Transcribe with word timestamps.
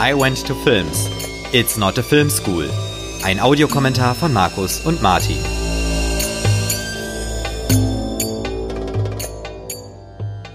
I 0.00 0.12
Went 0.12 0.44
to 0.48 0.54
Films. 0.56 1.08
It's 1.52 1.76
not 1.76 1.96
a 1.98 2.02
film 2.02 2.28
school. 2.28 2.68
Ein 3.22 3.38
Audiokommentar 3.38 4.16
von 4.16 4.32
Markus 4.32 4.84
und 4.84 5.00
Martin. 5.00 5.38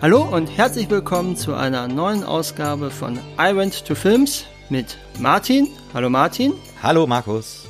Hallo 0.01 0.23
und 0.23 0.47
herzlich 0.47 0.89
willkommen 0.89 1.37
zu 1.37 1.53
einer 1.53 1.87
neuen 1.87 2.25
Ausgabe 2.25 2.91
von 2.91 3.17
I 3.39 3.55
Went 3.55 3.85
to 3.85 3.95
Films 3.95 4.45
mit 4.69 4.97
Martin. 5.19 5.69
Hallo 5.93 6.09
Martin. 6.09 6.53
Hallo 6.83 7.07
Markus. 7.07 7.65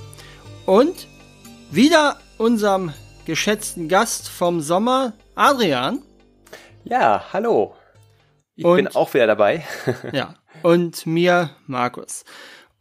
Und 0.65 1.07
wieder 1.69 2.17
unserem 2.39 2.93
geschätzten 3.25 3.87
Gast 3.87 4.27
vom 4.27 4.59
Sommer, 4.59 5.13
Adrian. 5.35 6.01
Ja, 6.83 7.25
hallo. 7.31 7.75
Ich 8.55 8.65
und, 8.65 8.75
bin 8.75 8.87
auch 8.87 9.13
wieder 9.13 9.27
dabei. 9.27 9.63
ja, 10.11 10.33
und 10.63 11.05
mir, 11.05 11.51
Markus. 11.67 12.23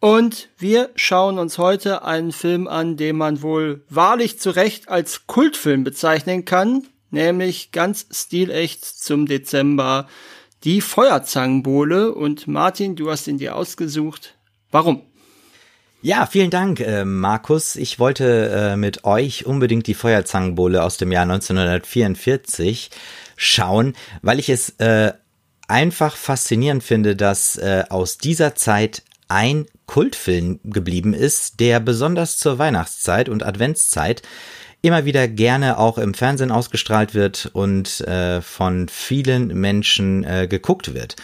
Und 0.01 0.49
wir 0.59 0.91
schauen 0.95 1.39
uns 1.39 1.59
heute 1.59 2.05
einen 2.05 2.31
Film 2.31 2.69
an, 2.69 2.97
den 2.97 3.17
man 3.17 3.43
wohl 3.43 3.83
wahrlich 3.89 4.39
zu 4.39 4.51
Recht 4.51 4.89
als 4.89 5.27
Kultfilm 5.27 5.83
bezeichnen 5.83 6.45
kann, 6.45 6.87
nämlich 7.11 7.73
ganz 7.73 8.07
stilecht 8.13 8.85
zum 8.85 9.27
Dezember 9.27 10.07
die 10.63 10.81
Feuerzangenbowle. 10.81 12.15
Und 12.15 12.47
Martin, 12.47 12.95
du 12.95 13.11
hast 13.11 13.27
ihn 13.27 13.39
dir 13.39 13.57
ausgesucht. 13.57 14.35
Warum? 14.71 15.03
Ja, 16.01 16.27
vielen 16.27 16.51
Dank, 16.51 16.79
äh, 16.79 17.05
Markus. 17.05 17.75
Ich 17.75 17.99
wollte 17.99 18.51
äh, 18.51 18.77
mit 18.77 19.03
euch 19.03 19.47
unbedingt 19.47 19.89
die 19.89 19.95
Feuerzangenbowle 19.95 20.85
aus 20.85 20.97
dem 20.97 21.11
Jahr 21.11 21.25
1944 21.25 22.91
schauen, 23.37 23.97
weil 24.23 24.39
ich 24.39 24.49
es 24.49 24.71
äh, 24.79 25.13
einfach 25.69 26.17
faszinierend 26.17 26.83
finde, 26.83 27.15
dass 27.15 27.57
äh, 27.57 27.85
aus 27.89 28.19
dieser 28.19 28.55
Zeit 28.55 29.03
ein 29.29 29.67
Kultfilm 29.87 30.61
geblieben 30.65 31.15
ist, 31.15 31.61
der 31.61 31.81
besonders 31.81 32.39
zur 32.39 32.59
Weihnachtszeit 32.59 33.29
und 33.29 33.45
Adventszeit 33.45 34.23
immer 34.81 35.05
wieder 35.05 35.29
gerne 35.29 35.79
auch 35.79 35.99
im 35.99 36.15
Fernsehen 36.15 36.51
ausgestrahlt 36.51 37.15
wird 37.15 37.51
und 37.53 38.01
äh, 38.03 38.41
von 38.41 38.89
vielen 38.89 39.49
Menschen 39.49 40.25
äh, 40.25 40.47
geguckt 40.49 40.95
wird. 40.95 41.17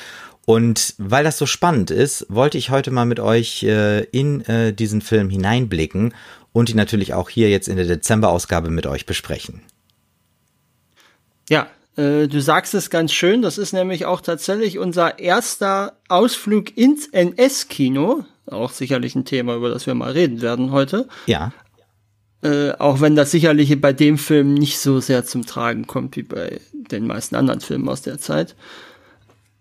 Und 0.46 0.94
weil 0.98 1.24
das 1.24 1.38
so 1.38 1.46
spannend 1.46 1.90
ist, 1.90 2.27
wollte 2.28 2.58
ich 2.58 2.70
heute 2.70 2.90
mal 2.90 3.06
mit 3.06 3.20
euch 3.20 3.62
äh, 3.62 4.00
in 4.05 4.42
äh, 4.42 4.74
diesen 4.74 5.00
Film 5.00 5.30
hineinblicken 5.30 6.14
und 6.52 6.68
ihn 6.68 6.77
natürlich 6.77 7.14
auch 7.14 7.30
hier 7.30 7.48
jetzt 7.48 7.68
in 7.68 7.77
der 7.77 7.86
Dezemberausgabe 7.86 8.70
mit 8.70 8.86
euch 8.86 9.06
besprechen. 9.06 9.62
Ja, 11.48 11.68
äh, 11.96 12.26
du 12.26 12.40
sagst 12.40 12.74
es 12.74 12.90
ganz 12.90 13.12
schön, 13.12 13.42
das 13.42 13.58
ist 13.58 13.72
nämlich 13.72 14.06
auch 14.06 14.20
tatsächlich 14.20 14.78
unser 14.78 15.18
erster 15.18 15.96
Ausflug 16.08 16.76
ins 16.76 17.06
NS-Kino. 17.06 18.24
Auch 18.46 18.72
sicherlich 18.72 19.14
ein 19.14 19.24
Thema, 19.24 19.54
über 19.54 19.70
das 19.70 19.86
wir 19.86 19.94
mal 19.94 20.12
reden 20.12 20.42
werden 20.42 20.70
heute. 20.72 21.08
Ja. 21.26 21.52
Äh, 22.42 22.72
auch 22.72 23.00
wenn 23.00 23.16
das 23.16 23.30
sicherlich 23.30 23.80
bei 23.80 23.92
dem 23.92 24.18
Film 24.18 24.54
nicht 24.54 24.78
so 24.78 25.00
sehr 25.00 25.24
zum 25.24 25.46
Tragen 25.46 25.86
kommt 25.86 26.16
wie 26.16 26.24
bei 26.24 26.60
den 26.72 27.06
meisten 27.06 27.36
anderen 27.36 27.60
Filmen 27.60 27.88
aus 27.88 28.02
der 28.02 28.18
Zeit. 28.18 28.54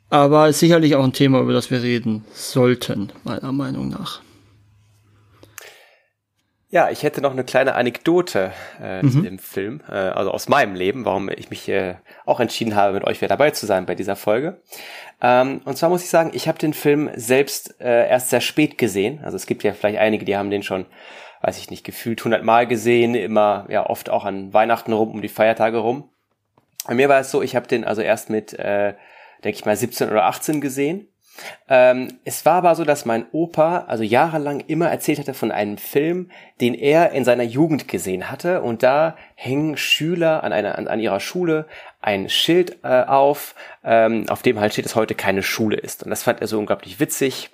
Aber 0.10 0.52
sicherlich 0.54 0.96
auch 0.96 1.04
ein 1.04 1.14
Thema, 1.14 1.40
über 1.40 1.54
das 1.54 1.72
wir 1.72 1.82
reden 1.82 2.26
sollten, 2.34 3.12
meiner 3.24 3.52
Meinung 3.52 3.90
nach. 3.90 4.22
Ja, 6.74 6.90
ich 6.90 7.04
hätte 7.04 7.22
noch 7.22 7.34
eine 7.34 7.44
kleine 7.44 7.76
Anekdote 7.76 8.52
äh, 8.82 9.04
mhm. 9.04 9.12
zu 9.12 9.22
dem 9.22 9.38
Film, 9.38 9.82
äh, 9.88 9.94
also 9.94 10.32
aus 10.32 10.50
meinem 10.50 10.74
Leben, 10.74 11.06
warum 11.06 11.30
ich 11.30 11.52
mich 11.52 11.70
äh, 11.70 11.98
auch 12.26 12.40
entschieden 12.40 12.74
habe, 12.74 12.96
mit 12.96 13.04
euch 13.04 13.22
wieder 13.22 13.28
dabei 13.28 13.52
zu 13.52 13.68
sein 13.68 13.86
bei 13.86 13.94
dieser 13.94 14.16
Folge. 14.16 14.60
Ähm, 15.22 15.62
und 15.66 15.78
zwar 15.78 15.90
muss 15.90 16.02
ich 16.02 16.10
sagen, 16.10 16.32
ich 16.34 16.48
habe 16.48 16.58
den 16.58 16.74
Film 16.74 17.12
selbst 17.16 17.80
äh, 17.80 18.10
erst 18.10 18.32
sehr 18.32 18.42
spät 18.42 18.80
gesehen. 18.80 19.20
Also 19.24 19.36
es 19.36 19.46
gibt 19.46 19.62
ja 19.62 19.74
vielleicht 19.74 20.00
einige, 20.00 20.26
die 20.26 20.36
haben 20.36 20.50
den 20.50 20.64
schon, 20.64 20.88
weiß 21.44 21.60
ich 21.60 21.70
nicht, 21.70 21.84
gefühlt 21.84 22.24
hundertmal 22.26 22.66
gesehen, 22.66 23.14
immer 23.14 23.68
ja 23.70 23.88
oft 23.88 24.10
auch 24.10 24.26
an 24.26 24.52
Weihnachten 24.52 24.94
rum, 24.94 25.12
um 25.12 25.22
die 25.22 25.30
Feiertage 25.30 25.78
rum. 25.78 26.10
Bei 26.88 26.96
mir 26.96 27.08
war 27.08 27.20
es 27.20 27.30
so, 27.30 27.44
ich 27.44 27.56
habe 27.56 27.68
den 27.68 27.84
also 27.84 28.02
erst 28.02 28.32
mit, 28.32 28.52
äh, 28.54 28.96
denke 29.44 29.60
ich 29.60 29.66
mal, 29.66 29.76
17 29.76 30.10
oder 30.10 30.26
18 30.26 30.60
gesehen 30.60 31.08
ähm, 31.68 32.20
es 32.26 32.46
war 32.46 32.56
aber 32.56 32.76
so, 32.76 32.84
dass 32.84 33.06
mein 33.06 33.26
Opa 33.32 33.86
also 33.88 34.04
jahrelang 34.04 34.60
immer 34.62 34.90
erzählt 34.90 35.20
hatte 35.20 35.34
von 35.34 35.52
einem 35.52 35.78
Film, 35.78 36.30
den 36.62 36.74
er 36.74 37.12
in 37.12 37.26
seiner 37.26 37.44
Jugend 37.44 37.88
gesehen 37.88 38.30
hatte. 38.30 38.62
Und 38.62 38.84
da 38.84 39.16
hängen 39.36 39.78
Schüler 39.78 40.44
an, 40.44 40.54
einer, 40.54 40.78
an, 40.78 40.88
an 40.88 41.00
ihrer 41.00 41.20
Schule 41.20 41.66
ein 42.02 42.30
Schild 42.30 42.78
äh, 42.84 43.04
auf, 43.04 43.56
ähm, 43.84 44.26
auf 44.30 44.42
dem 44.42 44.60
halt 44.60 44.74
steht, 44.74 44.86
dass 44.86 44.96
heute 44.96 45.16
keine 45.16 45.44
Schule 45.44 45.78
ist. 45.78 46.04
Und 46.04 46.10
das 46.10 46.24
fand 46.24 46.42
er 46.42 46.48
so 46.48 46.60
unglaublich 46.60 47.00
witzig. 47.00 47.50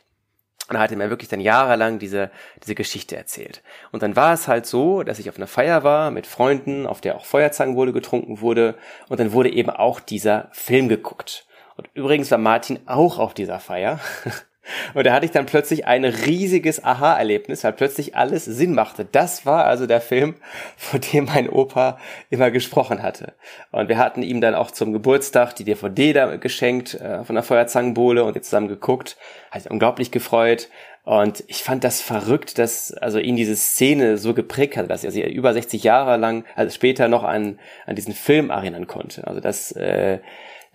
Und 0.70 0.76
er 0.76 0.98
mir 0.98 1.10
wirklich 1.10 1.30
dann 1.30 1.40
jahrelang 1.40 1.98
diese, 1.98 2.30
diese 2.62 2.76
Geschichte 2.76 3.18
erzählt. 3.18 3.64
Und 3.92 4.04
dann 4.04 4.16
war 4.16 4.34
es 4.34 4.48
halt 4.48 4.68
so, 4.68 5.02
dass 5.02 5.18
ich 5.18 5.28
auf 5.28 5.38
einer 5.38 5.48
Feier 5.48 5.84
war 5.84 6.12
mit 6.12 6.28
Freunden, 6.28 6.86
auf 6.86 7.02
der 7.02 7.16
auch 7.16 7.26
Feuerzangenbowle 7.26 7.92
getrunken 7.92 8.40
wurde. 8.42 8.76
Und 9.08 9.20
dann 9.20 9.32
wurde 9.32 9.52
eben 9.52 9.72
auch 9.72 10.00
dieser 10.00 10.50
Film 10.52 10.88
geguckt. 10.88 11.48
Und 11.80 11.88
übrigens 11.94 12.30
war 12.30 12.38
Martin 12.38 12.78
auch 12.88 13.20
auf 13.20 13.34
dieser 13.34 13.62
Feier. 13.62 14.02
Und 14.94 15.06
da 15.08 15.14
hatte 15.14 15.26
ich 15.26 15.32
dann 15.32 15.46
plötzlich 15.46 15.88
ein 15.88 16.04
riesiges 16.04 16.84
Aha-Erlebnis, 16.84 17.64
weil 17.64 17.72
plötzlich 17.72 18.18
alles 18.18 18.44
Sinn 18.44 18.76
machte. 18.76 19.06
Das 19.10 19.46
war 19.46 19.64
also 19.64 19.88
der 19.88 20.02
Film, 20.02 20.36
von 20.76 21.00
dem 21.00 21.24
mein 21.26 21.50
Opa 21.50 21.98
immer 22.30 22.52
gesprochen 22.52 23.02
hatte. 23.02 23.34
Und 23.72 23.88
wir 23.88 23.98
hatten 23.98 24.24
ihm 24.24 24.42
dann 24.42 24.56
auch 24.56 24.72
zum 24.72 24.92
Geburtstag 24.92 25.56
die 25.56 25.64
DVD 25.64 26.12
da 26.12 26.36
geschenkt 26.36 26.96
äh, 26.96 27.24
von 27.24 27.36
der 27.36 27.44
Feuerzangenbowle 27.44 28.26
und 28.26 28.36
wir 28.36 28.42
zusammen 28.42 28.68
geguckt. 28.68 29.16
Hat 29.50 29.62
sich 29.62 29.72
unglaublich 29.72 30.12
gefreut. 30.12 30.68
Und 31.06 31.46
ich 31.48 31.64
fand 31.64 31.86
das 31.86 32.02
verrückt, 32.02 32.60
dass 32.60 32.92
also 32.92 33.20
ihn 33.20 33.38
diese 33.38 33.56
Szene 33.56 34.18
so 34.18 34.34
geprägt 34.34 34.76
hat, 34.76 34.90
dass 34.90 35.06
er 35.06 35.12
sich 35.12 35.24
über 35.26 35.54
60 35.54 35.82
Jahre 35.82 36.18
lang, 36.18 36.44
also 36.58 36.76
später 36.76 37.08
noch 37.08 37.24
an, 37.24 37.58
an 37.86 37.96
diesen 37.96 38.14
Film 38.14 38.50
erinnern 38.50 38.86
konnte. 38.86 39.26
Also 39.26 39.40
das, 39.40 39.72
äh, 39.72 40.20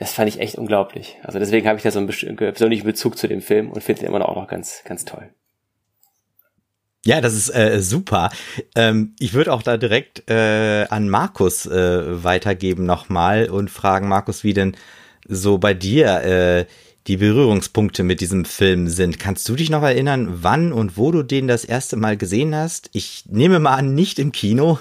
das 0.04 0.12
fand 0.12 0.28
ich 0.28 0.38
echt 0.38 0.56
unglaublich. 0.56 1.16
Also 1.22 1.38
deswegen 1.38 1.66
habe 1.66 1.78
ich 1.78 1.82
da 1.82 1.91
so 1.91 1.98
einen 1.98 2.37
persönlichen 2.37 2.84
Bezug 2.84 3.16
zu 3.16 3.26
dem 3.26 3.41
Film 3.41 3.70
und 3.70 3.82
finde 3.82 4.03
ihn 4.03 4.09
immer 4.09 4.19
noch 4.19 4.28
auch 4.28 4.37
noch 4.37 4.48
ganz, 4.48 4.82
ganz 4.84 5.06
toll. 5.06 5.31
Ja, 7.06 7.22
das 7.22 7.32
ist 7.32 7.48
äh, 7.48 7.81
super. 7.81 8.31
Ähm, 8.75 9.14
ich 9.19 9.32
würde 9.32 9.50
auch 9.50 9.62
da 9.62 9.78
direkt 9.78 10.28
äh, 10.28 10.84
an 10.91 11.09
Markus 11.09 11.64
äh, 11.64 12.22
weitergeben 12.22 12.84
nochmal 12.84 13.48
und 13.48 13.70
fragen, 13.70 14.06
Markus, 14.06 14.44
wie 14.44 14.53
denn 14.53 14.76
so 15.26 15.56
bei 15.56 15.72
dir 15.72 16.20
äh, 16.22 16.66
die 17.06 17.16
Berührungspunkte 17.16 18.03
mit 18.03 18.20
diesem 18.20 18.44
Film 18.44 18.88
sind. 18.88 19.19
Kannst 19.19 19.48
du 19.48 19.56
dich 19.56 19.70
noch 19.70 19.82
erinnern, 19.82 20.28
wann 20.43 20.70
und 20.70 20.98
wo 20.98 21.12
du 21.12 21.22
den 21.22 21.48
das 21.48 21.64
erste 21.64 21.97
Mal 21.97 22.19
gesehen 22.19 22.54
hast? 22.54 22.91
Ich 22.93 23.25
nehme 23.26 23.59
mal 23.59 23.76
an, 23.76 23.94
nicht 23.94 24.19
im 24.19 24.32
Kino. 24.32 24.78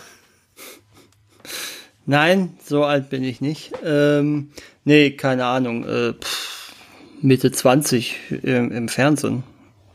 Nein, 2.06 2.58
so 2.64 2.84
alt 2.84 3.10
bin 3.10 3.24
ich 3.24 3.40
nicht. 3.40 3.72
Ähm, 3.84 4.50
nee, 4.84 5.12
keine 5.12 5.46
Ahnung. 5.46 5.86
Äh, 5.86 6.14
pff, 6.14 6.74
Mitte 7.22 7.52
20 7.52 8.16
im, 8.44 8.72
im 8.72 8.90
Fernsehen. 8.90 9.44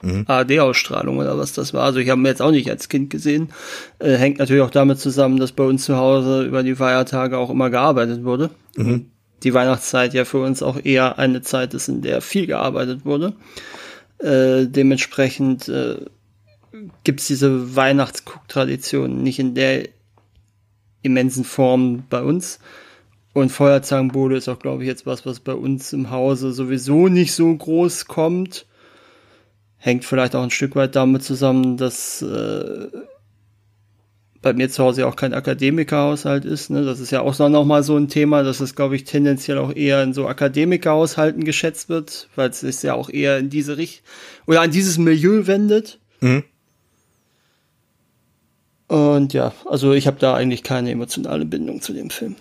Mhm. 0.00 0.24
ARD-Ausstrahlung 0.26 1.18
oder 1.18 1.38
was 1.38 1.52
das 1.52 1.74
war. 1.74 1.82
Also 1.82 1.98
ich 1.98 2.08
habe 2.08 2.20
ihn 2.20 2.26
jetzt 2.26 2.40
auch 2.40 2.50
nicht 2.50 2.70
als 2.70 2.88
Kind 2.88 3.10
gesehen. 3.10 3.48
Äh, 3.98 4.14
hängt 4.14 4.38
natürlich 4.38 4.62
auch 4.62 4.70
damit 4.70 5.00
zusammen, 5.00 5.38
dass 5.38 5.52
bei 5.52 5.64
uns 5.64 5.84
zu 5.84 5.96
Hause 5.96 6.44
über 6.44 6.62
die 6.62 6.76
Feiertage 6.76 7.36
auch 7.36 7.50
immer 7.50 7.68
gearbeitet 7.68 8.24
wurde. 8.24 8.50
Mhm. 8.76 9.10
Die 9.42 9.54
Weihnachtszeit 9.54 10.14
ja 10.14 10.24
für 10.24 10.38
uns 10.38 10.62
auch 10.62 10.82
eher 10.82 11.18
eine 11.18 11.42
Zeit 11.42 11.74
ist, 11.74 11.88
in 11.88 12.02
der 12.02 12.20
viel 12.20 12.46
gearbeitet 12.46 13.04
wurde. 13.04 13.34
Äh, 14.18 14.66
dementsprechend 14.66 15.68
äh, 15.68 15.96
gibt 17.04 17.20
es 17.20 17.26
diese 17.26 17.76
Weihnachtsguck-Tradition 17.76 19.22
nicht 19.22 19.38
in 19.38 19.54
der 19.54 19.88
immensen 21.02 21.44
Form 21.44 22.04
bei 22.08 22.22
uns. 22.22 22.58
Und 23.32 23.50
Feuerzangenbowle 23.50 24.36
ist 24.36 24.48
auch, 24.48 24.58
glaube 24.58 24.82
ich, 24.82 24.88
jetzt 24.88 25.06
was, 25.06 25.24
was 25.26 25.40
bei 25.40 25.54
uns 25.54 25.92
im 25.92 26.10
Hause 26.10 26.52
sowieso 26.52 27.08
nicht 27.08 27.32
so 27.32 27.54
groß 27.54 28.06
kommt. 28.06 28.66
Hängt 29.76 30.04
vielleicht 30.04 30.34
auch 30.34 30.42
ein 30.42 30.50
Stück 30.50 30.74
weit 30.74 30.96
damit 30.96 31.22
zusammen, 31.22 31.76
dass 31.76 32.20
äh, 32.22 32.88
bei 34.40 34.52
mir 34.52 34.68
zu 34.70 34.82
Hause 34.82 35.02
ja 35.02 35.06
auch 35.06 35.16
kein 35.16 35.34
Akademikerhaushalt 35.34 36.44
ist. 36.44 36.70
Ne? 36.70 36.84
Das 36.84 37.00
ist 37.00 37.10
ja 37.10 37.20
auch 37.20 37.38
noch 37.38 37.64
mal 37.64 37.82
so 37.82 37.96
ein 37.96 38.08
Thema, 38.08 38.42
dass 38.42 38.60
es, 38.60 38.74
glaube 38.74 38.96
ich, 38.96 39.04
tendenziell 39.04 39.58
auch 39.58 39.74
eher 39.74 40.02
in 40.02 40.14
so 40.14 40.26
Akademikerhaushalten 40.26 41.44
geschätzt 41.44 41.88
wird, 41.88 42.28
weil 42.36 42.50
es 42.50 42.60
sich 42.60 42.82
ja 42.82 42.94
auch 42.94 43.10
eher 43.10 43.38
in 43.38 43.50
diese 43.50 43.76
Richtung 43.76 44.04
oder 44.46 44.60
an 44.62 44.70
dieses 44.70 44.98
Milieu 44.98 45.46
wendet. 45.46 46.00
Mhm. 46.20 46.44
Und 48.88 49.34
ja, 49.34 49.52
also 49.66 49.92
ich 49.92 50.06
habe 50.06 50.18
da 50.18 50.34
eigentlich 50.34 50.62
keine 50.62 50.90
emotionale 50.90 51.44
Bindung 51.44 51.80
zu 51.80 51.92
dem 51.92 52.10
Film. 52.10 52.36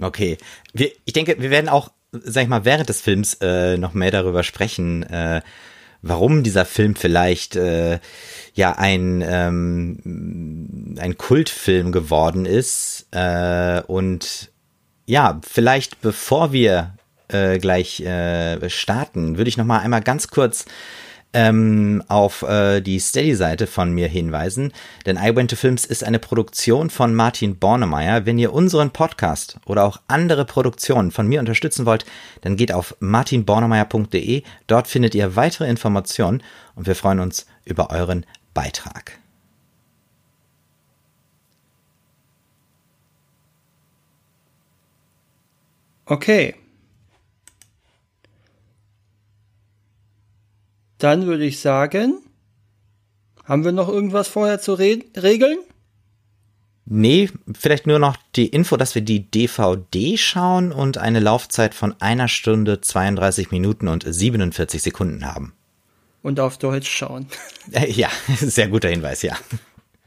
Okay. 0.00 0.38
Wir, 0.72 0.90
ich 1.04 1.12
denke, 1.12 1.36
wir 1.38 1.50
werden 1.50 1.68
auch, 1.68 1.90
sag 2.10 2.42
ich 2.42 2.48
mal, 2.48 2.64
während 2.64 2.88
des 2.88 3.00
Films 3.00 3.34
äh, 3.40 3.76
noch 3.78 3.94
mehr 3.94 4.10
darüber 4.10 4.42
sprechen, 4.42 5.04
äh, 5.04 5.40
warum 6.02 6.42
dieser 6.42 6.64
Film 6.64 6.96
vielleicht 6.96 7.54
äh, 7.54 8.00
ja 8.54 8.72
ein, 8.72 9.22
ähm, 9.24 10.96
ein 10.98 11.16
Kultfilm 11.16 11.92
geworden 11.92 12.44
ist. 12.44 13.06
Äh, 13.12 13.82
und 13.86 14.50
ja, 15.06 15.40
vielleicht 15.48 16.00
bevor 16.00 16.52
wir 16.52 16.94
äh, 17.28 17.58
gleich 17.58 18.00
äh, 18.00 18.68
starten, 18.68 19.38
würde 19.38 19.48
ich 19.48 19.56
noch 19.56 19.64
mal 19.64 19.78
einmal 19.78 20.02
ganz 20.02 20.26
kurz 20.28 20.64
ähm, 21.32 22.02
auf 22.08 22.42
äh, 22.42 22.80
die 22.80 22.98
Steady-Seite 22.98 23.66
von 23.66 23.92
mir 23.92 24.08
hinweisen, 24.08 24.72
denn 25.06 25.16
I 25.16 25.34
Went 25.34 25.50
to 25.50 25.56
Films 25.56 25.84
ist 25.84 26.04
eine 26.04 26.18
Produktion 26.18 26.90
von 26.90 27.14
Martin 27.14 27.58
Bornemeyer. 27.58 28.26
Wenn 28.26 28.38
ihr 28.38 28.52
unseren 28.52 28.90
Podcast 28.90 29.58
oder 29.66 29.84
auch 29.84 30.00
andere 30.08 30.44
Produktionen 30.44 31.10
von 31.10 31.26
mir 31.26 31.40
unterstützen 31.40 31.86
wollt, 31.86 32.04
dann 32.42 32.56
geht 32.56 32.72
auf 32.72 32.96
martinbornemeyer.de. 33.00 34.42
Dort 34.66 34.88
findet 34.88 35.14
ihr 35.14 35.36
weitere 35.36 35.68
Informationen 35.68 36.42
und 36.74 36.86
wir 36.86 36.94
freuen 36.94 37.20
uns 37.20 37.46
über 37.64 37.90
euren 37.90 38.26
Beitrag. 38.54 39.18
Okay. 46.06 46.61
Dann 51.02 51.26
würde 51.26 51.44
ich 51.44 51.58
sagen, 51.58 52.20
haben 53.42 53.64
wir 53.64 53.72
noch 53.72 53.88
irgendwas 53.88 54.28
vorher 54.28 54.60
zu 54.60 54.74
re 54.74 55.00
regeln? 55.16 55.58
Nee, 56.84 57.28
vielleicht 57.58 57.88
nur 57.88 57.98
noch 57.98 58.16
die 58.36 58.46
Info, 58.46 58.76
dass 58.76 58.94
wir 58.94 59.02
die 59.02 59.28
DVD 59.28 60.16
schauen 60.16 60.70
und 60.70 60.98
eine 60.98 61.18
Laufzeit 61.18 61.74
von 61.74 62.00
einer 62.00 62.28
Stunde 62.28 62.80
32 62.80 63.50
Minuten 63.50 63.88
und 63.88 64.04
47 64.08 64.80
Sekunden 64.80 65.26
haben. 65.26 65.54
Und 66.22 66.38
auf 66.38 66.56
Deutsch 66.58 66.90
schauen. 66.90 67.26
Äh, 67.72 67.90
ja, 67.90 68.08
sehr 68.36 68.68
guter 68.68 68.88
Hinweis, 68.88 69.22
ja. 69.22 69.36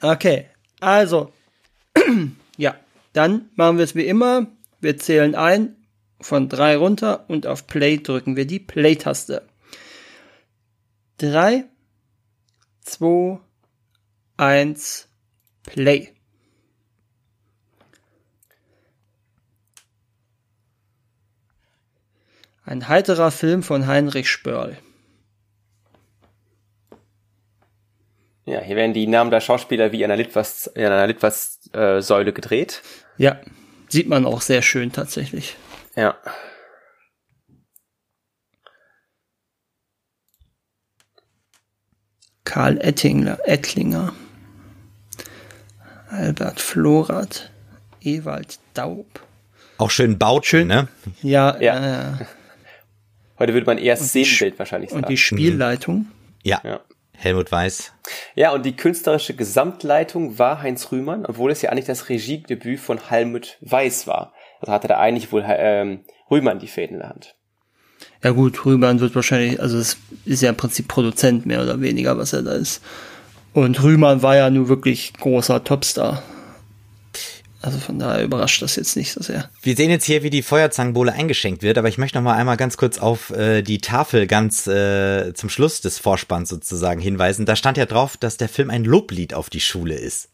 Okay, 0.01 0.45
also, 0.79 1.33
ja, 2.57 2.75
dann 3.11 3.49
machen 3.55 3.77
wir 3.77 3.83
es 3.83 3.95
wie 3.95 4.05
immer. 4.05 4.47
Wir 4.79 4.97
zählen 4.97 5.35
ein 5.35 5.75
von 6.21 6.47
drei 6.47 6.77
runter 6.77 7.25
und 7.27 7.47
auf 7.47 7.67
Play 7.67 7.97
drücken 7.97 8.37
wir 8.37 8.47
die 8.47 8.59
Play-Taste. 8.59 9.41
3, 11.17 11.63
2, 12.81 13.39
1, 14.37 15.07
Play. 15.63 16.13
Ein 22.65 22.87
heiterer 22.87 23.31
Film 23.31 23.63
von 23.63 23.87
Heinrich 23.87 24.29
Spörl. 24.29 24.77
Ja, 28.45 28.59
hier 28.59 28.75
werden 28.75 28.93
die 28.93 29.07
Namen 29.07 29.31
der 29.31 29.39
Schauspieler 29.39 29.91
wie 29.91 29.99
in 29.99 30.05
einer 30.05 30.17
einer 30.91 31.07
Litwas 31.07 31.61
äh, 31.73 32.01
Säule 32.01 32.33
gedreht. 32.33 32.81
Ja, 33.17 33.39
sieht 33.87 34.07
man 34.07 34.25
auch 34.25 34.41
sehr 34.41 34.61
schön 34.61 34.91
tatsächlich. 34.91 35.55
Ja. 35.95 36.17
Karl 42.45 42.79
Ettingler, 42.79 43.39
Ettlinger, 43.45 44.13
Albert 46.09 46.59
Florath, 46.61 47.51
Ewald 48.01 48.59
Daub. 48.73 49.21
Auch 49.77 49.89
schön 49.91 50.17
baut, 50.17 50.45
schön, 50.45 50.67
ne? 50.67 50.87
Ja, 51.21 51.59
Ja. 51.59 52.11
Äh, 52.13 52.25
Heute 53.37 53.53
würde 53.53 53.65
man 53.65 53.77
eher 53.77 53.97
Szenenbild 53.97 54.57
wahrscheinlich 54.57 54.91
sagen. 54.91 55.03
und 55.03 55.09
die 55.09 55.17
Spielleitung. 55.17 56.07
Ja. 56.43 56.61
Ja. 56.63 56.79
Helmut 57.17 57.51
Weiß. 57.51 57.91
Ja, 58.35 58.51
und 58.51 58.65
die 58.65 58.75
künstlerische 58.75 59.35
Gesamtleitung 59.35 60.37
war 60.39 60.61
Heinz 60.61 60.91
Rühmann, 60.91 61.25
obwohl 61.25 61.51
es 61.51 61.61
ja 61.61 61.69
eigentlich 61.69 61.85
das 61.85 62.07
Regiedebüt 62.09 62.79
von 62.79 63.09
Helmut 63.09 63.57
Weiß 63.61 64.07
war. 64.07 64.33
Also 64.61 64.71
hatte 64.71 64.87
da 64.87 64.97
eigentlich 64.99 65.31
wohl 65.31 65.43
ähm, 65.47 66.05
Rühmann 66.31 66.59
die 66.59 66.67
Fäden 66.67 66.95
in 66.95 66.99
der 66.99 67.09
Hand. 67.09 67.35
Ja 68.25 68.31
gut, 68.31 68.65
Rühmann 68.65 69.01
wird 69.01 69.13
wahrscheinlich, 69.13 69.61
also 69.61 69.77
es 69.77 69.97
ist 70.25 70.41
ja 70.41 70.49
im 70.49 70.57
Prinzip 70.57 70.87
Produzent 70.87 71.45
mehr 71.45 71.61
oder 71.61 71.79
weniger, 71.79 72.17
was 72.17 72.33
er 72.33 72.41
da 72.41 72.53
ist. 72.53 72.81
Und 73.53 73.83
Rühmann 73.83 74.23
war 74.23 74.35
ja 74.35 74.49
nur 74.49 74.67
wirklich 74.67 75.13
großer 75.13 75.63
Topstar. 75.63 76.23
Also 77.61 77.77
von 77.77 77.99
daher 77.99 78.23
überrascht 78.23 78.63
das 78.63 78.77
jetzt 78.77 78.95
nicht 78.97 79.11
so 79.11 79.21
sehr. 79.21 79.51
Wir 79.61 79.75
sehen 79.75 79.91
jetzt 79.91 80.05
hier, 80.05 80.23
wie 80.23 80.31
die 80.31 80.41
Feuerzangenbowle 80.41 81.13
eingeschenkt 81.13 81.61
wird, 81.61 81.77
aber 81.77 81.87
ich 81.87 81.99
möchte 81.99 82.17
noch 82.17 82.23
mal 82.23 82.33
einmal 82.33 82.57
ganz 82.57 82.77
kurz 82.77 82.97
auf 82.97 83.29
äh, 83.29 83.61
die 83.61 83.77
Tafel 83.77 84.25
ganz 84.25 84.65
äh, 84.65 85.35
zum 85.35 85.49
Schluss 85.49 85.81
des 85.81 85.99
Vorspanns 85.99 86.49
sozusagen 86.49 87.01
hinweisen. 87.01 87.45
Da 87.45 87.55
stand 87.55 87.77
ja 87.77 87.85
drauf, 87.85 88.17
dass 88.17 88.37
der 88.37 88.49
Film 88.49 88.71
ein 88.71 88.85
Loblied 88.85 89.35
auf 89.35 89.51
die 89.51 89.61
Schule 89.61 89.93
ist. 89.93 90.29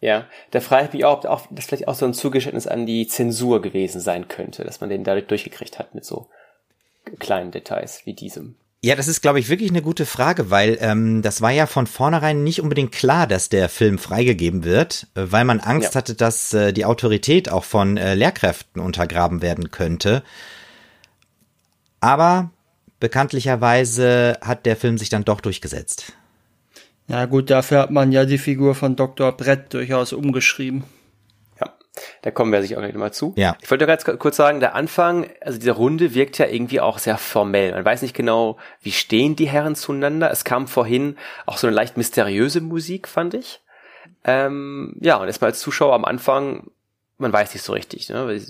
Ja, 0.00 0.26
da 0.52 0.60
frage 0.60 0.86
ich 0.86 0.92
mich 0.94 1.04
auch, 1.04 1.18
ob 1.18 1.26
auch, 1.26 1.48
das 1.50 1.66
vielleicht 1.66 1.86
auch 1.86 1.96
so 1.96 2.06
ein 2.06 2.14
Zugeständnis 2.14 2.66
an 2.66 2.86
die 2.86 3.06
Zensur 3.06 3.60
gewesen 3.60 4.00
sein 4.00 4.26
könnte, 4.26 4.64
dass 4.64 4.80
man 4.80 4.88
den 4.88 5.04
dadurch 5.04 5.26
durchgekriegt 5.26 5.78
hat 5.78 5.94
mit 5.94 6.06
so 6.06 6.28
kleinen 7.18 7.50
Details 7.50 8.02
wie 8.04 8.14
diesem. 8.14 8.56
Ja, 8.82 8.96
das 8.96 9.08
ist, 9.08 9.22
glaube 9.22 9.40
ich, 9.40 9.48
wirklich 9.48 9.70
eine 9.70 9.80
gute 9.80 10.04
Frage, 10.04 10.50
weil 10.50 10.76
ähm, 10.82 11.22
das 11.22 11.40
war 11.40 11.50
ja 11.50 11.66
von 11.66 11.86
vornherein 11.86 12.44
nicht 12.44 12.60
unbedingt 12.60 12.92
klar, 12.92 13.26
dass 13.26 13.48
der 13.48 13.70
Film 13.70 13.96
freigegeben 13.96 14.62
wird, 14.64 15.06
äh, 15.14 15.22
weil 15.30 15.46
man 15.46 15.60
Angst 15.60 15.94
Ja. 15.94 15.98
hatte, 16.00 16.14
dass 16.14 16.52
äh, 16.52 16.72
die 16.74 16.84
Autorität 16.84 17.48
auch 17.48 17.64
von 17.64 17.96
äh, 17.96 18.14
Lehrkräften 18.14 18.82
untergraben 18.82 19.40
werden 19.40 19.70
könnte. 19.70 20.22
Aber 22.00 22.50
bekanntlicherweise 23.00 24.38
hat 24.42 24.66
der 24.66 24.76
Film 24.76 24.98
sich 24.98 25.08
dann 25.08 25.24
doch 25.24 25.40
durchgesetzt. 25.40 26.12
Ja 27.08 27.24
gut, 27.26 27.50
dafür 27.50 27.80
hat 27.80 27.90
man 27.90 28.12
ja 28.12 28.24
die 28.26 28.38
Figur 28.38 28.74
von 28.74 28.96
Dr. 28.96 29.32
Brett 29.32 29.72
durchaus 29.72 30.12
umgeschrieben. 30.12 30.84
Da 32.22 32.30
kommen 32.32 32.50
wir 32.52 32.60
sicher 32.62 32.76
auch 32.76 32.80
gleich 32.80 32.92
nochmal 32.92 33.12
zu. 33.12 33.34
Ja. 33.36 33.56
Ich 33.62 33.70
wollte 33.70 33.86
ganz 33.86 34.04
kurz 34.04 34.36
sagen, 34.36 34.58
der 34.60 34.74
Anfang, 34.74 35.28
also 35.40 35.58
diese 35.58 35.70
Runde 35.72 36.14
wirkt 36.14 36.38
ja 36.38 36.46
irgendwie 36.46 36.80
auch 36.80 36.98
sehr 36.98 37.18
formell. 37.18 37.72
Man 37.72 37.84
weiß 37.84 38.02
nicht 38.02 38.14
genau, 38.14 38.56
wie 38.80 38.90
stehen 38.92 39.36
die 39.36 39.48
Herren 39.48 39.76
zueinander. 39.76 40.30
Es 40.30 40.42
kam 40.44 40.66
vorhin 40.66 41.16
auch 41.46 41.56
so 41.56 41.66
eine 41.68 41.76
leicht 41.76 41.96
mysteriöse 41.96 42.60
Musik, 42.60 43.06
fand 43.06 43.34
ich. 43.34 43.60
Ähm, 44.24 44.96
ja, 45.00 45.16
und 45.16 45.26
erstmal 45.26 45.50
als 45.50 45.60
Zuschauer 45.60 45.94
am 45.94 46.04
Anfang, 46.04 46.70
man 47.18 47.32
weiß 47.32 47.54
nicht 47.54 47.62
so 47.62 47.72
richtig, 47.74 48.08
ne, 48.08 48.40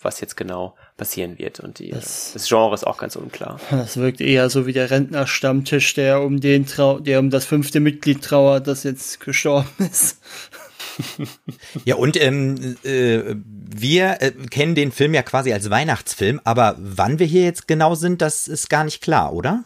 was 0.00 0.20
jetzt 0.20 0.36
genau 0.36 0.74
passieren 0.96 1.38
wird. 1.38 1.60
Und 1.60 1.78
die, 1.78 1.90
Das- 1.90 2.32
das 2.34 2.48
Genre 2.48 2.74
ist 2.74 2.84
auch 2.86 2.98
ganz 2.98 3.16
unklar. 3.16 3.58
Das 3.70 3.96
wirkt 3.96 4.20
eher 4.20 4.50
so 4.50 4.66
wie 4.66 4.72
der 4.72 4.90
Rentnerstammtisch, 4.90 5.94
der 5.94 6.20
um 6.22 6.40
den 6.40 6.66
trau 6.66 6.98
der 6.98 7.20
um 7.20 7.30
das 7.30 7.44
fünfte 7.44 7.80
Mitglied 7.80 8.22
trauert, 8.22 8.66
das 8.66 8.82
jetzt 8.82 9.20
gestorben 9.20 9.68
ist. 9.78 10.20
Ja, 11.84 11.96
und 11.96 12.20
ähm, 12.20 12.76
äh, 12.84 13.34
wir 13.44 14.20
äh, 14.20 14.32
kennen 14.50 14.74
den 14.74 14.92
Film 14.92 15.14
ja 15.14 15.22
quasi 15.22 15.52
als 15.52 15.70
Weihnachtsfilm, 15.70 16.40
aber 16.44 16.76
wann 16.78 17.18
wir 17.18 17.26
hier 17.26 17.44
jetzt 17.44 17.66
genau 17.66 17.94
sind, 17.94 18.22
das 18.22 18.48
ist 18.48 18.68
gar 18.70 18.84
nicht 18.84 19.02
klar, 19.02 19.32
oder? 19.32 19.64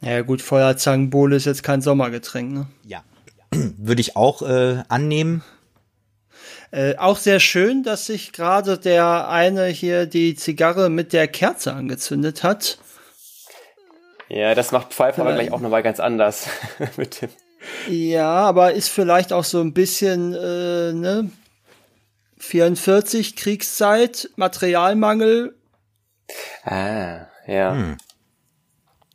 Ja 0.00 0.20
gut, 0.22 0.42
Feuerzangenbowle 0.42 1.36
ist 1.36 1.46
jetzt 1.46 1.62
kein 1.62 1.80
Sommergetränk, 1.80 2.52
ne? 2.52 2.66
Ja. 2.84 3.02
Würde 3.52 4.00
ich 4.00 4.16
auch 4.16 4.42
äh, 4.42 4.82
annehmen. 4.88 5.42
Äh, 6.72 6.96
auch 6.96 7.16
sehr 7.16 7.38
schön, 7.40 7.84
dass 7.84 8.06
sich 8.06 8.32
gerade 8.32 8.76
der 8.78 9.28
eine 9.28 9.66
hier 9.66 10.06
die 10.06 10.34
Zigarre 10.34 10.90
mit 10.90 11.12
der 11.12 11.28
Kerze 11.28 11.72
angezündet 11.72 12.42
hat. 12.42 12.78
Ja, 14.28 14.54
das 14.54 14.72
macht 14.72 14.92
Pfeiffer 14.92 15.22
aber 15.22 15.30
Ja. 15.30 15.36
gleich 15.36 15.52
auch 15.52 15.60
nochmal 15.60 15.82
ganz 15.82 16.00
anders 16.00 16.48
mit 16.96 17.22
dem. 17.22 17.30
Ja, 17.88 18.30
aber 18.32 18.72
ist 18.74 18.88
vielleicht 18.88 19.32
auch 19.32 19.44
so 19.44 19.60
ein 19.60 19.72
bisschen, 19.72 20.32
äh, 20.34 20.92
ne? 20.92 21.30
44, 22.38 23.36
Kriegszeit, 23.36 24.28
Materialmangel, 24.36 25.54
Ah, 26.64 27.26
ja. 27.46 27.96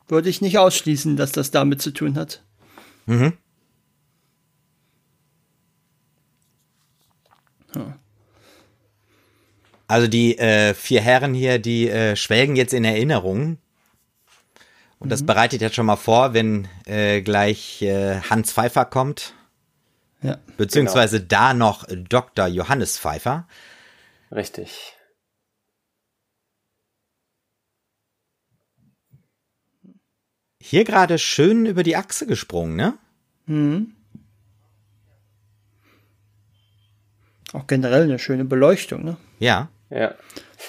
würde 0.07 0.29
ich 0.29 0.41
nicht 0.41 0.57
ausschließen, 0.57 1.15
dass 1.17 1.31
das 1.31 1.51
damit 1.51 1.81
zu 1.81 1.91
tun 1.91 2.15
hat. 2.15 2.43
Mhm. 3.05 3.33
Also 9.87 10.07
die 10.07 10.37
äh, 10.37 10.73
vier 10.75 11.01
Herren 11.01 11.33
hier, 11.33 11.57
die 11.59 11.89
äh, 11.89 12.15
schwelgen 12.15 12.55
jetzt 12.55 12.73
in 12.73 12.83
Erinnerungen. 12.85 13.57
Und 14.99 15.09
das 15.09 15.25
bereitet 15.25 15.61
jetzt 15.61 15.75
schon 15.75 15.85
mal 15.85 15.95
vor, 15.95 16.33
wenn 16.33 16.67
äh, 16.85 17.21
gleich 17.21 17.81
äh, 17.81 18.19
Hans 18.29 18.51
Pfeiffer 18.51 18.83
kommt, 18.85 19.33
Ja. 20.21 20.37
beziehungsweise 20.57 21.21
da 21.21 21.53
noch 21.53 21.85
Dr. 21.89 22.47
Johannes 22.47 22.99
Pfeiffer. 22.99 23.47
Richtig. 24.31 24.93
Hier 30.61 30.83
gerade 30.83 31.17
schön 31.17 31.65
über 31.65 31.83
die 31.83 31.95
Achse 31.95 32.25
gesprungen, 32.27 32.75
ne? 32.75 32.97
Mhm. 33.45 33.95
Auch 37.53 37.65
generell 37.65 38.03
eine 38.03 38.19
schöne 38.19 38.45
Beleuchtung, 38.45 39.03
ne? 39.03 39.17
Ja. 39.39 39.69
Ja, 39.89 40.13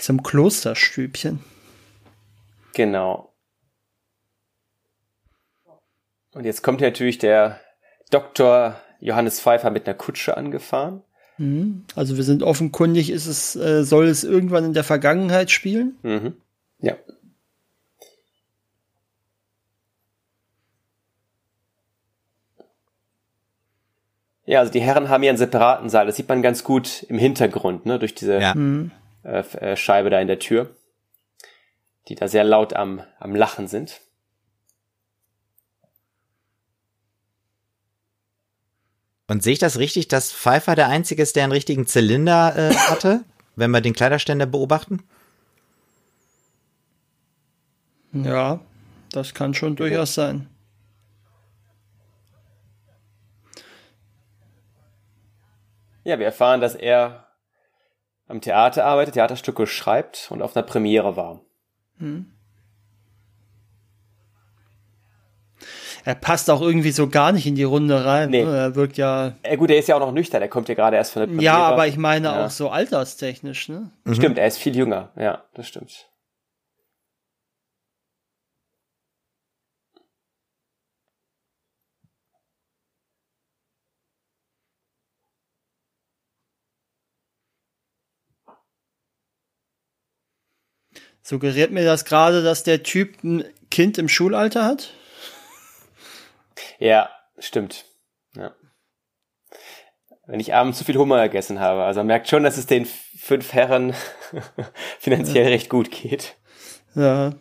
Zum 0.00 0.22
Klosterstübchen. 0.22 1.40
genau. 2.72 3.29
Und 6.32 6.44
jetzt 6.44 6.62
kommt 6.62 6.80
natürlich 6.80 7.18
der 7.18 7.60
Dr. 8.10 8.76
Johannes 9.00 9.40
Pfeiffer 9.40 9.70
mit 9.70 9.86
einer 9.86 9.96
Kutsche 9.96 10.36
angefahren. 10.36 11.02
Mhm. 11.38 11.84
Also 11.96 12.16
wir 12.16 12.24
sind 12.24 12.42
offenkundig, 12.42 13.10
ist 13.10 13.26
es, 13.26 13.56
äh, 13.56 13.82
soll 13.82 14.06
es 14.06 14.24
irgendwann 14.24 14.64
in 14.64 14.74
der 14.74 14.84
Vergangenheit 14.84 15.50
spielen? 15.50 15.96
Mhm. 16.02 16.34
Ja. 16.80 16.96
Ja, 24.44 24.58
also 24.58 24.72
die 24.72 24.80
Herren 24.80 25.08
haben 25.08 25.22
hier 25.22 25.30
einen 25.30 25.38
separaten 25.38 25.88
Saal. 25.88 26.06
Das 26.06 26.16
sieht 26.16 26.28
man 26.28 26.42
ganz 26.42 26.64
gut 26.64 27.04
im 27.04 27.18
Hintergrund, 27.18 27.86
ne, 27.86 28.00
durch 28.00 28.16
diese 28.16 28.40
ja. 28.40 28.54
äh, 29.22 29.38
äh 29.38 29.76
Scheibe 29.76 30.10
da 30.10 30.20
in 30.20 30.26
der 30.26 30.40
Tür, 30.40 30.74
die 32.08 32.16
da 32.16 32.26
sehr 32.26 32.42
laut 32.42 32.74
am, 32.74 33.00
am 33.20 33.34
Lachen 33.36 33.68
sind. 33.68 34.00
Und 39.30 39.44
sehe 39.44 39.52
ich 39.52 39.60
das 39.60 39.78
richtig, 39.78 40.08
dass 40.08 40.32
Pfeiffer 40.32 40.74
der 40.74 40.88
Einzige 40.88 41.22
ist, 41.22 41.36
der 41.36 41.44
einen 41.44 41.52
richtigen 41.52 41.86
Zylinder 41.86 42.52
äh, 42.56 42.74
hatte, 42.90 43.24
wenn 43.54 43.70
wir 43.70 43.80
den 43.80 43.92
Kleiderständer 43.92 44.44
beobachten? 44.44 45.04
Ja, 48.12 48.58
das 49.12 49.32
kann 49.32 49.54
schon 49.54 49.76
durchaus 49.76 50.14
sein. 50.14 50.48
Ja, 56.02 56.18
wir 56.18 56.26
erfahren, 56.26 56.60
dass 56.60 56.74
er 56.74 57.28
am 58.26 58.40
Theater 58.40 58.84
arbeitet, 58.84 59.14
Theaterstücke 59.14 59.68
schreibt 59.68 60.26
und 60.32 60.42
auf 60.42 60.56
einer 60.56 60.66
Premiere 60.66 61.14
war. 61.14 61.40
Hm. 61.98 62.32
Er 66.04 66.14
passt 66.14 66.50
auch 66.50 66.60
irgendwie 66.60 66.92
so 66.92 67.08
gar 67.08 67.32
nicht 67.32 67.46
in 67.46 67.54
die 67.54 67.64
Runde 67.64 68.04
rein. 68.04 68.30
Nee. 68.30 68.44
Ne? 68.44 68.56
Er 68.56 68.74
wirkt 68.74 68.96
ja. 68.96 69.34
ja. 69.44 69.56
Gut, 69.56 69.70
er 69.70 69.78
ist 69.78 69.88
ja 69.88 69.96
auch 69.96 70.00
noch 70.00 70.12
nüchtern, 70.12 70.42
er 70.42 70.48
kommt 70.48 70.68
ja 70.68 70.74
gerade 70.74 70.96
erst 70.96 71.12
von 71.12 71.20
der 71.20 71.26
Premiere. 71.26 71.44
Ja, 71.44 71.58
aber 71.58 71.86
ich 71.86 71.96
meine 71.96 72.28
ja. 72.28 72.46
auch 72.46 72.50
so 72.50 72.70
alterstechnisch, 72.70 73.68
ne? 73.68 73.90
Mhm. 74.04 74.14
Stimmt, 74.14 74.38
er 74.38 74.46
ist 74.46 74.58
viel 74.58 74.76
jünger, 74.76 75.10
ja, 75.16 75.44
das 75.54 75.68
stimmt. 75.68 76.06
Suggeriert 91.22 91.70
mir 91.70 91.84
das 91.84 92.04
gerade, 92.04 92.42
dass 92.42 92.64
der 92.64 92.82
Typ 92.82 93.22
ein 93.22 93.44
Kind 93.70 93.98
im 93.98 94.08
Schulalter 94.08 94.64
hat? 94.64 94.94
Ja, 96.78 97.10
stimmt. 97.38 97.84
Ja. 98.36 98.52
Wenn 100.26 100.40
ich 100.40 100.54
abends 100.54 100.78
zu 100.78 100.84
viel 100.84 100.96
Hummer 100.96 101.22
gegessen 101.24 101.60
habe. 101.60 101.82
Also 101.82 102.00
man 102.00 102.06
merkt 102.06 102.28
schon, 102.28 102.44
dass 102.44 102.56
es 102.56 102.66
den 102.66 102.86
fünf 102.86 103.52
Herren 103.52 103.94
finanziell 104.98 105.44
ja. 105.44 105.50
recht 105.50 105.68
gut 105.68 105.90
geht. 105.90 106.36
Ja. 106.94 107.34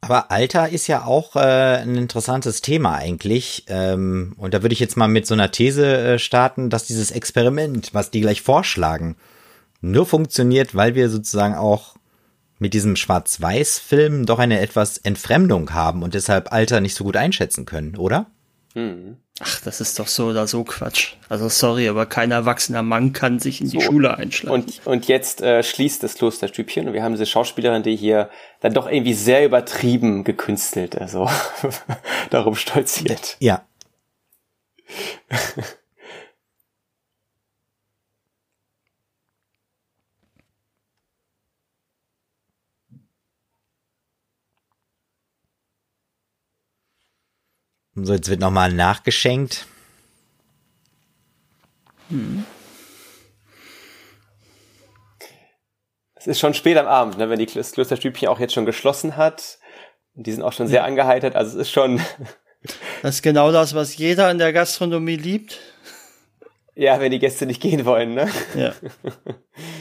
Aber 0.00 0.30
Alter 0.30 0.68
ist 0.68 0.86
ja 0.86 1.04
auch 1.06 1.34
äh, 1.34 1.78
ein 1.78 1.96
interessantes 1.96 2.60
Thema 2.60 2.96
eigentlich. 2.96 3.64
Ähm, 3.68 4.34
und 4.36 4.52
da 4.52 4.62
würde 4.62 4.74
ich 4.74 4.80
jetzt 4.80 4.98
mal 4.98 5.08
mit 5.08 5.26
so 5.26 5.32
einer 5.32 5.50
These 5.50 5.96
äh, 5.96 6.18
starten, 6.18 6.68
dass 6.68 6.84
dieses 6.84 7.10
Experiment, 7.10 7.94
was 7.94 8.10
die 8.10 8.20
gleich 8.20 8.42
vorschlagen, 8.42 9.16
nur 9.80 10.04
funktioniert, 10.04 10.74
weil 10.74 10.94
wir 10.94 11.08
sozusagen 11.08 11.54
auch 11.54 11.94
mit 12.58 12.74
diesem 12.74 12.96
Schwarz-Weiß-Film 12.96 14.26
doch 14.26 14.38
eine 14.38 14.60
etwas 14.60 14.98
Entfremdung 14.98 15.72
haben 15.72 16.02
und 16.02 16.14
deshalb 16.14 16.52
Alter 16.52 16.80
nicht 16.80 16.94
so 16.94 17.04
gut 17.04 17.16
einschätzen 17.16 17.64
können, 17.66 17.96
oder? 17.96 18.26
Hm. 18.74 19.18
Ach, 19.40 19.60
das 19.62 19.80
ist 19.80 19.98
doch 19.98 20.06
so 20.06 20.26
oder 20.26 20.46
so 20.46 20.62
Quatsch. 20.62 21.14
Also 21.28 21.48
sorry, 21.48 21.88
aber 21.88 22.06
kein 22.06 22.30
erwachsener 22.30 22.82
Mann 22.82 23.12
kann 23.12 23.40
sich 23.40 23.60
in 23.60 23.66
so. 23.66 23.78
die 23.78 23.84
Schule 23.84 24.16
einschlagen. 24.16 24.54
Und, 24.54 24.80
und 24.84 25.08
jetzt 25.08 25.42
äh, 25.42 25.64
schließt 25.64 26.02
das 26.04 26.14
Klosterstübchen 26.14 26.86
und 26.86 26.92
wir 26.92 27.02
haben 27.02 27.14
diese 27.14 27.26
Schauspielerin, 27.26 27.82
die 27.82 27.96
hier 27.96 28.30
dann 28.60 28.74
doch 28.74 28.88
irgendwie 28.88 29.14
sehr 29.14 29.44
übertrieben 29.44 30.22
gekünstelt, 30.22 30.96
also 30.96 31.28
darum 32.30 32.54
stolziert. 32.54 33.36
Ja. 33.40 33.64
So, 47.96 48.12
jetzt 48.12 48.28
wird 48.28 48.40
nochmal 48.40 48.72
nachgeschenkt. 48.72 49.66
Hm. 52.08 52.44
Es 56.14 56.26
ist 56.26 56.40
schon 56.40 56.54
spät 56.54 56.78
am 56.78 56.86
Abend, 56.86 57.18
ne, 57.18 57.28
wenn 57.28 57.38
die 57.38 57.46
das 57.46 57.72
Klosterstübchen 57.72 58.28
auch 58.28 58.40
jetzt 58.40 58.54
schon 58.54 58.64
geschlossen 58.64 59.16
hat. 59.16 59.58
Die 60.14 60.32
sind 60.32 60.42
auch 60.42 60.52
schon 60.52 60.68
sehr 60.68 60.84
angeheitert. 60.84 61.36
Also 61.36 61.58
es 61.58 61.68
ist 61.68 61.72
schon. 61.72 62.00
Das 63.02 63.16
ist 63.16 63.22
genau 63.22 63.52
das, 63.52 63.74
was 63.74 63.98
jeder 63.98 64.30
in 64.30 64.38
der 64.38 64.54
Gastronomie 64.54 65.16
liebt. 65.16 65.60
Ja, 66.74 66.98
wenn 66.98 67.12
die 67.12 67.18
Gäste 67.18 67.44
nicht 67.44 67.60
gehen 67.60 67.84
wollen, 67.84 68.14
ne? 68.14 68.30
Ja. 68.56 68.72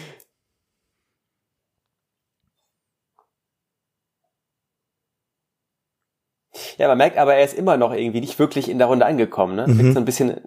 Ja, 6.77 6.87
man 6.87 6.97
merkt 6.97 7.17
aber, 7.17 7.35
er 7.35 7.43
ist 7.43 7.53
immer 7.53 7.77
noch 7.77 7.93
irgendwie 7.93 8.21
nicht 8.21 8.39
wirklich 8.39 8.69
in 8.69 8.77
der 8.77 8.87
Runde 8.87 9.05
angekommen. 9.05 9.55
Ne? 9.55 9.67
Mhm. 9.67 9.93
so 9.93 9.99
ein 9.99 10.05
bisschen, 10.05 10.41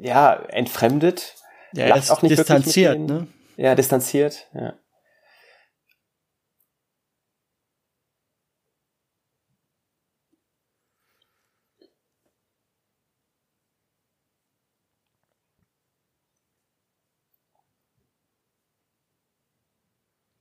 ja, 0.00 0.34
entfremdet. 0.48 1.34
Ja, 1.72 1.86
er 1.86 1.96
ist 1.96 2.10
auch 2.10 2.22
nicht 2.22 2.38
distanziert, 2.38 2.98
ne? 2.98 3.26
Ja, 3.56 3.74
distanziert, 3.74 4.46
ja. 4.54 4.74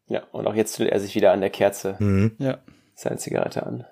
Ja, 0.07 0.23
und 0.31 0.45
auch 0.45 0.53
jetzt 0.53 0.79
will 0.79 0.87
er 0.87 0.99
sich 0.99 1.15
wieder 1.15 1.31
an 1.31 1.41
der 1.41 1.49
Kerze 1.49 1.95
mhm. 1.99 2.35
ja. 2.37 2.59
seine 2.93 3.17
Zigarette 3.17 3.65
an. 3.65 3.85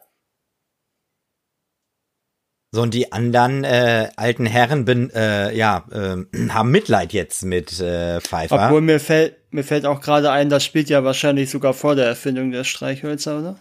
So, 2.74 2.82
und 2.82 2.96
die 2.96 3.12
anderen 3.12 3.63
äh, 3.63 4.10
alten 4.15 4.48
Herren 4.48 4.84
bin, 4.84 5.12
äh, 5.12 5.56
ja, 5.56 5.86
äh, 5.92 6.25
haben 6.50 6.72
Mitleid 6.72 7.13
jetzt 7.13 7.44
mit 7.46 7.80
äh, 7.80 8.20
Pfeiffer. 8.20 8.65
Obwohl 8.65 8.82
mir 8.82 9.00
fällt, 9.00 9.36
mir 9.51 9.63
fällt 9.63 9.86
auch 9.86 10.01
gerade 10.01 10.32
ein, 10.32 10.50
das 10.50 10.65
spielt 10.65 10.89
ja 10.89 11.03
wahrscheinlich 11.03 11.51
sogar 11.51 11.75
vor 11.75 11.94
der 11.94 12.08
Erfindung 12.08 12.50
der 12.50 12.63
Streichhölzer, 12.63 13.38
oder? 13.38 13.56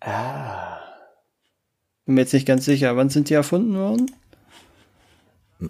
Ah. 0.00 0.80
Bin 2.06 2.16
mir 2.16 2.22
jetzt 2.22 2.34
nicht 2.34 2.46
ganz 2.46 2.64
sicher. 2.64 2.96
Wann 2.96 3.08
sind 3.08 3.30
die 3.30 3.34
erfunden 3.34 3.76
worden? 3.76 4.10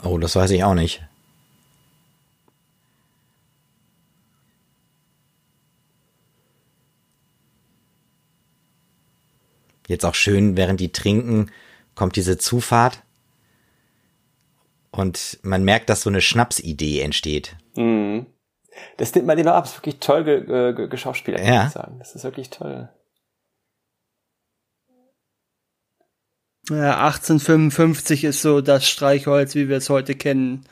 Oh, 0.03 0.17
das 0.17 0.37
weiß 0.37 0.53
ich 0.53 0.65
auch 0.65 0.75
nicht. 0.75 1.03
Jetzt 9.91 10.05
auch 10.05 10.15
schön, 10.15 10.57
während 10.57 10.79
die 10.79 10.93
trinken, 10.93 11.51
kommt 11.97 12.15
diese 12.15 12.39
Zufahrt. 12.39 13.03
Und 14.93 15.41
man 15.43 15.65
merkt, 15.65 15.91
dass 15.91 16.03
so 16.03 16.11
eine 16.11 16.21
Schnapsidee 16.21 17.01
entsteht. 17.01 17.57
Mhm. 17.75 18.27
Das 18.99 19.13
nimmt 19.13 19.27
man 19.27 19.49
auch 19.49 19.55
ab. 19.55 19.65
Das 19.65 19.73
ist 19.73 19.79
wirklich 19.79 19.99
toll 19.99 20.23
ge 20.23 20.45
ge 20.75 20.87
geschauspielert, 20.87 21.45
ja. 21.45 21.67
ich 21.67 21.73
sagen. 21.73 21.99
Das 21.99 22.15
ist 22.15 22.23
wirklich 22.23 22.51
toll. 22.51 22.89
Ja, 26.69 27.05
1855 27.05 28.23
ist 28.23 28.43
so 28.43 28.61
das 28.61 28.89
Streichholz, 28.89 29.57
wie 29.57 29.69
wir 29.69 29.79
es 29.79 29.91
heute 29.91 30.15
kennen. 30.15 30.67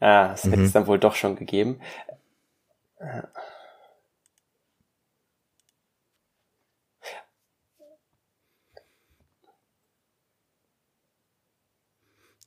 Ah, 0.00 0.30
das 0.30 0.44
mhm. 0.44 0.50
hätte 0.50 0.62
es 0.64 0.72
dann 0.72 0.88
wohl 0.88 0.98
doch 0.98 1.14
schon 1.14 1.36
gegeben. 1.36 1.80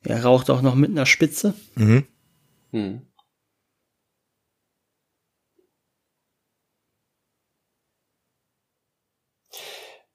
Er 0.10 0.24
raucht 0.24 0.50
auch 0.50 0.64
noch 0.64 0.74
mit 0.74 0.90
einer 0.90 1.06
Spitze. 1.06 1.54
Mhm. 1.76 2.08
Hm. 2.72 3.06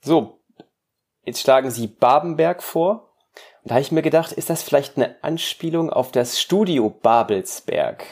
So, 0.00 0.40
jetzt 1.24 1.40
schlagen 1.40 1.70
sie 1.70 1.86
Babenberg 1.86 2.62
vor. 2.62 3.14
Und 3.62 3.70
da 3.70 3.76
habe 3.76 3.82
ich 3.82 3.92
mir 3.92 4.02
gedacht, 4.02 4.32
ist 4.32 4.50
das 4.50 4.64
vielleicht 4.64 4.96
eine 4.96 5.22
Anspielung 5.22 5.90
auf 5.90 6.10
das 6.10 6.40
Studio 6.40 6.90
Babelsberg, 6.90 8.04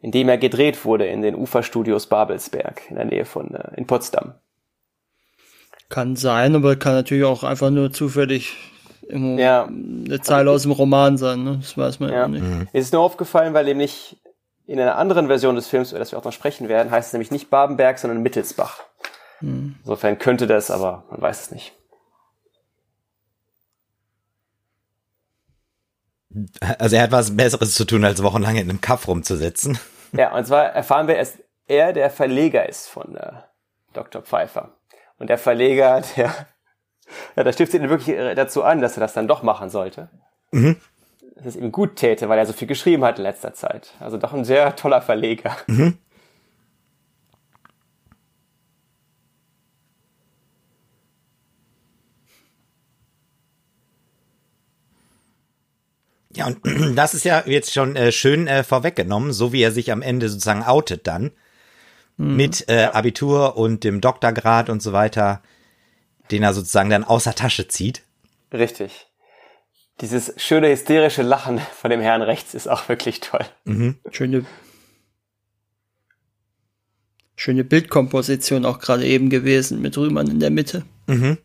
in 0.00 0.10
dem 0.10 0.28
er 0.28 0.36
gedreht 0.36 0.84
wurde 0.84 1.06
in 1.06 1.22
den 1.22 1.36
Uferstudios 1.36 2.08
Babelsberg 2.08 2.82
in 2.90 2.96
der 2.96 3.04
Nähe 3.04 3.24
von 3.24 3.54
äh, 3.54 3.76
in 3.76 3.86
Potsdam. 3.86 4.34
Kann 5.88 6.16
sein, 6.16 6.56
aber 6.56 6.74
kann 6.74 6.94
natürlich 6.94 7.24
auch 7.24 7.44
einfach 7.44 7.70
nur 7.70 7.92
zufällig 7.92 8.56
ja. 9.10 9.64
eine 9.64 10.20
Zeile 10.20 10.50
aus 10.50 10.62
dem 10.62 10.72
Roman 10.72 11.16
sein, 11.18 11.44
ne? 11.44 11.58
Das 11.60 11.76
weiß 11.76 12.00
man 12.00 12.12
ja, 12.12 12.28
nicht. 12.28 12.42
Mhm. 12.42 12.68
Es 12.72 12.86
ist 12.86 12.92
nur 12.92 13.02
aufgefallen, 13.02 13.54
weil 13.54 13.64
nämlich 13.64 14.16
in 14.66 14.78
einer 14.78 14.96
anderen 14.96 15.26
Version 15.26 15.56
des 15.56 15.66
Films, 15.66 15.90
über 15.90 15.98
das 15.98 16.12
wir 16.12 16.18
auch 16.18 16.24
noch 16.24 16.32
sprechen 16.32 16.68
werden, 16.68 16.90
heißt 16.90 17.08
es 17.08 17.12
nämlich 17.12 17.32
nicht 17.32 17.50
Babenberg, 17.50 17.98
sondern 17.98 18.22
Mittelsbach. 18.22 18.80
Hm. 19.40 19.74
Insofern 19.80 20.18
könnte 20.18 20.46
das, 20.46 20.70
aber 20.70 21.04
man 21.10 21.20
weiß 21.20 21.40
es 21.40 21.50
nicht. 21.50 21.72
Also 26.78 26.94
er 26.94 27.02
hat 27.02 27.10
was 27.10 27.36
Besseres 27.36 27.74
zu 27.74 27.84
tun, 27.84 28.04
als 28.04 28.22
wochenlang 28.22 28.54
in 28.54 28.70
einem 28.70 28.80
Kaff 28.80 29.08
rumzusitzen. 29.08 29.78
Ja, 30.12 30.36
und 30.36 30.46
zwar 30.46 30.66
erfahren 30.66 31.08
wir, 31.08 31.16
dass 31.16 31.38
er 31.66 31.92
der 31.92 32.10
Verleger 32.10 32.68
ist 32.68 32.88
von 32.88 33.16
äh, 33.16 33.32
Dr. 33.92 34.22
Pfeiffer. 34.22 34.70
Und 35.18 35.30
der 35.30 35.38
Verleger, 35.38 36.02
der, 36.16 36.32
ja, 37.36 37.44
da 37.44 37.52
stiftet 37.52 37.82
ihn 37.82 37.88
wirklich 37.90 38.16
dazu 38.36 38.62
an, 38.62 38.80
dass 38.80 38.96
er 38.96 39.00
das 39.00 39.12
dann 39.12 39.28
doch 39.28 39.42
machen 39.42 39.70
sollte. 39.70 40.08
Mhm. 40.52 40.76
Dass 41.36 41.46
es 41.46 41.56
ihm 41.56 41.72
gut 41.72 41.96
täte, 41.96 42.28
weil 42.28 42.38
er 42.38 42.46
so 42.46 42.52
viel 42.52 42.68
geschrieben 42.68 43.04
hat 43.04 43.18
in 43.18 43.24
letzter 43.24 43.54
Zeit. 43.54 43.94
Also 44.00 44.16
doch 44.18 44.32
ein 44.32 44.44
sehr 44.44 44.76
toller 44.76 45.02
Verleger. 45.02 45.56
Mhm. 45.66 45.98
Ja, 56.34 56.46
und 56.46 56.58
das 56.96 57.14
ist 57.14 57.24
ja 57.24 57.42
jetzt 57.46 57.72
schon 57.72 57.96
äh, 57.96 58.12
schön 58.12 58.46
äh, 58.46 58.64
vorweggenommen, 58.64 59.32
so 59.32 59.52
wie 59.52 59.62
er 59.62 59.72
sich 59.72 59.92
am 59.92 60.02
Ende 60.02 60.28
sozusagen 60.28 60.62
outet 60.62 61.06
dann. 61.06 61.32
Mhm. 62.16 62.36
Mit 62.36 62.68
äh, 62.68 62.88
Abitur 62.92 63.56
und 63.56 63.84
dem 63.84 64.00
Doktorgrad 64.00 64.70
und 64.70 64.82
so 64.82 64.92
weiter, 64.92 65.42
den 66.30 66.42
er 66.42 66.54
sozusagen 66.54 66.90
dann 66.90 67.04
außer 67.04 67.34
Tasche 67.34 67.68
zieht. 67.68 68.02
Richtig. 68.52 69.06
Dieses 70.00 70.32
schöne 70.36 70.70
hysterische 70.70 71.22
Lachen 71.22 71.58
von 71.80 71.90
dem 71.90 72.00
Herrn 72.00 72.22
rechts 72.22 72.54
ist 72.54 72.68
auch 72.68 72.88
wirklich 72.88 73.20
toll. 73.20 73.44
Mhm. 73.64 73.98
Schöne, 74.10 74.44
schöne 77.36 77.64
Bildkomposition 77.64 78.64
auch 78.64 78.78
gerade 78.78 79.04
eben 79.04 79.30
gewesen 79.30 79.80
mit 79.80 79.96
Rühmann 79.96 80.28
in 80.28 80.40
der 80.40 80.50
Mitte. 80.50 80.84
Mhm. 81.06 81.38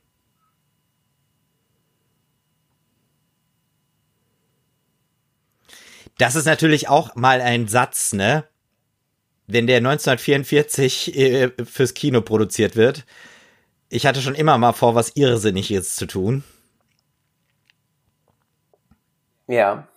Das 6.18 6.36
ist 6.36 6.46
natürlich 6.46 6.88
auch 6.88 7.16
mal 7.16 7.42
ein 7.42 7.68
Satz, 7.68 8.14
ne? 8.14 8.46
Wenn 9.48 9.68
der 9.68 9.78
1944 9.78 11.16
äh, 11.16 11.52
fürs 11.66 11.94
Kino 11.94 12.22
produziert 12.22 12.76
wird. 12.76 13.06
Ich 13.96 14.06
hatte 14.06 14.22
schon 14.22 14.36
immer 14.36 14.58
mal 14.58 14.74
vor, 14.74 14.94
was 14.94 15.16
Irrsinniges 15.16 15.96
zu 15.96 16.06
tun. 16.06 16.44
Ja. 19.48 19.88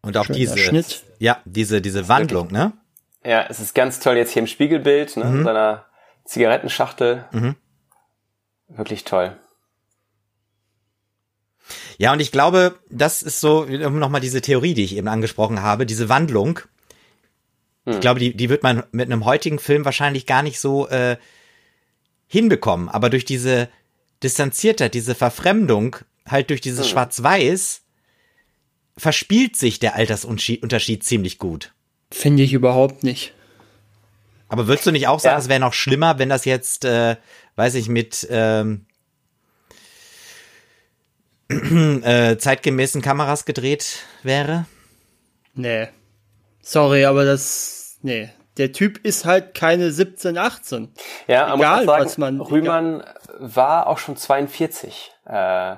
Und 0.00 0.16
auch 0.16 0.24
Schöner 0.24 0.38
diese, 0.38 0.56
Schnitt. 0.56 1.04
ja, 1.18 1.42
diese, 1.44 1.82
diese 1.82 2.08
Wandlung, 2.08 2.50
ne? 2.50 2.72
Ja, 3.22 3.44
es 3.50 3.60
ist 3.60 3.74
ganz 3.74 4.00
toll 4.00 4.16
jetzt 4.16 4.32
hier 4.32 4.40
im 4.40 4.46
Spiegelbild, 4.46 5.18
ne, 5.18 5.26
mhm. 5.26 5.44
seiner 5.44 5.84
Zigarettenschachtel. 6.24 7.26
Mhm. 7.32 7.56
Wirklich 8.76 9.04
toll. 9.04 9.36
Ja, 11.98 12.12
und 12.12 12.20
ich 12.20 12.32
glaube, 12.32 12.78
das 12.90 13.22
ist 13.22 13.40
so 13.40 13.64
nochmal 13.64 14.20
diese 14.20 14.40
Theorie, 14.40 14.74
die 14.74 14.84
ich 14.84 14.96
eben 14.96 15.08
angesprochen 15.08 15.62
habe, 15.62 15.86
diese 15.86 16.08
Wandlung. 16.08 16.60
Hm. 17.84 17.94
Ich 17.94 18.00
glaube, 18.00 18.20
die, 18.20 18.36
die 18.36 18.48
wird 18.48 18.62
man 18.62 18.82
mit 18.92 19.06
einem 19.06 19.24
heutigen 19.24 19.58
Film 19.58 19.84
wahrscheinlich 19.84 20.26
gar 20.26 20.42
nicht 20.42 20.58
so 20.58 20.88
äh, 20.88 21.16
hinbekommen. 22.26 22.88
Aber 22.88 23.10
durch 23.10 23.24
diese 23.24 23.68
Distanziertheit, 24.22 24.94
diese 24.94 25.14
Verfremdung, 25.14 25.96
halt 26.26 26.50
durch 26.50 26.60
dieses 26.60 26.86
hm. 26.86 26.92
Schwarz-Weiß, 26.92 27.82
verspielt 28.96 29.56
sich 29.56 29.78
der 29.78 29.94
Altersunterschied 29.94 31.04
ziemlich 31.04 31.38
gut. 31.38 31.72
Finde 32.10 32.42
ich 32.42 32.52
überhaupt 32.52 33.04
nicht. 33.04 33.32
Aber 34.48 34.66
würdest 34.66 34.86
du 34.86 34.90
nicht 34.90 35.08
auch 35.08 35.18
sagen, 35.18 35.36
ja. 35.36 35.38
es 35.38 35.48
wäre 35.48 35.60
noch 35.60 35.72
schlimmer, 35.72 36.18
wenn 36.18 36.28
das 36.28 36.44
jetzt, 36.44 36.84
äh, 36.84 37.16
weiß 37.56 37.74
ich, 37.74 37.88
mit 37.88 38.26
ähm, 38.30 38.86
äh, 42.02 42.36
zeitgemäßen 42.36 43.02
Kameras 43.02 43.44
gedreht 43.44 44.00
wäre? 44.22 44.66
Nee. 45.54 45.88
Sorry, 46.60 47.04
aber 47.04 47.24
das. 47.24 47.98
Nee. 48.02 48.30
Der 48.58 48.72
Typ 48.72 48.98
ist 49.04 49.24
halt 49.24 49.54
keine 49.54 49.90
17, 49.90 50.36
18. 50.36 50.92
Ja, 51.26 51.54
egal, 51.54 51.86
sagen, 51.86 52.04
was 52.04 52.18
man. 52.18 52.40
Rühmann 52.40 53.00
egal. 53.00 53.14
war 53.38 53.86
auch 53.86 53.98
schon 53.98 54.16
42 54.16 55.10
äh, 55.24 55.76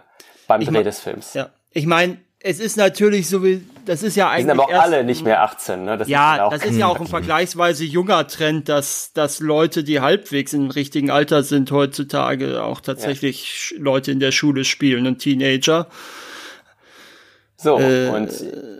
beim 0.48 0.60
Dreh 0.60 0.82
des 0.82 1.00
Films. 1.00 1.34
Ja. 1.34 1.50
Ich 1.70 1.86
meine, 1.86 2.18
es 2.40 2.58
ist 2.58 2.76
natürlich 2.76 3.28
so 3.28 3.44
wie, 3.44 3.64
das 3.84 4.02
ist 4.02 4.16
ja 4.16 4.28
eigentlich. 4.28 4.44
Die 4.44 4.50
sind 4.50 4.60
aber 4.60 4.64
auch 4.64 4.82
alle 4.82 5.04
nicht 5.04 5.24
mehr 5.24 5.42
18, 5.42 5.84
ne? 5.84 5.96
Das 5.98 6.08
ja, 6.08 6.48
ist 6.48 6.62
das 6.62 6.70
ist 6.70 6.78
ja 6.78 6.86
auch 6.86 7.00
ein 7.00 7.06
vergleichsweise 7.06 7.84
junger 7.84 8.26
Trend, 8.26 8.68
dass, 8.68 9.12
dass 9.12 9.40
Leute, 9.40 9.84
die 9.84 10.00
halbwegs 10.00 10.52
im 10.52 10.70
richtigen 10.70 11.10
Alter 11.10 11.42
sind, 11.42 11.70
heutzutage 11.70 12.62
auch 12.62 12.80
tatsächlich 12.80 13.72
ja. 13.76 13.82
Leute 13.82 14.10
in 14.10 14.20
der 14.20 14.32
Schule 14.32 14.64
spielen 14.64 15.06
und 15.06 15.18
Teenager. 15.18 15.88
So, 17.56 17.78
äh, 17.78 18.08
und 18.08 18.30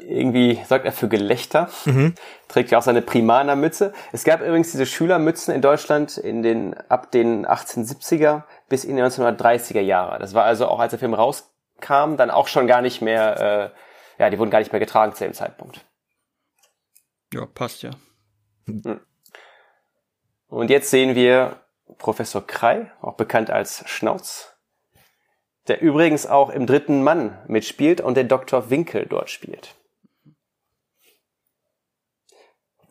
irgendwie 0.07 0.59
sorgt 0.69 0.85
er 0.85 0.93
für 0.93 1.09
Gelächter, 1.09 1.71
mhm. 1.87 2.15
trägt 2.49 2.71
ja 2.71 2.79
auch 2.79 2.83
seine 2.83 3.01
Primaner-Mütze. 3.01 3.95
Es 4.13 4.25
gab 4.25 4.43
übrigens 4.43 4.73
diese 4.73 4.85
Schülermützen 4.85 5.55
in 5.55 5.63
Deutschland 5.63 6.19
in 6.19 6.43
den, 6.43 6.75
ab 6.89 7.11
den 7.11 7.47
1870er 7.47 8.43
bis 8.69 8.85
in 8.85 8.97
die 8.97 9.03
1930er 9.03 9.81
Jahre. 9.81 10.19
Das 10.19 10.35
war 10.35 10.45
also 10.45 10.67
auch, 10.67 10.81
als 10.81 10.91
der 10.91 10.99
Film 10.99 11.15
rauskam, 11.15 11.55
kam, 11.81 12.17
dann 12.17 12.31
auch 12.31 12.49
schon 12.49 12.67
gar 12.67 12.83
nicht 12.83 13.03
mehr, 13.03 13.71
äh, 13.73 13.79
ja, 14.19 14.31
die 14.31 14.39
wurden 14.39 14.51
gar 14.51 14.59
nicht 14.61 14.73
mehr 14.73 14.81
getragen 14.81 15.15
zu 15.15 15.25
dem 15.25 15.35
Zeitpunkt. 15.35 15.85
Ja, 17.33 17.47
passt 17.47 17.83
ja. 17.83 17.91
Hm. 18.67 19.01
Und 20.47 20.71
jetzt 20.71 20.91
sehen 20.91 21.15
wir 21.15 21.61
Professor 21.99 22.47
Krei, 22.47 22.93
auch 23.01 23.15
bekannt 23.15 23.51
als 23.51 23.89
Schnauz, 23.89 24.57
der 25.67 25.81
übrigens 25.81 26.27
auch 26.27 26.51
im 26.51 26.67
dritten 26.67 27.03
Mann 27.03 27.39
mitspielt 27.49 28.01
und 28.01 28.17
den 28.17 28.29
Dr. 28.29 28.71
Winkel 28.71 29.07
dort 29.07 29.31
spielt. 29.31 29.75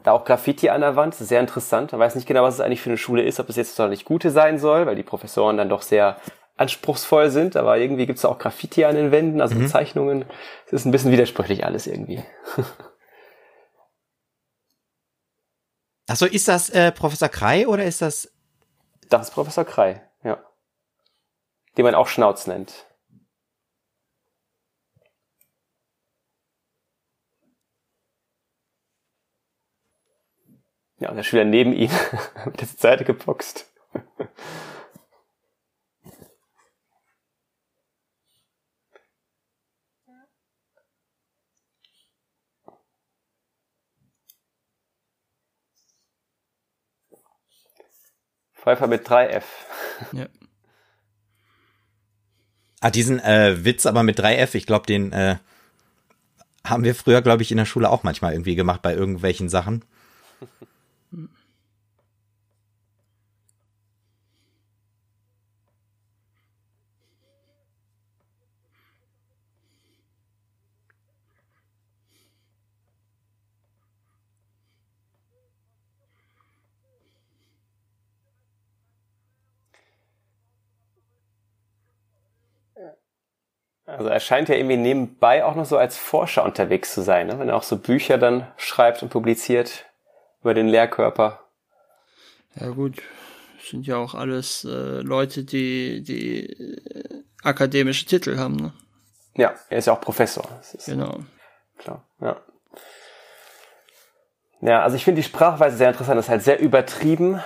Da 0.04 0.12
auch 0.12 0.26
Graffiti 0.26 0.70
an 0.70 0.82
der 0.82 0.98
Wand, 0.98 1.16
sehr 1.16 1.40
interessant. 1.40 1.94
Man 1.94 2.02
weiß 2.02 2.16
nicht 2.16 2.28
genau, 2.28 2.44
was 2.44 2.56
es 2.56 2.60
eigentlich 2.60 2.82
für 2.82 2.90
eine 2.90 2.98
Schule 2.98 3.24
ist, 3.24 3.40
ob 3.40 3.48
es 3.48 3.56
jetzt 3.56 3.80
nicht 3.80 4.04
gute 4.04 4.32
sein 4.32 4.60
soll, 4.60 4.86
weil 4.86 4.96
die 4.96 5.04
Professoren 5.04 5.56
dann 5.56 5.70
doch 5.70 5.82
sehr 5.82 6.18
anspruchsvoll 6.56 7.32
sind, 7.32 7.56
aber 7.56 7.78
irgendwie 7.78 8.06
gibt's 8.06 8.26
auch 8.26 8.38
Graffiti 8.38 8.86
an 8.86 8.96
den 8.96 9.12
Wänden, 9.12 9.42
also 9.42 9.56
mhm. 9.56 9.68
Zeichnungen. 9.68 10.26
Es 10.68 10.74
ist 10.74 10.86
ein 10.86 10.92
bisschen 10.92 11.12
widersprüchlich 11.12 11.66
alles 11.66 11.88
irgendwie. 11.88 12.24
Achso, 16.08 16.26
ist 16.26 16.48
das 16.48 16.70
äh, 16.70 16.92
Professor 16.92 17.30
Krei 17.30 17.68
oder 17.68 17.86
ist 17.86 18.02
das? 18.02 18.32
Das 19.10 19.30
ist 19.30 19.34
Professor 19.34 19.66
Krei, 19.66 20.08
ja. 20.24 20.44
Den 21.78 21.86
man 21.86 21.96
auch 21.96 22.08
Schnauz 22.08 22.46
nennt. 22.46 22.86
Ja, 31.00 31.10
und 31.10 31.16
der 31.18 31.24
Schüler 31.24 31.44
neben 31.46 31.74
ihm 31.74 31.90
mit 32.46 32.62
der 32.62 32.68
Seite 32.68 33.04
geboxt. 33.04 33.70
Pfeiffer 48.64 48.88
mit 48.88 49.08
3F. 49.08 49.44
Ja. 50.14 50.28
Ah, 52.80 52.90
diesen 52.90 53.20
äh, 53.20 53.64
Witz 53.66 53.86
aber 53.86 54.04
mit 54.04 54.20
3F, 54.20 54.56
ich 54.56 54.66
glaube, 54.66 54.86
den 54.86 55.12
äh, 55.12 55.38
haben 56.66 56.84
wir 56.84 56.96
früher, 56.96 57.22
glaube 57.22 57.42
ich, 57.42 57.52
in 57.52 57.58
der 57.58 57.66
Schule 57.66 57.90
auch 57.90 58.04
manchmal 58.04 58.34
irgendwie 58.34 58.56
gemacht 58.56 58.82
bei 58.82 58.94
irgendwelchen 58.94 59.50
Sachen. 59.50 59.84
Also 83.98 84.10
er 84.10 84.20
scheint 84.20 84.50
ja 84.50 84.56
irgendwie 84.56 84.78
nebenbei 84.78 85.44
auch 85.46 85.56
noch 85.56 85.66
so 85.66 85.78
als 85.78 85.98
Forscher 85.98 86.44
unterwegs 86.44 86.94
zu 86.94 87.02
sein, 87.02 87.28
ne? 87.28 87.40
wenn 87.40 87.50
er 87.50 87.56
auch 87.56 87.64
so 87.64 87.78
Bücher 87.78 88.18
dann 88.18 88.48
schreibt 88.58 89.04
und 89.04 89.10
publiziert 89.10 89.86
über 90.42 90.54
den 90.54 90.68
Lehrkörper. 90.68 91.40
Ja 92.56 92.70
gut, 92.70 93.02
sind 93.70 93.88
ja 93.88 93.98
auch 93.98 94.14
alles 94.14 94.66
äh, 94.66 95.02
Leute, 95.02 95.44
die 95.44 96.04
die 96.04 96.46
äh, 96.50 97.24
akademische 97.44 98.06
Titel 98.06 98.38
haben. 98.38 98.56
Ne? 98.56 98.74
Ja, 99.36 99.54
er 99.70 99.78
ist 99.78 99.88
ja 99.88 99.94
auch 99.94 100.02
Professor. 100.02 100.48
genau. 100.86 101.20
Klar, 101.78 102.06
ja. 102.22 102.38
Ja, 104.62 104.82
also 104.82 104.96
ich 104.96 105.04
finde 105.04 105.22
die 105.22 105.28
Sprachweise 105.28 105.76
sehr 105.76 105.90
interessant. 105.90 106.18
Das 106.18 106.26
ist 106.26 106.30
halt 106.30 106.44
sehr 106.44 106.60
übertrieben, 106.60 107.42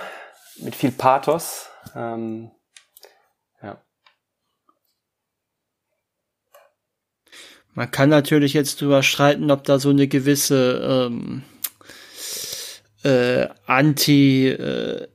mit 0.58 0.76
viel 0.76 0.92
Pathos. 0.92 1.68
Ähm, 1.96 2.52
Man 7.78 7.92
kann 7.92 8.08
natürlich 8.08 8.54
jetzt 8.54 8.80
drüber 8.80 9.04
streiten, 9.04 9.52
ob 9.52 9.62
da 9.62 9.78
so 9.78 9.90
eine 9.90 10.08
gewisse 10.08 11.08
ähm, 11.12 11.42
äh, 13.04 13.46
Anti 13.66 14.48
äh, 14.48 15.06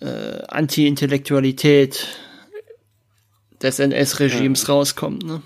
äh, 0.00 0.42
Anti-Intellektualität 0.46 2.06
des 3.60 3.80
NS-Regimes 3.80 4.68
ja. 4.68 4.72
rauskommt. 4.72 5.24
Ne? 5.24 5.42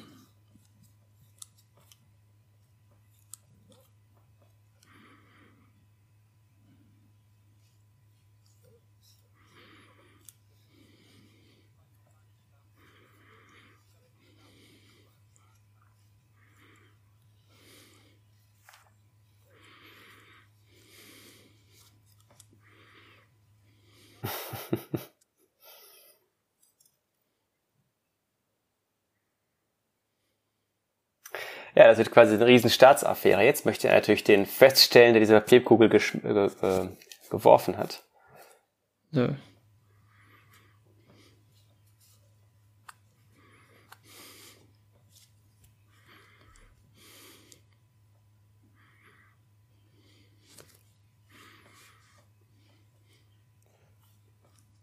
Wird 31.97 32.11
quasi 32.11 32.35
eine 32.35 32.47
riesen 32.47 32.71
Staatsaffäre. 32.71 33.43
Jetzt 33.43 33.65
möchte 33.65 33.89
er 33.89 33.95
natürlich 33.95 34.25
den 34.25 34.47
feststellen, 34.47 35.15
der 35.15 35.21
diese 35.21 35.35
Papierkugel 35.35 35.91
äh, 35.93 36.29
äh, 36.29 36.89
geworfen 37.31 37.79
hat. 37.79 38.03
Ja. 39.13 39.37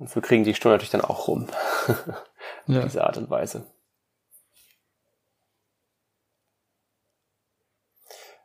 Und 0.03 0.09
so 0.09 0.19
kriegen 0.19 0.43
die 0.43 0.53
Stunde 0.53 0.75
natürlich 0.75 0.91
dann 0.91 0.99
auch 0.99 1.29
rum. 1.29 1.47
Auf 1.87 2.05
ja. 2.67 2.81
diese 2.81 3.05
Art 3.05 3.17
und 3.17 3.29
Weise. 3.29 3.65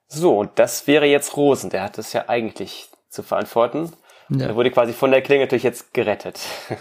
So, 0.09 0.39
und 0.39 0.59
das 0.59 0.87
wäre 0.87 1.07
jetzt 1.07 1.37
Rosen. 1.37 1.71
Der 1.71 1.83
hat 1.83 1.99
das 1.99 2.13
ja 2.13 2.29
eigentlich 2.29 2.89
zu 3.11 3.23
verantworten. 3.23 3.93
Ja. 4.31 4.49
Er 4.49 4.57
wurde 4.57 4.71
quasi 4.71 4.93
von 4.93 5.11
der 5.11 5.23
Klinge 5.23 5.45
natürlich 5.45 5.65
jetzt 5.65 5.95
gerettet. 5.95 6.41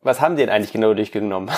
Was 0.00 0.20
haben 0.20 0.36
die 0.36 0.42
denn 0.42 0.50
eigentlich 0.50 0.72
genau 0.72 0.94
durchgenommen? 0.94 1.52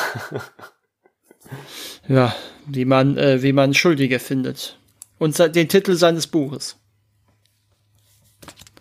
ja, 2.08 2.34
wie 2.66 2.86
man, 2.86 3.18
äh, 3.18 3.42
wie 3.42 3.52
man 3.52 3.74
Schuldige 3.74 4.18
findet. 4.18 4.78
Und 5.18 5.38
den 5.38 5.68
Titel 5.68 5.94
seines 5.94 6.26
Buches. 6.26 6.78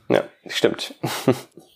Ja, 0.08 0.24
stimmt. 0.48 0.96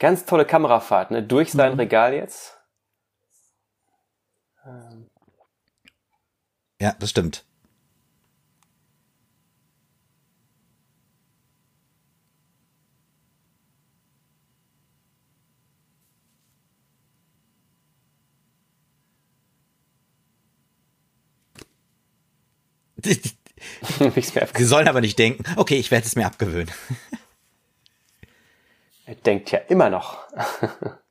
Ganz 0.00 0.24
tolle 0.24 0.46
Kamerafahrt, 0.46 1.10
ne? 1.10 1.22
Durch 1.22 1.52
sein 1.52 1.74
mhm. 1.74 1.78
Regal 1.78 2.14
jetzt. 2.14 2.56
Ja, 6.80 6.94
das 6.98 7.10
stimmt. 7.10 7.44
Sie 24.56 24.64
sollen 24.64 24.88
aber 24.88 25.02
nicht 25.02 25.18
denken, 25.18 25.44
okay, 25.56 25.76
ich 25.76 25.90
werde 25.90 26.06
es 26.06 26.16
mir 26.16 26.24
abgewöhnen. 26.24 26.70
Denkt 29.24 29.50
ja 29.50 29.58
immer 29.68 29.90
noch. 29.90 30.26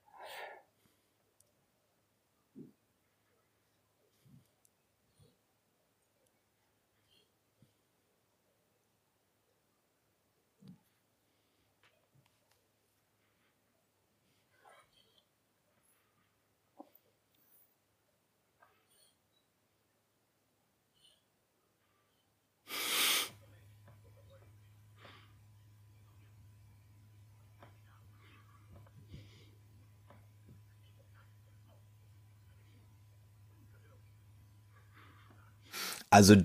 Also 36.09 36.35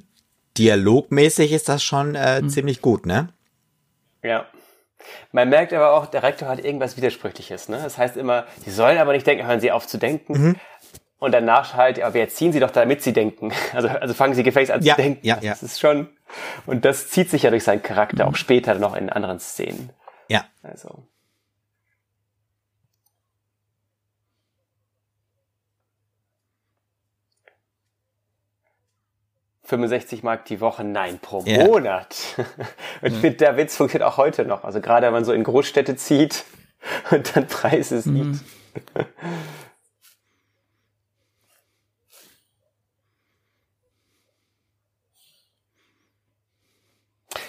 dialogmäßig 0.58 1.52
ist 1.52 1.68
das 1.68 1.82
schon 1.82 2.14
äh, 2.14 2.42
mhm. 2.42 2.48
ziemlich 2.48 2.80
gut, 2.80 3.06
ne? 3.06 3.28
Ja. 4.22 4.46
Man 5.32 5.48
merkt 5.50 5.72
aber 5.72 5.92
auch, 5.92 6.06
der 6.06 6.22
Rektor 6.22 6.48
hat 6.48 6.64
irgendwas 6.64 6.96
Widersprüchliches. 6.96 7.68
Ne? 7.68 7.78
Das 7.82 7.98
heißt 7.98 8.16
immer, 8.16 8.46
sie 8.64 8.70
sollen 8.70 8.98
aber 8.98 9.12
nicht 9.12 9.26
denken, 9.26 9.46
hören 9.46 9.60
sie 9.60 9.70
auf 9.70 9.86
zu 9.86 9.98
denken. 9.98 10.32
Mhm. 10.32 10.56
Und 11.18 11.32
danach 11.32 11.74
halt, 11.74 12.00
aber 12.02 12.18
jetzt 12.18 12.36
ziehen 12.36 12.52
sie 12.52 12.60
doch 12.60 12.70
damit 12.70 13.02
sie 13.02 13.12
denken. 13.12 13.52
Also, 13.72 13.88
also 13.88 14.14
fangen 14.14 14.34
sie 14.34 14.42
gefälligst 14.42 14.72
an 14.72 14.82
ja, 14.82 14.94
zu 14.94 15.02
denken. 15.02 15.26
Ja, 15.26 15.38
ja. 15.40 15.50
Das 15.52 15.62
ist 15.62 15.80
schon, 15.80 16.08
und 16.66 16.84
das 16.84 17.10
zieht 17.10 17.30
sich 17.30 17.42
ja 17.42 17.50
durch 17.50 17.64
seinen 17.64 17.82
Charakter 17.82 18.24
mhm. 18.24 18.30
auch 18.30 18.36
später 18.36 18.74
noch 18.76 18.94
in 18.94 19.10
anderen 19.10 19.40
Szenen. 19.40 19.90
Ja. 20.28 20.44
Also. 20.62 21.06
65 29.64 30.22
Mark 30.22 30.44
die 30.44 30.60
Woche, 30.60 30.84
nein, 30.84 31.18
pro 31.20 31.42
yeah. 31.44 31.64
Monat. 31.64 32.16
Und 33.02 33.16
finde, 33.16 33.36
der 33.38 33.56
Witz 33.56 33.76
funktioniert 33.76 34.08
auch 34.08 34.18
heute 34.18 34.44
noch. 34.44 34.64
Also 34.64 34.80
gerade 34.80 35.06
wenn 35.06 35.12
man 35.12 35.24
so 35.24 35.32
in 35.32 35.44
Großstädte 35.44 35.96
zieht 35.96 36.44
und 37.10 37.34
dann 37.34 37.46
Preise 37.46 38.00
sieht. 38.00 38.12
Mhm. 38.14 38.40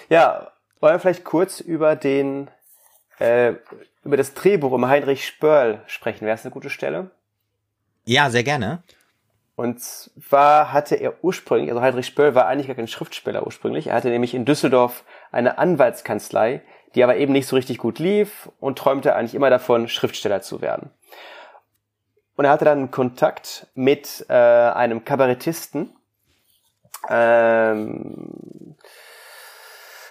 Ja, 0.08 0.51
wollen 0.80 0.93
wir 0.93 0.99
vielleicht 0.99 1.23
kurz 1.23 1.60
über 1.60 1.95
den, 1.95 2.49
äh, 3.17 3.54
über 4.04 4.17
das 4.17 4.36
Drehbuch 4.36 4.71
um 4.71 4.88
Heinrich 4.88 5.25
Spörl 5.25 5.82
sprechen? 5.88 6.25
Wäre 6.25 6.36
es 6.36 6.45
eine 6.45 6.51
gute 6.51 6.69
Stelle? 6.69 7.10
Ja, 8.06 8.30
sehr 8.30 8.43
gerne. 8.43 8.84
Und 9.56 9.80
zwar 9.80 10.74
hatte 10.74 10.96
er 10.96 11.24
ursprünglich, 11.24 11.70
also 11.70 11.82
Heinrich 11.82 12.08
Spöll 12.08 12.36
war 12.36 12.48
eigentlich 12.48 12.68
gar 12.68 12.76
kein 12.76 12.89
Schriftsteller 12.89 13.46
ursprünglich. 13.46 13.88
Er 13.88 13.96
hatte 13.96 14.10
nämlich 14.10 14.34
in 14.34 14.44
Düsseldorf 14.44 15.06
eine 15.32 15.58
Anwaltskanzlei, 15.58 16.62
die 16.94 17.04
aber 17.04 17.15
eben 17.15 17.32
nicht 17.32 17.48
so 17.48 17.56
richtig 17.56 17.78
gut 17.78 18.00
lief 18.00 18.50
und 18.60 18.78
träumte 18.78 19.15
eigentlich 19.15 19.36
immer 19.36 19.50
davon, 19.50 19.88
Schriftsteller 19.88 20.41
zu 20.41 20.62
werden. 20.62 20.91
Und 22.36 22.46
er 22.46 22.52
hatte 22.52 22.65
dann 22.65 22.91
Kontakt 22.91 23.68
mit 23.76 24.26
äh, 24.28 24.34
einem 24.34 25.06
Kabarettisten, 25.06 25.96
ähm, 27.10 28.76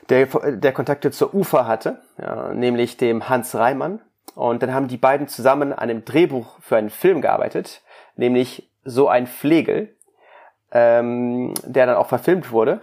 der, 0.08 0.26
der 0.26 0.72
Kontakte 0.72 1.10
zur 1.10 1.34
UFA 1.34 1.66
hatte, 1.66 2.00
ja, 2.18 2.54
nämlich 2.54 2.96
dem 2.96 3.28
Hans 3.28 3.54
Reimann. 3.54 4.00
Und 4.34 4.62
dann 4.62 4.72
haben 4.72 4.88
die 4.88 4.96
beiden 4.96 5.28
zusammen 5.28 5.72
an 5.72 5.90
einem 5.90 6.04
Drehbuch 6.04 6.58
für 6.60 6.76
einen 6.76 6.90
Film 6.90 7.20
gearbeitet, 7.20 7.82
nämlich 8.16 8.70
so 8.84 9.08
ein 9.08 9.26
Flegel, 9.26 9.96
ähm, 10.72 11.54
der 11.64 11.86
dann 11.86 11.96
auch 11.96 12.08
verfilmt 12.08 12.50
wurde. 12.50 12.80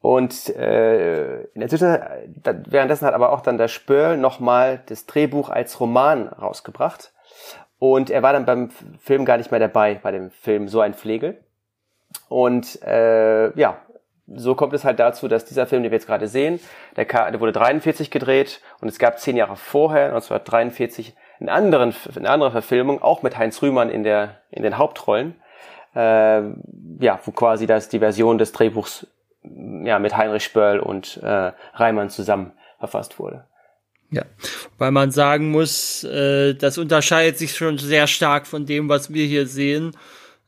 Und 0.00 0.48
äh, 0.56 1.42
in 1.42 1.60
der 1.60 1.68
Zwischenzeit, 1.68 2.28
währenddessen 2.66 3.06
hat 3.06 3.14
aber 3.14 3.32
auch 3.32 3.40
dann 3.40 3.56
der 3.56 3.68
Spöll 3.68 4.16
nochmal 4.16 4.82
das 4.86 5.06
Drehbuch 5.06 5.48
als 5.48 5.78
Roman 5.78 6.26
rausgebracht. 6.28 7.12
Und 7.78 8.10
er 8.10 8.22
war 8.22 8.32
dann 8.32 8.44
beim 8.44 8.70
Film 9.00 9.24
gar 9.24 9.36
nicht 9.36 9.50
mehr 9.50 9.60
dabei, 9.60 9.94
bei 10.02 10.10
dem 10.10 10.30
Film 10.30 10.68
So 10.68 10.80
ein 10.80 10.94
Pflegel. 10.94 11.44
Und 12.28 12.82
äh, 12.82 13.56
ja, 13.58 13.78
so 14.26 14.54
kommt 14.54 14.72
es 14.72 14.84
halt 14.84 14.98
dazu, 14.98 15.28
dass 15.28 15.44
dieser 15.44 15.66
Film, 15.66 15.82
den 15.82 15.90
wir 15.90 15.96
jetzt 15.96 16.06
gerade 16.06 16.28
sehen, 16.28 16.60
der, 16.96 17.04
der 17.04 17.40
wurde 17.40 17.52
43 17.52 18.10
gedreht 18.10 18.60
und 18.80 18.88
es 18.88 18.98
gab 18.98 19.18
zehn 19.18 19.36
Jahre 19.36 19.56
vorher, 19.56 20.06
1943, 20.06 21.14
einen 21.42 21.48
anderen, 21.48 21.94
eine 22.16 22.30
andere 22.30 22.50
Verfilmung, 22.52 23.02
auch 23.02 23.22
mit 23.22 23.36
Heinz 23.36 23.60
Rühmann 23.62 23.90
in, 23.90 24.04
der, 24.04 24.40
in 24.50 24.62
den 24.62 24.78
Hauptrollen, 24.78 25.34
äh, 25.94 26.42
ja, 27.00 27.20
wo 27.24 27.32
quasi 27.32 27.66
das 27.66 27.88
die 27.88 27.98
Version 27.98 28.38
des 28.38 28.52
Drehbuchs 28.52 29.06
ja, 29.42 29.98
mit 29.98 30.16
Heinrich 30.16 30.44
Spörl 30.44 30.78
und 30.78 31.18
äh, 31.22 31.52
Reimann 31.74 32.10
zusammen 32.10 32.52
verfasst 32.78 33.18
wurde. 33.18 33.44
Ja, 34.10 34.22
weil 34.78 34.90
man 34.90 35.10
sagen 35.10 35.50
muss, 35.50 36.04
äh, 36.04 36.54
das 36.54 36.78
unterscheidet 36.78 37.38
sich 37.38 37.56
schon 37.56 37.78
sehr 37.78 38.06
stark 38.06 38.46
von 38.46 38.66
dem, 38.66 38.88
was 38.88 39.12
wir 39.12 39.26
hier 39.26 39.46
sehen. 39.46 39.96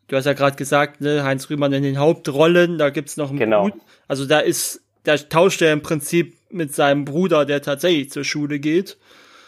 Du 0.06 0.16
hast 0.16 0.26
ja 0.26 0.34
gerade 0.34 0.56
gesagt, 0.56 1.00
ne, 1.00 1.24
Heinz 1.24 1.48
Rühmann 1.48 1.72
in 1.72 1.82
den 1.82 1.98
Hauptrollen, 1.98 2.76
da 2.78 2.90
gibt's 2.90 3.16
noch 3.16 3.30
einen 3.30 3.38
genau. 3.38 3.62
Bruder. 3.62 3.76
Also 4.06 4.26
da 4.26 4.40
ist, 4.40 4.82
da 5.04 5.16
tauscht 5.16 5.62
er 5.62 5.72
im 5.72 5.82
Prinzip 5.82 6.36
mit 6.50 6.74
seinem 6.74 7.06
Bruder, 7.06 7.46
der 7.46 7.62
tatsächlich 7.62 8.10
zur 8.10 8.22
Schule 8.22 8.58
geht. 8.58 8.98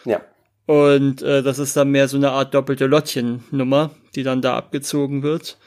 Ja. 0.03 0.21
Und 0.67 1.21
äh, 1.21 1.41
das 1.41 1.59
ist 1.59 1.75
dann 1.77 1.89
mehr 1.89 2.07
so 2.07 2.17
eine 2.17 2.31
Art 2.31 2.53
doppelte 2.53 2.85
Lottchen-Nummer, 2.85 3.91
die 4.15 4.23
dann 4.23 4.41
da 4.41 4.57
abgezogen 4.57 5.23
wird. 5.23 5.57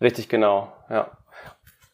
Richtig, 0.00 0.28
genau, 0.28 0.72
ja. 0.88 1.10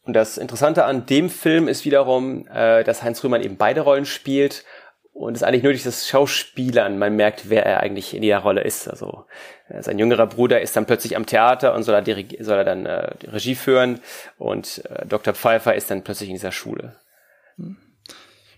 Und 0.05 0.13
das 0.13 0.37
Interessante 0.37 0.85
an 0.85 1.05
dem 1.05 1.29
Film 1.29 1.67
ist 1.67 1.83
wiederum, 1.83 2.47
äh, 2.47 2.85
dass 2.85 3.03
Heinz 3.03 3.21
Rühmann 3.21 3.43
eben 3.43 3.57
beide 3.57 3.81
Rollen 3.81 4.05
spielt 4.05 4.63
und 5.11 5.35
es 5.35 5.43
eigentlich 5.43 5.63
nur 5.63 5.73
durch 5.73 5.83
das 5.83 6.07
Schauspielern 6.07 6.97
man 6.97 7.17
merkt, 7.17 7.49
wer 7.49 7.65
er 7.65 7.81
eigentlich 7.81 8.13
in 8.13 8.21
der 8.21 8.39
Rolle 8.39 8.61
ist. 8.61 8.87
Also 8.87 9.25
äh, 9.67 9.83
sein 9.83 9.99
jüngerer 9.99 10.27
Bruder 10.27 10.61
ist 10.61 10.77
dann 10.77 10.85
plötzlich 10.85 11.17
am 11.17 11.25
Theater 11.25 11.73
und 11.73 11.83
soll 11.83 11.95
er, 11.95 12.01
die, 12.01 12.37
soll 12.41 12.59
er 12.59 12.63
dann 12.63 12.85
äh, 12.85 13.09
Regie 13.25 13.55
führen 13.55 13.99
und 14.37 14.85
äh, 14.85 15.05
Dr. 15.05 15.33
Pfeiffer 15.33 15.75
ist 15.75 15.91
dann 15.91 16.05
plötzlich 16.05 16.29
in 16.29 16.35
dieser 16.35 16.53
Schule. 16.53 16.95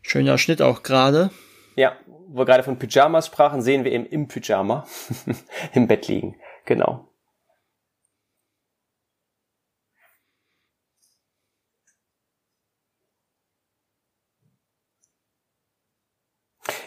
Schöner 0.04 0.38
Schnitt 0.38 0.62
auch 0.62 0.84
gerade. 0.84 1.32
Ja, 1.76 1.96
wo 2.32 2.40
wir 2.40 2.46
gerade 2.46 2.64
von 2.64 2.78
Pyjamas 2.78 3.28
sprachen, 3.28 3.62
sehen 3.62 3.84
wir 3.84 3.92
eben 3.92 4.06
im 4.06 4.28
Pyjama 4.28 4.86
im 5.74 5.88
Bett 5.88 6.08
liegen. 6.08 6.36
Genau. 6.66 7.10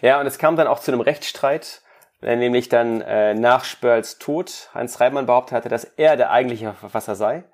Ja, 0.00 0.20
und 0.20 0.26
es 0.26 0.38
kam 0.38 0.56
dann 0.56 0.66
auch 0.66 0.80
zu 0.80 0.90
einem 0.92 1.00
Rechtsstreit, 1.00 1.82
nämlich 2.20 2.68
dann 2.68 3.00
äh, 3.02 3.34
nach 3.34 3.64
Spörls 3.64 4.18
Tod 4.18 4.70
Heinz 4.74 5.00
Reimann 5.00 5.26
behauptet 5.26 5.56
hatte, 5.56 5.68
dass 5.68 5.84
er 5.84 6.16
der 6.16 6.30
eigentliche 6.30 6.72
Verfasser 6.74 7.14
sei. 7.14 7.44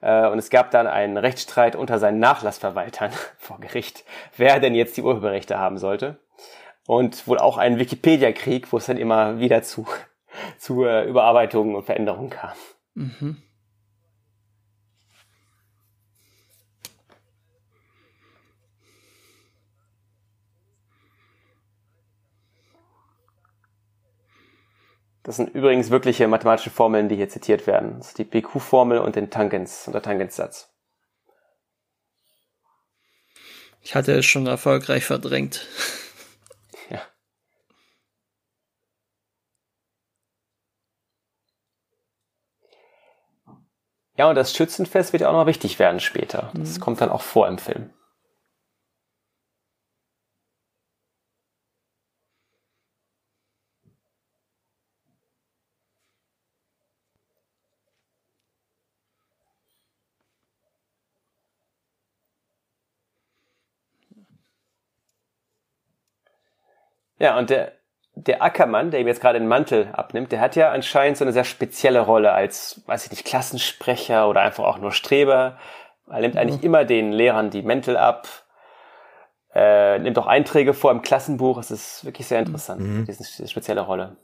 Äh, 0.00 0.26
und 0.28 0.38
es 0.38 0.50
gab 0.50 0.70
dann 0.70 0.86
einen 0.86 1.16
Rechtsstreit 1.16 1.76
unter 1.76 1.98
seinen 1.98 2.18
Nachlassverwaltern 2.18 3.12
vor 3.38 3.60
Gericht, 3.60 4.04
wer 4.36 4.60
denn 4.60 4.74
jetzt 4.74 4.96
die 4.96 5.02
Urheberrechte 5.02 5.58
haben 5.58 5.78
sollte. 5.78 6.18
Und 6.86 7.26
wohl 7.26 7.38
auch 7.38 7.58
einen 7.58 7.78
Wikipedia-Krieg, 7.78 8.72
wo 8.72 8.78
es 8.78 8.86
dann 8.86 8.96
immer 8.96 9.40
wieder 9.40 9.62
zu, 9.62 9.86
zu 10.58 10.84
äh, 10.84 11.04
Überarbeitungen 11.08 11.74
und 11.74 11.84
Veränderungen 11.84 12.30
kam. 12.30 12.52
Mhm. 12.94 13.42
Das 25.26 25.34
sind 25.34 25.52
übrigens 25.56 25.90
wirkliche 25.90 26.28
mathematische 26.28 26.70
Formeln, 26.70 27.08
die 27.08 27.16
hier 27.16 27.28
zitiert 27.28 27.66
werden. 27.66 27.96
Das 27.98 28.08
ist 28.08 28.18
die 28.18 28.24
PQ-Formel 28.24 28.98
und 28.98 29.16
den 29.16 29.28
Tangens 29.28 29.88
und 29.88 29.92
der 29.92 30.00
Tangenssatz. 30.02 30.72
Ich 33.82 33.96
hatte 33.96 34.12
es 34.12 34.24
schon 34.24 34.46
erfolgreich 34.46 35.04
verdrängt. 35.04 35.66
Ja, 44.16 44.28
und 44.28 44.34
das 44.34 44.54
Schützenfest 44.54 45.12
wird 45.12 45.22
ja 45.22 45.28
auch 45.28 45.34
noch 45.34 45.46
wichtig 45.46 45.78
werden 45.78 46.00
später. 46.00 46.50
Das 46.54 46.76
mhm. 46.78 46.80
kommt 46.80 47.00
dann 47.00 47.10
auch 47.10 47.22
vor 47.22 47.48
im 47.48 47.58
Film. 47.58 47.90
Ja, 67.18 67.38
und 67.38 67.50
der, 67.50 67.72
der 68.18 68.42
Ackermann, 68.42 68.90
der 68.90 69.00
ihm 69.00 69.06
jetzt 69.06 69.20
gerade 69.20 69.38
den 69.38 69.46
Mantel 69.46 69.90
abnimmt, 69.92 70.32
der 70.32 70.40
hat 70.40 70.56
ja 70.56 70.70
anscheinend 70.70 71.18
so 71.18 71.24
eine 71.24 71.32
sehr 71.32 71.44
spezielle 71.44 72.00
Rolle 72.00 72.32
als, 72.32 72.82
weiß 72.86 73.04
ich 73.04 73.10
nicht, 73.10 73.26
Klassensprecher 73.26 74.28
oder 74.28 74.40
einfach 74.40 74.64
auch 74.64 74.78
nur 74.78 74.90
Streber. 74.90 75.58
Er 76.08 76.20
nimmt 76.20 76.36
eigentlich 76.38 76.64
immer 76.64 76.86
den 76.86 77.12
Lehrern 77.12 77.50
die 77.50 77.60
Mäntel 77.60 77.98
ab, 77.98 78.26
äh, 79.54 79.98
nimmt 79.98 80.18
auch 80.18 80.26
Einträge 80.26 80.72
vor 80.72 80.92
im 80.92 81.02
Klassenbuch. 81.02 81.58
Es 81.58 81.70
ist 81.70 82.06
wirklich 82.06 82.26
sehr 82.26 82.38
interessant, 82.38 82.80
mhm. 82.80 83.04
diese, 83.04 83.22
diese 83.22 83.48
spezielle 83.48 83.82
Rolle. 83.82 84.16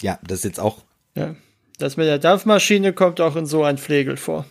Ja, 0.00 0.18
das 0.22 0.38
ist 0.38 0.44
jetzt 0.44 0.60
auch. 0.60 0.78
Ja. 1.14 1.34
Das 1.78 1.98
mit 1.98 2.06
der 2.06 2.18
Dampfmaschine 2.18 2.94
kommt 2.94 3.20
auch 3.20 3.36
in 3.36 3.44
so 3.44 3.64
ein 3.64 3.76
Pflegel 3.76 4.16
vor. 4.16 4.46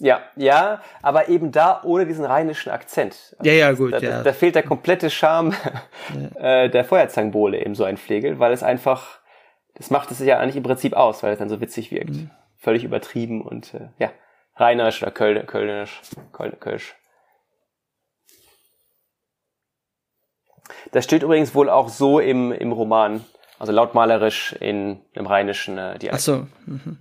Ja, 0.00 0.22
ja, 0.36 0.80
aber 1.02 1.28
eben 1.28 1.50
da 1.50 1.80
ohne 1.82 2.06
diesen 2.06 2.24
rheinischen 2.24 2.70
Akzent. 2.70 3.36
ja, 3.42 3.52
ja, 3.52 3.72
gut. 3.72 3.92
Da, 3.92 3.98
ja. 3.98 4.22
da 4.22 4.32
fehlt 4.32 4.54
der 4.54 4.62
komplette 4.62 5.10
Charme 5.10 5.54
ja. 6.36 6.64
äh, 6.64 6.70
der 6.70 6.84
Feuerzangenbowle 6.84 7.58
eben 7.58 7.74
so 7.74 7.82
ein 7.82 7.96
Flegel, 7.96 8.38
weil 8.38 8.52
es 8.52 8.62
einfach, 8.62 9.18
das 9.74 9.90
macht 9.90 10.10
es 10.12 10.20
ja 10.20 10.38
eigentlich 10.38 10.56
im 10.56 10.62
Prinzip 10.62 10.92
aus, 10.92 11.22
weil 11.22 11.32
es 11.32 11.38
dann 11.40 11.48
so 11.48 11.60
witzig 11.60 11.90
wirkt. 11.90 12.10
Mhm. 12.10 12.30
Völlig 12.56 12.84
übertrieben 12.84 13.42
und 13.42 13.74
äh, 13.74 13.88
ja, 13.98 14.12
rheinerisch 14.54 15.02
oder 15.02 15.10
Köln, 15.10 15.44
Kölnisch, 15.46 16.00
Köln, 16.32 16.58
Kölsch. 16.60 16.94
Das 20.92 21.04
steht 21.04 21.22
übrigens 21.22 21.54
wohl 21.54 21.68
auch 21.68 21.88
so 21.88 22.20
im, 22.20 22.52
im 22.52 22.70
Roman, 22.70 23.24
also 23.58 23.72
lautmalerisch 23.72 24.52
in 24.60 25.00
im 25.12 25.26
rheinischen 25.26 25.76
äh, 25.76 25.98
Dialekt. 25.98 26.14
Ach 26.14 26.20
so. 26.20 26.46
Mhm. 26.66 26.98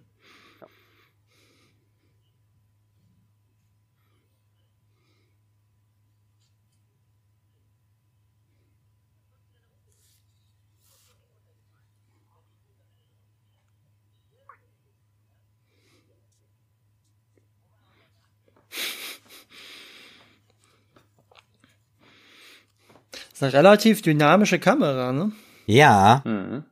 Ist 23.38 23.44
eine 23.44 23.54
relativ 23.54 24.02
dynamische 24.02 24.58
Kamera, 24.58 25.12
ne? 25.12 25.32
Ja. 25.68 26.24
Mhm. 26.26 26.66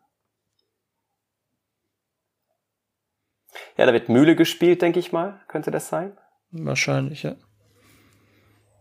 Ja, 3.78 3.86
da 3.86 3.93
wird 3.93 4.10
Mühle 4.10 4.36
gespielt, 4.36 4.82
denke 4.82 4.99
ich 4.99 5.12
mal. 5.12 5.41
Könnte 5.47 5.69
das 5.69 5.89
sein? 5.89 6.17
Wahrscheinlich, 6.49 7.21
ja. 7.21 7.36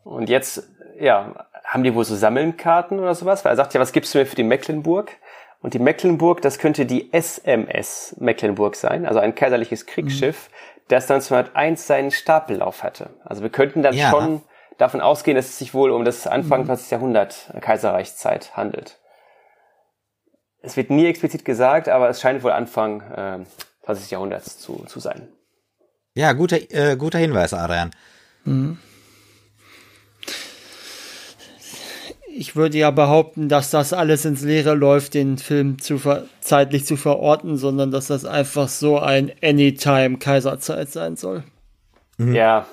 Und 0.03 0.31
jetzt, 0.31 0.67
ja, 0.99 1.47
haben 1.65 1.85
die 1.85 1.95
wohl 1.95 2.05
so 2.05 2.17
Sammelnkarten 2.17 3.01
oder 3.01 3.15
sowas? 3.15 3.45
Weil 3.45 3.53
er 3.53 3.57
sagt 3.57 3.75
ja, 3.75 3.81
was 3.81 3.93
gibst 3.93 4.15
du 4.15 4.19
mir 4.19 4.27
für 4.27 4.37
die 4.37 4.45
Mecklenburg? 4.45 5.13
Und 5.61 5.75
die 5.75 5.79
Mecklenburg, 5.79 6.41
das 6.41 6.59
könnte 6.59 6.87
die 6.87 7.13
SMS 7.13 8.17
Mecklenburg 8.19 8.77
sein, 8.77 9.05
also 9.05 9.19
ein 9.19 9.35
kaiserliches 9.35 9.85
Kriegsschiff, 9.85 10.49
mhm. 10.49 10.83
das 10.89 11.11
1901 11.11 11.87
seinen 11.87 12.11
Stapellauf 12.11 12.83
hatte. 12.83 13.11
Also 13.25 13.43
wir 13.43 13.51
könnten 13.51 13.83
dann 13.83 13.95
ja. 13.95 14.11
schon 14.11 14.43
davon 14.79 15.01
ausgehen, 15.01 15.37
dass 15.37 15.47
es 15.47 15.59
sich 15.59 15.75
wohl 15.75 15.91
um 15.91 16.05
das 16.05 16.27
Anfang 16.27 16.63
mhm. 16.63 16.67
20. 16.67 16.91
Jahrhundert 16.91 17.51
äh, 17.55 17.61
Kaiserreichszeit 17.61 18.57
handelt. 18.57 18.99
Es 20.63 20.77
wird 20.77 20.91
nie 20.91 21.07
explizit 21.07 21.45
gesagt, 21.45 21.89
aber 21.89 22.09
es 22.09 22.21
scheint 22.21 22.43
wohl 22.43 22.53
Anfang 22.53 23.01
äh, 23.03 23.39
20. 23.85 24.11
Jahrhunderts 24.11 24.59
zu, 24.59 24.85
zu 24.87 25.01
sein. 25.01 25.29
Ja, 26.15 26.33
guter, 26.33 26.59
äh, 26.71 26.97
guter 26.97 27.19
Hinweis, 27.19 27.53
Adrian. 27.53 27.91
Mhm. 28.45 28.79
Ich 32.37 32.57
würde 32.57 32.79
ja 32.79 32.91
behaupten, 32.91 33.49
dass 33.49 33.71
das 33.71 33.93
alles 33.93 34.25
ins 34.25 34.43
Leere 34.43 34.75
läuft, 34.75 35.15
den 35.15 35.39
Film 35.39 35.79
zu, 35.79 36.01
zeitlich 36.41 36.85
zu 36.85 36.97
verorten, 36.97 37.57
sondern 37.57 37.93
dass 37.93 38.09
das 38.09 38.25
einfach 38.25 38.69
so 38.69 38.99
ein 38.99 39.31
Anytime 39.41 40.19
Kaiserzeit 40.19 40.91
sein 40.91 41.15
soll. 41.15 41.45
Mhm. 42.17 42.35
Ja. 42.35 42.67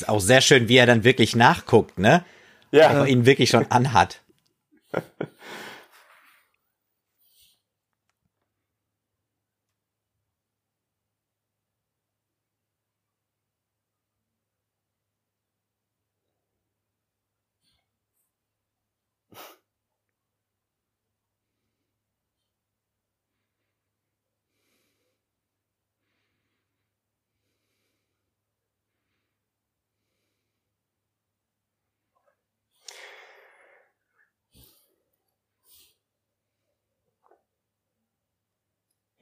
Ist 0.00 0.08
auch 0.08 0.20
sehr 0.20 0.40
schön, 0.40 0.68
wie 0.68 0.76
er 0.76 0.86
dann 0.86 1.02
wirklich 1.02 1.34
nachguckt, 1.34 1.98
ne? 1.98 2.24
Ja. 2.70 3.02
Ob 3.02 3.08
ihn 3.08 3.26
wirklich 3.26 3.50
schon 3.50 3.68
anhat. 3.70 4.20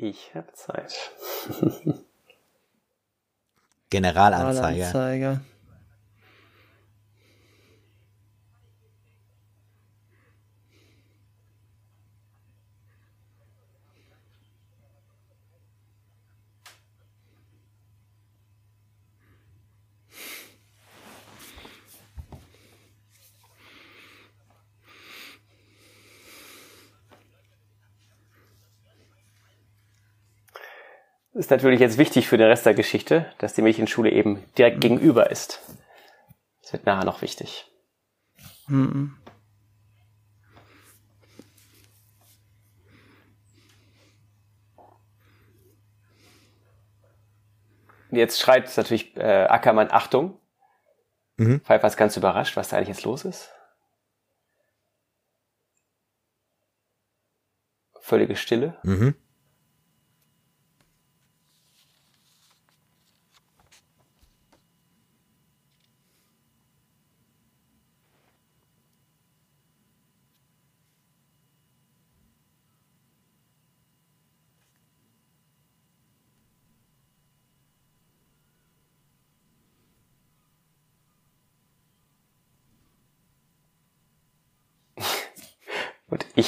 Ich 0.09 0.33
habe 0.37 0.53
Zeit. 0.53 0.95
Generalanzeiger. 3.91 4.93
Generalanzeiger. 4.93 5.41
Ist 31.47 31.51
natürlich 31.51 31.79
jetzt 31.79 31.97
wichtig 31.97 32.27
für 32.27 32.39
den 32.39 32.49
Rest 32.49 32.67
der 32.67 32.75
Geschichte, 32.75 33.33
dass 33.39 33.55
die 33.55 33.63
Mädchenschule 33.63 34.11
eben 34.11 34.43
direkt 34.59 34.81
gegenüber 34.81 35.31
ist. 35.31 35.61
Das 36.61 36.73
wird 36.73 36.87
nachher 36.87 37.05
noch 37.05 37.23
wichtig. 37.23 37.71
Mhm. 38.67 39.17
Jetzt 48.11 48.41
schreit 48.41 48.77
natürlich 48.77 49.17
äh, 49.17 49.47
Ackermann 49.49 49.93
Achtung. 49.93 50.41
Mhm. 51.37 51.61
Pfeiffer 51.61 51.87
ist 51.87 51.97
ganz 51.97 52.17
überrascht, 52.17 52.57
was 52.57 52.71
da 52.71 52.77
eigentlich 52.77 52.89
jetzt 52.89 53.05
los 53.05 53.25
ist. 53.25 53.53
Völlige 58.01 58.35
Stille. 58.35 58.77
Mhm. 58.83 59.15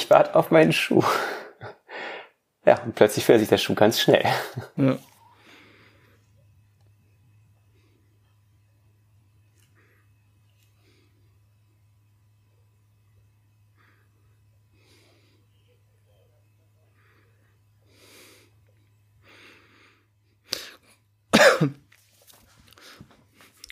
Warte 0.09 0.35
auf 0.35 0.51
meinen 0.51 0.73
Schuh. 0.73 1.03
Ja, 2.65 2.81
und 2.83 2.95
plötzlich 2.95 3.25
fährt 3.25 3.39
sich 3.39 3.49
der 3.49 3.57
Schuh 3.57 3.75
ganz 3.75 3.99
schnell. 3.99 4.25
Ja. 4.75 4.97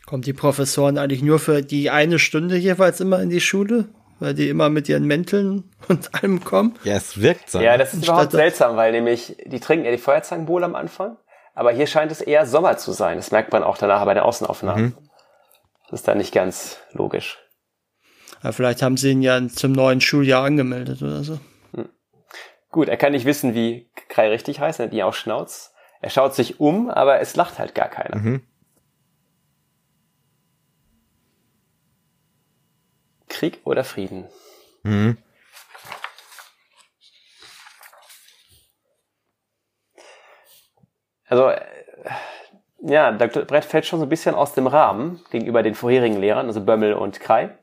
Kommt 0.08 0.26
die 0.26 0.34
Professoren 0.34 0.98
eigentlich 0.98 1.22
nur 1.22 1.38
für 1.38 1.62
die 1.62 1.90
eine 1.90 2.18
Stunde 2.18 2.56
jeweils 2.56 3.02
immer 3.02 3.22
in 3.22 3.30
die 3.30 3.42
Schule? 3.42 3.90
Weil 4.20 4.34
die 4.34 4.50
immer 4.50 4.70
mit 4.70 4.90
ihren 4.90 5.06
Mänteln 5.06 5.72
und 5.88 6.14
allem 6.14 6.44
kommen. 6.44 6.78
Ja, 6.84 6.96
es 6.96 7.22
wirkt 7.22 7.50
so. 7.50 7.60
Ja, 7.60 7.78
das 7.78 7.94
ist 7.94 8.04
überhaupt 8.04 8.32
seltsam, 8.32 8.76
weil 8.76 8.92
nämlich, 8.92 9.38
die 9.46 9.60
trinken 9.60 9.86
ja 9.86 9.92
die 9.92 9.98
Feuerzangenbowle 9.98 10.66
am 10.66 10.76
Anfang, 10.76 11.18
aber 11.54 11.72
hier 11.72 11.88
scheint 11.88 12.12
es 12.12 12.22
eher 12.22 12.46
Sommer 12.46 12.78
zu 12.78 12.92
sein. 12.92 13.18
Das 13.18 13.32
merkt 13.32 13.52
man 13.52 13.64
auch 13.64 13.78
danach 13.78 14.06
bei 14.06 14.14
den 14.14 14.24
Außenaufnahmen. 14.24 14.86
Mhm. 14.86 14.94
Das 15.90 16.02
ist 16.02 16.08
da 16.08 16.16
nicht 16.16 16.34
ganz 16.34 16.78
logisch. 16.92 17.40
Ja, 18.44 18.52
vielleicht 18.52 18.82
haben 18.82 18.98
sie 18.98 19.12
ihn 19.12 19.22
ja 19.22 19.48
zum 19.48 19.72
neuen 19.72 20.02
Schuljahr 20.02 20.44
angemeldet 20.44 21.02
oder 21.02 21.24
so. 21.24 21.40
Hm. 21.74 21.90
Gut, 22.70 22.90
er 22.90 22.98
kann 22.98 23.14
nicht 23.14 23.26
wissen, 23.26 23.56
wie 23.56 23.90
Krei 24.10 24.30
richtig 24.30 24.60
heißt, 24.60 24.80
er 24.80 24.88
hat 24.88 24.94
ihn 24.94 25.02
auch 25.04 25.14
Schnauz. 25.14 25.74
Er 26.02 26.10
schaut 26.10 26.36
sich 26.36 26.60
um, 26.60 26.90
aber 26.90 27.20
es 27.22 27.36
lacht 27.36 27.58
halt 27.58 27.74
gar 27.74 27.90
keiner. 27.90 28.18
Mhm. 28.18 28.42
Krieg 33.38 33.62
oder 33.66 33.84
Frieden? 33.84 34.28
Mhm. 34.82 35.18
Also, 41.28 41.50
äh, 41.50 41.62
ja, 42.80 43.12
Dr. 43.12 43.44
Brett 43.44 43.66
fällt 43.66 43.86
schon 43.86 44.00
so 44.00 44.06
ein 44.06 44.10
bisschen 44.10 44.34
aus 44.34 44.54
dem 44.54 44.66
Rahmen 44.66 45.24
gegenüber 45.30 45.62
den 45.62 45.76
vorherigen 45.76 46.20
Lehrern, 46.20 46.48
also 46.48 46.64
Bömmel 46.66 46.94
und 46.94 47.20
Krei. 47.20 47.56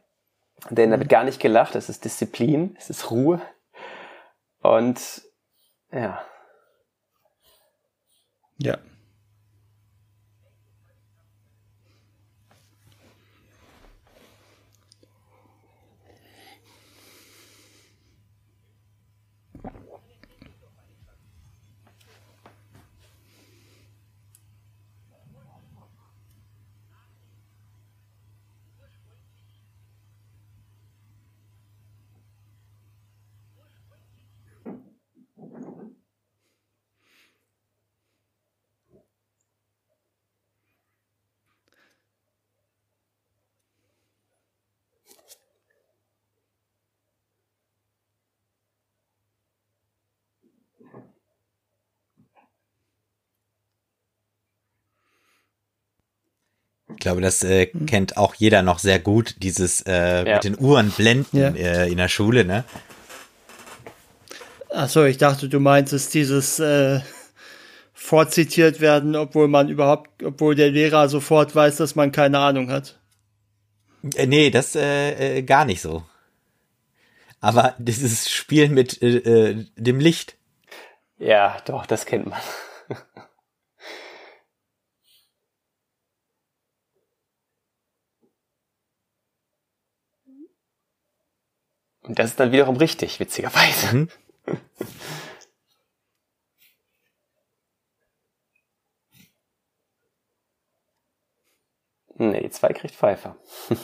Denn 0.70 0.90
da 0.90 0.98
wird 0.98 1.08
gar 1.08 1.24
nicht 1.24 1.40
gelacht, 1.40 1.74
es 1.74 1.88
ist 1.88 2.04
Disziplin, 2.04 2.76
es 2.78 2.88
ist 2.88 3.10
Ruhe. 3.10 3.40
Und 4.60 5.22
ja. 5.90 6.24
Ja. 8.58 8.78
Ich 56.94 57.00
glaube, 57.00 57.20
das 57.20 57.42
äh, 57.42 57.66
hm. 57.66 57.86
kennt 57.86 58.16
auch 58.16 58.34
jeder 58.34 58.62
noch 58.62 58.78
sehr 58.78 58.98
gut, 58.98 59.36
dieses 59.42 59.82
äh, 59.82 60.26
ja. 60.26 60.34
mit 60.34 60.44
den 60.44 60.58
Uhren 60.58 60.90
blenden 60.90 61.36
ja. 61.36 61.48
äh, 61.48 61.90
in 61.90 61.96
der 61.96 62.08
Schule, 62.08 62.44
ne? 62.44 62.64
Achso, 64.70 65.04
ich 65.04 65.18
dachte, 65.18 65.48
du 65.48 65.60
meintest 65.60 66.14
dieses 66.14 66.58
äh, 66.58 67.00
vorzitiert 67.92 68.80
werden, 68.80 69.16
obwohl 69.16 69.48
man 69.48 69.68
überhaupt, 69.68 70.22
obwohl 70.22 70.54
der 70.54 70.70
Lehrer 70.70 71.08
sofort 71.08 71.54
weiß, 71.54 71.76
dass 71.76 71.94
man 71.94 72.12
keine 72.12 72.38
Ahnung 72.38 72.70
hat. 72.70 72.98
Äh, 74.14 74.26
nee, 74.26 74.50
das 74.50 74.76
äh, 74.76 75.38
äh, 75.38 75.42
gar 75.42 75.64
nicht 75.64 75.80
so. 75.80 76.04
Aber 77.40 77.74
dieses 77.78 78.30
Spiel 78.30 78.68
mit 78.68 79.02
äh, 79.02 79.16
äh, 79.50 79.66
dem 79.76 80.00
Licht. 80.00 80.36
Ja, 81.18 81.56
doch, 81.66 81.86
das 81.86 82.06
kennt 82.06 82.26
man. 82.26 82.40
Und 92.02 92.18
das 92.18 92.30
ist 92.30 92.40
dann 92.40 92.52
wiederum 92.52 92.76
richtig, 92.76 93.18
witzigerweise. 93.18 93.94
Mhm. 93.96 94.08
nee, 102.16 102.48
zwei 102.50 102.72
kriegt 102.72 102.94
Pfeiffer. 102.94 103.36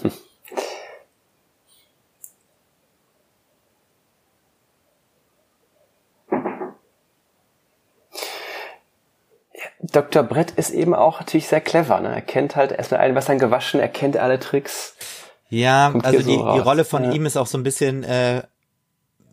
Dr. 9.82 10.22
Brett 10.22 10.52
ist 10.52 10.70
eben 10.70 10.94
auch 10.94 11.20
natürlich 11.20 11.48
sehr 11.48 11.60
clever. 11.60 12.00
Ne? 12.00 12.14
Er 12.14 12.20
kennt 12.20 12.56
halt 12.56 12.72
erstmal 12.72 13.00
ein 13.00 13.14
Wasser 13.14 13.36
gewaschen, 13.36 13.80
er 13.80 13.88
kennt 13.88 14.16
alle 14.16 14.38
Tricks. 14.38 14.94
Ja, 15.48 15.92
also 16.02 16.18
die, 16.18 16.34
so 16.36 16.52
die 16.52 16.60
Rolle 16.60 16.84
von 16.84 17.04
ja. 17.04 17.12
ihm 17.12 17.26
ist 17.26 17.36
auch 17.36 17.46
so 17.46 17.58
ein 17.58 17.64
bisschen, 17.64 18.04
äh, 18.04 18.42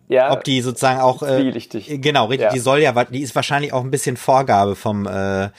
ja, 0.07 0.31
ob 0.31 0.43
die 0.43 0.61
sozusagen 0.61 0.99
auch, 0.99 1.21
äh, 1.21 1.51
genau, 1.99 2.25
richtig, 2.25 2.47
ja. 2.47 2.53
die 2.53 2.59
soll 2.59 2.79
ja, 2.79 3.03
die 3.03 3.21
ist 3.21 3.35
wahrscheinlich 3.35 3.73
auch 3.73 3.83
ein 3.83 3.91
bisschen 3.91 4.17
Vorgabe 4.17 4.75
vom 4.75 5.05
äh, 5.05 5.49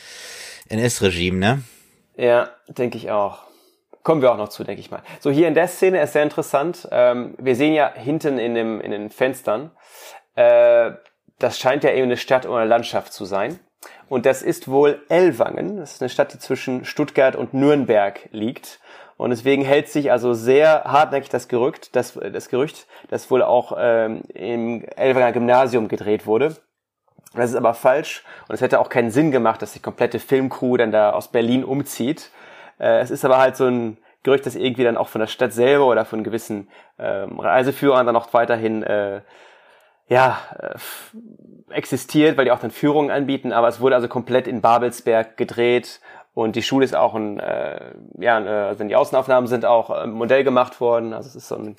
NS-Regime, 0.69 1.39
ne? 1.39 1.63
Ja, 2.19 2.51
denke 2.67 2.99
ich 2.99 3.13
auch. 3.13 3.45
Kommen 4.03 4.23
wir 4.23 4.33
auch 4.33 4.37
noch 4.37 4.49
zu, 4.49 4.65
denke 4.65 4.81
ich 4.81 4.91
mal. 4.91 5.03
So, 5.21 5.31
hier 5.31 5.47
in 5.47 5.55
der 5.55 5.69
Szene 5.69 6.03
ist 6.03 6.15
sehr 6.15 6.25
interessant. 6.25 6.89
Ähm, 6.91 7.37
wir 7.39 7.55
sehen 7.55 7.75
ja 7.75 7.93
hinten 7.95 8.39
in, 8.39 8.57
dem, 8.57 8.81
in 8.81 8.91
den 8.91 9.11
Fenstern, 9.11 9.71
äh, 10.35 10.91
das 11.39 11.61
scheint 11.61 11.85
ja 11.85 11.93
eben 11.93 12.05
eine 12.05 12.17
Stadt 12.17 12.45
oder 12.45 12.57
eine 12.57 12.69
Landschaft 12.69 13.13
zu 13.13 13.25
sein. 13.25 13.61
Und 14.09 14.27
das 14.27 14.43
ist 14.43 14.67
wohl 14.67 15.01
Ellwangen. 15.09 15.77
Das 15.77 15.93
ist 15.93 16.03
eine 16.03 16.09
Stadt, 16.09 16.35
die 16.35 16.41
zwischen 16.41 16.85
Stuttgart 16.85 17.37
und 17.37 17.55
Nürnberg 17.55 18.29
liegt. 18.33 18.81
Und 19.17 19.31
deswegen 19.31 19.63
hält 19.63 19.89
sich 19.89 20.11
also 20.11 20.35
sehr 20.35 20.85
hartnäckig 20.85 21.29
das 21.29 21.47
Gerücht, 21.47 21.95
das, 21.95 22.15
das 22.15 22.49
Gerücht, 22.49 22.89
das 23.11 23.31
wohl 23.31 23.43
auch 23.43 23.77
ähm, 23.79 24.23
im 24.35 24.85
Ellwanger 24.97 25.33
Gymnasium 25.33 25.87
gedreht 25.87 26.27
wurde. 26.27 26.57
Das 27.35 27.51
ist 27.51 27.57
aber 27.57 27.75
falsch. 27.75 28.25
Und 28.49 28.55
es 28.55 28.61
hätte 28.61 28.81
auch 28.81 28.89
keinen 28.89 29.11
Sinn 29.11 29.31
gemacht, 29.31 29.61
dass 29.63 29.73
die 29.73 29.81
komplette 29.81 30.19
Filmcrew 30.19 30.77
dann 30.77 30.93
da 30.93 31.11
aus 31.11 31.29
Berlin 31.29 31.65
umzieht. 31.65 32.31
Äh, 32.79 33.01
es 33.01 33.11
ist 33.11 33.25
aber 33.25 33.39
halt 33.39 33.57
so 33.57 33.67
ein 33.67 33.99
Gerücht, 34.23 34.47
das 34.47 34.57
irgendwie 34.57 34.85
dann 34.85 34.97
auch 34.97 35.09
von 35.09 35.21
der 35.21 35.29
Stadt 35.29 35.53
selber 35.53 35.87
oder 35.87 36.05
von 36.05 36.25
gewissen 36.25 36.69
ähm, 36.99 37.39
Reiseführern 37.39 38.07
dann 38.07 38.17
auch 38.17 38.33
weiterhin 38.33 38.83
äh, 38.83 39.21
ja, 40.09 40.39
äh, 40.59 40.75
existiert, 41.73 42.37
weil 42.37 42.45
die 42.45 42.51
auch 42.51 42.61
dann 42.61 42.71
Führungen 42.71 43.11
anbieten, 43.11 43.53
aber 43.53 43.69
es 43.69 43.81
wurde 43.81 43.95
also 43.95 44.09
komplett 44.09 44.47
in 44.49 44.61
Babelsberg 44.61 45.37
gedreht. 45.37 46.01
Und 46.35 46.57
die 46.57 46.63
Schule 46.63 46.85
ist 46.85 46.95
auch 46.95 47.15
ein, 47.15 47.41
äh, 47.41 47.93
ja, 48.19 48.37
also 48.39 48.85
die 48.85 48.97
Außenaufnahmen 48.97 49.49
sind 49.49 49.65
auch 49.65 49.91
ein 49.91 50.11
Modell 50.11 50.45
gemacht 50.45 50.81
worden, 50.81 51.13
also 51.13 51.29
es 51.29 51.37
ist 51.37 51.49
so 51.49 51.57
ein, 51.57 51.77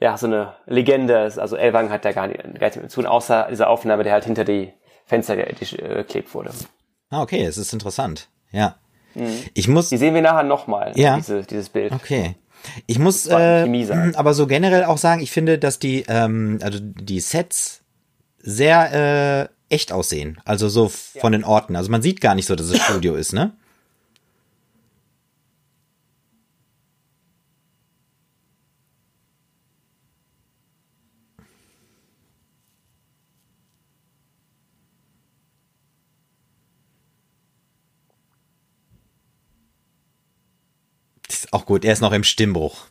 ja, 0.00 0.16
so 0.16 0.26
eine 0.26 0.54
Legende, 0.66 1.32
also 1.36 1.56
Elwang 1.56 1.90
hat 1.90 2.04
da 2.04 2.12
gar 2.12 2.26
nicht, 2.26 2.42
gar 2.42 2.66
nichts 2.66 2.76
mit 2.76 2.90
zu 2.90 3.00
tun, 3.00 3.06
außer 3.06 3.48
dieser 3.50 3.68
Aufnahme, 3.68 4.04
der 4.04 4.12
halt 4.12 4.24
hinter 4.24 4.44
die 4.44 4.72
Fenster 5.06 5.36
geklebt 5.36 6.30
äh, 6.30 6.34
wurde. 6.34 6.50
Ah, 7.10 7.22
okay, 7.22 7.44
es 7.44 7.58
ist 7.58 7.72
interessant, 7.72 8.28
ja. 8.50 8.76
Mhm. 9.14 9.44
Ich 9.54 9.68
muss. 9.68 9.88
Die 9.90 9.96
sehen 9.96 10.14
wir 10.14 10.22
nachher 10.22 10.42
nochmal, 10.42 10.92
ja. 10.96 11.16
diese, 11.16 11.42
dieses 11.42 11.68
Bild. 11.68 11.92
Okay. 11.92 12.36
Ich 12.86 12.98
muss 12.98 13.26
äh, 13.26 14.12
aber 14.14 14.32
so 14.32 14.46
generell 14.46 14.84
auch 14.84 14.96
sagen, 14.96 15.20
ich 15.20 15.30
finde, 15.30 15.58
dass 15.58 15.78
die, 15.78 16.04
ähm, 16.08 16.58
also 16.62 16.78
die 16.80 17.20
Sets 17.20 17.82
sehr 18.38 19.48
äh, 19.70 19.74
echt 19.74 19.92
aussehen. 19.92 20.40
Also 20.44 20.68
so 20.68 20.88
von 20.88 21.32
ja. 21.32 21.38
den 21.38 21.44
Orten. 21.44 21.76
Also 21.76 21.90
man 21.90 22.02
sieht 22.02 22.20
gar 22.20 22.34
nicht 22.34 22.46
so, 22.46 22.54
dass 22.54 22.68
es 22.68 22.82
Studio 22.84 23.16
ist, 23.16 23.32
ne? 23.32 23.52
Gut, 41.66 41.84
er 41.84 41.92
ist 41.92 42.00
noch 42.00 42.12
im 42.12 42.24
Stimmbruch. 42.24 42.86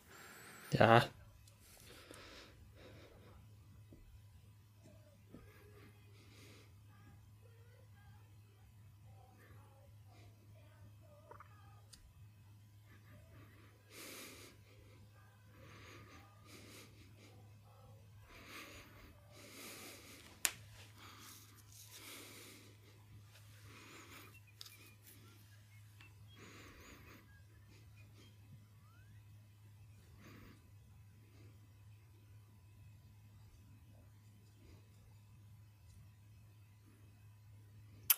Ja. 0.72 1.04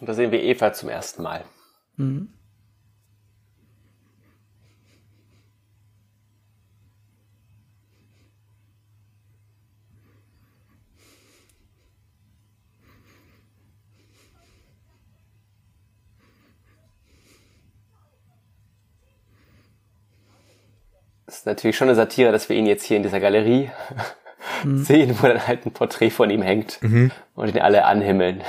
Und 0.05 0.09
da 0.09 0.13
sehen 0.13 0.31
wir 0.31 0.43
Eva 0.43 0.71
zum 0.71 0.89
ersten 0.89 1.23
Mal. 1.23 1.43
Mhm. 1.97 2.29
Das 21.25 21.37
ist 21.37 21.45
natürlich 21.47 21.75
schon 21.75 21.87
eine 21.87 21.95
Satire, 21.95 22.31
dass 22.31 22.47
wir 22.47 22.55
ihn 22.55 22.67
jetzt 22.67 22.83
hier 22.83 22.97
in 22.97 23.01
dieser 23.01 23.19
Galerie 23.19 23.71
mhm. 24.63 24.83
sehen, 24.83 25.17
wo 25.19 25.25
dann 25.25 25.47
halt 25.47 25.65
ein 25.65 25.71
Porträt 25.71 26.11
von 26.11 26.29
ihm 26.29 26.43
hängt 26.43 26.79
mhm. 26.83 27.09
und 27.33 27.49
ihn 27.49 27.59
alle 27.59 27.85
anhimmeln. 27.85 28.43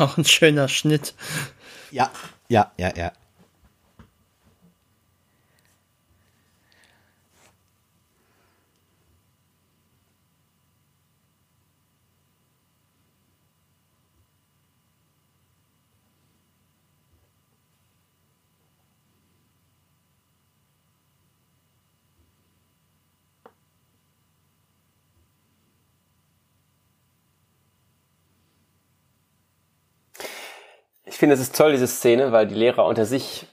Auch 0.04 0.16
ein 0.16 0.24
schöner 0.24 0.66
Schnitt. 0.68 1.14
Ja, 1.90 2.10
ja, 2.48 2.72
ja, 2.78 2.90
ja. 2.96 3.12
Finde, 31.20 31.34
es 31.34 31.40
ist 31.40 31.54
toll, 31.54 31.72
diese 31.72 31.86
Szene, 31.86 32.32
weil 32.32 32.48
die 32.48 32.56
Lehrer 32.56 32.86
unter 32.86 33.04
sich 33.04 33.46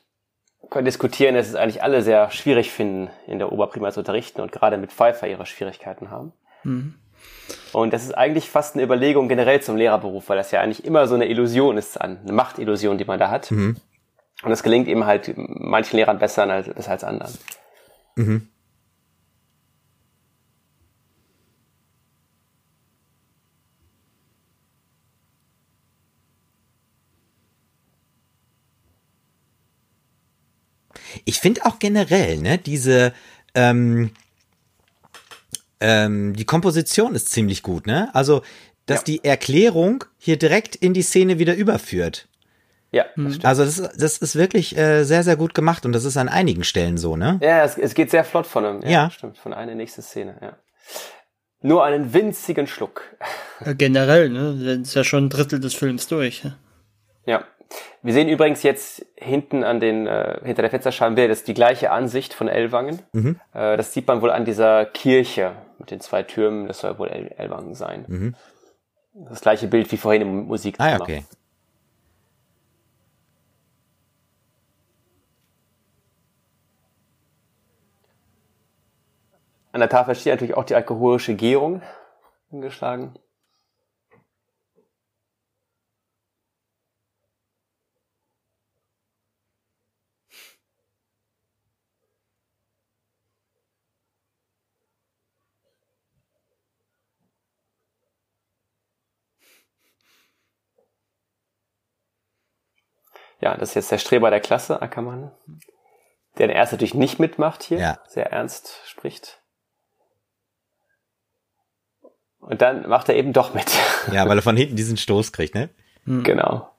können 0.70 0.86
diskutieren, 0.86 1.36
dass 1.36 1.48
es 1.48 1.56
eigentlich 1.56 1.84
alle 1.84 2.02
sehr 2.02 2.32
schwierig 2.32 2.72
finden, 2.72 3.10
in 3.28 3.40
der 3.40 3.52
Oberprima 3.52 3.92
zu 3.92 4.00
unterrichten 4.00 4.42
und 4.42 4.52
gerade 4.52 4.78
mit 4.78 4.92
Pfeiffer 4.92 5.28
ihre 5.28 5.46
Schwierigkeiten 5.46 6.10
haben. 6.10 6.34
Mhm. 6.64 6.96
Und 7.72 7.94
das 7.94 8.04
ist 8.04 8.18
eigentlich 8.18 8.50
fast 8.50 8.76
eine 8.76 8.84
Überlegung 8.84 9.28
generell 9.30 9.62
zum 9.62 9.78
Lehrerberuf, 9.78 10.30
weil 10.30 10.38
das 10.38 10.52
ja 10.52 10.62
eigentlich 10.62 10.86
immer 10.86 11.08
so 11.08 11.16
eine 11.16 11.28
Illusion 11.28 11.78
ist, 11.78 12.00
eine 12.00 12.20
Machtillusion, 12.32 12.98
die 12.98 13.06
man 13.06 13.20
da 13.20 13.30
hat. 13.30 13.52
Mhm. 13.52 13.78
Und 14.44 14.52
es 14.52 14.64
gelingt 14.64 14.88
eben 14.88 15.06
halt 15.06 15.34
manchen 15.36 15.96
Lehrern 15.96 16.20
besser 16.20 16.50
als, 16.50 16.88
als 16.88 17.04
anderen. 17.04 17.34
Mhm. 18.16 18.50
Ich 31.26 31.40
finde 31.40 31.66
auch 31.66 31.80
generell, 31.80 32.38
ne, 32.38 32.58
diese, 32.58 33.14
ähm, 33.56 34.12
ähm, 35.80 36.36
die 36.36 36.46
Komposition 36.46 37.16
ist 37.16 37.30
ziemlich 37.30 37.64
gut, 37.64 37.86
ne? 37.88 38.10
Also, 38.14 38.42
dass 38.86 39.00
ja. 39.02 39.04
die 39.06 39.24
Erklärung 39.24 40.04
hier 40.18 40.38
direkt 40.38 40.76
in 40.76 40.94
die 40.94 41.02
Szene 41.02 41.40
wieder 41.40 41.56
überführt. 41.56 42.28
Ja, 42.92 43.06
das 43.18 43.44
Also 43.44 43.66
das, 43.66 43.78
ist- 43.80 44.02
das 44.02 44.18
ist 44.18 44.36
wirklich 44.38 44.78
äh, 44.78 45.04
sehr, 45.04 45.24
sehr 45.24 45.36
gut 45.36 45.54
gemacht 45.54 45.86
und 45.86 45.92
das 45.92 46.06
ist 46.06 46.16
an 46.18 46.30
einigen 46.30 46.64
Stellen 46.64 46.98
so, 46.98 47.18
ne? 47.18 47.38
Ja, 47.42 47.64
es, 47.64 47.78
es 47.78 47.94
geht 47.94 48.10
sehr 48.12 48.24
flott 48.24 48.48
von 48.48 48.66
einem. 48.66 48.82
Ja. 48.84 49.12
Stimmt, 49.12 49.38
von 49.38 49.54
einer 49.54 49.76
nächste 49.76 50.02
Szene, 50.02 50.38
ja. 50.42 50.58
Nur 51.62 51.84
einen 51.84 52.14
winzigen 52.14 52.66
Schluck. 52.66 53.04
Ja, 53.66 53.74
generell, 53.74 54.30
ne? 54.30 54.58
Dann 54.64 54.82
ist 54.84 54.94
ja 54.96 55.04
schon 55.04 55.26
ein 55.26 55.30
Drittel 55.30 55.60
des 55.60 55.74
Films 55.74 56.08
durch. 56.08 56.44
Ja. 57.26 57.44
Wir 58.02 58.14
sehen 58.14 58.30
übrigens 58.30 58.64
jetzt 58.64 59.06
hinten 59.16 59.64
an 59.64 59.80
den, 59.80 60.08
äh, 60.08 60.40
hinter 60.44 60.62
der 60.62 60.72
Fensterscheibe, 60.72 61.28
das 61.28 61.40
ist 61.40 61.48
die 61.48 61.54
gleiche 61.54 61.92
Ansicht 61.92 62.34
von 62.34 62.48
Ellwangen. 62.48 63.02
Äh, 63.54 63.78
das 63.78 63.94
sieht 63.94 64.08
man 64.08 64.22
wohl 64.22 64.32
an 64.32 64.46
dieser 64.46 64.86
Kirche 64.86 65.54
mit 65.80 65.92
den 65.92 66.00
zwei 66.00 66.24
Türmen, 66.24 66.68
das 66.68 66.80
soll 66.80 66.98
wohl 67.00 67.10
El 67.10 67.32
Ellwangen 67.38 67.76
sein. 67.76 68.36
Das 69.14 69.42
gleiche 69.42 69.68
Bild 69.68 69.92
wie 69.92 69.98
vorhin 69.98 70.22
im 70.22 70.46
Musikzimmer. 70.46 70.94
Ah, 70.94 71.02
okay. 71.02 71.26
An 79.72 79.82
der 79.82 79.90
Tafel 79.90 80.16
steht 80.16 80.34
natürlich 80.34 80.58
auch 80.58 80.64
die 80.64 80.74
alkoholische 80.76 81.36
Gärung 81.36 81.84
angeschlagen. 82.52 83.14
Ja, 103.48 103.56
das 103.56 103.70
ist 103.70 103.76
jetzt 103.76 103.92
der 103.94 103.98
Streber 103.98 104.30
der 104.30 104.42
Klasse, 104.42 104.82
Ackermann. 104.82 105.32
Der 106.38 106.50
erst 106.50 106.74
natürlich 106.74 106.94
nicht 106.94 107.18
mitmacht 107.18 107.64
hier, 107.64 107.80
Ja. 107.80 107.98
sehr 108.06 108.30
ernst 108.34 108.82
spricht. 108.86 109.42
Und 112.40 112.62
dann 112.62 112.90
macht 112.90 113.08
er 113.08 113.16
eben 113.16 113.32
doch 113.32 113.54
mit. 113.54 113.66
Ja, 114.12 114.28
weil 114.28 114.38
er 114.38 114.42
von 114.42 114.58
hinten 114.58 114.76
diesen 114.76 114.98
Stoß 114.98 115.32
kriegt, 115.32 115.56
ne? 115.56 115.70
genau. 116.06 116.70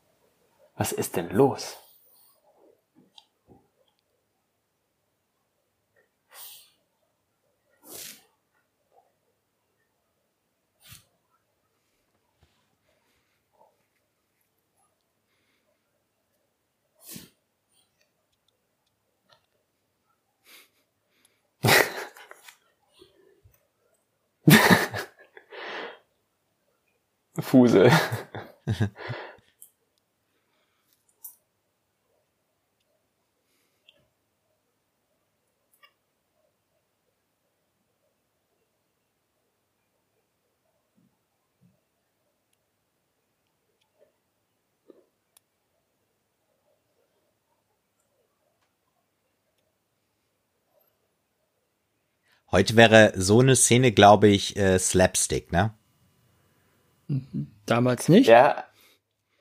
Was 0.77 0.93
ist 0.93 1.16
denn 1.16 1.31
los? 1.31 1.79
Fusel. 27.41 27.91
Heute 52.51 52.76
wäre 52.76 53.12
so 53.14 53.41
eine 53.41 53.57
Szene, 53.57 53.93
glaube 53.93 54.28
ich, 54.28 54.57
äh, 54.57 54.78
Slapstick, 54.78 55.53
ne? 55.53 55.78
Damals 57.66 58.09
nicht. 58.09 58.28
Ja, 58.28 58.64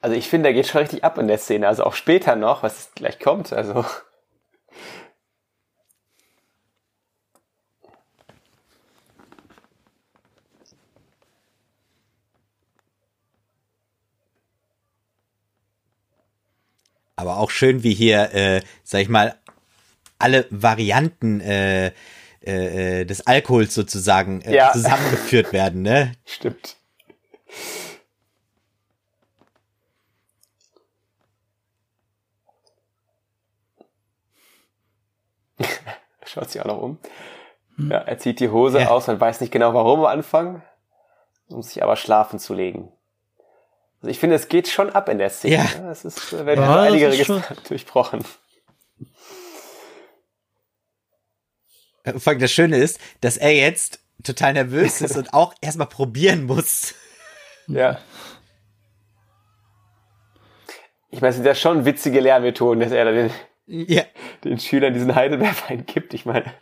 also 0.01 0.15
ich 0.15 0.29
finde, 0.29 0.49
da 0.49 0.53
geht 0.53 0.67
schon 0.67 0.81
richtig 0.81 1.03
ab 1.03 1.17
in 1.17 1.27
der 1.27 1.37
Szene. 1.37 1.67
Also 1.67 1.83
auch 1.83 1.93
später 1.93 2.35
noch, 2.35 2.63
was 2.63 2.91
gleich 2.95 3.19
kommt. 3.19 3.51
Also 3.53 3.85
Aber 17.15 17.37
auch 17.37 17.49
schön, 17.49 17.83
wie 17.83 17.93
hier, 17.93 18.33
äh, 18.33 18.61
sag 18.83 19.01
ich 19.01 19.09
mal, 19.09 19.35
alle 20.19 20.45
Varianten 20.51 21.41
äh, 21.41 21.87
äh, 22.45 23.01
äh, 23.01 23.05
des 23.05 23.25
Alkohols 23.25 23.73
sozusagen 23.73 24.41
äh, 24.41 24.55
Ja. 24.55 24.71
zusammengeführt 24.71 25.51
werden, 25.51 25.81
ne? 25.81 26.13
stimmt. 26.25 26.76
Schaut 36.25 36.49
sich 36.49 36.61
auch 36.61 36.65
noch 36.65 36.81
um. 36.81 36.97
Ja, 37.77 37.99
er 37.99 38.17
zieht 38.17 38.39
die 38.39 38.49
Hose 38.49 38.79
Ja. 38.79 38.87
aus 38.89 39.07
und 39.07 39.19
weiß 39.19 39.39
nicht 39.41 39.51
genau 39.51 39.73
warum 39.73 39.99
am 40.01 40.05
Anfang, 40.07 40.63
um 41.49 41.61
sich 41.61 41.83
aber 41.83 41.95
schlafen 41.95 42.39
zu 42.39 42.53
legen. 42.53 42.91
Also 44.01 44.09
ich 44.09 44.19
finde, 44.19 44.35
es 44.35 44.47
geht 44.47 44.67
schon 44.67 44.89
ab 44.91 45.09
in 45.09 45.17
der 45.19 45.29
Szene. 45.29 45.55
Ja. 45.73 45.81
ne? 45.81 45.91
Es 45.91 46.03
ist, 46.05 46.33
äh, 46.33 46.45
werden 46.45 46.63
Ja, 46.63 46.81
einige 46.81 47.07
ist 47.07 47.13
Register 47.29 47.55
durchbrochen. 47.67 48.23
Vor 52.17 52.31
allem 52.31 52.39
das 52.39 52.51
Schöne 52.51 52.77
ist, 52.77 52.99
dass 53.21 53.37
er 53.37 53.53
jetzt 53.53 53.99
total 54.23 54.53
nervös 54.53 55.01
ist 55.01 55.17
und 55.17 55.33
auch 55.33 55.53
erstmal 55.61 55.87
probieren 55.87 56.45
muss. 56.45 56.95
Ja. 57.67 57.99
Ich 61.09 61.21
meine, 61.21 61.29
es 61.29 61.35
sind 61.35 61.45
ja 61.45 61.55
schon 61.55 61.85
witzige 61.85 62.19
Lehrmethoden, 62.19 62.79
dass 62.79 62.91
er 62.91 63.05
da 63.05 63.11
den, 63.11 63.31
Ja. 63.65 64.03
den 64.43 64.59
Schülern 64.59 64.93
diesen 64.93 65.15
Heidelbeerwein 65.15 65.85
gibt. 65.85 66.13
Ich 66.13 66.25
meine. 66.25 66.53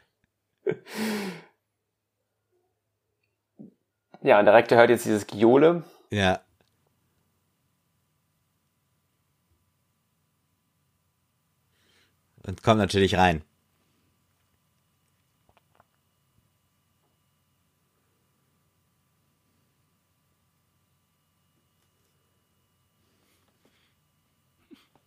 Ja, 4.21 4.39
und 4.39 4.45
der 4.45 4.53
Rektor 4.55 4.77
hört 4.77 4.89
jetzt 4.89 5.05
dieses 5.05 5.27
Giole. 5.27 5.83
Ja. 6.09 6.39
Und 12.47 12.63
kommt 12.63 12.79
natürlich 12.79 13.17
rein. 13.17 13.43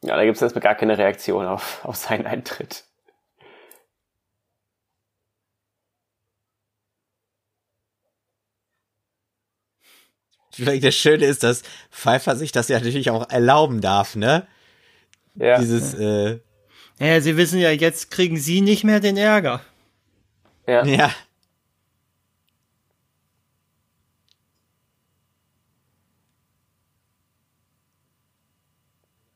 Ja, 0.09 0.17
da 0.17 0.25
gibt 0.25 0.37
es 0.37 0.43
erstmal 0.43 0.63
gar 0.63 0.75
keine 0.75 0.97
Reaktion 0.97 1.45
auf, 1.47 1.85
auf 1.85 1.97
seinen 1.97 2.27
Eintritt. 2.27 2.85
Vielleicht 10.51 10.83
das 10.83 10.95
Schöne 10.95 11.27
ist, 11.27 11.43
dass 11.43 11.63
Pfeiffer 11.91 12.37
sich 12.37 12.53
das 12.53 12.69
ja 12.69 12.79
natürlich 12.79 13.11
auch 13.11 13.29
erlauben 13.29 13.83
darf, 13.83 14.17
ne? 14.17 14.47
Ja, 15.35 15.59
Dieses, 15.59 15.93
äh, 15.93 16.41
Ja, 16.99 17.21
sie 17.21 17.37
wissen 17.37 17.61
ja, 17.61 17.71
jetzt 17.71 18.11
kriegen 18.11 18.39
sie 18.39 18.63
nicht 18.63 18.85
mehr 18.85 19.01
den 19.01 19.19
Ärger. 19.19 19.61
ja. 20.67 20.85
ja. 20.87 21.11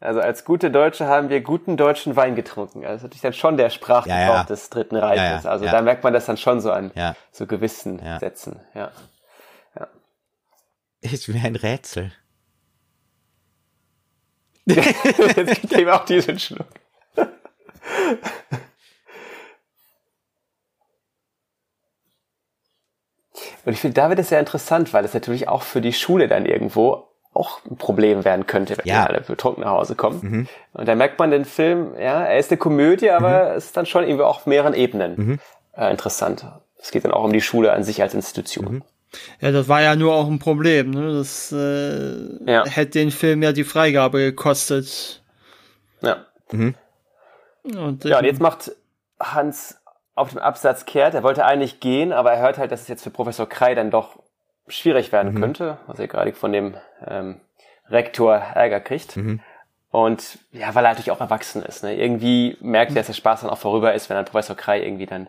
Also 0.02 0.20
als 0.20 0.44
gute 0.44 0.70
Deutsche 0.70 1.06
haben 1.06 1.28
wir 1.28 1.40
guten 1.42 1.76
deutschen 1.76 2.16
Wein 2.16 2.34
getrunken. 2.34 2.84
Also 2.84 2.88
das 2.88 2.96
ist 2.96 3.02
natürlich 3.04 3.22
dann 3.22 3.32
schon 3.34 3.56
der 3.56 3.70
Sprachgebrauch 3.70 4.18
Ja, 4.18 4.34
ja. 4.38 4.44
des 4.44 4.68
Dritten 4.68 4.96
Reiches. 4.96 5.18
Ja, 5.22 5.40
ja, 5.44 5.50
also 5.50 5.64
ja. 5.64 5.70
da 5.70 5.80
merkt 5.82 6.02
man 6.02 6.12
das 6.12 6.26
dann 6.26 6.36
schon 6.36 6.60
so 6.60 6.72
an 6.72 6.90
Ja. 6.94 7.14
so 7.30 7.46
gewissen 7.46 8.04
Ja. 8.04 8.18
Sätzen. 8.18 8.60
Ja. 8.74 8.90
Ist 11.00 11.28
mir 11.28 11.42
ein 11.44 11.56
Rätsel. 11.56 12.12
Jetzt 14.66 15.60
gibt 15.62 15.72
ihm 15.72 15.88
auch 15.88 16.04
diesen 16.04 16.38
Schluck. 16.38 16.68
Und 23.64 23.72
ich 23.72 23.80
finde, 23.80 23.94
da 23.94 24.08
wird 24.08 24.18
es 24.18 24.28
sehr 24.28 24.40
interessant, 24.40 24.92
weil 24.92 25.04
es 25.04 25.14
natürlich 25.14 25.48
auch 25.48 25.62
für 25.62 25.80
die 25.80 25.92
Schule 25.92 26.28
dann 26.28 26.46
irgendwo 26.46 27.08
auch 27.34 27.60
ein 27.70 27.76
Problem 27.76 28.24
werden 28.24 28.46
könnte, 28.46 28.76
wenn 28.76 28.86
Ja. 28.86 29.02
die 29.04 29.08
alle 29.10 29.20
betrunken 29.22 29.62
nach 29.64 29.70
Hause 29.70 29.94
kommen. 29.94 30.48
Und 30.74 30.88
da 30.88 30.94
merkt 30.94 31.18
man 31.18 31.30
den 31.30 31.44
Film, 31.44 31.94
ja, 31.98 32.24
er 32.24 32.38
ist 32.38 32.50
eine 32.50 32.58
Komödie, 32.58 33.10
aber 33.10 33.54
es 33.54 33.66
ist 33.66 33.76
dann 33.76 33.86
schon 33.86 34.04
irgendwie 34.04 34.22
auch 34.24 34.36
auf 34.38 34.46
mehreren 34.46 34.74
Ebenen 34.74 35.40
äh, 35.76 35.90
interessant. 35.90 36.46
Es 36.78 36.90
geht 36.90 37.04
dann 37.04 37.12
auch 37.12 37.24
um 37.24 37.32
die 37.32 37.40
Schule 37.40 37.72
an 37.72 37.84
sich 37.84 38.02
als 38.02 38.12
Institution. 38.14 38.84
Ja, 39.40 39.50
das 39.52 39.68
war 39.68 39.82
ja 39.82 39.94
nur 39.94 40.14
auch 40.14 40.26
ein 40.26 40.38
Problem. 40.38 40.90
Ne? 40.90 41.14
Das 41.14 41.52
äh, 41.52 42.50
Ja. 42.50 42.64
hätte 42.66 42.98
den 42.98 43.10
Film 43.10 43.42
ja 43.42 43.52
die 43.52 43.64
Freigabe 43.64 44.18
gekostet. 44.18 45.22
Ja. 46.00 46.26
Mhm. 46.50 46.74
Und 47.64 48.04
ja, 48.04 48.18
und 48.18 48.24
jetzt 48.24 48.40
macht 48.40 48.72
Hans 49.20 49.78
auf 50.14 50.30
dem 50.30 50.38
Absatz 50.38 50.84
kehrt. 50.84 51.14
Er 51.14 51.22
wollte 51.22 51.44
eigentlich 51.44 51.80
gehen, 51.80 52.12
aber 52.12 52.32
er 52.32 52.42
hört 52.42 52.58
halt, 52.58 52.72
dass 52.72 52.82
es 52.82 52.88
jetzt 52.88 53.02
für 53.04 53.10
Professor 53.10 53.48
Krei 53.48 53.74
dann 53.74 53.90
doch 53.90 54.18
schwierig 54.68 55.12
werden 55.12 55.34
mhm. 55.34 55.40
könnte, 55.40 55.78
was 55.86 55.98
er 55.98 56.08
gerade 56.08 56.32
von 56.32 56.52
dem 56.52 56.76
ähm, 57.06 57.40
Rektor 57.88 58.34
Ärger 58.34 58.80
kriegt. 58.80 59.16
Mhm. 59.16 59.40
Und 59.90 60.38
ja, 60.52 60.74
weil 60.74 60.84
er 60.84 60.90
natürlich 60.90 61.10
auch 61.10 61.20
erwachsen 61.20 61.62
ist. 61.62 61.82
Ne? 61.82 61.94
Irgendwie 61.94 62.56
merkt 62.60 62.92
er, 62.92 62.96
dass 62.96 63.08
der 63.08 63.12
Spaß 63.12 63.42
dann 63.42 63.50
auch 63.50 63.58
vorüber 63.58 63.92
ist, 63.92 64.08
wenn 64.08 64.16
dann 64.16 64.24
Professor 64.24 64.56
Krei 64.56 64.82
irgendwie 64.82 65.06
dann 65.06 65.28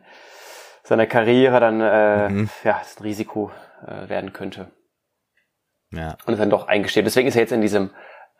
seine 0.83 1.07
Karriere 1.07 1.59
dann 1.59 1.81
äh, 1.81 2.29
mhm. 2.29 2.49
ja, 2.63 2.77
ein 2.77 3.03
Risiko 3.03 3.51
äh, 3.85 4.07
werden 4.07 4.31
könnte. 4.31 4.71
Ja. 5.91 6.17
Und 6.25 6.33
ist 6.33 6.39
dann 6.39 6.49
doch 6.49 6.67
eingesteht. 6.67 7.05
Deswegen 7.05 7.27
ist 7.27 7.35
er 7.35 7.41
jetzt 7.41 7.51
in 7.51 7.61
diesem 7.61 7.91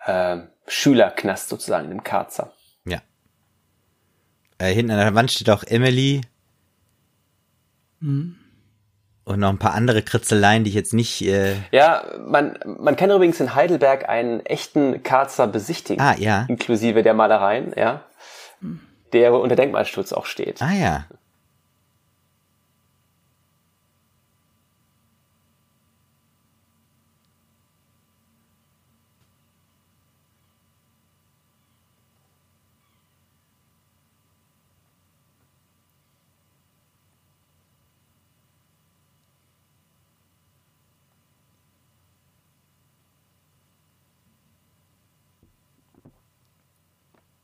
äh, 0.06 0.38
Schülerknast 0.68 1.50
sozusagen, 1.50 1.86
in 1.86 1.92
dem 1.92 2.04
Karzer. 2.04 2.54
Ja. 2.86 3.02
Äh, 4.58 4.74
hinten 4.74 4.92
an 4.92 5.00
der 5.00 5.16
Wand 5.16 5.32
steht 5.32 5.50
auch 5.50 5.64
Emily. 5.64 6.22
Mhm. 8.00 8.38
Und 9.26 9.40
noch 9.40 9.50
ein 9.50 9.58
paar 9.58 9.74
andere 9.74 10.02
Kritzeleien, 10.02 10.64
die 10.64 10.70
ich 10.70 10.76
jetzt 10.76 10.94
nicht. 10.94 11.22
Äh 11.22 11.56
ja, 11.72 12.04
man, 12.28 12.60
man 12.66 12.96
kann 12.98 13.10
übrigens 13.10 13.40
in 13.40 13.56
Heidelberg 13.56 14.10
einen 14.10 14.46
echten 14.46 15.02
Karzer 15.02 15.48
besichtigen. 15.48 16.04
Ah, 16.04 16.16
ja. 16.18 16.46
Inklusive 16.50 17.04
der 17.04 17.14
Malereien, 17.14 17.74
ja. 17.78 18.04
Der 19.14 19.34
unter 19.34 19.56
Denkmalschutz 19.56 20.12
auch 20.12 20.26
steht. 20.26 20.62
Ah, 20.62 20.74
ja. 20.74 21.06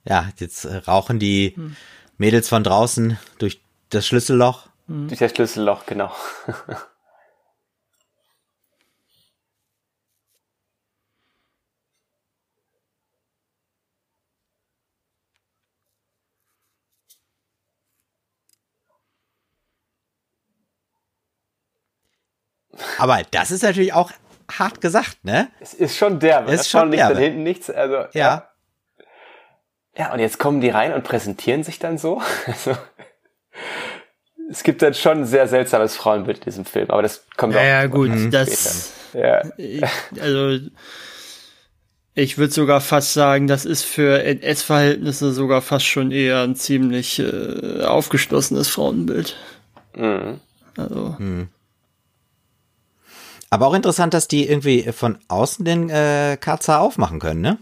Ja, 0.09 0.29
jetzt 0.37 0.65
äh, 0.65 0.75
rauchen 0.75 1.19
die 1.19 1.53
hm. 1.55 1.75
Mädels 2.17 2.49
von 2.49 2.63
draußen 2.63 3.17
durch 3.37 3.61
das 3.89 4.07
Schlüsselloch. 4.07 4.67
Hm. 4.87 5.07
Durch 5.07 5.19
das 5.19 5.31
Schlüsselloch, 5.31 5.85
genau. 5.85 6.11
Aber 22.97 23.21
das 23.31 23.51
ist 23.51 23.63
natürlich 23.63 23.93
auch 23.93 24.11
hart 24.51 24.81
gesagt, 24.81 25.23
ne? 25.23 25.49
Es 25.59 25.73
ist 25.73 25.97
schon 25.97 26.19
derbe. 26.19 26.51
Es 26.51 26.61
ist 26.61 26.69
schon 26.69 26.91
derbe. 26.91 27.19
hinten 27.19 27.43
nichts. 27.43 27.69
Also, 27.69 27.95
ja. 27.95 28.09
ja. 28.13 28.48
Ja, 29.99 30.13
und 30.13 30.19
jetzt 30.19 30.39
kommen 30.39 30.61
die 30.61 30.69
rein 30.69 30.93
und 30.93 31.03
präsentieren 31.03 31.63
sich 31.63 31.77
dann 31.77 31.97
so. 31.97 32.21
Also, 32.47 32.75
es 34.49 34.63
gibt 34.63 34.81
dann 34.81 34.95
schon 34.95 35.19
ein 35.19 35.25
sehr 35.25 35.47
seltsames 35.47 35.95
Frauenbild 35.95 36.39
in 36.39 36.45
diesem 36.45 36.65
Film, 36.65 36.89
aber 36.89 37.03
das 37.03 37.25
kommt 37.37 37.53
ja, 37.53 37.59
auch 37.59 37.65
Ja, 37.65 37.85
gut, 37.85 38.09
das, 38.31 38.93
ja. 39.13 39.43
Ich, 39.57 39.83
also, 40.19 40.65
ich 42.15 42.37
würde 42.37 42.53
sogar 42.53 42.81
fast 42.81 43.13
sagen, 43.13 43.47
das 43.47 43.65
ist 43.65 43.83
für 43.83 44.23
NS-Verhältnisse 44.23 45.33
sogar 45.33 45.61
fast 45.61 45.85
schon 45.85 46.11
eher 46.11 46.41
ein 46.41 46.55
ziemlich 46.55 47.19
äh, 47.19 47.83
aufgeschlossenes 47.83 48.69
Frauenbild. 48.69 49.35
Mhm. 49.95 50.39
Also. 50.77 51.15
Mhm. 51.19 51.49
Aber 53.49 53.67
auch 53.67 53.73
interessant, 53.73 54.13
dass 54.13 54.27
die 54.27 54.47
irgendwie 54.47 54.83
von 54.93 55.19
außen 55.27 55.65
den 55.65 55.89
äh, 55.89 56.37
Karzer 56.39 56.79
aufmachen 56.79 57.19
können, 57.19 57.41
ne? 57.41 57.57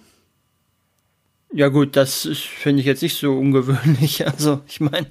Ja 1.52 1.70
gut, 1.70 1.96
das 1.96 2.28
finde 2.28 2.82
ich 2.82 2.86
jetzt 2.86 3.02
nicht 3.02 3.18
so 3.18 3.38
ungewöhnlich. 3.38 4.26
Also 4.26 4.62
ich 4.68 4.80
meine, 4.80 5.08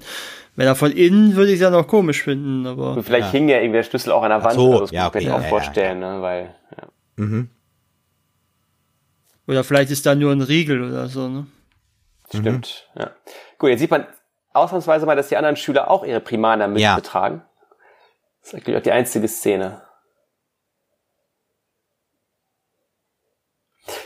wenn 0.55 0.67
er 0.67 0.75
von 0.75 0.91
innen 0.91 1.35
würde 1.35 1.49
ich 1.49 1.55
es 1.55 1.61
ja 1.61 1.69
noch 1.69 1.87
komisch 1.87 2.23
finden, 2.23 2.65
aber. 2.65 2.93
Und 2.93 3.03
vielleicht 3.03 3.27
ja. 3.27 3.31
hing 3.31 3.49
ja 3.49 3.57
irgendwie 3.57 3.77
der 3.77 3.83
Schlüssel 3.83 4.11
auch 4.11 4.23
an 4.23 4.29
der 4.29 4.43
Wand, 4.43 4.53
so, 4.53 4.71
also 4.71 4.79
das 4.81 4.91
ja, 4.91 5.07
okay, 5.07 5.19
kann 5.19 5.21
ich 5.27 5.31
auch 5.31 5.41
ja, 5.41 5.47
vorstellen, 5.47 5.99
ne? 5.99 6.21
Weil, 6.21 6.55
ja. 6.75 6.87
Mhm. 7.15 7.49
Oder 9.47 9.63
vielleicht 9.63 9.91
ist 9.91 10.05
da 10.05 10.13
nur 10.13 10.31
ein 10.31 10.41
Riegel 10.41 10.83
oder 10.83 11.07
so, 11.07 11.27
ne? 11.27 11.47
Stimmt, 12.29 12.89
mhm. 12.95 13.01
ja. 13.01 13.11
Gut, 13.57 13.69
jetzt 13.69 13.79
sieht 13.79 13.91
man 13.91 14.05
ausnahmsweise 14.53 15.05
mal, 15.05 15.15
dass 15.15 15.29
die 15.29 15.37
anderen 15.37 15.55
Schüler 15.55 15.89
auch 15.89 16.03
ihre 16.03 16.19
Primaner 16.19 16.67
mit 16.67 16.83
betragen. 16.95 17.43
Das 18.41 18.49
ist 18.49 18.55
eigentlich 18.55 18.77
auch 18.77 18.81
die 18.81 18.91
einzige 18.91 19.27
Szene. 19.27 19.81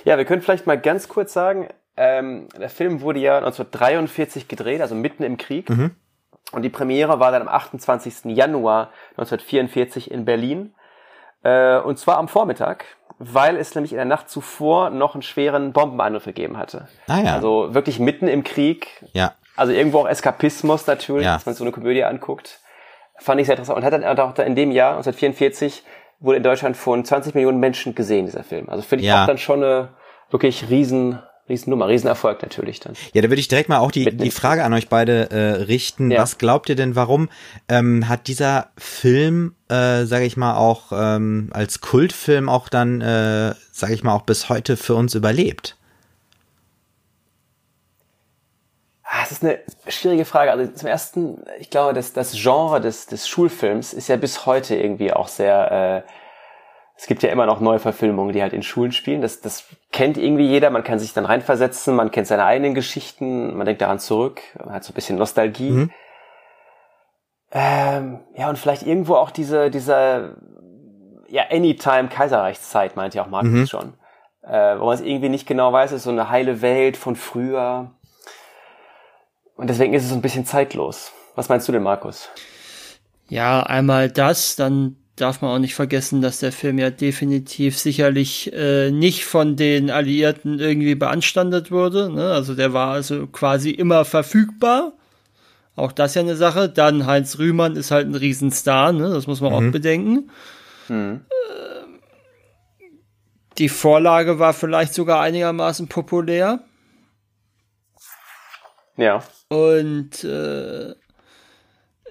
Ja, 0.03 0.17
wir 0.17 0.25
können 0.25 0.41
vielleicht 0.41 0.67
mal 0.67 0.79
ganz 0.79 1.07
kurz 1.07 1.33
sagen, 1.33 1.69
ähm, 1.97 2.47
der 2.57 2.69
Film 2.69 3.01
wurde 3.01 3.19
ja 3.19 3.37
1943 3.37 4.47
gedreht, 4.47 4.81
also 4.81 4.95
mitten 4.95 5.23
im 5.23 5.37
Krieg. 5.37 5.69
Mhm. 5.69 5.91
Und 6.51 6.63
die 6.63 6.69
Premiere 6.69 7.19
war 7.19 7.31
dann 7.31 7.43
am 7.43 7.47
28. 7.47 8.35
Januar 8.35 8.91
1944 9.11 10.11
in 10.11 10.25
Berlin. 10.25 10.73
Äh, 11.43 11.77
und 11.79 11.97
zwar 11.97 12.17
am 12.17 12.27
Vormittag, 12.27 12.85
weil 13.19 13.55
es 13.55 13.73
nämlich 13.75 13.93
in 13.93 13.97
der 13.97 14.05
Nacht 14.05 14.29
zuvor 14.29 14.89
noch 14.89 15.15
einen 15.15 15.21
schweren 15.21 15.73
Bombenangriff 15.73 16.25
gegeben 16.25 16.57
hatte. 16.57 16.87
Ah, 17.07 17.19
ja. 17.19 17.33
Also 17.33 17.73
wirklich 17.73 17.99
mitten 17.99 18.27
im 18.27 18.43
Krieg. 18.43 18.87
Ja. 19.13 19.33
Also 19.55 19.73
irgendwo 19.73 19.99
auch 19.99 20.07
Eskapismus 20.07 20.87
natürlich, 20.87 21.25
ja. 21.25 21.33
dass 21.33 21.45
man 21.45 21.55
so 21.55 21.63
eine 21.63 21.71
Komödie 21.71 22.03
anguckt. 22.03 22.59
Fand 23.17 23.39
ich 23.39 23.47
sehr 23.47 23.55
interessant. 23.55 23.77
Und 23.77 23.85
hat 23.85 23.93
dann 23.93 24.03
auch 24.19 24.37
in 24.39 24.55
dem 24.55 24.71
Jahr, 24.71 24.91
1944, 24.95 25.83
wurde 26.19 26.37
in 26.37 26.43
Deutschland 26.43 26.77
von 26.77 27.03
20 27.03 27.35
Millionen 27.35 27.59
Menschen 27.59 27.95
gesehen, 27.95 28.25
dieser 28.25 28.43
Film. 28.43 28.69
Also 28.69 28.83
finde 28.83 29.03
ich 29.03 29.09
ja. 29.09 29.23
auch 29.23 29.27
dann 29.27 29.37
schon 29.37 29.63
eine 29.63 29.89
wirklich 30.29 30.69
riesen 30.69 31.19
Riesennummer, 31.51 31.87
Riesenerfolg 31.87 32.41
natürlich 32.41 32.79
dann. 32.79 32.93
Ja, 33.13 33.21
da 33.21 33.29
würde 33.29 33.41
ich 33.41 33.49
direkt 33.49 33.69
mal 33.69 33.79
auch 33.79 33.91
die, 33.91 34.15
die 34.15 34.31
Frage 34.31 34.63
an 34.63 34.73
euch 34.73 34.87
beide 34.87 35.29
äh, 35.31 35.63
richten. 35.63 36.11
Ja. 36.11 36.21
Was 36.21 36.37
glaubt 36.37 36.69
ihr 36.69 36.75
denn, 36.75 36.95
warum 36.95 37.29
ähm, 37.67 38.07
hat 38.07 38.27
dieser 38.27 38.69
Film, 38.77 39.55
äh, 39.69 40.05
sage 40.05 40.25
ich 40.25 40.37
mal, 40.37 40.55
auch 40.55 40.91
ähm, 40.93 41.49
als 41.51 41.81
Kultfilm 41.81 42.47
auch 42.47 42.69
dann, 42.69 43.01
äh, 43.01 43.53
sage 43.71 43.93
ich 43.93 44.03
mal, 44.03 44.13
auch 44.13 44.23
bis 44.23 44.47
heute 44.47 44.77
für 44.77 44.95
uns 44.95 45.13
überlebt? 45.13 45.75
Ah, 49.03 49.23
das 49.23 49.33
ist 49.33 49.43
eine 49.43 49.59
schwierige 49.89 50.23
Frage. 50.23 50.51
Also 50.51 50.71
zum 50.71 50.87
ersten, 50.87 51.43
ich 51.59 51.69
glaube, 51.69 51.93
dass 51.93 52.13
das 52.13 52.31
Genre 52.31 52.79
des, 52.79 53.07
des 53.07 53.27
Schulfilms 53.27 53.91
ist 53.91 54.07
ja 54.07 54.15
bis 54.15 54.45
heute 54.45 54.77
irgendwie 54.77 55.11
auch 55.11 55.27
sehr 55.27 56.05
äh, 56.07 56.11
es 57.01 57.07
gibt 57.07 57.23
ja 57.23 57.31
immer 57.31 57.47
noch 57.47 57.61
Neuverfilmungen, 57.61 58.31
die 58.31 58.43
halt 58.43 58.53
in 58.53 58.61
Schulen 58.61 58.91
spielen. 58.91 59.23
Das, 59.23 59.41
das 59.41 59.65
kennt 59.91 60.19
irgendwie 60.19 60.45
jeder. 60.45 60.69
Man 60.69 60.83
kann 60.83 60.99
sich 60.99 61.13
dann 61.13 61.25
reinversetzen, 61.25 61.95
man 61.95 62.11
kennt 62.11 62.27
seine 62.27 62.45
eigenen 62.45 62.75
Geschichten, 62.75 63.57
man 63.57 63.65
denkt 63.65 63.81
daran 63.81 63.97
zurück, 63.97 64.39
man 64.63 64.75
hat 64.75 64.83
so 64.83 64.91
ein 64.91 64.93
bisschen 64.93 65.17
Nostalgie. 65.17 65.71
Mhm. 65.71 65.91
Ähm, 67.53 68.19
ja, 68.37 68.49
und 68.49 68.59
vielleicht 68.59 68.83
irgendwo 68.83 69.15
auch 69.15 69.31
diese, 69.31 69.71
diese, 69.71 70.37
ja, 71.27 71.45
Anytime 71.49 72.07
Kaiserreichszeit, 72.07 72.95
meint 72.95 73.15
ja 73.15 73.23
auch 73.23 73.29
Markus 73.29 73.49
mhm. 73.49 73.65
schon. 73.65 73.93
Äh, 74.43 74.79
wo 74.79 74.85
man 74.85 74.93
es 74.93 75.01
irgendwie 75.01 75.29
nicht 75.29 75.47
genau 75.47 75.73
weiß, 75.73 75.93
ist 75.93 76.03
so 76.03 76.11
eine 76.11 76.29
heile 76.29 76.61
Welt 76.61 76.97
von 76.97 77.15
früher. 77.15 77.89
Und 79.55 79.71
deswegen 79.71 79.95
ist 79.95 80.03
es 80.03 80.09
so 80.09 80.15
ein 80.15 80.21
bisschen 80.21 80.45
zeitlos. 80.45 81.13
Was 81.33 81.49
meinst 81.49 81.67
du 81.67 81.71
denn, 81.71 81.81
Markus? 81.81 82.29
Ja, 83.27 83.63
einmal 83.63 84.11
das, 84.11 84.55
dann 84.55 85.00
darf 85.21 85.41
man 85.41 85.51
auch 85.51 85.59
nicht 85.59 85.75
vergessen, 85.75 86.21
dass 86.21 86.39
der 86.39 86.51
Film 86.51 86.79
ja 86.79 86.89
definitiv 86.89 87.77
sicherlich 87.77 88.51
äh, 88.53 88.89
nicht 88.89 89.25
von 89.25 89.55
den 89.55 89.91
Alliierten 89.91 90.59
irgendwie 90.59 90.95
beanstandet 90.95 91.69
wurde. 91.69 92.11
Ne? 92.11 92.31
Also 92.31 92.55
der 92.55 92.73
war 92.73 92.93
also 92.93 93.27
quasi 93.27 93.69
immer 93.69 94.03
verfügbar. 94.03 94.93
Auch 95.75 95.91
das 95.91 96.15
ja 96.15 96.21
eine 96.21 96.35
Sache. 96.35 96.69
Dann 96.69 97.05
Heinz 97.05 97.37
Rühmann 97.37 97.75
ist 97.75 97.91
halt 97.91 98.07
ein 98.07 98.15
Riesenstar, 98.15 98.91
ne? 98.93 99.09
das 99.09 99.27
muss 99.27 99.41
man 99.41 99.51
mhm. 99.51 99.69
auch 99.69 99.71
bedenken. 99.71 100.31
Mhm. 100.89 101.21
Äh, 101.29 101.81
die 103.57 103.69
Vorlage 103.69 104.39
war 104.39 104.53
vielleicht 104.53 104.95
sogar 104.95 105.21
einigermaßen 105.21 105.87
populär. 105.87 106.63
Ja. 108.97 109.23
Und 109.49 110.23
äh, 110.23 110.95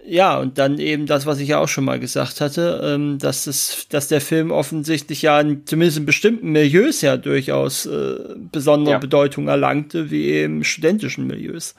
ja, 0.07 0.39
und 0.39 0.59
dann 0.59 0.79
eben 0.79 1.07
das, 1.07 1.27
was 1.27 1.41
ich 1.41 1.49
ja 1.49 1.59
auch 1.59 1.69
schon 1.69 1.85
mal 1.85 2.01
gesagt 2.01 2.41
hatte, 2.41 2.81
ähm, 2.83 3.19
dass, 3.19 3.45
das, 3.45 3.87
dass 3.91 4.09
der 4.09 4.21
Film 4.21 4.51
offensichtlich 4.51 5.23
ja 5.23 5.41
in, 5.41 5.67
zumindest 5.67 5.99
in 5.99 6.07
bestimmten 6.07 6.53
Milieus 6.53 7.01
ja 7.01 7.17
durchaus 7.17 7.87
äh, 7.87 8.17
besondere 8.37 8.95
ja. 8.95 8.99
Bedeutung 8.99 9.49
erlangte, 9.49 10.11
wie 10.11 10.27
eben 10.27 10.65
studentischen 10.65 11.27
Milieus. 11.27 11.75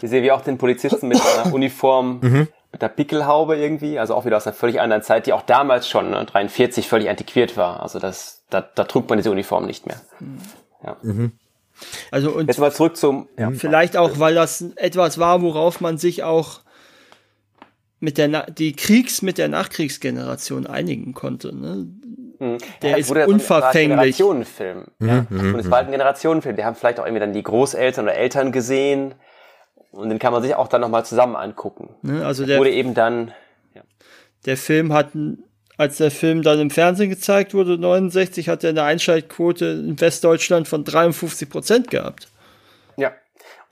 Wir 0.00 0.08
sehen 0.08 0.22
wie 0.22 0.32
auch 0.32 0.42
den 0.42 0.58
Polizisten 0.58 1.08
mit 1.08 1.20
einer 1.20 1.52
Uniform, 1.54 2.20
mhm. 2.22 2.48
mit 2.72 2.82
der 2.82 2.88
Pickelhaube 2.88 3.56
irgendwie, 3.56 3.98
also 3.98 4.14
auch 4.14 4.24
wieder 4.24 4.36
aus 4.36 4.46
einer 4.46 4.54
völlig 4.54 4.80
anderen 4.80 5.02
Zeit, 5.02 5.26
die 5.26 5.32
auch 5.32 5.42
damals 5.42 5.88
schon, 5.88 6.10
ne, 6.10 6.24
43, 6.24 6.86
völlig 6.86 7.08
antiquiert 7.08 7.56
war. 7.56 7.82
Also 7.82 7.98
das, 7.98 8.44
da, 8.50 8.60
da 8.60 8.84
trug 8.84 9.08
man 9.08 9.18
diese 9.18 9.30
Uniform 9.30 9.66
nicht 9.66 9.86
mehr. 9.86 10.00
Ja. 10.84 10.96
Mhm. 11.02 11.32
Also 12.10 12.30
und 12.30 12.46
Jetzt 12.46 12.58
mal 12.58 12.72
zurück 12.72 12.96
zum. 12.96 13.28
Ja. 13.38 13.50
Vielleicht 13.50 13.96
auch, 13.96 14.18
weil 14.18 14.34
das 14.34 14.62
etwas 14.76 15.18
war, 15.18 15.42
worauf 15.42 15.80
man 15.80 15.98
sich 15.98 16.22
auch 16.22 16.60
mit 18.06 18.18
der 18.18 18.28
Na 18.28 18.42
die 18.46 18.72
Kriegs 18.72 19.20
mit 19.20 19.36
der 19.36 19.48
Nachkriegsgeneration 19.48 20.64
einigen 20.68 21.12
konnte. 21.12 21.52
Ne? 21.52 21.88
Mhm. 22.38 22.58
Der 22.80 22.90
Ja, 22.90 22.96
ist 22.98 23.08
wurde 23.10 23.26
unverfänglich. 23.26 23.82
Ein 23.82 23.98
Generationenfilm. 23.98 24.84
Ja. 25.00 25.26
Und 25.28 25.58
es 25.58 25.68
war 25.68 25.78
halt 25.78 25.88
ein 25.88 25.92
Generationenfilm. 25.92 26.54
Die 26.54 26.64
haben 26.64 26.76
vielleicht 26.76 27.00
auch 27.00 27.04
irgendwie 27.04 27.18
dann 27.18 27.32
die 27.32 27.42
Großeltern 27.42 28.04
oder 28.04 28.14
Eltern 28.14 28.52
gesehen. 28.52 29.14
Und 29.90 30.08
den 30.10 30.20
kann 30.20 30.32
man 30.32 30.40
sich 30.40 30.54
auch 30.54 30.68
dann 30.68 30.82
nochmal 30.82 31.04
zusammen 31.04 31.34
angucken. 31.34 31.96
Ne? 32.02 32.24
Also 32.24 32.46
Der 32.46 32.58
wurde 32.60 32.70
eben 32.70 32.94
dann. 32.94 33.32
der 34.44 34.56
Film 34.56 34.92
hat, 34.92 35.08
als 35.76 35.96
der 35.96 36.12
Film 36.12 36.42
dann 36.42 36.60
im 36.60 36.70
Fernsehen 36.70 37.10
gezeigt 37.10 37.54
wurde, 37.54 37.76
69, 37.76 38.48
hat 38.48 38.62
er 38.62 38.70
eine 38.70 38.84
Einschaltquote 38.84 39.64
in 39.66 40.00
Westdeutschland 40.00 40.68
von 40.68 40.84
53 40.84 41.48
Prozent 41.50 41.90
gehabt. 41.90 42.28
Ja. 42.96 43.12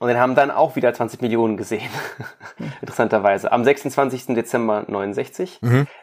Und 0.05 0.09
den 0.09 0.19
haben 0.19 0.35
dann 0.35 0.51
auch 0.51 0.75
wieder 0.75 0.93
20 0.93 1.19
Millionen 1.23 1.57
gesehen. 1.57 1.89
Interessanterweise. 2.81 3.51
Am 3.51 3.63
26. 3.63 4.35
Dezember 4.35 4.85
69. 4.87 5.59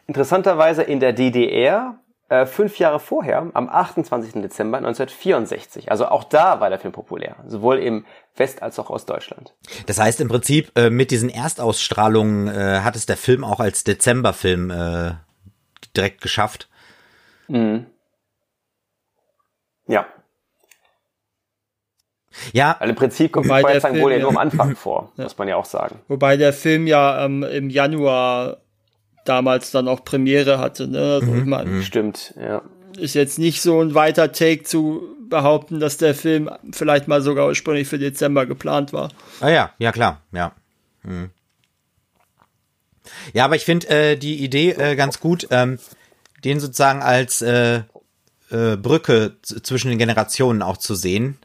Interessanterweise 0.08 0.82
in 0.82 0.98
der 0.98 1.12
DDR 1.12 2.00
äh, 2.28 2.44
fünf 2.44 2.80
Jahre 2.80 2.98
vorher, 2.98 3.48
am 3.54 3.68
28. 3.68 4.42
Dezember 4.42 4.78
1964. 4.78 5.92
Also 5.92 6.06
auch 6.06 6.24
da 6.24 6.58
war 6.58 6.68
der 6.68 6.80
Film 6.80 6.92
populär. 6.92 7.36
Sowohl 7.46 7.78
im 7.78 8.04
West- 8.34 8.60
als 8.60 8.80
auch 8.80 8.90
Ostdeutschland. 8.90 9.54
Das 9.86 10.00
heißt 10.00 10.20
im 10.20 10.26
Prinzip, 10.26 10.72
äh, 10.76 10.90
mit 10.90 11.12
diesen 11.12 11.28
Erstausstrahlungen 11.28 12.48
äh, 12.48 12.80
hat 12.80 12.96
es 12.96 13.06
der 13.06 13.16
Film 13.16 13.44
auch 13.44 13.60
als 13.60 13.84
Dezemberfilm 13.84 14.70
äh, 14.70 15.12
direkt 15.96 16.22
geschafft. 16.22 16.68
Ja. 19.86 20.06
Ja, 22.52 22.76
Weil 22.78 22.90
im 22.90 22.94
Prinzip 22.96 23.32
kommt 23.32 23.46
die 23.46 23.50
Wobei 23.50 23.60
der 23.62 23.70
Feuerzangen 23.72 23.94
Film 23.96 24.04
wohl 24.04 24.12
ja 24.12 24.16
ja- 24.18 24.22
nur 24.22 24.30
am 24.30 24.38
Anfang 24.38 24.76
vor, 24.76 25.12
muss 25.16 25.36
man 25.38 25.48
ja 25.48 25.56
auch 25.56 25.64
sagen. 25.64 25.98
Wobei 26.08 26.36
der 26.36 26.52
Film 26.52 26.86
ja 26.86 27.24
ähm, 27.24 27.42
im 27.42 27.70
Januar 27.70 28.58
damals 29.24 29.70
dann 29.70 29.88
auch 29.88 30.04
Premiere 30.04 30.58
hatte. 30.58 30.88
Ne? 30.88 31.20
Also 31.20 31.34
ich 31.34 31.44
mein, 31.44 31.82
Stimmt, 31.82 32.34
ja. 32.40 32.62
ist 32.98 33.14
jetzt 33.14 33.38
nicht 33.38 33.62
so 33.62 33.80
ein 33.80 33.94
weiter 33.94 34.32
Take 34.32 34.64
zu 34.64 35.02
behaupten, 35.28 35.80
dass 35.80 35.96
der 35.96 36.14
Film 36.14 36.50
vielleicht 36.72 37.08
mal 37.08 37.22
sogar 37.22 37.46
ursprünglich 37.46 37.88
für 37.88 37.98
Dezember 37.98 38.46
geplant 38.46 38.92
war. 38.92 39.10
Ah 39.40 39.48
ja, 39.48 39.70
ja 39.78 39.92
klar, 39.92 40.20
ja. 40.32 40.52
Hm. 41.02 41.30
Ja, 43.32 43.44
aber 43.44 43.56
ich 43.56 43.64
finde 43.64 43.88
äh, 43.88 44.16
die 44.16 44.42
Idee 44.44 44.70
äh, 44.72 44.94
ganz 44.96 45.20
gut, 45.20 45.48
ähm, 45.50 45.78
den 46.44 46.60
sozusagen 46.60 47.02
als 47.02 47.42
äh, 47.42 47.82
äh, 48.50 48.76
Brücke 48.76 49.36
zwischen 49.42 49.88
den 49.88 49.98
Generationen 49.98 50.62
auch 50.62 50.76
zu 50.76 50.94
sehen. 50.94 51.38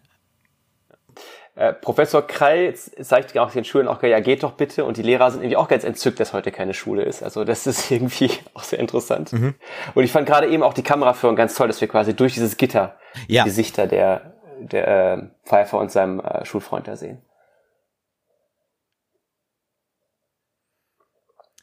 Äh, 1.57 1.73
Professor 1.73 2.21
Krall 2.21 2.75
zeigt 2.75 3.35
auch 3.39 3.51
den 3.51 3.65
Schulen 3.65 3.87
auch, 3.87 4.03
ja, 4.03 4.19
geht 4.19 4.43
doch 4.43 4.51
bitte. 4.51 4.85
Und 4.85 4.97
die 4.97 5.01
Lehrer 5.01 5.31
sind 5.31 5.41
irgendwie 5.41 5.57
auch 5.57 5.67
ganz 5.67 5.83
entzückt, 5.83 6.19
dass 6.19 6.31
heute 6.31 6.51
keine 6.51 6.75
Schule 6.75 7.01
ist. 7.01 7.23
Also 7.23 7.43
das 7.45 7.65
ist 7.65 7.89
irgendwie 7.91 8.29
auch 8.53 8.61
sehr 8.61 8.77
interessant. 8.77 9.33
Und 9.33 10.03
ich 10.03 10.11
fand 10.11 10.27
gerade 10.27 10.47
eben 10.47 10.61
auch 10.61 10.75
die 10.75 10.83
Kameraführung 10.83 11.35
ganz 11.35 11.55
toll, 11.55 11.65
dass 11.65 11.81
wir 11.81 11.87
quasi 11.87 12.15
durch 12.15 12.35
dieses 12.35 12.57
Gitter 12.57 12.99
Ja. 13.27 13.43
die 13.43 13.49
Gesichter 13.49 13.87
der, 13.87 14.33
der 14.59 14.87
äh, 14.87 15.23
Pfeiffer 15.45 15.79
und 15.79 15.91
seinem 15.91 16.19
äh, 16.19 16.45
Schulfreund 16.45 16.87
da 16.87 16.95
sehen. 16.95 17.23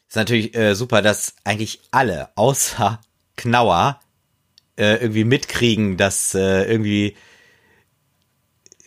Ist 0.09 0.17
natürlich 0.17 0.57
äh, 0.57 0.75
super, 0.75 1.03
dass 1.03 1.37
eigentlich 1.45 1.83
alle 1.93 2.31
außer 2.35 3.01
Knauer 3.37 4.01
äh, 4.77 4.95
irgendwie 4.97 5.25
mitkriegen, 5.25 5.97
dass 5.97 6.35
äh, 6.35 6.65
irgendwie 6.65 7.17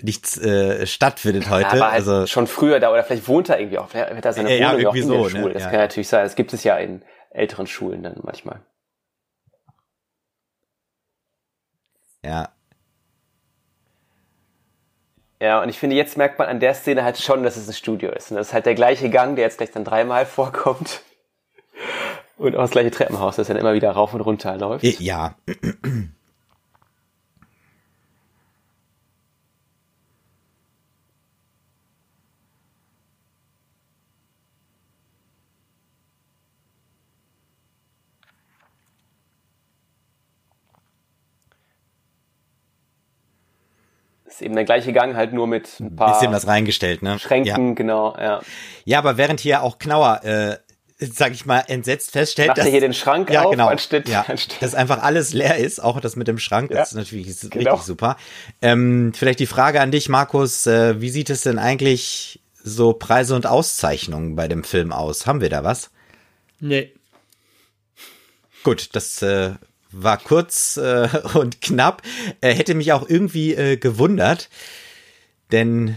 nichts 0.01 0.37
äh, 0.37 0.85
stattfindet 0.85 1.49
heute. 1.49 1.67
aber 1.67 1.91
halt 1.91 1.93
also 1.93 2.25
schon 2.27 2.47
früher 2.47 2.79
da, 2.79 2.91
oder 2.91 3.03
vielleicht 3.03 3.27
wohnt 3.27 3.49
er 3.49 3.59
irgendwie 3.59 3.77
auch, 3.79 3.89
vielleicht 3.89 4.11
hat 4.13 4.25
er 4.25 4.33
seine 4.33 4.49
Ja, 4.49 4.55
ja, 4.55 4.67
Wohnung 4.73 4.87
auch 4.87 4.95
irgendwie 4.95 4.99
in 4.99 5.07
so, 5.07 5.13
der 5.13 5.23
ne? 5.23 5.29
Schule. 5.29 5.53
Das 5.53 5.63
Ja. 5.63 5.69
kann 5.69 5.79
natürlich 5.79 6.07
sein. 6.07 6.23
Das 6.23 6.35
gibt 6.35 6.53
es 6.53 6.63
ja 6.63 6.77
in 6.77 7.03
älteren 7.31 7.67
Schulen 7.67 8.03
dann 8.03 8.19
manchmal. 8.23 8.61
ja, 12.23 12.53
Ja, 15.39 15.61
und 15.61 15.69
ich 15.69 15.77
finde, 15.77 15.95
jetzt 15.95 16.17
merkt 16.17 16.39
man 16.39 16.47
an 16.47 16.59
der 16.59 16.73
Szene 16.73 17.03
halt 17.03 17.17
schon, 17.19 17.43
dass 17.43 17.57
es 17.57 17.67
ein 17.67 17.73
Studio 17.73 18.11
ist. 18.11 18.31
Und 18.31 18.37
das 18.37 18.47
ist 18.47 18.53
halt 18.53 18.65
der 18.65 18.73
gleiche 18.75 19.09
Gang, 19.09 19.35
der 19.35 19.45
jetzt 19.45 19.57
gleich 19.57 19.71
dann 19.71 19.83
dreimal 19.83 20.25
vorkommt. 20.27 21.01
Und 22.37 22.55
auch 22.55 22.61
das 22.61 22.71
gleiche 22.71 22.91
Treppenhaus, 22.91 23.35
das 23.35 23.47
dann 23.47 23.57
immer 23.57 23.73
wieder 23.73 23.91
rauf 23.91 24.13
und 24.13 24.21
runter 24.21 24.57
läuft. 24.57 24.83
ja, 24.83 25.35
ist 44.37 44.41
eben 44.45 44.55
der 44.55 44.65
gleiche 44.65 44.93
Gang, 44.93 45.15
halt 45.15 45.33
nur 45.33 45.47
mit 45.47 45.79
ein 45.79 45.95
paar 45.95 46.13
bisschen 46.13 46.31
was 46.31 46.47
reingestellt, 46.47 47.01
ne? 47.01 47.11
Ja. 47.11 47.19
Schränken, 47.19 47.75
genau, 47.75 48.15
ja. 48.17 48.41
Ja, 48.85 48.99
aber 48.99 49.17
während 49.17 49.39
hier 49.39 49.63
auch 49.63 49.79
Knauer, 49.79 50.23
äh, 50.23 50.57
sag 50.99 51.31
ich 51.33 51.45
mal, 51.45 51.63
entsetzt 51.67 52.11
feststellt, 52.11 52.49
Macht 52.49 52.57
er 52.59 52.63
dass 52.63 52.71
hier 52.71 52.81
den 52.81 52.93
Schrank 52.93 53.29
ja, 53.29 53.43
auf, 53.43 53.51
genau, 53.51 53.67
anstatt- 53.67 54.07
ja, 54.07 54.25
anstatt- 54.27 54.61
dass 54.61 54.73
einfach 54.75 55.01
alles 55.03 55.33
leer 55.33 55.57
ist, 55.57 55.83
auch 55.83 55.99
das 55.99 56.15
mit 56.15 56.27
dem 56.27 56.37
Schrank, 56.39 56.69
das 56.69 56.77
Ja, 56.77 56.83
ist 56.83 56.93
natürlich 56.93 57.39
genau. 57.49 57.71
richtig 57.71 57.85
super. 57.85 58.17
Ähm, 58.61 59.11
vielleicht 59.15 59.39
die 59.39 59.45
Frage 59.47 59.81
an 59.81 59.91
dich, 59.91 60.09
Markus, 60.09 60.65
äh, 60.67 60.99
wie 61.01 61.09
sieht 61.09 61.29
es 61.29 61.41
denn 61.41 61.59
eigentlich 61.59 62.39
so 62.63 62.93
Preise 62.93 63.35
und 63.35 63.45
Auszeichnungen 63.47 64.35
bei 64.35 64.47
dem 64.47 64.63
Film 64.63 64.91
aus? 64.91 65.25
Haben 65.27 65.41
wir 65.41 65.49
da 65.49 65.63
was? 65.63 65.89
Nee. 66.59 66.91
Gut, 68.63 68.89
das 68.95 69.21
äh, 69.21 69.51
war 69.91 70.17
kurz 70.17 70.77
äh, 70.77 71.07
und 71.33 71.61
knapp. 71.61 72.01
Äh, 72.41 72.53
hätte 72.53 72.73
mich 72.75 72.91
auch 72.93 73.07
irgendwie 73.07 73.53
äh, 73.55 73.77
gewundert, 73.77 74.49
denn 75.51 75.95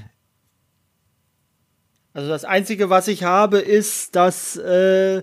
Also 2.13 2.29
das 2.29 2.45
Einzige, 2.45 2.91
was 2.91 3.09
ich 3.09 3.23
habe, 3.25 3.59
ist, 3.59 4.17
dass, 4.17 4.57
äh, 4.57 5.23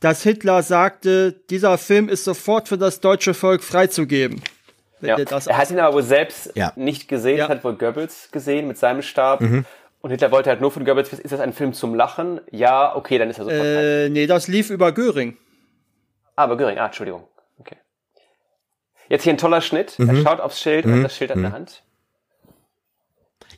dass 0.00 0.22
Hitler 0.22 0.62
sagte, 0.62 1.32
dieser 1.50 1.78
Film 1.78 2.08
ist 2.08 2.24
sofort 2.24 2.68
für 2.68 2.78
das 2.78 3.00
deutsche 3.00 3.34
Volk 3.34 3.62
freizugeben. 3.62 4.42
Ja. 5.00 5.18
Er 5.18 5.58
hat 5.58 5.70
ihn 5.70 5.80
aber 5.80 5.94
wohl 5.96 6.02
selbst 6.04 6.52
Ja. 6.54 6.72
nicht 6.76 7.08
gesehen, 7.08 7.38
Ja. 7.38 7.48
hat 7.48 7.64
wohl 7.64 7.74
Goebbels 7.76 8.28
gesehen 8.30 8.68
mit 8.68 8.78
seinem 8.78 9.02
Stab. 9.02 9.40
Mhm. 9.40 9.64
Und 10.00 10.10
Hitler 10.10 10.30
wollte 10.30 10.50
halt 10.50 10.60
nur 10.60 10.70
von 10.70 10.84
Goebbels 10.84 11.10
wissen, 11.12 11.22
ist 11.22 11.32
das 11.32 11.40
ein 11.40 11.52
Film 11.52 11.72
zum 11.72 11.94
Lachen? 11.94 12.40
Ja, 12.50 12.94
okay, 12.94 13.18
dann 13.18 13.30
ist 13.30 13.38
er 13.38 13.44
sofort 13.44 13.64
äh, 13.66 14.08
nee, 14.08 14.26
das 14.26 14.46
lief 14.48 14.70
über 14.70 14.92
Göring. 14.92 15.36
Ah, 16.36 16.44
aber 16.44 16.56
Göring, 16.56 16.78
ah, 16.78 16.86
Entschuldigung. 16.86 17.24
Okay. 17.58 17.76
Jetzt 19.12 19.24
hier 19.24 19.34
ein 19.34 19.38
toller 19.38 19.60
Schnitt. 19.60 19.98
Mhm. 19.98 20.08
Er 20.08 20.16
schaut 20.22 20.40
aufs 20.40 20.58
Schild 20.58 20.86
und 20.86 20.96
hat 20.96 21.04
das 21.04 21.14
Schild 21.14 21.32
an 21.32 21.42
der 21.42 21.52
Hand. 21.52 21.82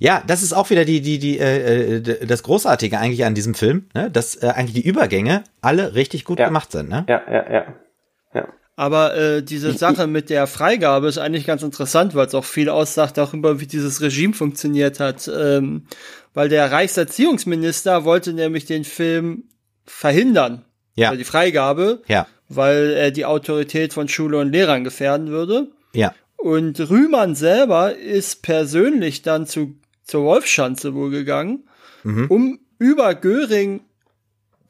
Ja, 0.01 0.21
das 0.27 0.43
ist 0.43 0.53
auch 0.53 0.69
wieder 0.71 0.85
die, 0.85 1.01
die, 1.01 1.21
die, 1.21 1.39
äh, 1.39 1.99
äh, 1.99 2.27
das 2.27 2.43
Großartige 2.43 2.99
eigentlich 2.99 3.25
an 3.25 3.37
diesem 3.37 3.55
Film, 3.55 3.87
ne? 3.95 4.11
dass 4.11 4.35
äh, 4.35 4.49
eigentlich 4.49 4.83
die 4.83 4.89
Übergänge 4.89 5.45
alle 5.61 5.95
richtig 5.95 6.25
gut 6.25 6.41
Ja. 6.41 6.47
gemacht 6.47 6.73
sind. 6.73 6.89
Ne? 6.89 7.05
Ja, 7.09 7.23
ja, 7.31 7.53
ja. 7.53 7.67
Ja. 8.35 8.49
Aber 8.75 9.17
äh, 9.17 9.43
diese 9.45 9.73
Sache 9.75 10.09
mit 10.09 10.29
der 10.29 10.49
Freigabe 10.49 11.07
ist 11.07 11.19
eigentlich 11.19 11.47
ganz 11.47 11.63
interessant, 11.63 12.17
weil 12.17 12.27
es 12.27 12.35
auch 12.35 12.45
viel 12.45 12.69
aussagt 12.69 13.17
darüber, 13.17 13.61
wie 13.61 13.69
dieses 13.69 14.01
Regime 14.01 14.35
funktioniert 14.35 14.99
hat. 14.99 15.31
Ähm, 15.33 15.87
weil 16.33 16.49
der 16.49 16.73
Reichserziehungsminister 16.73 18.05
wollte 18.05 18.33
nämlich 18.33 18.65
den 18.65 18.83
Film 18.83 19.45
verhindern, 19.87 20.65
Ja, 20.97 21.11
also 21.11 21.19
die 21.19 21.25
Freigabe, 21.25 22.03
ja, 22.09 22.27
weil 22.57 22.93
er 22.93 23.11
die 23.11 23.25
Autorität 23.25 23.93
von 23.93 24.09
Schule 24.09 24.39
und 24.39 24.53
Lehrern 24.53 24.85
gefährden 24.85 25.29
würde. 25.29 25.69
ja. 25.93 26.15
Und 26.37 26.79
Rühmann 26.91 27.35
selber 27.35 27.97
ist 27.97 28.43
persönlich 28.43 29.23
dann 29.23 29.47
zu, 29.47 29.77
zur 30.03 30.25
Wolfschanze 30.25 30.93
wohl 30.93 31.11
gegangen, 31.11 31.65
um 32.29 32.61
über 32.79 33.15
Göring 33.15 33.81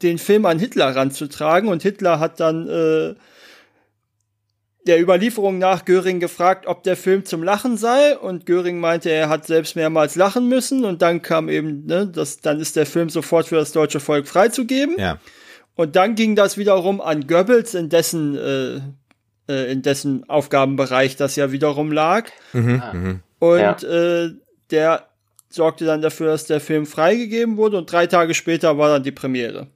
den 0.01 0.19
Film 0.19 0.47
an 0.47 0.61
Hitler 0.61 0.95
ranzutragen. 0.95 1.69
Und 1.69 1.83
Hitler 1.83 2.21
hat 2.21 2.39
dann 2.39 2.69
äh, 2.69 3.15
der 4.87 5.01
Überlieferung 5.01 5.59
nach 5.59 5.85
Göring 5.85 6.21
gefragt, 6.21 6.69
ob 6.69 6.85
der 6.85 6.97
Film 6.97 7.25
zum 7.25 7.43
Lachen 7.43 7.77
sei. 7.77 8.17
Und 8.17 8.47
Göring 8.47 8.79
meinte, 8.79 9.11
er 9.11 9.29
hat 9.29 9.45
selbst 9.45 9.75
mehrmals 9.75 10.15
lachen 10.15 10.49
müssen. 10.49 10.85
Und 10.85 11.03
dann 11.03 11.23
kam 11.23 11.49
eben, 11.49 11.87
ne, 11.87 12.07
das, 12.07 12.41
dann 12.41 12.61
ist 12.61 12.77
der 12.77 12.87
Film 12.87 13.09
sofort 13.09 13.49
für 13.49 13.57
das 13.57 13.73
deutsche 13.73 13.99
Volk 13.99 14.29
freizugeben. 14.29 14.95
ja. 14.97 15.19
Und 15.77 15.97
dann 15.97 16.15
ging 16.15 16.37
das 16.37 16.57
wiederum 16.57 17.01
an 17.01 17.27
Goebbels, 17.27 17.75
in 17.75 17.89
dessen, 17.89 18.37
äh, 18.37 19.53
äh, 19.53 19.73
in 19.73 19.83
dessen 19.83 20.29
Aufgabenbereich 20.29 21.17
das 21.17 21.37
ja 21.37 21.51
wiederum 21.53 21.91
lag. 21.93 22.29
Mhm, 22.53 23.21
Und 23.41 23.59
Ja. 23.61 23.73
äh, 23.83 24.31
der 24.71 25.07
sorgte 25.51 25.85
dann 25.85 26.01
dafür, 26.03 26.29
dass 26.29 26.47
der 26.47 26.61
Film 26.61 26.87
freigegeben 26.87 27.57
wurde 27.57 27.77
und 27.79 27.91
drei 27.91 28.07
Tage 28.07 28.35
später 28.35 28.79
war 28.79 28.89
dann 28.89 29.03
die 29.03 29.13
Premiere. 29.13 29.69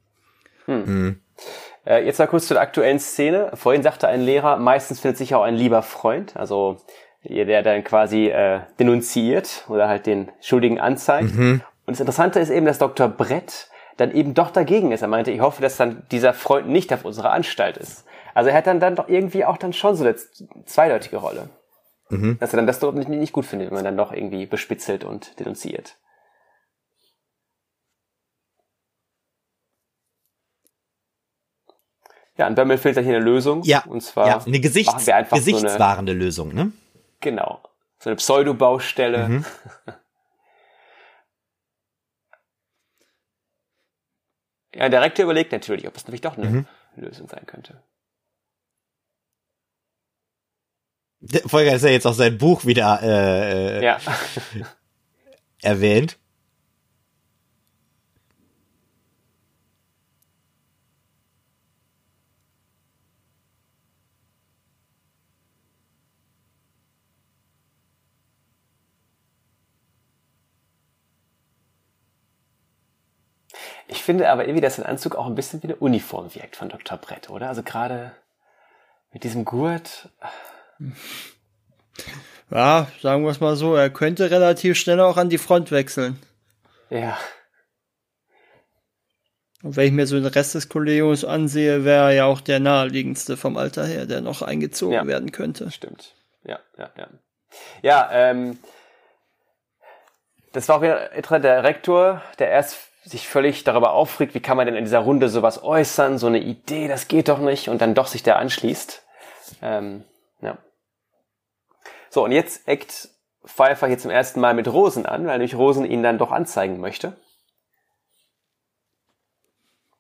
Äh, 1.87 2.05
jetzt 2.05 2.19
mal 2.19 2.27
kurz 2.27 2.47
zu 2.49 2.55
der 2.55 2.63
aktuellen 2.63 2.99
Szene. 2.99 3.51
Vorhin 3.55 3.83
sagte 3.83 4.09
ein 4.09 4.21
Lehrer, 4.21 4.57
meistens 4.59 5.01
findet 5.01 5.19
sich 5.19 5.35
auch 5.35 5.43
ein 5.43 5.55
lieber 5.55 5.83
Freund. 5.83 6.37
Also 6.37 6.79
der 7.25 7.63
dann 7.63 7.85
quasi 7.85 8.29
äh, 8.29 8.61
denunziert 8.79 9.65
oder 9.69 9.89
halt 9.89 10.07
den 10.07 10.31
Schuldigen 10.41 10.81
anzeigt. 10.81 11.35
Mhm. 11.35 11.61
Und 11.87 11.93
das 11.95 12.01
Interessante 12.01 12.39
ist 12.41 12.51
eben, 12.51 12.67
dass 12.67 12.79
Dr. 12.79 13.09
Brett 13.09 13.69
dann 13.99 14.13
eben 14.13 14.33
doch 14.33 14.51
dagegen 14.51 14.93
ist. 14.93 15.03
Er 15.03 15.09
meinte, 15.09 15.31
ich 15.31 15.41
hoffe, 15.41 15.61
dass 15.61 15.77
dann 15.77 16.05
dieser 16.11 16.33
Freund 16.33 16.69
nicht 16.69 16.93
auf 16.95 17.05
unserer 17.05 17.33
Anstalt 17.33 17.77
ist. 17.77 18.05
Also 18.33 18.51
er 18.51 18.57
hat 18.57 18.67
dann, 18.67 18.81
dann 18.81 18.97
doch 18.97 19.09
irgendwie 19.09 19.45
auch 19.45 19.59
dann 19.59 19.73
schon 19.73 19.97
so 19.97 20.05
eine 20.05 20.17
zweideutige 20.65 21.19
Rolle. 21.19 21.51
Mhm. 22.09 22.39
Dass 22.39 22.53
er 22.53 22.59
dann 22.59 22.67
das 22.67 22.79
dort 22.79 22.95
nicht, 22.95 23.09
nicht 23.09 23.33
gut 23.33 23.45
findet, 23.45 23.69
wenn 23.69 23.75
man 23.75 23.85
dann 23.85 23.97
doch 23.97 24.13
irgendwie 24.13 24.47
bespitzelt 24.47 25.05
und 25.05 25.39
denunziert. 25.41 25.97
Ja, 32.37 32.47
und 32.47 32.55
Bömmel 32.55 32.79
fehlt 32.79 32.97
da 32.97 33.01
hier 33.01 33.17
eine 33.17 33.25
Lösung. 33.25 33.63
Ja, 33.65 33.83
und 33.85 34.01
zwar 34.01 34.29
ja, 34.29 34.39
eine 34.47 34.61
Gesichts 34.61 35.07
gesichtswahrende 35.31 36.13
so 36.13 36.17
eine, 36.17 36.25
Lösung, 36.25 36.55
ne? 36.55 36.73
Genau. 37.21 37.61
So 37.99 38.11
eine 38.11 38.17
Pseudo-Baustelle. 38.17 39.29
Mhm. 39.29 39.45
ja, 44.75 44.89
der 44.89 45.03
Rektor 45.03 45.25
überlegt 45.25 45.53
natürlich, 45.53 45.87
ob 45.87 45.97
es 45.97 46.07
nämlich 46.07 46.21
doch 46.21 46.37
eine 46.37 46.49
mhm. 46.49 46.67
Lösung 46.97 47.29
sein 47.29 47.47
könnte. 47.47 47.83
Der 51.21 51.43
Folger 51.43 51.75
ist 51.75 51.83
ja 51.83 51.91
jetzt 51.91 52.07
auch 52.07 52.15
sein 52.15 52.39
Buch 52.39 52.65
wieder 52.65 53.01
äh, 53.03 53.85
ja. 53.85 53.99
erwähnt. 55.63 56.19
Ich 73.89 74.03
finde 74.03 74.29
aber 74.29 74.45
irgendwie, 74.45 74.61
dass 74.61 74.77
sein 74.77 74.87
Anzug 74.87 75.17
auch 75.17 75.27
ein 75.27 75.35
bisschen 75.35 75.63
wie 75.63 75.69
eine 75.69 75.77
Uniform 75.77 76.35
wirkt 76.35 76.57
von 76.57 76.69
Dr. 76.69 76.99
Brett, 76.99 77.31
oder? 77.31 77.49
Also 77.49 77.63
gerade 77.63 78.13
mit 79.13 79.25
diesem 79.25 79.47
Gurt. 79.47 80.11
Ja, 82.51 82.87
sagen 83.01 83.25
wir 83.25 83.31
es 83.31 83.41
mal 83.41 83.57
so, 83.57 83.75
er 83.75 83.89
könnte 83.89 84.31
relativ 84.31 84.79
schnell 84.79 85.01
auch 85.01 85.17
an 85.17 85.31
die 85.31 85.39
Front 85.39 85.71
wechseln. 85.71 86.19
Ja. 86.91 87.19
Und 89.63 89.77
wenn 89.77 89.87
ich 89.87 89.93
mir 89.93 90.07
so 90.07 90.17
den 90.17 90.27
Rest 90.27 90.55
des 90.55 90.69
Kollegiums 90.69 91.25
ansehe, 91.25 91.85
wäre 91.85 92.11
er 92.11 92.13
ja 92.13 92.25
auch 92.27 92.41
der 92.41 92.61
naheliegendste 92.61 93.37
vom 93.37 93.57
Alter 93.57 93.87
her, 93.87 94.07
der 94.07 94.21
noch 94.21 94.43
eingezogen 94.43 94.95
ja, 94.95 95.07
werden 95.07 95.33
könnte. 95.33 95.71
Stimmt. 95.71 96.15
Ja, 96.45 96.61
ja, 96.77 96.91
ja. 96.97 97.09
Ja, 97.83 98.09
ähm, 98.13 98.59
das 100.53 100.69
war 100.69 100.77
auch 100.77 100.83
wieder 100.83 101.41
der 101.41 101.65
Rektor, 101.65 102.23
der 102.39 102.51
erst 102.51 102.88
sich 103.09 103.29
völlig 103.29 103.65
darüber 103.65 103.93
aufregt, 103.93 104.35
wie 104.35 104.41
kann 104.41 104.57
man 104.57 104.67
denn 104.67 104.77
in 104.77 104.85
dieser 104.85 105.01
Runde 105.01 105.29
sowas 105.29 105.63
äußern, 105.63 106.19
so 106.19 106.27
eine 106.27 106.41
Idee, 106.41 106.89
das 106.89 107.09
geht 107.09 107.29
doch 107.29 107.39
nicht, 107.39 107.69
und 107.69 107.81
dann 107.81 107.95
doch 107.95 108.07
sich 108.07 108.23
der 108.23 108.39
anschließt. 108.39 109.03
Ähm, 109.63 110.05
ja. 110.41 110.59
So, 112.11 112.25
und 112.25 112.33
jetzt 112.33 112.69
eckt 112.69 113.09
Pfeiffer 113.47 113.87
hier 113.87 113.99
zum 113.99 114.11
ersten 114.11 114.41
Mal 114.41 114.55
mit 114.55 114.69
Rosen 114.69 115.07
an, 115.07 115.27
weil 115.27 115.39
nämlich 115.39 115.55
Rosen 115.55 115.87
ihn 115.87 116.03
dann 116.03 116.19
doch 116.19 116.33
anzeigen 116.33 116.81
möchte. 116.81 117.17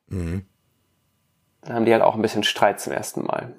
Mhm. 0.08 0.46
Dann 1.62 1.74
haben 1.74 1.84
die 1.86 1.92
halt 1.92 2.02
auch 2.02 2.14
ein 2.14 2.22
bisschen 2.22 2.44
Streit 2.44 2.80
zum 2.80 2.92
ersten 2.92 3.24
Mal. 3.24 3.58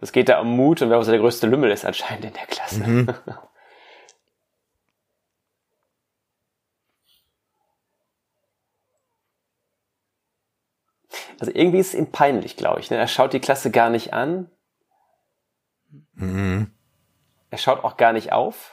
Es 0.00 0.12
geht 0.12 0.28
da 0.28 0.40
um 0.40 0.56
Mut 0.56 0.80
und 0.82 0.90
wer 0.90 0.98
auch 0.98 1.02
so 1.02 1.10
der 1.10 1.20
größte 1.20 1.46
Lümmel 1.46 1.70
ist 1.70 1.84
anscheinend 1.84 2.24
in 2.24 2.32
der 2.32 2.46
Klasse. 2.46 2.86
Mhm. 2.86 3.08
Also 11.38 11.52
irgendwie 11.54 11.78
ist 11.78 11.94
es 11.94 11.94
ihm 11.94 12.12
peinlich, 12.12 12.58
glaube 12.58 12.80
ich. 12.80 12.90
Ne? 12.90 12.98
Er 12.98 13.08
schaut 13.08 13.32
die 13.32 13.40
Klasse 13.40 13.70
gar 13.70 13.88
nicht 13.88 14.12
an. 14.12 14.50
Mhm. 16.12 16.70
Er 17.48 17.56
schaut 17.56 17.82
auch 17.82 17.96
gar 17.96 18.12
nicht 18.12 18.30
auf. 18.30 18.72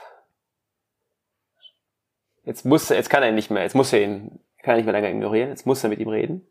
Jetzt 2.44 2.66
muss 2.66 2.90
er, 2.90 2.98
jetzt 2.98 3.10
kann 3.10 3.24
er 3.24 3.30
ihn 3.30 3.36
nicht 3.36 3.52
mehr, 3.52 3.64
jetzt 3.64 3.74
muss 3.74 3.94
er 3.94 4.02
ihn, 4.02 4.40
kann 4.62 4.74
er 4.74 4.78
nicht 4.78 4.86
mehr 4.86 4.94
lange 4.94 5.10
ignorieren, 5.10 5.50
jetzt 5.50 5.66
muss 5.66 5.84
er 5.84 5.90
mit 5.90 6.00
ihm 6.00 6.10
reden. 6.10 6.46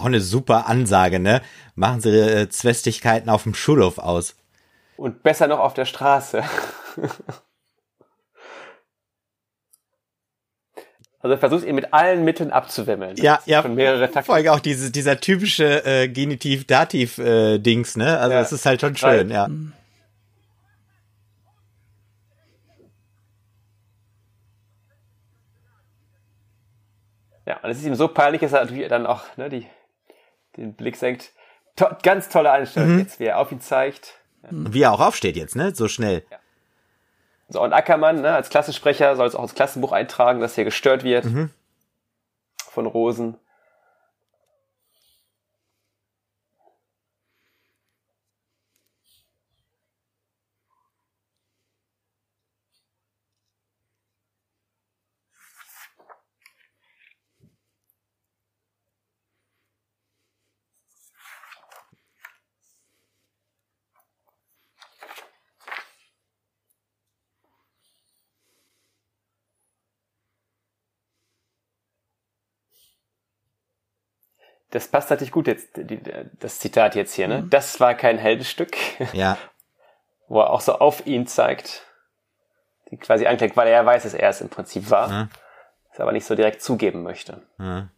Auch 0.00 0.06
eine 0.06 0.22
super 0.22 0.66
Ansage, 0.66 1.20
ne? 1.20 1.42
Machen 1.74 2.00
Sie 2.00 2.08
äh, 2.08 2.48
Zwistigkeiten 2.48 3.28
auf 3.28 3.42
dem 3.42 3.54
Schulhof 3.54 3.98
aus. 3.98 4.34
Und 4.96 5.22
besser 5.22 5.46
noch 5.46 5.58
auf 5.58 5.74
der 5.74 5.84
Straße. 5.84 6.42
Also 11.22 11.36
versucht 11.36 11.66
ihn 11.66 11.74
mit 11.74 11.92
allen 11.92 12.24
Mitteln 12.24 12.50
abzuwimmeln. 12.50 13.14
Ja, 13.18 13.40
ja. 13.44 13.60
Von 13.60 13.74
mehrere 13.74 14.06
Takte. 14.10 14.24
Vor 14.24 14.36
allem 14.36 14.48
auch 14.48 14.58
diese, 14.58 14.90
dieser 14.90 15.20
typische 15.20 15.84
äh, 15.84 16.08
Genitiv-Dativ-Dings, 16.08 17.96
äh, 17.96 17.98
ne? 17.98 18.18
Also 18.18 18.32
ja. 18.32 18.38
das 18.40 18.52
ist 18.52 18.64
halt 18.64 18.80
schon 18.80 18.96
schön, 18.96 19.28
ja. 19.28 19.46
Ja, 27.46 27.58
und 27.62 27.68
es 27.68 27.76
ist 27.76 27.84
ihm 27.84 27.94
so 27.94 28.08
peinlich, 28.08 28.40
dass 28.40 28.54
er 28.54 28.64
natürlich 28.64 28.88
dann 28.88 29.04
auch 29.04 29.24
ne, 29.36 29.50
die 29.50 29.66
den 30.56 30.74
Blick 30.74 30.96
senkt. 30.96 31.32
To 31.76 31.86
ganz 32.02 32.28
tolle 32.28 32.50
Einstellung 32.50 32.94
mhm. 32.94 32.98
jetzt, 33.00 33.20
wie 33.20 33.24
er 33.24 33.38
auf 33.38 33.52
ihn 33.52 33.60
zeigt. 33.60 34.14
Ja. 34.42 34.48
Wie 34.50 34.82
er 34.82 34.92
auch 34.92 35.00
aufsteht 35.00 35.36
jetzt, 35.36 35.56
ne? 35.56 35.74
So 35.74 35.88
schnell. 35.88 36.24
Ja. 36.30 36.38
So, 37.48 37.62
und 37.62 37.72
Ackermann, 37.72 38.20
ne, 38.20 38.32
als 38.32 38.48
Klassensprecher 38.48 39.16
soll 39.16 39.26
es 39.26 39.34
auch 39.34 39.42
ins 39.42 39.54
Klassenbuch 39.54 39.92
eintragen, 39.92 40.40
dass 40.40 40.54
hier 40.54 40.64
gestört 40.64 41.02
wird 41.02 41.24
mhm. 41.24 41.50
von 42.70 42.86
Rosen. 42.86 43.36
Das 74.70 74.88
passt 74.88 75.10
natürlich 75.10 75.32
gut 75.32 75.46
jetzt, 75.46 75.68
die, 75.76 76.00
das 76.38 76.58
Zitat 76.58 76.94
jetzt 76.94 77.14
hier, 77.14 77.28
ne? 77.28 77.42
Mhm. 77.42 77.50
Das 77.50 77.80
war 77.80 77.94
kein 77.94 78.18
Heldenstück. 78.18 78.76
Ja. 79.12 79.36
Wo 80.28 80.40
er 80.40 80.50
auch 80.50 80.60
so 80.60 80.74
auf 80.74 81.06
ihn 81.06 81.26
zeigt. 81.26 81.82
Die 82.90 82.96
quasi 82.96 83.26
anklickt, 83.26 83.56
weil 83.56 83.68
er 83.68 83.84
weiß, 83.84 84.04
dass 84.04 84.14
er 84.14 84.28
es 84.28 84.40
im 84.40 84.48
Prinzip 84.48 84.90
war. 84.90 85.10
Ja. 85.10 85.28
Das 85.90 86.00
aber 86.00 86.12
nicht 86.12 86.24
so 86.24 86.36
direkt 86.36 86.62
zugeben 86.62 87.02
möchte. 87.02 87.42
Ja. 87.58 87.88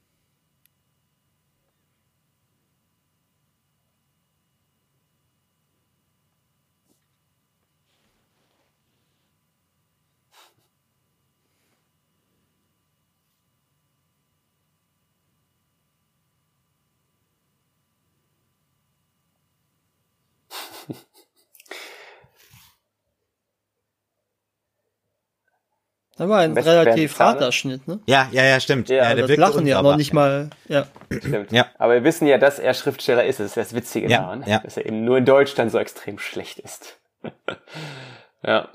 Das 26.22 26.30
war 26.30 26.40
ein 26.40 26.56
relativ 26.56 27.18
harter 27.18 27.52
Schnitt, 27.52 27.86
ne? 27.88 28.00
Ja, 28.06 28.28
ja, 28.32 28.44
ja, 28.44 28.60
stimmt. 28.60 28.88
Ja, 28.88 29.08
ja 29.08 29.14
der 29.14 29.26
das 29.26 29.36
lachen 29.36 29.66
ja 29.66 29.82
noch 29.82 29.96
nicht 29.96 30.12
mal, 30.12 30.50
ja. 30.68 30.86
Stimmt. 31.10 31.52
Ja. 31.52 31.66
Aber 31.78 31.94
wir 31.94 32.04
wissen 32.04 32.26
ja, 32.26 32.38
dass 32.38 32.58
er 32.58 32.74
Schriftsteller 32.74 33.24
ist. 33.24 33.40
Das 33.40 33.48
ist 33.48 33.56
das 33.56 33.74
Witzige 33.74 34.08
ja, 34.08 34.18
daran, 34.18 34.44
ja. 34.46 34.58
dass 34.60 34.76
er 34.76 34.86
eben 34.86 35.04
nur 35.04 35.18
in 35.18 35.24
Deutschland 35.24 35.70
so 35.70 35.78
extrem 35.78 36.18
schlecht 36.18 36.58
ist. 36.58 36.98
ja. 38.42 38.68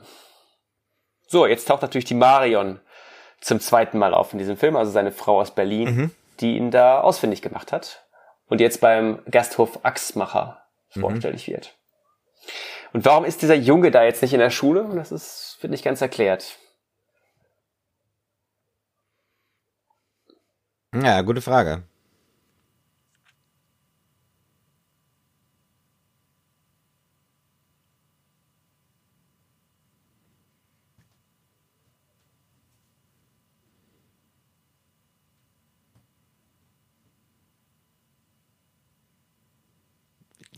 So, 1.27 1.45
jetzt 1.45 1.67
taucht 1.67 1.81
natürlich 1.81 2.05
die 2.05 2.13
Marion 2.13 2.79
zum 3.41 3.59
zweiten 3.59 3.97
Mal 3.97 4.13
auf 4.13 4.33
in 4.33 4.39
diesem 4.39 4.57
Film, 4.57 4.75
also 4.75 4.91
seine 4.91 5.11
Frau 5.11 5.39
aus 5.39 5.51
Berlin, 5.51 5.95
mhm. 5.95 6.11
die 6.39 6.57
ihn 6.57 6.71
da 6.71 7.01
ausfindig 7.01 7.41
gemacht 7.41 7.71
hat 7.71 8.05
und 8.47 8.61
jetzt 8.61 8.81
beim 8.81 9.19
Gasthof 9.29 9.79
Axmacher 9.83 10.63
mhm. 10.95 11.01
vorstellig 11.01 11.47
wird. 11.47 11.75
Und 12.93 13.05
warum 13.05 13.25
ist 13.25 13.41
dieser 13.41 13.55
Junge 13.55 13.91
da 13.91 14.03
jetzt 14.03 14.21
nicht 14.21 14.33
in 14.33 14.39
der 14.39 14.49
Schule? 14.49 14.87
Das 14.95 15.11
ist, 15.11 15.57
finde 15.59 15.75
ich, 15.75 15.83
ganz 15.83 16.01
erklärt. 16.01 16.57
Ja, 20.93 21.21
gute 21.21 21.41
Frage. 21.41 21.83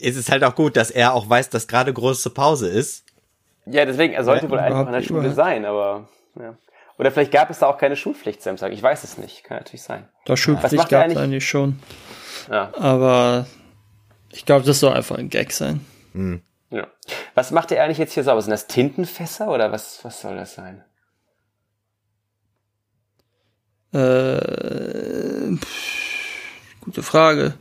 ist 0.02 0.18
es 0.18 0.30
halt 0.30 0.44
auch 0.44 0.56
gut, 0.56 0.76
dass 0.78 0.92
er 0.92 1.14
auch 1.14 1.30
weiß, 1.30 1.50
dass 1.50 1.68
gerade 1.68 1.94
große 1.94 2.30
Pause 2.32 2.68
ist. 2.68 3.06
Ja, 3.66 3.86
deswegen, 3.86 4.14
er 4.14 4.24
sollte 4.24 4.46
ja, 4.46 4.52
wohl 4.52 4.60
einfach 4.60 4.88
in 4.88 4.94
der 4.94 5.02
Schule 5.02 5.32
sein, 5.32 5.66
aber 5.66 6.08
ja. 6.40 6.56
Oder 7.00 7.12
vielleicht 7.12 7.32
gab 7.32 7.50
es 7.50 7.60
da 7.60 7.68
auch 7.68 7.78
keine 7.78 7.96
Schulpflicht, 7.96 8.44
Samstag. 8.44 8.74
Ich 8.74 8.84
weiß 8.84 9.06
es 9.06 9.18
nicht. 9.18 9.46
Kann 9.46 9.56
natürlich 9.56 9.84
sein. 9.84 10.10
Da 10.26 10.36
Schulpflicht 10.36 10.90
gab 10.90 11.08
es 11.08 11.16
eigentlich 11.16 11.48
schon. 11.48 11.80
Ja. 12.52 12.74
Aber 12.76 13.48
ich 14.34 14.46
glaube, 14.46 14.66
das 14.66 14.82
soll 14.82 14.94
einfach 14.94 15.18
ein 15.18 15.30
Gag 15.30 15.54
sein. 15.54 15.86
Hm. 16.12 16.42
Ja. 16.72 16.88
Was 17.36 17.52
macht 17.52 17.72
er 17.72 17.86
eigentlich 17.86 18.00
jetzt 18.00 18.14
hier 18.14 18.26
sauber? 18.26 18.42
Sind 18.42 18.52
das 18.52 18.68
Tintenfässer 18.68 19.48
oder 19.48 19.72
was, 19.72 20.04
was 20.04 20.20
soll 20.20 20.36
das 20.36 20.56
sein? 20.56 20.84
Äh, 23.94 25.56
pff, 25.56 26.82
gute 26.82 27.02
Frage. 27.02 27.54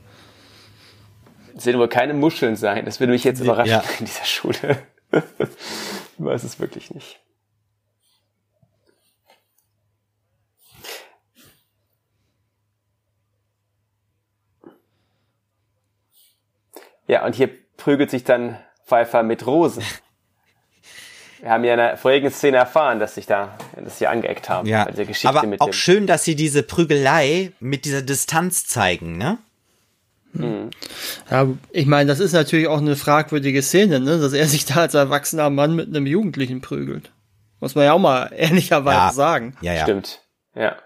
Es 1.56 1.64
werden 1.64 1.78
wohl 1.78 1.88
keine 1.88 2.12
Muscheln 2.12 2.56
sein. 2.56 2.84
Das 2.84 2.98
würde 2.98 3.12
mich 3.12 3.22
jetzt 3.22 3.38
überraschen 3.38 3.70
ja. 3.70 3.84
in 4.00 4.04
dieser 4.04 4.24
Schule. 4.24 4.82
ich 5.12 5.22
weiß 6.18 6.42
es 6.42 6.58
wirklich 6.58 6.92
nicht. 6.92 7.20
Ja, 17.08 17.24
und 17.24 17.34
hier 17.34 17.50
prügelt 17.76 18.10
sich 18.10 18.22
dann 18.22 18.58
Pfeiffer 18.86 19.22
mit 19.22 19.46
Rosen. 19.46 19.82
Wir 21.40 21.50
haben 21.50 21.64
ja 21.64 21.72
in 21.72 21.78
der 21.78 21.96
vorigen 21.96 22.30
Szene 22.30 22.56
erfahren, 22.56 22.98
dass 22.98 23.14
sich 23.14 23.26
da, 23.26 23.56
dass 23.76 23.98
sie 23.98 24.06
angeeckt 24.06 24.48
haben. 24.48 24.66
Ja, 24.66 24.88
aber 25.24 25.44
auch 25.60 25.72
schön, 25.72 26.06
dass 26.06 26.24
sie 26.24 26.34
diese 26.34 26.62
Prügelei 26.62 27.52
mit 27.60 27.84
dieser 27.84 28.02
Distanz 28.02 28.66
zeigen, 28.66 29.18
ne? 29.18 29.38
Mhm. 30.32 30.70
Ja, 31.30 31.46
ich 31.70 31.86
meine, 31.86 32.08
das 32.08 32.20
ist 32.20 32.32
natürlich 32.32 32.68
auch 32.68 32.78
eine 32.78 32.96
fragwürdige 32.96 33.62
Szene, 33.62 34.00
ne? 34.00 34.18
dass 34.18 34.32
er 34.32 34.46
sich 34.46 34.66
da 34.66 34.80
als 34.82 34.94
erwachsener 34.94 35.48
Mann 35.48 35.74
mit 35.74 35.88
einem 35.88 36.06
Jugendlichen 36.06 36.60
prügelt. 36.60 37.12
Muss 37.60 37.74
man 37.74 37.84
ja 37.84 37.92
auch 37.92 37.98
mal 37.98 38.30
ehrlicherweise 38.36 38.96
ja. 38.96 39.12
sagen. 39.12 39.56
Ja, 39.60 39.72
ja. 39.72 39.82
Stimmt. 39.84 40.22
Ja. 40.54 40.76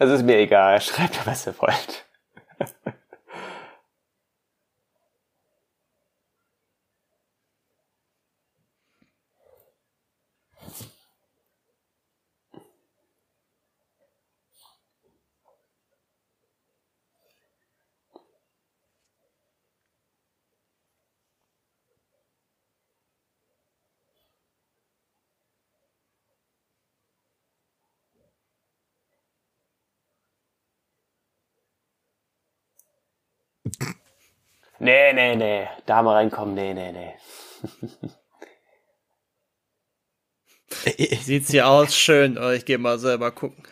Es 0.00 0.10
ist 0.10 0.22
mir 0.22 0.38
egal, 0.38 0.80
schreibt, 0.80 1.26
was 1.26 1.46
ihr 1.46 1.54
wollt. 1.58 2.06
Nee, 34.80 35.12
nee, 35.12 35.34
nee. 35.36 35.68
Dame 35.86 36.12
reinkommen, 36.12 36.54
nee, 36.54 36.72
nee, 36.72 36.92
nee. 36.92 37.14
Sieht 41.22 41.46
sie 41.46 41.62
aus 41.62 41.96
schön, 41.96 42.38
aber 42.38 42.54
ich 42.54 42.64
gehe 42.64 42.78
mal 42.78 42.98
selber 42.98 43.32
gucken. 43.32 43.64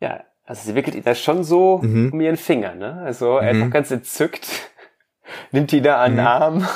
Ja, 0.00 0.24
also 0.44 0.62
sie 0.68 0.74
wickelt 0.74 0.94
ihn 0.96 1.02
da 1.02 1.14
schon 1.14 1.42
so 1.42 1.78
mhm. 1.78 2.12
um 2.12 2.20
ihren 2.20 2.36
Finger, 2.36 2.74
ne? 2.74 3.00
Also 3.02 3.38
er 3.38 3.54
mhm. 3.54 3.60
ist 3.62 3.66
auch 3.66 3.72
ganz 3.72 3.90
entzückt, 3.90 4.70
nimmt 5.52 5.72
die 5.72 5.80
da 5.80 6.02
an 6.02 6.14
mhm. 6.14 6.18
Arm. 6.20 6.68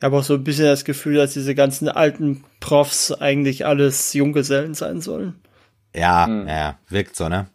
Ich 0.00 0.04
habe 0.04 0.16
auch 0.16 0.22
so 0.22 0.34
ein 0.34 0.44
bisschen 0.44 0.66
das 0.66 0.84
Gefühl, 0.84 1.16
dass 1.16 1.32
diese 1.32 1.56
ganzen 1.56 1.88
alten 1.88 2.44
Profs 2.60 3.10
eigentlich 3.10 3.66
alles 3.66 4.12
Junggesellen 4.12 4.74
sein 4.74 5.00
sollen. 5.00 5.42
Ja, 5.94 6.26
hm. 6.26 6.46
ja, 6.46 6.78
wirkt 6.88 7.16
so, 7.16 7.28
ne? 7.28 7.48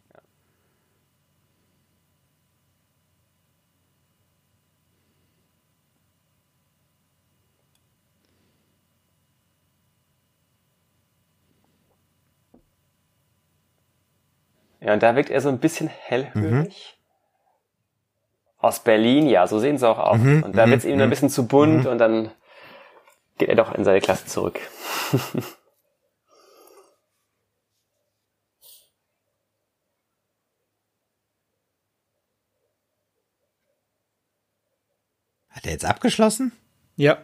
Ja, 14.84 14.94
und 14.94 15.02
da 15.02 15.16
wirkt 15.16 15.30
er 15.30 15.42
so 15.42 15.50
ein 15.50 15.60
bisschen 15.60 15.88
hellhörig. 15.88 16.98
Mhm 16.98 17.04
aus 18.64 18.80
Berlin, 18.80 19.28
ja, 19.28 19.46
so 19.46 19.60
sehen 19.60 19.78
sie 19.78 19.86
auch 19.88 20.00
aus. 20.00 20.20
Mhm, 20.20 20.42
und 20.44 20.56
da 20.56 20.70
wird 20.70 20.80
es 20.80 20.86
ihm 20.86 20.94
ein 20.94 21.08
mhm. 21.08 21.10
bisschen 21.10 21.30
zu 21.30 21.46
bunt 21.48 21.84
mhm. 21.84 21.90
und 21.90 21.98
dann 21.98 22.32
geht 23.38 23.50
er 23.50 23.56
doch 23.56 23.76
in 23.76 23.84
seine 23.84 24.00
Klasse 24.00 24.26
zurück. 24.26 24.58
Hat 35.50 35.66
er 35.66 35.74
jetzt 35.74 35.84
abgeschlossen? 35.86 36.54
Ja. 36.96 37.18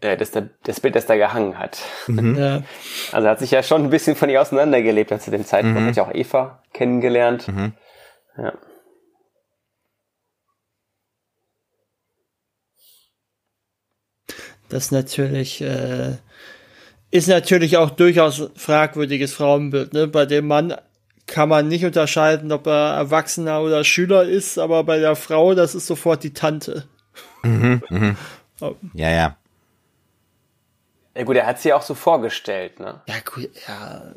Äh, 0.00 0.16
das, 0.16 0.32
das 0.64 0.80
Bild, 0.80 0.94
das 0.94 1.06
da 1.06 1.16
gehangen 1.16 1.58
hat. 1.58 1.78
Mhm. 2.06 2.36
Ja. 2.36 2.62
Also 3.12 3.28
hat 3.28 3.38
sich 3.38 3.50
ja 3.50 3.62
schon 3.62 3.84
ein 3.84 3.90
bisschen 3.90 4.16
von 4.16 4.28
ihr 4.28 4.40
auseinandergelebt 4.40 5.20
zu 5.20 5.30
dem 5.30 5.44
Zeitpunkt. 5.44 5.80
Mhm. 5.80 5.86
Hat 5.86 5.96
ja 5.96 6.02
auch 6.04 6.14
Eva 6.14 6.62
kennengelernt. 6.72 7.48
Mhm. 7.48 7.72
Ja. 8.36 8.52
Das 14.68 14.90
natürlich 14.90 15.62
äh, 15.62 16.16
ist 17.10 17.28
natürlich 17.28 17.78
auch 17.78 17.90
durchaus 17.90 18.50
fragwürdiges 18.54 19.32
Frauenbild. 19.32 19.94
Ne? 19.94 20.06
Bei 20.06 20.26
dem 20.26 20.46
Mann 20.46 20.74
kann 21.26 21.48
man 21.48 21.68
nicht 21.68 21.84
unterscheiden, 21.84 22.52
ob 22.52 22.66
er 22.66 22.94
Erwachsener 22.94 23.62
oder 23.62 23.84
Schüler 23.84 24.24
ist, 24.24 24.58
aber 24.58 24.84
bei 24.84 24.98
der 24.98 25.16
Frau, 25.16 25.54
das 25.54 25.74
ist 25.74 25.86
sofort 25.86 26.22
die 26.22 26.32
Tante. 26.32 26.84
Mhm, 27.42 27.82
mh. 27.88 28.16
oh. 28.60 28.74
Ja, 28.94 29.10
ja. 29.10 29.37
Ja 31.18 31.24
gut, 31.24 31.34
er 31.34 31.46
hat 31.46 31.58
sie 31.58 31.72
auch 31.72 31.82
so 31.82 31.96
vorgestellt, 31.96 32.78
ne? 32.78 33.00
Ja, 33.08 33.16
gut, 33.24 33.50
ja. 33.66 34.14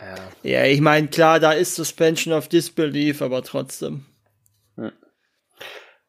Ja, 0.00 0.14
ja 0.42 0.64
ich 0.64 0.80
meine, 0.80 1.08
klar, 1.08 1.40
da 1.40 1.52
ist 1.52 1.74
Suspension 1.74 2.32
of 2.32 2.48
Disbelief, 2.48 3.20
aber 3.20 3.42
trotzdem. 3.42 4.06
Hm. 4.76 4.92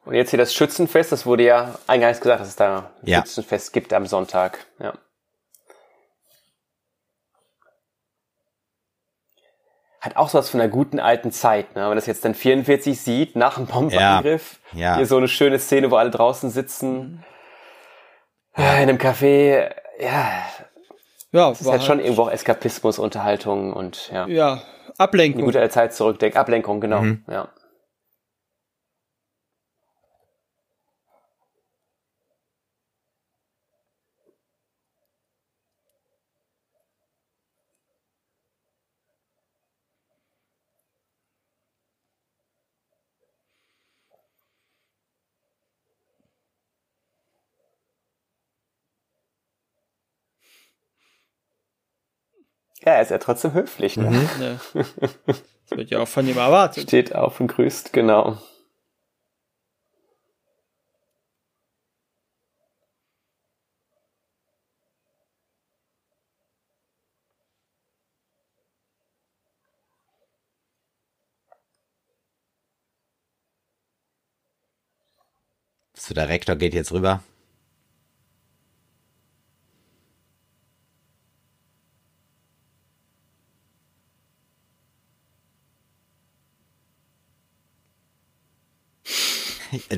Und 0.06 0.14
jetzt 0.14 0.30
hier 0.30 0.40
das 0.40 0.54
Schützenfest, 0.54 1.12
das 1.12 1.26
wurde 1.26 1.44
ja 1.44 1.78
eingangs 1.88 2.22
gesagt, 2.22 2.40
dass 2.40 2.48
es 2.48 2.56
da 2.56 2.94
ein 3.02 3.10
ja. 3.10 3.18
Schützenfest 3.18 3.74
gibt 3.74 3.92
am 3.92 4.06
Sonntag. 4.06 4.66
Ja. 4.80 4.94
Hat 10.00 10.16
auch 10.16 10.30
so 10.30 10.38
was 10.38 10.50
von 10.50 10.62
einer 10.62 10.70
guten 10.70 11.02
alten 11.02 11.34
Zeit, 11.34 11.76
ne? 11.76 11.82
Wenn 11.82 11.90
man 11.90 11.98
das 11.98 12.06
jetzt 12.06 12.24
dann 12.24 12.34
44 12.34 12.98
sieht, 12.98 13.36
nach 13.36 13.56
dem 13.56 13.66
Bombenangriff. 13.66 14.62
Ja. 14.72 14.80
ja. 14.80 14.96
Hier 14.96 15.06
so 15.06 15.18
eine 15.18 15.28
schöne 15.28 15.60
Szene, 15.60 15.92
wo 15.92 15.98
alle 15.98 16.12
draußen 16.12 16.50
sitzen. 16.50 17.26
In 18.56 18.64
einem 18.64 18.98
Café 18.98 19.74
ja, 20.00 20.44
Ja, 21.32 21.52
es 21.52 21.62
ist 21.62 21.68
halt, 21.68 21.80
halt 21.80 21.88
schon 21.88 22.00
irgendwo 22.00 22.24
auch 22.24 22.32
Eskapismus, 22.32 23.00
Unterhaltung 23.00 23.74
und 23.74 24.10
ja. 24.12 24.28
Ja, 24.28 24.62
Ablenkung. 24.98 25.44
Eine 25.44 25.52
gute 25.52 25.70
Zeit 25.70 25.94
zurückdenken. 25.94 26.40
Ablenkung, 26.40 26.82
genau. 26.82 27.02
Mhm. 27.02 27.24
Ja. 27.30 27.50
Ja, 52.90 52.96
er 52.96 53.02
ist 53.04 53.12
ja 53.12 53.20
trotzdem 53.20 53.54
höflich. 53.54 53.98
Ne? 53.98 54.10
Mhm. 54.10 54.30
Ja. 54.42 54.84
Das 55.70 55.78
wird 55.78 55.92
ja 55.92 56.00
auch 56.00 56.08
von 56.08 56.28
ihm 56.28 56.40
erwartet. 56.40 56.82
Steht 56.82 57.14
auf 57.14 57.40
und 57.40 57.46
grüßt, 57.46 57.94
genau. 57.94 58.40
So, 75.94 76.16
der 76.16 76.28
Rektor 76.28 76.56
geht 76.56 76.74
jetzt 76.74 76.92
rüber. 76.92 77.22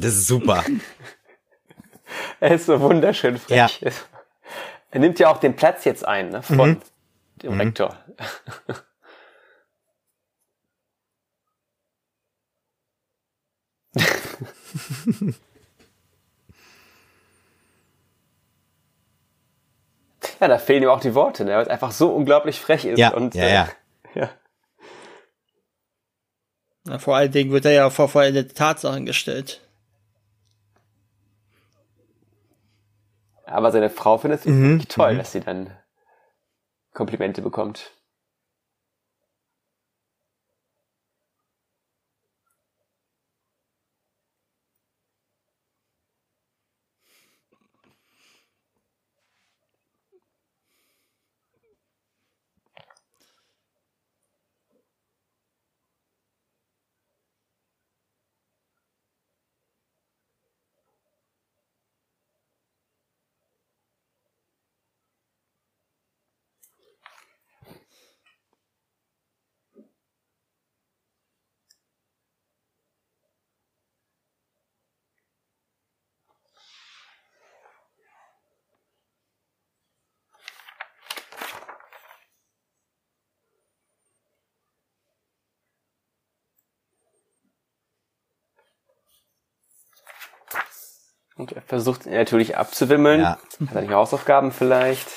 Das 0.02 0.16
ist 0.16 0.28
super. 0.28 0.66
er 2.40 2.56
ist 2.56 2.66
so 2.66 2.80
wunderschön 2.82 3.38
frech. 3.38 3.82
Ja. 3.82 3.92
Er 4.90 5.00
nimmt 5.00 5.20
ja 5.20 5.32
auch 5.32 5.38
den 5.38 5.56
Platz 5.56 5.86
jetzt 5.86 6.08
ein 6.08 6.30
ne, 6.30 6.42
von 6.42 6.70
mhm. 6.70 6.82
dem 7.44 7.54
mhm. 7.54 7.62
Rektor. 7.62 7.96
ja, 20.40 20.48
da 20.48 20.58
fehlen 20.58 20.82
ihm 20.82 20.90
auch 20.90 21.00
die 21.00 21.14
Worte, 21.14 21.46
ne, 21.46 21.56
weil 21.56 21.62
es 21.62 21.68
einfach 21.68 21.92
so 21.92 22.10
unglaublich 22.10 22.60
frech 22.60 22.86
ist. 22.86 22.98
Ja, 22.98 23.14
und, 23.14 23.36
ja, 23.36 23.44
äh, 23.44 23.54
ja. 23.54 23.70
ja. 24.16 24.30
Na, 26.86 26.98
vor 26.98 27.16
allen 27.16 27.32
Dingen 27.32 27.52
wird 27.52 27.66
er 27.66 27.72
ja 27.74 27.92
vor 27.92 28.10
vollendete 28.10 28.56
Tatsachen 28.56 29.06
gestellt. 29.06 29.62
Aber 33.52 33.72
seine 33.72 33.90
Frau 33.90 34.18
findet 34.18 34.42
es 34.42 34.46
mhm. 34.46 34.72
wirklich 34.72 34.88
toll, 34.88 35.14
mhm. 35.14 35.18
dass 35.18 35.32
sie 35.32 35.42
dann 35.42 35.70
Komplimente 36.94 37.42
bekommt. 37.42 37.92
Und 91.42 91.54
er 91.54 91.64
versucht 91.64 92.06
ihn 92.06 92.14
natürlich 92.14 92.56
abzuwimmeln. 92.56 93.22
Ja. 93.22 93.40
Hat 93.68 93.76
er 93.76 93.82
nicht 93.82 93.92
Hausaufgaben 93.92 94.52
vielleicht? 94.52 95.08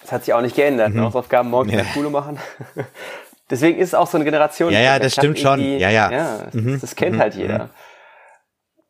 Das 0.00 0.10
hat 0.10 0.24
sich 0.24 0.32
auch 0.32 0.40
nicht 0.40 0.56
geändert. 0.56 0.94
Mhm. 0.94 1.02
Hausaufgaben 1.02 1.50
morgens 1.50 1.74
ja. 1.74 1.80
in 1.80 1.84
der 1.84 1.92
Schule 1.92 2.08
machen. 2.08 2.38
Deswegen 3.50 3.78
ist 3.78 3.88
es 3.88 3.94
auch 3.94 4.06
so 4.06 4.16
eine 4.16 4.24
Generation. 4.24 4.72
Ja, 4.72 4.80
ja, 4.80 4.98
das 4.98 5.12
stimmt 5.12 5.38
schon. 5.38 5.60
Ja, 5.60 5.90
ja. 5.90 6.10
ja 6.10 6.48
mhm. 6.50 6.80
Das 6.80 6.96
kennt 6.96 7.16
mhm. 7.16 7.20
halt 7.20 7.34
jeder. 7.34 7.64
Mhm. 7.64 7.70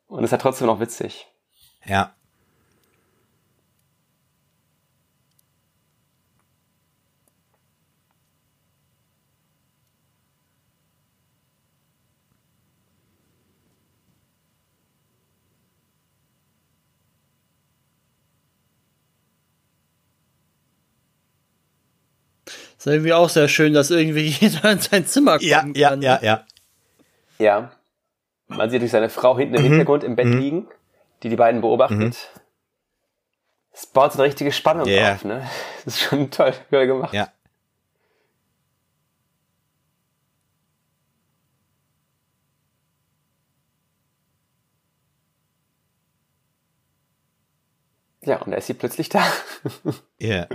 Und 0.06 0.18
es 0.20 0.28
ist 0.28 0.32
halt 0.32 0.42
trotzdem 0.42 0.68
noch 0.68 0.78
witzig. 0.78 1.26
Ja. 1.86 2.14
Ist 22.88 22.94
irgendwie 22.94 23.12
auch 23.12 23.28
sehr 23.28 23.48
schön, 23.48 23.72
dass 23.72 23.90
irgendwie 23.90 24.26
jeder 24.40 24.70
in 24.72 24.80
sein 24.80 25.06
Zimmer 25.06 25.32
kommt. 25.32 25.42
ja, 25.42 25.64
ja, 25.74 25.90
kann. 25.90 26.02
Ja, 26.02 26.18
ja, 26.22 26.46
ja. 27.38 27.70
Man 28.48 28.70
sieht 28.70 28.80
durch 28.80 28.90
seine 28.90 29.10
Frau 29.10 29.36
hinten 29.36 29.54
im 29.54 29.62
mhm. 29.62 29.68
Hintergrund 29.68 30.04
im 30.04 30.16
Bett 30.16 30.26
mhm. 30.26 30.38
liegen, 30.38 30.68
die 31.22 31.28
die 31.28 31.36
beiden 31.36 31.60
beobachtet. 31.60 31.98
Mhm. 31.98 32.12
Es 33.72 33.86
baut 33.86 34.12
so 34.12 34.18
eine 34.18 34.26
richtige 34.28 34.50
Spannung 34.50 34.88
yeah. 34.88 35.14
auf, 35.14 35.24
ne? 35.24 35.48
Das 35.84 35.94
ist 35.94 36.00
schon 36.00 36.30
toll, 36.30 36.52
toll 36.70 36.86
gemacht. 36.86 37.14
Ja. 37.14 37.30
Ja, 48.22 48.42
und 48.42 48.50
da 48.50 48.58
ist 48.58 48.66
sie 48.66 48.74
plötzlich 48.74 49.08
da. 49.08 49.22
Ja. 50.18 50.28
Yeah. 50.28 50.48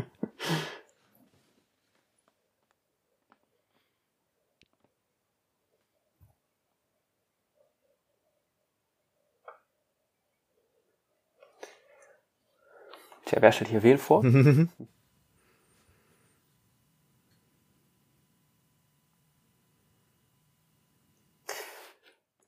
Tja, 13.34 13.42
wer 13.42 13.52
stellt 13.52 13.72
hier 13.72 13.82
wen 13.82 13.98
vor? 13.98 14.22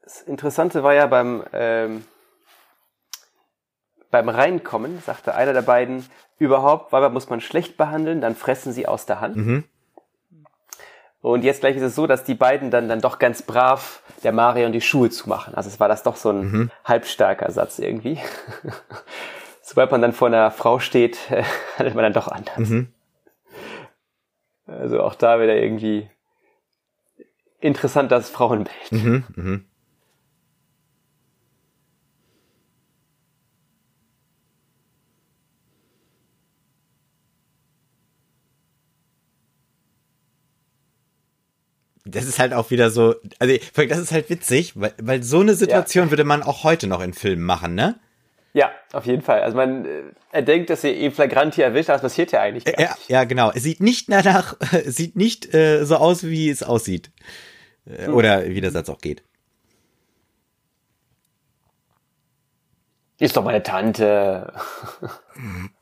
das 0.03 0.21
Interessante 0.21 0.83
war 0.83 0.93
ja 0.93 1.07
beim, 1.07 1.43
ähm, 1.53 2.05
beim 4.11 4.29
Reinkommen, 4.29 5.01
sagte 5.03 5.33
einer 5.33 5.53
der 5.53 5.63
beiden, 5.63 6.05
überhaupt, 6.37 6.93
Weiber 6.93 7.09
muss 7.09 7.31
man 7.31 7.41
schlecht 7.41 7.77
behandeln, 7.77 8.21
dann 8.21 8.35
fressen 8.35 8.71
sie 8.71 8.87
aus 8.87 9.07
der 9.07 9.21
Hand. 9.21 9.37
Mhm. 9.37 9.63
Und 11.21 11.43
jetzt 11.43 11.61
gleich 11.61 11.77
ist 11.77 11.81
es 11.81 11.95
so, 11.95 12.05
dass 12.05 12.23
die 12.23 12.35
beiden 12.35 12.69
dann, 12.69 12.87
dann 12.87 13.01
doch 13.01 13.17
ganz 13.17 13.41
brav 13.41 14.03
der 14.23 14.33
Marion 14.33 14.71
die 14.71 14.81
Schuhe 14.81 15.09
zumachen. 15.09 15.55
Also 15.55 15.67
es 15.69 15.79
war 15.79 15.87
das 15.87 16.03
doch 16.03 16.17
so 16.17 16.29
ein 16.29 16.51
mhm. 16.51 16.69
halbstarker 16.83 17.51
Satz 17.51 17.79
irgendwie 17.79 18.19
sobald 19.65 19.89
man 19.89 20.01
dann 20.01 20.13
vor 20.13 20.27
einer 20.27 20.51
Frau 20.51 20.79
steht, 20.79 21.17
handelt 21.77 21.95
man 21.95 22.03
dann 22.03 22.13
doch 22.13 22.27
anders. 22.27 22.57
Mhm. 22.57 22.87
Also 24.67 25.01
auch 25.01 25.15
da 25.15 25.39
wieder 25.41 25.55
irgendwie 25.55 26.09
interessant 27.59 28.11
das 28.11 28.29
Frauenbild. 28.29 28.91
Mhm, 28.91 29.23
mh. 29.35 29.59
Das 42.07 42.25
ist 42.25 42.37
halt 42.37 42.53
auch 42.53 42.69
wieder 42.69 42.91
so, 42.91 43.15
also 43.39 43.55
das 43.75 43.97
ist 43.97 44.11
halt 44.11 44.29
witzig, 44.29 44.79
weil, 44.79 44.93
weil 45.01 45.23
so 45.23 45.39
eine 45.39 45.55
Situation 45.55 46.05
ja. 46.05 46.11
würde 46.11 46.23
man 46.23 46.43
auch 46.43 46.63
heute 46.63 46.85
noch 46.85 47.01
in 47.01 47.13
Filmen 47.13 47.43
machen, 47.43 47.73
ne? 47.73 47.99
Ja, 48.55 48.71
auf 48.93 49.05
jeden 49.05 49.21
Fall. 49.21 49.41
Also 49.41 49.57
man, 49.57 49.83
äh, 49.83 50.03
er 50.31 50.41
denkt, 50.41 50.69
dass 50.69 50.85
er 50.85 50.95
ihn 50.95 51.11
flagrant 51.11 51.55
hier 51.55 51.65
erwischt, 51.65 51.89
aber 51.89 51.95
das 51.97 52.03
passiert 52.03 52.31
ja 52.31 52.39
eigentlich 52.39 52.63
gar 52.63 52.79
Ja, 52.79 52.91
nicht. 52.95 53.09
ja, 53.09 53.25
genau. 53.25 53.51
Es 53.53 53.63
sieht 53.63 53.81
nicht 53.81 54.09
danach, 54.09 54.55
es 54.71 54.95
sieht 54.95 55.17
nicht 55.17 55.53
äh, 55.53 55.83
so 55.83 55.97
aus, 55.97 56.23
wie 56.23 56.49
es 56.49 56.63
aussieht. 56.63 57.11
Äh, 57.85 58.07
Oder 58.07 58.45
wie 58.45 58.61
der 58.61 58.71
Satz 58.71 58.87
auch 58.87 58.99
geht. 58.99 59.23
Ist 63.19 63.35
doch 63.35 63.43
meine 63.43 63.61
Tante. 63.61 64.53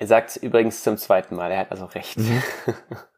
Er 0.00 0.06
sagt 0.06 0.30
es 0.30 0.36
übrigens 0.38 0.82
zum 0.82 0.96
zweiten 0.96 1.36
Mal, 1.36 1.52
er 1.52 1.58
hat 1.58 1.72
also 1.72 1.84
recht. 1.84 2.16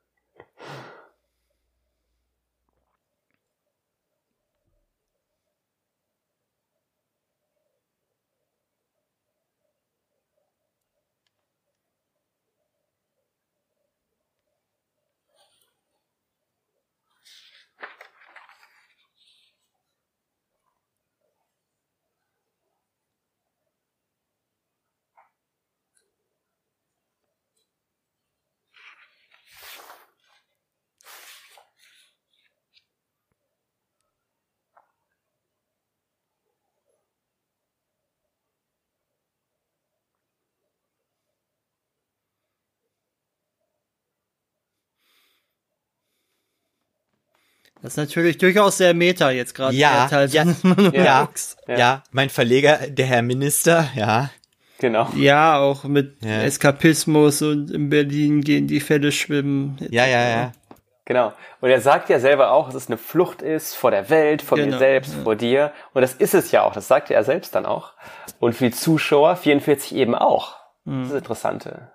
Das 47.82 47.94
ist 47.94 47.96
natürlich 47.96 48.38
durchaus 48.38 48.78
sehr 48.78 48.94
meta 48.94 49.30
jetzt 49.30 49.54
gerade. 49.54 49.74
Ja, 49.74 50.08
ja, 50.10 50.24
ja, 50.44 50.44
Monologs. 50.62 51.56
ja, 51.66 52.02
mein 52.12 52.30
Verleger, 52.30 52.78
der 52.88 53.06
Herr 53.06 53.22
Minister, 53.22 53.88
ja. 53.96 54.30
genau. 54.78 55.08
Ja, 55.16 55.58
auch 55.58 55.84
mit 55.84 56.16
Ja. 56.24 56.42
Eskapismus 56.42 57.42
und 57.42 57.70
in 57.70 57.90
Berlin 57.90 58.40
gehen 58.40 58.68
die 58.68 58.80
Fälle 58.80 59.10
schwimmen. 59.10 59.78
Ja, 59.90 60.06
ja, 60.06 60.28
ja. 60.28 60.52
Genau. 61.04 61.32
Und 61.60 61.70
er 61.70 61.80
sagt 61.80 62.08
ja 62.08 62.20
selber 62.20 62.52
auch, 62.52 62.66
dass 62.66 62.76
es 62.84 62.86
eine 62.86 62.96
Flucht 62.98 63.42
ist 63.42 63.74
vor 63.74 63.90
der 63.90 64.08
Welt, 64.08 64.40
vor 64.40 64.56
mir 64.56 64.66
Genau, 64.66 64.78
selbst, 64.78 65.14
vor 65.24 65.34
dir. 65.34 65.72
Und 65.92 66.02
das 66.02 66.14
ist 66.14 66.34
es 66.34 66.52
ja 66.52 66.62
auch. 66.62 66.74
Das 66.74 66.86
sagt 66.86 67.10
er 67.10 67.24
selbst 67.24 67.54
dann 67.56 67.66
auch. 67.66 67.92
Und 68.38 68.54
für 68.54 68.66
die 68.66 68.70
Zuschauer 68.70 69.34
44 69.36 69.96
eben 69.96 70.14
auch. 70.14 70.56
Das 70.84 71.06
ist 71.06 71.10
das 71.10 71.18
Interessante. 71.18 71.90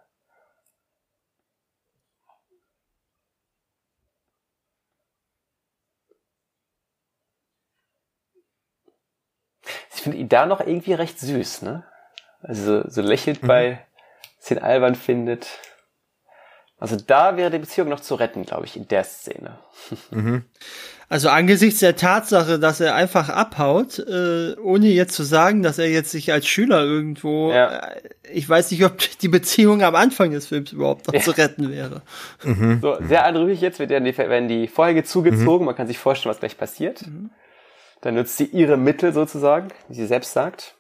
Ich 9.98 10.04
finde 10.04 10.18
ihn 10.20 10.30
da 10.30 10.46
noch 10.46 10.60
irgendwie 10.62 10.94
recht 10.94 11.20
süß, 11.20 11.64
ne? 11.64 11.84
Also 12.42 12.84
so, 12.84 12.90
so 12.90 13.02
lächelt 13.02 13.42
bei, 13.42 13.80
was 14.40 14.52
ihn 14.52 14.60
albern 14.60 14.94
findet. 14.96 15.48
Also 16.80 16.96
da 16.96 17.36
wäre 17.36 17.50
die 17.50 17.58
Beziehung 17.58 17.90
noch 17.90 18.00
zu 18.00 18.14
retten, 18.14 18.46
glaube 18.46 18.66
ich, 18.66 18.78
in 18.78 18.88
der 18.88 19.04
Szene. 19.04 19.58
Also 21.10 21.30
angesichts 21.30 21.80
der 21.80 21.96
Tatsache, 21.96 22.60
dass 22.60 22.82
er 22.82 22.94
einfach 22.94 23.30
abhaut, 23.30 23.98
äh, 23.98 24.56
ohne 24.62 24.88
jetzt 24.88 25.14
zu 25.14 25.24
sagen, 25.24 25.64
dass 25.64 25.80
er 25.80 25.90
jetzt 25.90 26.12
sich 26.12 26.34
als 26.34 26.46
Schüler 26.48 26.84
irgendwo, 26.84 27.50
Ja. 27.54 27.78
äh, 27.78 28.02
ich 28.34 28.48
weiß 28.50 28.72
nicht, 28.72 28.84
ob 28.84 28.98
die 29.22 29.30
Beziehung 29.30 29.84
am 29.84 29.96
Anfang 29.96 30.32
des 30.32 30.48
Films 30.48 30.74
überhaupt 30.74 31.08
noch 31.08 31.18
zu 31.22 31.32
retten 31.32 31.72
wäre. 31.72 32.02
So, 32.82 32.98
sehr 33.08 33.24
eindrücklich 33.24 33.62
jetzt 33.62 33.80
wird, 33.80 33.90
die, 33.92 34.18
werden 34.18 34.50
die 34.50 34.68
Vorhänge 34.68 35.06
zugezogen. 35.06 35.66
Man 35.66 35.78
kann 35.78 35.88
sich 35.88 35.98
vorstellen, 35.98 36.32
was 36.32 36.42
gleich 36.42 36.58
passiert. 36.58 37.06
Dann 38.02 38.16
nutzt 38.16 38.38
sie 38.38 38.46
ihre 38.46 38.78
Mittel 38.78 39.14
sozusagen, 39.14 39.70
wie 39.88 39.96
sie 39.96 40.08
selbst 40.08 40.34
sagt. 40.34 40.77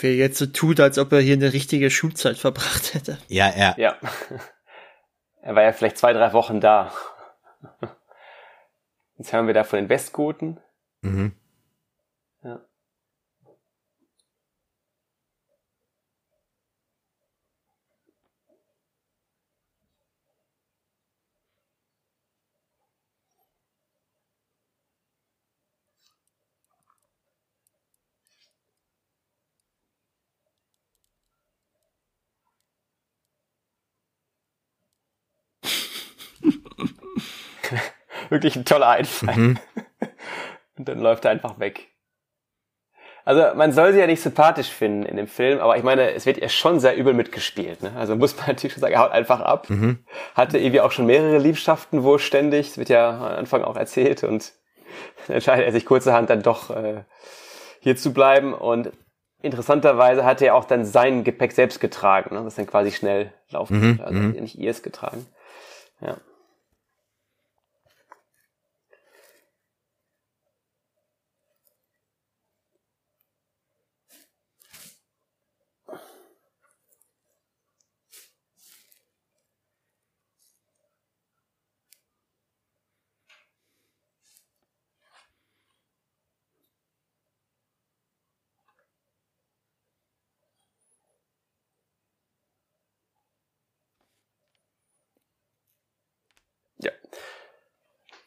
Wer 0.00 0.14
jetzt 0.14 0.38
so 0.38 0.46
tut, 0.46 0.78
als 0.80 0.98
ob 0.98 1.12
er 1.12 1.20
hier 1.20 1.34
eine 1.34 1.52
richtige 1.52 1.90
Schulzeit 1.90 2.38
verbracht 2.38 2.94
hätte. 2.94 3.18
Ja, 3.28 3.52
ja. 3.56 3.74
Ja. 3.76 3.96
Er 5.40 5.54
war 5.54 5.62
ja 5.62 5.72
vielleicht 5.72 5.96
zwei, 5.96 6.12
drei 6.12 6.32
Wochen 6.34 6.60
da. 6.60 6.92
Jetzt 9.16 9.32
hören 9.32 9.46
wir 9.46 9.54
da 9.54 9.64
von 9.64 9.78
den 9.78 9.88
Westgoten. 9.88 10.60
Mhm. 11.00 11.32
Ja. 12.42 12.60
Wirklich 38.30 38.56
ein 38.56 38.64
toller 38.64 38.88
Einfall. 38.88 39.56
Und 40.78 40.88
dann 40.88 41.00
läuft 41.00 41.24
er 41.24 41.30
einfach 41.30 41.58
weg. 41.58 41.88
Also 43.24 43.54
man 43.54 43.72
soll 43.72 43.92
sie 43.92 43.98
ja 43.98 44.06
nicht 44.06 44.22
sympathisch 44.22 44.70
finden 44.70 45.04
in 45.04 45.16
dem 45.16 45.26
Film, 45.26 45.58
aber 45.58 45.76
ich 45.76 45.82
meine, 45.82 46.12
es 46.12 46.24
wird 46.24 46.38
ihr 46.38 46.48
schon 46.48 46.80
sehr 46.80 46.96
übel 46.96 47.12
mitgespielt. 47.12 47.82
Ne? 47.82 47.92
Also 47.94 48.16
muss 48.16 48.34
man 48.38 48.46
natürlich 48.46 48.72
schon 48.72 48.80
sagen, 48.80 48.94
er 48.94 49.00
haut 49.00 49.10
einfach 49.10 49.40
ab. 49.40 49.68
Hatte 50.34 50.56
irgendwie 50.56 50.80
auch 50.80 50.92
schon 50.92 51.04
mehrere 51.04 51.36
Liebschaften 51.36 52.04
wohl 52.04 52.18
ständig. 52.18 52.68
Das 52.68 52.78
wird 52.78 52.88
ja 52.88 53.10
am 53.10 53.38
Anfang 53.38 53.64
auch 53.64 53.76
erzählt 53.76 54.24
und 54.24 54.52
dann 55.26 55.34
entscheidet 55.34 55.66
er 55.66 55.72
sich 55.72 55.84
kurzerhand 55.84 56.30
dann 56.30 56.42
doch 56.42 56.70
äh, 56.70 57.02
hier 57.80 57.96
zu 57.96 58.14
bleiben. 58.14 58.54
Und 58.54 58.92
interessanterweise 59.42 60.24
hat 60.24 60.40
er 60.40 60.54
auch 60.54 60.64
dann 60.64 60.86
sein 60.86 61.22
Gepäck 61.22 61.52
selbst 61.52 61.80
getragen, 61.80 62.34
ne? 62.34 62.44
das 62.44 62.54
dann 62.54 62.66
quasi 62.66 62.92
schnell 62.92 63.32
laufen 63.50 63.80
konnte. 63.80 64.04
Also 64.04 64.20
hat 64.20 64.36
er 64.36 64.40
nicht 64.40 64.58
ihrs 64.58 64.82
getragen. 64.82 65.26
Ja. 66.00 66.08
Ja. 66.08 66.16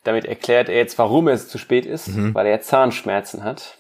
Damit 0.04 0.26
erklärt 0.26 0.70
er 0.70 0.78
jetzt, 0.78 0.98
warum 0.98 1.28
es 1.28 1.48
zu 1.48 1.58
spät 1.58 1.86
ist, 1.86 2.10
mhm. 2.10 2.34
weil 2.34 2.48
er 2.48 2.62
Zahnschmerzen 2.62 3.44
hat. 3.44 3.78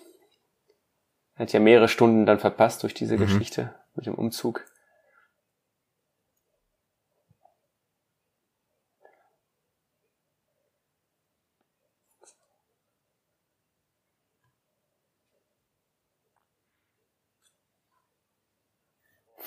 Er 1.36 1.44
hat 1.44 1.54
ja 1.54 1.60
mehrere 1.60 1.88
Stunden 1.88 2.26
dann 2.26 2.40
verpasst 2.40 2.84
durch 2.84 2.94
diese 2.94 3.16
mhm. 3.16 3.22
Geschichte 3.22 3.74
mit 3.96 4.06
dem 4.06 4.16
Umzug. 4.16 4.66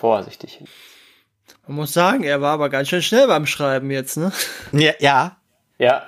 vorsichtig. 0.04 0.62
Man 1.66 1.76
muss 1.76 1.94
sagen, 1.94 2.24
er 2.24 2.42
war 2.42 2.52
aber 2.52 2.68
ganz 2.68 2.88
schön 2.88 3.00
schnell 3.00 3.26
beim 3.26 3.46
Schreiben 3.46 3.90
jetzt, 3.90 4.18
ne? 4.18 4.32
Ja, 4.72 4.92
ja 4.98 5.36
ja. 5.78 6.04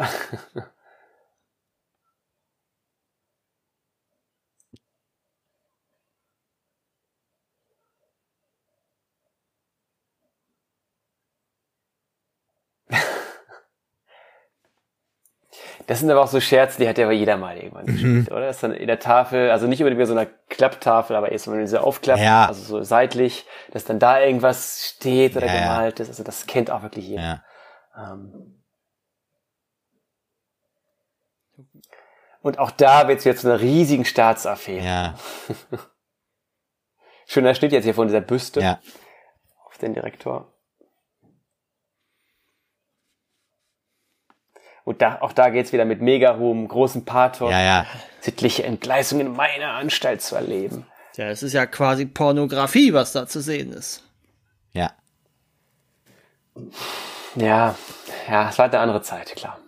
Das 15.87 16.01
sind 16.01 16.11
aber 16.11 16.23
auch 16.23 16.29
so 16.29 16.41
Scherze, 16.41 16.81
die 16.81 16.89
hat 16.89 16.99
ja 16.99 17.05
aber 17.05 17.13
jeder 17.13 17.37
mal 17.37 17.57
irgendwann 17.57 17.85
mhm. 17.85 17.93
gespielt, 17.93 18.31
oder? 18.33 18.47
Das 18.47 18.57
ist 18.57 18.63
dann 18.63 18.73
in 18.73 18.89
der 18.89 18.99
Tafel, 18.99 19.51
also 19.51 19.67
nicht 19.69 19.81
unbedingt 19.81 20.01
wie 20.01 20.07
so 20.07 20.19
einer 20.19 20.27
Klapptafel, 20.49 21.15
aber 21.15 21.31
erst 21.31 21.47
wenn 21.47 21.55
man 21.55 21.61
diese 21.65 21.81
aufklappt, 21.81 22.21
ja. 22.21 22.47
also 22.47 22.63
so 22.63 22.83
seitlich, 22.83 23.47
dass 23.71 23.85
dann 23.85 23.99
da 23.99 24.21
irgendwas 24.21 24.85
steht 24.97 25.37
oder 25.37 25.47
ja, 25.47 25.61
gemalt 25.61 26.01
ist. 26.01 26.09
Also 26.09 26.25
das 26.25 26.47
kennt 26.47 26.71
auch 26.71 26.83
wirklich 26.83 27.07
jeder. 27.07 27.43
Ja. 27.97 28.13
Ähm. 28.13 28.53
Und 32.47 32.61
auch 32.61 32.71
da 32.71 33.09
wird 33.09 33.19
es 33.19 33.25
jetzt 33.25 33.41
zu 33.41 33.49
einer 33.49 33.61
riesigen 33.61 34.05
Staatsaffäre. 34.05 34.87
Ja. 34.87 35.15
Schöner 37.27 37.57
steht 37.57 37.73
jetzt 37.73 37.83
hier 37.83 37.95
von 37.95 38.07
dieser 38.07 38.21
Büste 38.21 38.61
ja. 38.61 38.79
auf 39.65 39.79
den 39.79 39.95
Direktor. 39.95 40.55
Und 44.85 45.03
da, 45.03 45.21
auch 45.23 45.33
da 45.33 45.51
geht's 45.51 45.73
wieder 45.73 45.85
mit 45.85 46.01
Mega-Ruhm, 46.01 46.69
großem 46.69 47.05
Pathos, 47.05 47.51
ja, 47.51 47.61
ja. 47.61 47.87
sittliche 48.21 48.63
Entgleisung 48.63 49.19
in 49.19 49.33
meiner 49.33 49.73
Anstalt 49.73 50.23
zu 50.23 50.37
erleben. 50.37 50.87
Ja, 51.17 51.29
es 51.29 51.43
ist 51.43 51.53
ja 51.53 51.67
quasi 51.67 52.07
Pornografie, 52.07 52.93
was 52.93 53.11
da 53.11 53.27
zu 53.27 53.41
sehen 53.41 53.73
ist. 53.73 54.05
Ja. 54.71 54.93
Ja, 57.35 57.75
ja, 58.29 58.49
es 58.51 58.57
war 58.57 58.67
eine 58.67 58.79
andere 58.79 59.03
Zeit, 59.03 59.35
klar. 59.35 59.59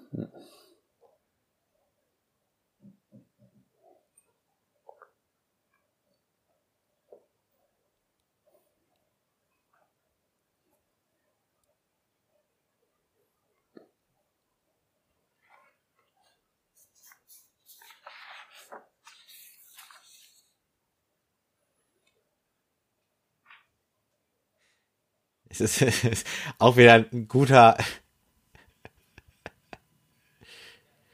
Es 25.60 25.82
ist 25.82 26.26
auch 26.58 26.76
wieder 26.76 26.94
ein 26.94 27.28
guter. 27.28 27.76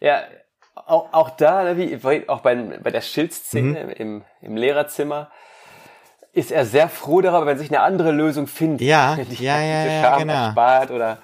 Ja, 0.01 0.23
auch, 0.87 1.12
auch 1.12 1.31
da, 1.31 1.65
ne, 1.65 1.77
wie 1.79 2.29
auch 2.29 2.41
bei, 2.41 2.55
bei 2.55 2.91
der 2.91 3.01
Schildszene 3.01 3.85
mhm. 3.85 3.91
im, 3.91 4.25
im 4.43 4.57
Lehrerzimmer, 4.57 5.31
ist 6.33 6.51
er 6.51 6.66
sehr 6.66 6.89
froh 6.89 7.21
darüber, 7.21 7.47
wenn 7.47 7.59
sich 7.59 7.71
eine 7.71 7.81
andere 7.81 8.11
Lösung 8.11 8.47
findet. 8.47 8.83
Ja, 8.83 9.16
die, 9.31 9.43
ja, 9.43 9.61
ja, 9.61 9.87
ja, 9.87 10.19
genau. 10.19 10.33
Erspart 10.33 10.91
oder, 10.91 11.19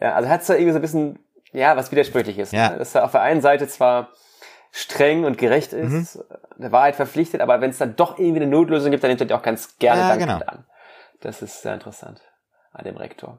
ja, 0.00 0.14
also 0.14 0.28
hat 0.28 0.42
es 0.42 0.48
da 0.48 0.54
irgendwie 0.54 0.72
so 0.72 0.78
ein 0.78 0.82
bisschen, 0.82 1.18
ja, 1.52 1.76
was 1.76 1.90
widersprüchlich 1.90 2.38
ist. 2.38 2.52
Ja. 2.52 2.70
Ne? 2.70 2.78
Dass 2.78 2.94
er 2.94 3.04
auf 3.04 3.12
der 3.12 3.22
einen 3.22 3.40
Seite 3.40 3.68
zwar 3.68 4.10
streng 4.72 5.24
und 5.24 5.38
gerecht 5.38 5.72
ist, 5.72 6.16
mhm. 6.16 6.22
der 6.58 6.72
Wahrheit 6.72 6.96
verpflichtet, 6.96 7.40
aber 7.40 7.60
wenn 7.60 7.70
es 7.70 7.78
dann 7.78 7.96
doch 7.96 8.18
irgendwie 8.18 8.42
eine 8.42 8.50
Notlösung 8.50 8.90
gibt, 8.90 9.02
dann 9.02 9.08
nimmt 9.08 9.20
er 9.20 9.26
die 9.26 9.34
auch 9.34 9.42
ganz 9.42 9.78
gerne 9.78 10.02
ja, 10.02 10.08
dankend 10.08 10.28
genau. 10.28 10.44
an. 10.46 10.64
Das 11.20 11.42
ist 11.42 11.62
sehr 11.62 11.74
interessant 11.74 12.22
an 12.72 12.84
dem 12.84 12.96
Rektor. 12.96 13.38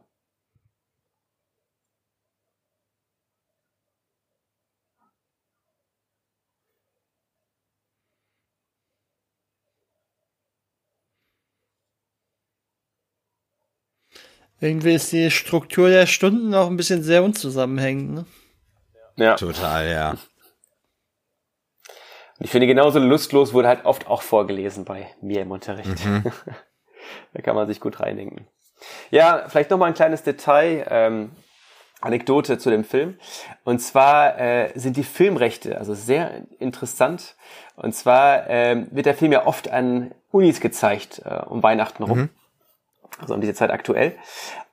Irgendwie 14.59 14.93
ist 14.93 15.11
die 15.11 15.31
Struktur 15.31 15.89
der 15.89 16.05
Stunden 16.05 16.53
auch 16.53 16.67
ein 16.67 16.77
bisschen 16.77 17.01
sehr 17.01 17.23
unzusammenhängend. 17.23 18.13
Ne? 18.13 18.25
Ja. 19.15 19.35
Total, 19.35 19.89
ja. 19.89 20.11
Und 20.11 20.19
ich 22.45 22.51
finde, 22.51 22.67
genauso 22.67 22.99
lustlos 22.99 23.53
wurde 23.53 23.67
halt 23.67 23.85
oft 23.85 24.05
auch 24.05 24.21
vorgelesen 24.21 24.85
bei 24.85 25.09
mir 25.21 25.41
im 25.41 25.51
Unterricht. 25.51 26.05
Mhm. 26.05 26.31
da 27.33 27.41
kann 27.41 27.55
man 27.55 27.67
sich 27.67 27.79
gut 27.79 27.99
reindenken. 27.99 28.47
Ja, 29.09 29.45
vielleicht 29.47 29.69
noch 29.69 29.77
mal 29.77 29.85
ein 29.85 29.93
kleines 29.93 30.23
Detail. 30.23 30.85
Ähm, 30.89 31.31
Anekdote 32.01 32.57
zu 32.57 32.69
dem 32.69 32.83
Film. 32.83 33.17
Und 33.63 33.79
zwar 33.79 34.39
äh, 34.39 34.71
sind 34.75 34.97
die 34.97 35.03
Filmrechte 35.03 35.77
also 35.77 35.93
sehr 35.93 36.41
interessant. 36.59 37.35
Und 37.75 37.93
zwar 37.93 38.49
äh, 38.49 38.85
wird 38.91 39.05
der 39.05 39.13
Film 39.13 39.31
ja 39.31 39.45
oft 39.45 39.69
an 39.69 40.11
Unis 40.31 40.59
gezeigt, 40.59 41.21
äh, 41.23 41.43
um 41.45 41.63
Weihnachten 41.63 42.03
rum. 42.03 42.17
Mhm. 42.17 42.29
Also 43.19 43.35
um 43.35 43.41
diese 43.41 43.53
Zeit 43.53 43.69
aktuell. 43.69 44.15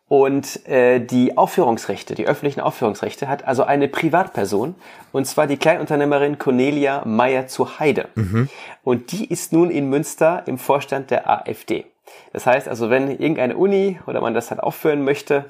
Und 0.08 0.66
äh, 0.66 1.00
die 1.00 1.36
Aufführungsrechte, 1.36 2.14
die 2.14 2.26
öffentlichen 2.26 2.60
Aufführungsrechte 2.60 3.28
hat 3.28 3.46
also 3.46 3.64
eine 3.64 3.88
Privatperson, 3.88 4.74
und 5.12 5.26
zwar 5.26 5.46
die 5.46 5.58
Kleinunternehmerin 5.58 6.38
Cornelia 6.38 7.02
Meyer 7.04 7.46
zu 7.46 7.78
Heide. 7.78 8.08
Mhm. 8.14 8.48
Und 8.84 9.12
die 9.12 9.28
ist 9.30 9.52
nun 9.52 9.70
in 9.70 9.90
Münster 9.90 10.44
im 10.46 10.56
Vorstand 10.56 11.10
der 11.10 11.28
AfD. 11.28 11.84
Das 12.32 12.46
heißt 12.46 12.68
also, 12.68 12.90
wenn 12.90 13.10
irgendeine 13.10 13.56
Uni 13.56 13.98
oder 14.06 14.20
man 14.20 14.34
das 14.34 14.50
halt 14.50 14.62
aufführen 14.62 15.04
möchte, 15.04 15.46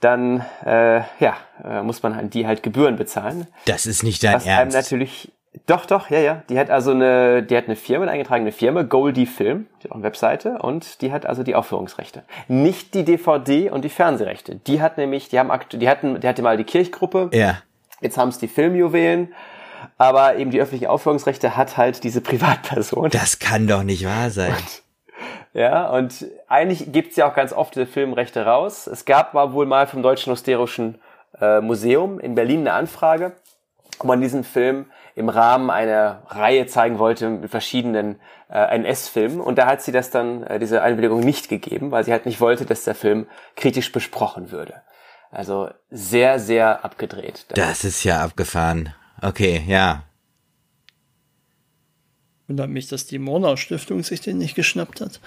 dann 0.00 0.44
äh, 0.64 1.00
ja, 1.20 1.36
äh, 1.64 1.82
muss 1.82 2.02
man 2.02 2.12
an 2.12 2.30
die 2.30 2.46
halt 2.46 2.62
Gebühren 2.62 2.96
bezahlen. 2.96 3.46
Das 3.64 3.86
ist 3.86 4.02
nicht 4.02 4.22
dein 4.22 4.34
was 4.34 4.46
Ernst. 4.46 4.74
Einem 4.74 4.82
natürlich 4.82 5.32
doch, 5.64 5.86
doch, 5.86 6.10
ja, 6.10 6.18
ja. 6.18 6.42
Die 6.50 6.58
hat 6.58 6.68
also 6.68 6.90
eine, 6.90 7.42
die 7.42 7.56
hat 7.56 7.64
eine 7.64 7.76
Firma, 7.76 8.02
eine 8.02 8.12
eingetragene 8.12 8.52
Firma, 8.52 8.82
Goldie 8.82 9.24
Film, 9.24 9.66
die 9.80 9.84
hat 9.84 9.92
auch 9.92 9.96
eine 9.96 10.04
Webseite 10.04 10.58
und 10.58 11.00
die 11.00 11.12
hat 11.12 11.24
also 11.24 11.42
die 11.42 11.54
Aufführungsrechte. 11.54 12.24
Nicht 12.46 12.92
die 12.92 13.04
DVD 13.04 13.70
und 13.70 13.82
die 13.82 13.88
Fernsehrechte. 13.88 14.56
Die 14.56 14.82
hat 14.82 14.98
nämlich, 14.98 15.30
die 15.30 15.38
haben 15.38 15.50
aktu 15.50 15.78
die 15.78 15.88
hatten, 15.88 16.20
die 16.20 16.28
hatte 16.28 16.42
mal 16.42 16.58
die 16.58 16.64
Kirchgruppe. 16.64 17.30
Ja. 17.32 17.62
Jetzt 18.02 18.18
haben 18.18 18.28
es 18.28 18.38
die 18.38 18.48
Filmjuwelen. 18.48 19.32
Aber 19.98 20.36
eben 20.36 20.50
die 20.50 20.60
öffentlichen 20.60 20.88
Aufführungsrechte 20.88 21.56
hat 21.56 21.76
halt 21.76 22.04
diese 22.04 22.20
Privatperson. 22.20 23.10
Das 23.10 23.38
kann 23.38 23.66
doch 23.66 23.82
nicht 23.82 24.04
wahr 24.04 24.30
sein. 24.30 24.50
Und 24.50 24.82
ja, 25.56 25.88
und 25.88 26.26
eigentlich 26.48 26.92
gibt's 26.92 27.16
ja 27.16 27.26
auch 27.26 27.34
ganz 27.34 27.54
oft 27.54 27.74
diese 27.74 27.86
Filmrechte 27.86 28.44
raus. 28.44 28.86
Es 28.86 29.06
gab 29.06 29.32
mal 29.32 29.54
wohl 29.54 29.64
mal 29.64 29.86
vom 29.86 30.02
Deutschen 30.02 30.30
Hysterischen 30.30 31.00
äh, 31.40 31.62
Museum 31.62 32.20
in 32.20 32.34
Berlin 32.34 32.60
eine 32.60 32.74
Anfrage, 32.74 33.32
ob 33.98 34.04
man 34.04 34.20
diesen 34.20 34.44
Film 34.44 34.84
im 35.14 35.30
Rahmen 35.30 35.70
einer 35.70 36.24
Reihe 36.28 36.66
zeigen 36.66 36.98
wollte 36.98 37.30
mit 37.30 37.50
verschiedenen 37.50 38.20
äh, 38.50 38.76
NS-Filmen. 38.76 39.40
Und 39.40 39.56
da 39.56 39.64
hat 39.64 39.80
sie 39.80 39.92
das 39.92 40.10
dann, 40.10 40.42
äh, 40.42 40.58
diese 40.58 40.82
Einwilligung 40.82 41.20
nicht 41.20 41.48
gegeben, 41.48 41.90
weil 41.90 42.04
sie 42.04 42.12
halt 42.12 42.26
nicht 42.26 42.42
wollte, 42.42 42.66
dass 42.66 42.84
der 42.84 42.94
Film 42.94 43.26
kritisch 43.56 43.90
besprochen 43.92 44.50
würde. 44.50 44.82
Also 45.30 45.70
sehr, 45.90 46.38
sehr 46.38 46.84
abgedreht. 46.84 47.46
Das 47.54 47.82
ist 47.82 48.04
ja 48.04 48.22
abgefahren. 48.22 48.92
Okay, 49.22 49.64
ja. 49.66 50.02
Wundert 52.48 52.70
mich, 52.70 52.88
dass 52.88 53.06
die 53.06 53.18
Mornau 53.18 53.56
Stiftung 53.56 54.02
sich 54.02 54.20
den 54.20 54.38
nicht 54.38 54.54
geschnappt 54.54 55.00
hat. 55.00 55.20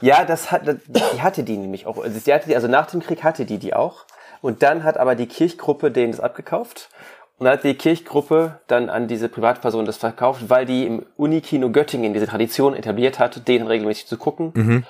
Ja, 0.00 0.24
das 0.24 0.50
hat, 0.50 0.62
die 0.66 1.22
hatte 1.22 1.42
die 1.42 1.56
nämlich 1.56 1.86
auch. 1.86 1.98
Also, 1.98 2.18
die 2.18 2.32
hatte 2.32 2.48
die, 2.48 2.56
also 2.56 2.68
nach 2.68 2.86
dem 2.86 3.00
Krieg 3.00 3.22
hatte 3.22 3.44
die 3.44 3.58
die 3.58 3.74
auch. 3.74 4.04
Und 4.40 4.62
dann 4.62 4.84
hat 4.84 4.96
aber 4.96 5.14
die 5.14 5.26
Kirchgruppe 5.26 5.90
denen 5.90 6.12
das 6.12 6.20
abgekauft. 6.20 6.90
Und 7.38 7.44
dann 7.44 7.54
hat 7.54 7.64
die 7.64 7.74
Kirchgruppe 7.74 8.60
dann 8.66 8.90
an 8.90 9.06
diese 9.06 9.28
Privatperson 9.28 9.84
das 9.84 9.96
verkauft, 9.96 10.48
weil 10.48 10.66
die 10.66 10.86
im 10.86 11.06
Unikino 11.16 11.70
Göttingen 11.70 12.12
diese 12.12 12.26
Tradition 12.26 12.74
etabliert 12.74 13.18
hat, 13.18 13.46
den 13.46 13.66
regelmäßig 13.66 14.06
zu 14.06 14.16
gucken. 14.16 14.52
Mhm. 14.54 14.84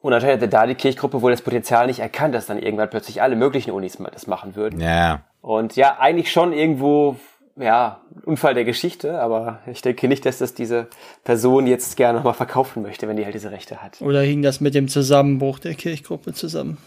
Und 0.00 0.12
natürlich 0.12 0.36
hatte 0.36 0.48
da 0.48 0.66
die 0.66 0.74
Kirchgruppe 0.74 1.20
wohl 1.20 1.32
das 1.32 1.42
Potenzial 1.42 1.86
nicht 1.86 2.00
erkannt, 2.00 2.34
dass 2.34 2.46
dann 2.46 2.58
irgendwann 2.58 2.88
plötzlich 2.88 3.22
alle 3.22 3.36
möglichen 3.36 3.72
Unis 3.72 3.98
das 4.12 4.26
machen 4.26 4.54
würden. 4.54 4.80
Ja. 4.80 5.22
Und 5.40 5.76
ja, 5.76 5.98
eigentlich 5.98 6.30
schon 6.32 6.52
irgendwo 6.52 7.16
ja, 7.56 8.02
Unfall 8.24 8.54
der 8.54 8.64
Geschichte, 8.64 9.18
aber 9.18 9.60
ich 9.66 9.80
denke 9.80 10.08
nicht, 10.08 10.26
dass 10.26 10.38
das 10.38 10.54
diese 10.54 10.88
Person 11.24 11.66
jetzt 11.66 11.96
gerne 11.96 12.18
nochmal 12.18 12.34
verkaufen 12.34 12.82
möchte, 12.82 13.08
wenn 13.08 13.16
die 13.16 13.24
halt 13.24 13.34
diese 13.34 13.50
Rechte 13.50 13.82
hat. 13.82 14.00
Oder 14.00 14.20
hing 14.20 14.42
das 14.42 14.60
mit 14.60 14.74
dem 14.74 14.88
Zusammenbruch 14.88 15.58
der 15.58 15.74
Kirchgruppe 15.74 16.34
zusammen? 16.34 16.78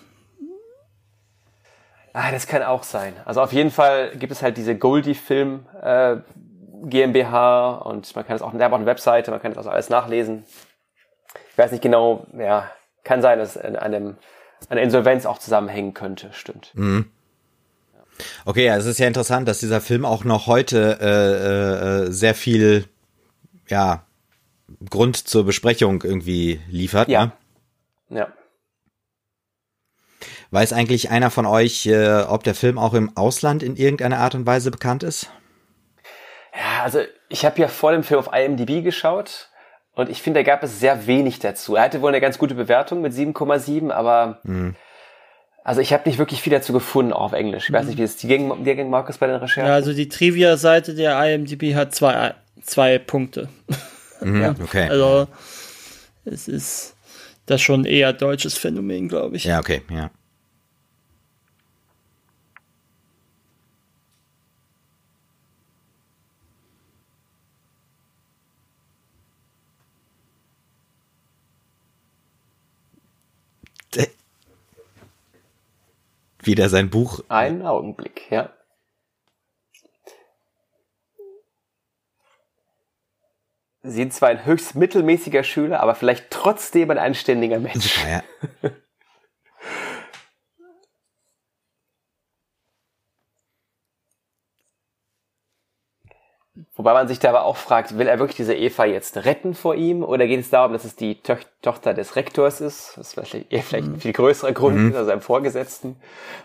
Ah, 2.14 2.32
das 2.32 2.48
kann 2.48 2.64
auch 2.64 2.84
sein. 2.84 3.14
Also 3.26 3.42
auf 3.42 3.54
jeden 3.54 3.72
Fall 3.72 4.12
gibt 4.18 4.32
es 4.32 4.42
halt 4.42 4.58
diese 4.58 4.76
Goldie-Film 4.76 5.66
äh, 5.82 6.18
GmbH 6.84 7.72
und 7.72 8.16
man 8.16 8.26
kann 8.26 8.36
es 8.36 8.42
auch, 8.42 8.52
der 8.52 8.66
hat 8.66 8.72
auch 8.72 8.78
eine 8.78 8.86
Webseite, 8.86 9.32
man 9.32 9.42
kann 9.42 9.52
das 9.52 9.60
also 9.60 9.70
alles 9.70 9.90
nachlesen. 9.90 10.44
Ich 11.52 11.58
weiß 11.58 11.72
nicht 11.72 11.82
genau, 11.82 12.26
ja, 12.38 12.70
kann 13.04 13.22
sein, 13.22 13.40
dass 13.40 13.56
es 13.56 13.64
an 13.64 13.76
einem, 13.76 14.18
einer 14.70 14.82
Insolvenz 14.82 15.26
auch 15.26 15.40
zusammenhängen 15.40 15.94
könnte, 15.94 16.30
stimmt. 16.32 16.72
Mhm. 16.74 17.12
Okay, 18.46 18.66
ja, 18.66 18.78
es 18.78 18.86
ist 18.86 19.00
ja 19.00 19.08
interessant, 19.08 19.48
dass 19.48 19.60
dieser 19.60 19.82
Film 19.82 20.06
auch 20.06 20.24
noch 20.24 20.48
heute 20.48 20.98
äh, 21.02 22.08
äh, 22.08 22.12
sehr 22.12 22.36
viel, 22.36 22.86
ja, 23.68 24.06
Grund 24.90 25.18
zur 25.18 25.46
Besprechung 25.46 26.04
irgendwie 26.04 26.60
liefert. 26.70 27.10
Ja. 27.10 27.34
Ne? 28.10 28.20
Ja. 28.20 28.28
Weiß 30.52 30.74
eigentlich 30.74 31.12
einer 31.12 31.30
von 31.30 31.46
euch, 31.46 31.86
äh, 31.86 32.22
ob 32.22 32.44
der 32.44 32.56
Film 32.56 32.78
auch 32.78 32.94
im 32.94 33.16
Ausland 33.16 33.64
in 33.64 33.76
irgendeiner 33.76 34.20
Art 34.20 34.36
und 34.36 34.46
Weise 34.46 34.72
bekannt 34.72 35.04
ist? 35.04 35.30
Ja, 36.54 36.84
also 36.84 37.02
ich 37.30 37.46
habe 37.46 37.62
ja 37.62 37.68
vor 37.68 37.92
dem 37.92 38.04
Film 38.04 38.20
auf 38.20 38.34
IMDb 38.34 38.84
geschaut 38.84 39.50
und 39.94 40.10
ich 40.10 40.22
finde, 40.22 40.40
da 40.40 40.44
gab 40.44 40.64
es 40.64 40.80
sehr 40.80 41.08
wenig 41.08 41.40
dazu. 41.40 41.76
Er 41.76 41.84
hatte 41.84 42.02
wohl 42.02 42.10
eine 42.10 42.22
ganz 42.22 42.38
gute 42.38 42.56
Bewertung 42.56 43.02
mit 43.02 43.14
7,7, 43.14 43.92
aber 43.92 44.40
mhm. 44.44 44.76
Also 45.64 45.82
ich 45.82 45.94
habe 45.94 46.08
nicht 46.10 46.18
wirklich 46.18 46.42
viel 46.42 46.52
dazu 46.52 46.74
gefunden, 46.74 47.14
auch 47.14 47.22
auf 47.22 47.34
Englisch. 47.34 47.66
Ich 47.68 47.74
weiß 47.74 47.86
nicht, 47.88 47.98
wie 47.98 48.04
es 48.04 48.18
die 48.18 48.28
gegen, 48.28 48.64
die 48.64 48.76
gegen 48.76 48.90
Markus 48.90 49.18
bei 49.18 49.28
den 49.28 49.36
Recherchen. 49.36 49.68
Ja, 49.68 49.74
also 49.74 49.94
die 49.94 50.10
Trivia-Seite 50.10 50.96
der 50.96 51.20
IMDb 51.34 51.76
hat 51.76 51.94
zwei, 51.94 52.34
zwei 52.62 52.98
Punkte. 52.98 53.50
Mhm, 54.22 54.42
ja. 54.42 54.56
Okay. 54.62 54.90
Also 54.90 55.28
es 56.26 56.48
ist 56.48 56.96
das 57.46 57.62
schon 57.62 57.86
eher 57.86 58.14
deutsches 58.14 58.58
Phänomen, 58.58 59.08
glaube 59.08 59.38
ich. 59.38 59.46
Ja, 59.46 59.60
okay, 59.60 59.82
ja. 59.90 60.12
Wieder 76.40 76.70
sein 76.70 76.90
Buch. 76.90 77.22
Einen 77.30 77.66
Augenblick, 77.66 78.30
ja. 78.30 78.54
Sie 83.82 83.96
sind 83.96 84.14
zwar 84.14 84.30
ein 84.30 84.46
höchst 84.46 84.76
mittelmäßiger 84.76 85.44
Schüler, 85.44 85.80
aber 85.80 85.96
vielleicht 85.96 86.32
trotzdem 86.32 86.92
ein 86.92 86.98
anständiger 86.98 87.60
Mensch. 87.60 87.98
Ja, 88.06 88.24
Wobei 96.80 96.94
man 96.94 97.10
sich 97.10 97.20
da 97.20 97.28
aber 97.28 97.44
auch 97.44 97.58
fragt, 97.58 97.98
will 97.98 98.08
er 98.08 98.20
wirklich 98.20 98.38
diese 98.38 98.56
Eva 98.56 98.86
jetzt 98.86 99.26
retten 99.26 99.54
vor 99.54 99.76
ihm 99.76 100.02
oder 100.02 100.26
geht 100.28 100.40
es 100.40 100.50
darum, 100.50 100.72
dass 100.72 100.86
es 100.86 100.96
die 100.96 101.22
to 101.22 101.36
Tochter 101.62 101.94
des 101.94 102.16
Rektors 102.16 102.62
ist? 102.62 102.94
Das 102.96 103.08
ist 103.08 103.14
vielleicht 103.16 103.52
eher 103.52 103.64
vielleicht 103.64 103.88
ein 103.90 104.00
viel 104.00 104.14
größerer 104.14 104.54
Grund 104.54 104.78
mhm. 104.78 104.96
als 104.96 105.08
seinem 105.08 105.20
Vorgesetzten. 105.20 105.98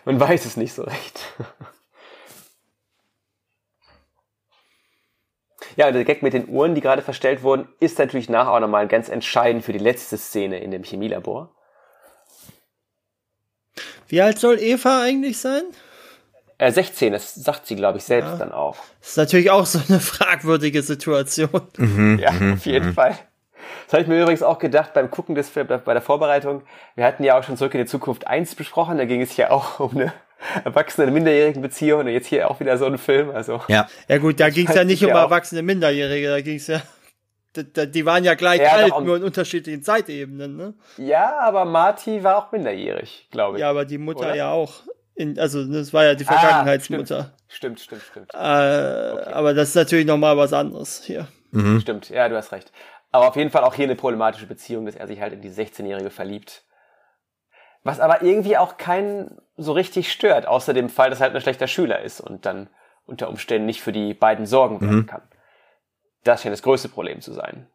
Man 0.05 0.19
weiß 0.19 0.44
es 0.44 0.56
nicht 0.56 0.73
so 0.73 0.82
recht. 0.82 1.20
ja, 5.77 5.86
und 5.86 5.93
der 5.93 6.02
Gag 6.02 6.24
mit 6.24 6.32
den 6.32 6.48
Uhren, 6.48 6.74
die 6.74 6.81
gerade 6.81 7.02
verstellt 7.02 7.44
wurden, 7.44 7.69
ist 7.78 8.01
natürlich 8.01 8.28
nachher 8.28 8.55
auch 8.55 8.61
nochmal 8.61 8.89
ganz 8.89 9.09
entscheidend 9.09 9.65
für 9.65 9.73
die 9.73 9.78
letzte 9.78 10.19
Szene 10.19 10.59
in 10.59 10.73
dem 10.73 10.82
Chemielabor. 10.82 11.55
Wie 14.09 14.20
alt 14.20 14.40
soll 14.40 14.59
Eva 14.59 15.01
eigentlich 15.01 15.39
sein? 15.39 15.62
Äh, 16.65 16.73
16, 16.73 17.12
das 17.12 17.35
sagt 17.35 17.66
sie, 17.66 17.77
glaube 17.77 17.99
ich, 17.99 18.05
selbst 18.05 18.31
ja. 18.31 18.36
dann 18.36 18.53
auch. 18.53 18.77
Das 19.01 19.11
ist 19.11 19.16
natürlich 19.19 19.51
auch 19.51 19.66
so 19.66 19.81
eine 19.86 20.01
fragwürdige 20.01 20.82
Situation. 20.82 21.61
Mhm, 21.77 22.19
ja, 22.19 22.32
mhm, 22.32 22.55
auf 22.55 22.65
jeden 22.65 22.89
mhm. 22.89 22.95
Fall. 22.95 23.19
Das 23.85 23.93
habe 23.93 24.03
ich 24.03 24.09
mir 24.09 24.23
übrigens 24.23 24.43
auch 24.43 24.59
gedacht 24.59 24.95
beim 24.95 25.11
Gucken 25.11 25.35
des 25.35 25.51
Films, 25.51 25.70
bei 25.85 25.93
der 25.93 26.03
Vorbereitung. 26.03 26.62
Wir 26.95 27.05
hatten 27.05 27.23
ja 27.23 27.39
auch 27.39 27.45
schon 27.45 27.59
zurück 27.59 27.74
in 27.74 27.81
die 27.81 27.86
Zukunft 27.86 28.27
1 28.27 28.55
besprochen, 28.55 28.97
da 28.97 29.05
ging 29.05 29.20
es 29.20 29.36
ja 29.36 29.51
auch 29.51 29.78
um 29.81 29.91
eine 29.91 30.15
erwachsene 30.65 31.11
minderjährigen 31.11 31.61
Beziehung 31.61 32.01
und 32.01 32.09
jetzt 32.09 32.28
hier 32.28 32.51
auch 32.51 32.61
wieder 32.61 32.78
so 32.78 32.86
ein 32.86 32.97
Film. 32.97 33.31
Also 33.31 33.61
ja, 33.69 33.86
ja 34.09 34.19
gut, 34.19 34.41
da 34.41 34.49
ging 34.49 34.66
es 34.66 34.74
ja 34.74 34.85
nicht 34.85 35.05
um 35.05 35.11
erwachsene 35.11 35.62
Minderjährige, 35.62 36.28
da 36.28 36.41
ging 36.41 36.57
es 36.57 36.66
ja 36.66 36.81
die 37.57 38.05
waren 38.05 38.24
ja 38.24 38.35
gleich 38.35 38.61
ja, 38.61 38.73
alt, 38.73 39.01
nur 39.05 39.16
in 39.16 39.23
unterschiedlichen 39.23 39.85
Zeitebenen, 39.85 40.57
ne? 40.57 40.74
Ja, 40.97 41.39
aber 41.39 41.65
Marty 41.65 42.24
war 42.24 42.36
auch 42.36 42.51
minderjährig, 42.51 43.28
glaube 43.31 43.59
ich. 43.59 43.61
Ja, 43.61 43.70
aber 43.70 43.85
die 43.85 43.99
Mutter 43.99 44.20
Oder? 44.20 44.35
ja 44.35 44.51
auch. 44.51 44.82
In, 45.16 45.39
also 45.39 45.65
das 45.65 45.93
war 45.93 46.05
ja 46.05 46.15
die 46.15 46.27
ah, 46.27 46.32
Vergangenheitsmutter. 46.32 47.32
Ah, 47.32 47.39
stimmt, 47.49 47.81
stimmt, 47.81 48.03
stimmt. 48.03 48.28
stimmt. 48.28 48.35
Äh, 48.35 49.12
okay. 49.12 49.32
Aber 49.32 49.55
das 49.55 49.69
ist 49.69 49.74
natürlich 49.77 50.07
nochmal 50.07 50.36
was 50.36 50.53
anderes 50.53 51.03
hier. 51.05 51.28
Mhm. 51.53 51.81
Stimmt, 51.81 52.09
ja, 52.11 52.28
du 52.28 52.36
hast 52.36 52.53
recht. 52.53 52.73
Aber 53.12 53.28
auf 53.28 53.36
jeden 53.36 53.51
Fall 53.51 53.62
auch 53.62 53.74
hier 53.74 53.85
eine 53.85 53.95
problematische 53.95 54.47
Beziehung, 54.47 54.86
dass 54.86 54.97
er 54.97 55.07
sich 55.07 55.20
halt 55.20 55.32
in 55.32 55.41
die 55.41 55.51
16-Jährige 55.51 56.11
verliebt. 56.11 56.65
Was 57.85 58.01
aber 58.01 58.23
irgendwie 58.23 58.57
auch 58.57 58.77
keinen 58.77 59.39
so 59.57 59.73
richtig 59.73 60.11
stört, 60.11 60.49
außer 60.49 60.73
dem 60.73 60.89
Fall, 60.89 61.11
dass 61.11 61.20
er 61.20 61.27
halt 61.27 61.36
ein 61.36 61.41
schlechter 61.41 61.69
Schüler 61.69 62.01
ist 62.01 62.20
und 62.20 62.45
dann 62.45 62.69
unter 63.07 63.28
Umständen 63.28 63.66
nicht 63.66 63.82
für 63.82 63.93
die 63.93 64.15
beiden 64.15 64.47
sorgen 64.47 64.81
werden 64.81 64.97
mhm. 64.97 65.07
kann. 65.07 65.23
Das 66.24 66.43
scheint 66.43 66.55
das 66.55 66.62
größte 66.62 66.89
Problem 66.89 67.20
zu 67.20 67.32
sein. 67.32 67.69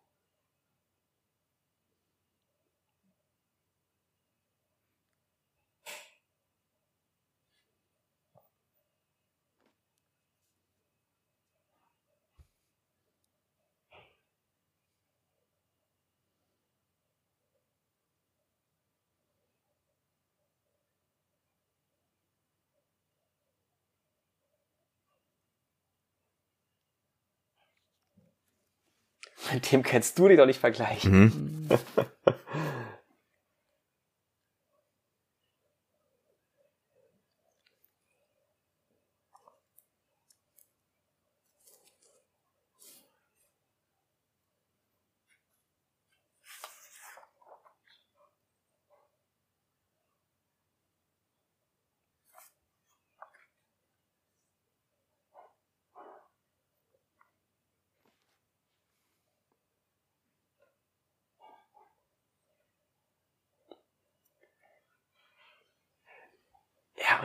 Mit 29.53 29.71
dem 29.71 29.83
kannst 29.83 30.17
du 30.19 30.27
dich 30.27 30.37
doch 30.37 30.45
nicht 30.45 30.59
vergleichen. 30.59 31.67
Mhm. 31.67 31.69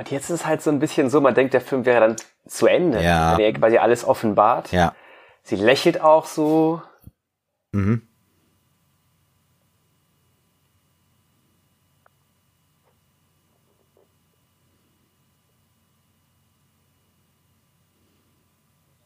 und 0.05 0.11
jetzt 0.11 0.25
ist 0.25 0.41
es 0.41 0.47
halt 0.47 0.61
so 0.61 0.69
ein 0.69 0.81
bisschen 0.81 1.09
so, 1.09 1.23
man 1.23 1.35
denkt, 1.35 1.55
der 1.55 1.63
Film 1.63 1.87
wäre 1.87 2.01
dann 2.01 2.17
zu 2.47 2.67
Ende, 2.67 3.03
ja. 3.03 3.39
wenn 3.39 3.45
er 3.45 3.53
quasi 3.55 3.79
alles 3.79 4.05
offenbart. 4.05 4.71
Ja. 4.71 4.95
Sie 5.43 5.57
lächelt 5.57 5.99
auch 6.03 6.27
so. 6.27 6.83
Mhm. 7.73 8.07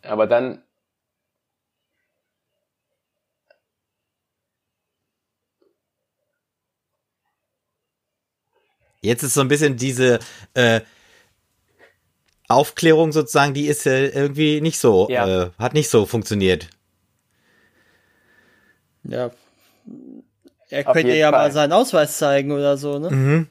Aber 0.03 0.27
dann 0.27 0.65
Jetzt 9.01 9.23
ist 9.23 9.35
so 9.35 9.41
ein 9.41 9.49
bisschen 9.49 9.77
diese 9.77 10.19
äh, 10.55 10.81
Aufklärung 12.49 13.13
sozusagen, 13.13 13.55
die 13.55 13.67
ist 13.67 13.87
äh, 13.87 14.09
irgendwie 14.09 14.61
nicht 14.61 14.79
so, 14.79 15.09
ja. 15.11 15.45
äh, 15.45 15.51
hat 15.59 15.75
nicht 15.75 15.91
so 15.91 16.07
funktioniert. 16.07 16.69
Ja. 19.05 19.31
Er 20.71 20.85
könnte 20.85 21.15
ja 21.15 21.31
Fall. 21.31 21.41
mal 21.41 21.53
seinen 21.53 21.73
Ausweis 21.73 22.19
zeigen 22.19 22.53
oder 22.53 22.77
so, 22.77 22.99
ne? 22.99 23.11
Mhm. 23.11 23.47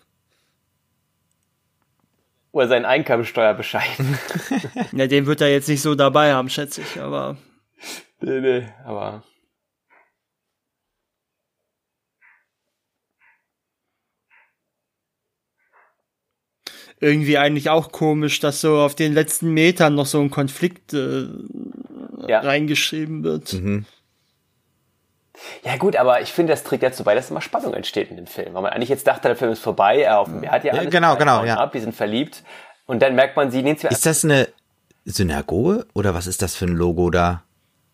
Oder 2.52 2.68
seinen 2.68 2.86
Einkommensteuerbescheid. 2.86 3.88
ja, 4.92 5.08
den 5.08 5.26
wird 5.26 5.42
er 5.42 5.52
jetzt 5.52 5.70
nicht 5.70 5.82
so 5.82 5.96
dabei 5.96 6.34
haben, 6.34 6.50
schätze 6.50 6.82
ich, 6.82 7.00
aber. 7.00 7.38
Nee, 8.20 8.40
nee, 8.42 8.68
aber. 8.84 9.24
Irgendwie 17.00 17.38
eigentlich 17.38 17.70
auch 17.70 17.92
komisch, 17.92 18.40
dass 18.40 18.62
so 18.62 18.78
auf 18.80 18.96
den 18.96 19.14
letzten 19.14 19.52
Metern 19.52 19.96
noch 19.96 20.06
so 20.06 20.20
ein 20.20 20.32
Konflikt 20.32 20.94
äh, 20.94 21.28
ja. 22.28 22.40
reingeschrieben 22.40 23.24
wird. 23.24 23.54
Mhm. 23.54 23.86
Ja 25.64 25.78
gut, 25.78 25.96
aber 25.96 26.22
ich 26.22 26.34
finde, 26.34 26.54
das 26.54 26.64
trägt 26.64 26.82
dazu 26.82 27.04
bei, 27.04 27.14
dass 27.14 27.30
immer 27.30 27.42
Spannung 27.42 27.74
entsteht 27.76 28.10
in 28.10 28.16
dem 28.16 28.26
Film. 28.26 28.56
Weil 28.56 28.64
man 28.64 28.74
eigentlich 28.74 28.90
jetzt 28.90 29.06
dachte, 29.06 29.28
der 29.28 29.38
Film 29.38 29.52
ist 29.52 29.60
vorbei, 29.60 30.02
er, 30.02 30.20
auf, 30.20 30.30
er 30.42 30.52
hat 30.52 30.64
ja 30.64 30.74
alles 30.74 30.90
genau, 30.90 31.16
genau, 31.16 31.44
ja. 31.44 31.58
ab, 31.58 31.72
die 31.74 31.80
sind 31.80 31.96
verliebt 31.96 32.44
und 32.88 33.02
dann 33.02 33.16
merkt 33.16 33.36
man, 33.36 33.52
sie 33.52 33.62
nimmt 33.62 33.84
Ist 33.84 34.06
das 34.06 34.26
eine 34.26 34.48
Synagoge 35.06 35.86
oder 35.94 36.16
was 36.16 36.26
ist 36.26 36.42
das 36.42 36.56
für 36.56 36.66
ein 36.66 36.76
Logo 36.76 37.12
da? 37.12 37.44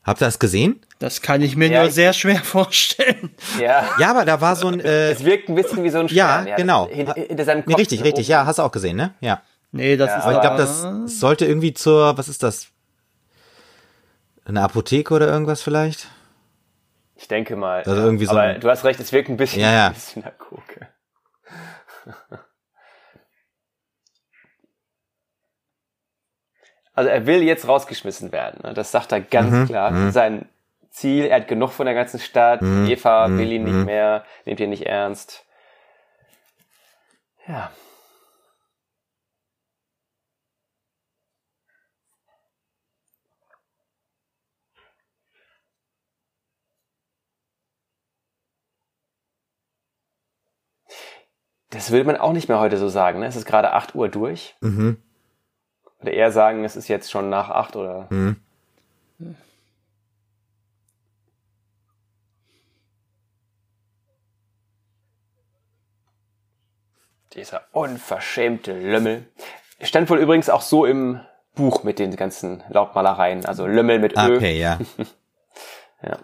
Habt 0.04 0.22
ihr 0.22 0.26
das 0.26 0.38
gesehen? 0.40 0.82
Das 1.00 1.22
kann 1.22 1.42
ich 1.42 1.56
mir 1.56 1.70
Ja, 1.70 1.80
nur 1.80 1.88
ich- 1.90 1.96
sehr 1.96 2.12
schwer 2.14 2.40
vorstellen. 2.44 3.34
Ja. 3.60 3.88
Ja, 4.00 4.10
aber 4.12 4.26
da 4.26 4.42
war 4.42 4.56
so 4.56 4.68
ein, 4.68 4.80
äh, 4.82 5.12
Es 5.12 5.24
wirkt 5.24 5.48
ein 5.50 5.56
bisschen 5.56 5.84
wie 5.84 5.90
so 5.90 6.00
ein 6.00 6.08
ja, 6.08 6.42
Stern. 6.42 6.58
genau. 6.58 6.90
Hin, 6.90 7.12
hinter 7.14 7.46
seinem 7.46 7.60
Kopf. 7.64 7.68
nee, 7.68 7.76
richtig, 7.76 8.04
richtig, 8.04 8.28
ja, 8.28 8.46
hast 8.46 8.60
du 8.60 8.64
auch 8.64 8.72
gesehen, 8.72 8.98
ne? 8.98 9.14
Ja. 9.22 9.42
Nee, 9.72 9.96
das 9.98 10.10
Ja, 10.10 10.18
ist 10.18 10.24
Aber 10.26 10.34
ich 10.36 10.42
glaube, 10.42 10.58
das 10.58 11.20
sollte 11.20 11.46
irgendwie 11.46 11.74
zur, 11.74 12.18
was 12.18 12.28
ist 12.28 12.44
das? 12.44 12.68
Eine 14.46 14.62
Apotheke 14.62 15.14
oder 15.14 15.28
irgendwas 15.28 15.62
vielleicht? 15.62 16.08
Ich 17.16 17.28
denke 17.30 17.56
mal. 17.56 17.78
Also 17.84 17.96
ja. 17.96 18.04
irgendwie 18.04 18.26
so 18.26 18.32
Aber 18.32 18.42
ein- 18.42 18.60
du 18.60 18.70
hast 18.70 18.84
recht, 18.84 19.00
es 19.00 19.14
wirkt 19.14 19.30
ein 19.30 19.38
bisschen 19.38 19.62
Ja, 19.62 19.72
ja. 19.72 19.90
wie 19.92 19.94
eine 19.94 20.00
Synagoge. 20.26 20.88
Also 26.94 27.10
er 27.10 27.26
will 27.26 27.42
jetzt 27.42 27.68
rausgeschmissen 27.68 28.32
werden. 28.32 28.62
ne? 28.64 28.74
Das 28.74 28.92
sagt 28.92 29.12
er 29.12 29.22
ganz 29.22 29.52
Mhm, 29.52 29.66
klar. 29.68 30.12
Sein 30.12 30.48
Ziel, 30.92 31.26
er 31.26 31.38
hat 31.38 31.48
genug 31.48 31.72
von 31.72 31.86
der 31.88 31.96
ganzen 31.96 32.20
Stadt. 32.20 32.62
Mhm, 32.62 32.88
Eva 32.88 33.30
will 33.30 33.52
ihn 33.52 33.64
nicht 33.64 33.86
mehr, 33.86 34.24
nimmt 34.46 34.60
ihn 34.60 34.70
nicht 34.70 34.86
ernst. 34.86 35.44
Ja. 37.48 37.72
Das 51.70 51.92
würde 51.92 52.06
man 52.06 52.18
auch 52.18 52.34
nicht 52.34 52.48
mehr 52.50 52.60
heute 52.60 52.78
so 52.78 52.88
sagen. 52.88 53.20
Ne? 53.20 53.26
Es 53.26 53.36
ist 53.36 53.46
gerade 53.46 53.74
8 53.74 53.96
Uhr 53.96 54.10
durch. 54.10 54.56
Mhm. 54.62 54.98
Oder 56.04 56.12
eher 56.14 56.32
sagen, 56.32 56.66
es 56.66 56.76
ist 56.76 56.90
jetzt 56.90 57.10
schon 57.10 57.30
nach 57.30 57.50
8 57.50 57.76
oder. 57.78 58.08
Mhm. 58.10 58.36
Dieser 67.34 67.62
unverschämte 67.72 68.74
Lümmel. 68.78 69.26
Stand 69.82 70.10
wohl 70.10 70.20
übrigens 70.20 70.50
auch 70.50 70.62
so 70.62 70.86
im 70.86 71.20
Buch 71.56 71.84
mit 71.84 72.00
den 72.00 72.16
ganzen 72.16 72.64
Laubmalereien. 72.70 73.46
Also 73.46 73.66
Lümmel 73.66 74.00
mit 74.00 74.18
Ah, 74.18 74.28
Ö. 74.28 74.38
okay, 74.38 74.60
ja. 74.60 74.80
Ja. 76.06 76.20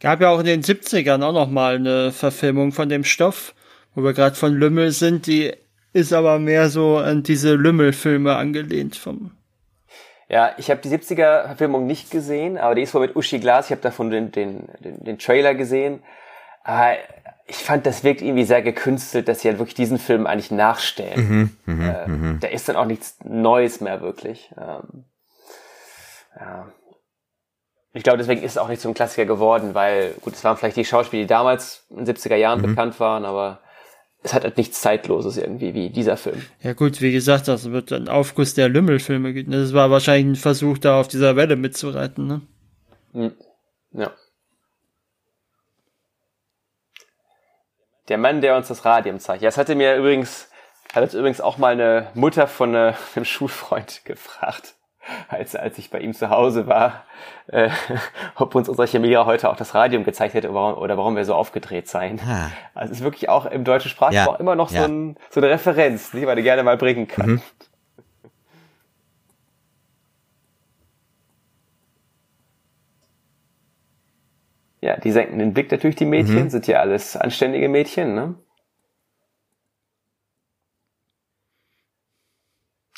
Gab 0.00 0.22
ja 0.22 0.30
auch 0.30 0.38
in 0.38 0.46
den 0.46 0.62
70ern 0.62 1.22
auch 1.22 1.34
noch 1.34 1.50
mal 1.50 1.74
eine 1.74 2.10
Verfilmung 2.10 2.72
von 2.72 2.88
dem 2.88 3.04
Stoff, 3.04 3.54
wo 3.94 4.02
wir 4.02 4.14
gerade 4.14 4.34
von 4.34 4.54
Lümmel 4.54 4.92
sind, 4.92 5.26
die 5.26 5.52
ist 5.92 6.12
aber 6.12 6.38
mehr 6.38 6.68
so 6.68 6.98
an 6.98 7.22
diese 7.22 7.54
Lümmelfilme 7.54 8.36
angelehnt 8.36 8.96
vom 8.96 9.32
Ja, 10.28 10.52
ich 10.58 10.70
habe 10.70 10.80
die 10.80 10.90
70er-Verfilmung 10.90 11.86
nicht 11.86 12.10
gesehen, 12.10 12.58
aber 12.58 12.74
die 12.74 12.82
ist 12.82 12.94
wohl 12.94 13.00
mit 13.02 13.16
Uschi 13.16 13.38
Glas. 13.38 13.66
Ich 13.66 13.70
habe 13.70 13.80
davon 13.80 14.10
den, 14.10 14.30
den, 14.30 14.68
den, 14.80 15.02
den 15.02 15.18
Trailer 15.18 15.54
gesehen. 15.54 16.02
Aber 16.64 16.96
ich 17.46 17.56
fand, 17.56 17.86
das 17.86 18.04
wirkt 18.04 18.20
irgendwie 18.20 18.44
sehr 18.44 18.60
gekünstelt, 18.60 19.26
dass 19.26 19.40
sie 19.40 19.48
halt 19.48 19.58
wirklich 19.58 19.74
diesen 19.74 19.98
Film 19.98 20.26
eigentlich 20.26 20.50
nachstellen. 20.50 21.56
äh, 21.66 22.38
Da 22.40 22.48
ist 22.48 22.68
dann 22.68 22.76
auch 22.76 22.84
nichts 22.84 23.16
Neues 23.24 23.80
mehr 23.80 24.02
wirklich. 24.02 24.52
Ähm, 24.58 25.04
ja. 26.38 26.68
Ich 27.94 28.02
glaube, 28.02 28.18
deswegen 28.18 28.42
ist 28.42 28.52
es 28.52 28.58
auch 28.58 28.68
nicht 28.68 28.82
zum 28.82 28.92
Klassiker 28.92 29.24
geworden, 29.24 29.74
weil, 29.74 30.12
gut, 30.20 30.34
es 30.34 30.44
waren 30.44 30.58
vielleicht 30.58 30.76
die 30.76 30.84
Schauspieler, 30.84 31.22
die 31.22 31.26
damals 31.26 31.86
in 31.88 32.04
den 32.04 32.14
70er 32.14 32.36
Jahren 32.36 32.60
bekannt 32.60 33.00
waren, 33.00 33.24
aber 33.24 33.60
es 34.22 34.34
hat 34.34 34.44
halt 34.44 34.56
nichts 34.56 34.80
Zeitloses 34.80 35.36
irgendwie 35.36 35.74
wie 35.74 35.90
dieser 35.90 36.16
Film. 36.16 36.44
Ja 36.62 36.72
gut, 36.72 37.00
wie 37.00 37.12
gesagt, 37.12 37.48
das 37.48 37.70
wird 37.70 37.92
ein 37.92 38.08
Aufguss 38.08 38.54
der 38.54 38.68
Lümmelfilme. 38.68 39.32
geben. 39.32 39.52
Das 39.52 39.72
war 39.72 39.90
wahrscheinlich 39.90 40.38
ein 40.38 40.40
Versuch, 40.40 40.78
da 40.78 41.00
auf 41.00 41.08
dieser 41.08 41.36
Welle 41.36 41.56
mitzureiten. 41.56 42.26
Ne? 42.26 42.40
Hm. 43.12 43.32
Ja. 43.92 44.12
Der 48.08 48.18
Mann, 48.18 48.40
der 48.40 48.56
uns 48.56 48.68
das 48.68 48.84
Radium 48.84 49.20
zeigt. 49.20 49.42
Ja, 49.42 49.48
das 49.48 49.58
hatte 49.58 49.74
mir 49.74 49.96
übrigens, 49.96 50.50
hat 50.92 51.02
jetzt 51.02 51.14
übrigens 51.14 51.40
auch 51.40 51.58
mal 51.58 51.72
eine 51.72 52.08
Mutter 52.14 52.46
von 52.46 52.74
äh, 52.74 52.94
einem 53.14 53.24
Schulfreund 53.24 54.02
gefragt, 54.04 54.74
als, 55.28 55.54
als 55.56 55.78
ich 55.78 55.90
bei 55.90 56.00
ihm 56.00 56.12
zu 56.14 56.30
Hause 56.30 56.66
war, 56.66 57.04
äh, 57.48 57.70
ob 58.36 58.54
uns 58.54 58.68
unser 58.68 58.86
Chemielehrer 58.86 59.26
heute 59.26 59.50
auch 59.50 59.56
das 59.56 59.74
Radium 59.74 60.04
gezeigt 60.04 60.34
hätte 60.34 60.48
oder 60.50 60.54
warum, 60.60 60.82
oder 60.82 60.96
warum 60.98 61.16
wir 61.16 61.24
so 61.24 61.34
aufgedreht 61.34 61.88
seien. 61.88 62.20
Ah. 62.20 62.50
Also 62.74 62.92
es 62.92 62.98
ist 62.98 63.04
wirklich 63.04 63.28
auch 63.28 63.46
im 63.46 63.64
deutschen 63.64 63.90
Sprachgebrauch 63.90 64.34
Ja, 64.34 64.40
immer 64.40 64.54
noch 64.56 64.70
ja. 64.70 64.82
so, 64.82 64.88
ein, 64.88 65.16
so 65.30 65.40
eine 65.40 65.50
Referenz, 65.50 66.10
die 66.12 66.26
man 66.26 66.42
gerne 66.42 66.62
mal 66.62 66.76
bringen 66.76 67.08
kann. 67.08 67.30
Mhm. 67.30 67.42
Ja, 74.80 74.96
die 74.96 75.10
senken 75.10 75.38
den 75.38 75.54
Blick 75.54 75.70
natürlich, 75.70 75.96
die 75.96 76.04
Mädchen, 76.04 76.44
Mhm. 76.44 76.50
sind 76.50 76.66
ja 76.68 76.80
alles 76.80 77.16
anständige 77.16 77.68
Mädchen, 77.68 78.14
ne? 78.14 78.34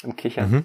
Im 0.03 0.17
Kichern. 0.17 0.51
Mhm. 0.51 0.65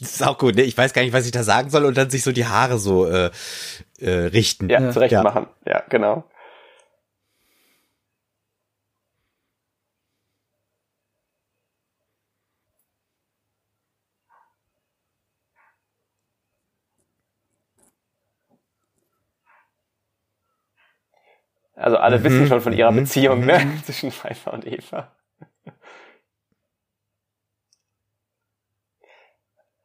Das 0.00 0.12
ist 0.12 0.26
auch 0.26 0.36
gut, 0.36 0.56
ne? 0.56 0.62
Ich 0.62 0.76
weiß 0.76 0.92
gar 0.92 1.02
nicht, 1.02 1.14
was 1.14 1.24
ich 1.24 1.32
da 1.32 1.42
sagen 1.42 1.70
soll 1.70 1.84
und 1.86 1.96
dann 1.96 2.10
sich 2.10 2.22
so 2.22 2.32
die 2.32 2.46
Haare 2.46 2.78
so 2.78 3.06
äh, 3.06 3.30
äh, 3.98 4.10
richten. 4.10 4.68
Ja, 4.68 4.90
zurecht 4.90 5.12
Ja. 5.12 5.22
machen. 5.22 5.46
Ja, 5.64 5.82
genau. 5.88 6.24
Also 21.74 21.98
alle 21.98 22.24
wissen 22.24 22.46
schon 22.46 22.60
von 22.60 22.72
ihrer 22.72 22.90
mhm, 22.90 22.96
Beziehung, 22.96 23.44
ne? 23.44 23.80
Zwischen 23.84 24.10
Pfeiffer 24.10 24.52
und 24.52 24.66
Eva. 24.66 25.12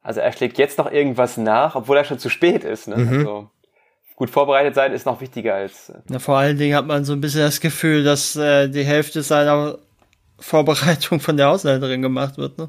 Also 0.02 0.20
er 0.20 0.32
schlägt 0.32 0.58
jetzt 0.58 0.78
noch 0.78 0.90
irgendwas 0.90 1.36
nach, 1.36 1.76
obwohl 1.76 1.96
er 1.96 2.04
schon 2.04 2.18
zu 2.18 2.28
spät 2.28 2.64
ist. 2.64 2.88
Ne? 2.88 2.96
Mhm. 2.96 3.18
Also 3.18 3.50
gut 4.16 4.30
vorbereitet 4.30 4.74
sein 4.74 4.92
ist 4.92 5.06
noch 5.06 5.20
wichtiger 5.20 5.54
als. 5.54 5.90
äh, 5.90 5.98
Na, 6.08 6.18
vor 6.18 6.36
allen 6.36 6.58
Dingen 6.58 6.76
hat 6.76 6.86
man 6.86 7.04
so 7.04 7.12
ein 7.12 7.20
bisschen 7.20 7.42
das 7.42 7.60
Gefühl, 7.60 8.04
dass 8.04 8.36
äh, 8.36 8.68
die 8.68 8.84
Hälfte 8.84 9.22
seiner 9.22 9.78
Vorbereitung 10.38 11.20
von 11.20 11.36
der 11.36 11.46
Haushälterin 11.48 12.02
gemacht 12.02 12.36
wird. 12.36 12.58
Ne? 12.58 12.68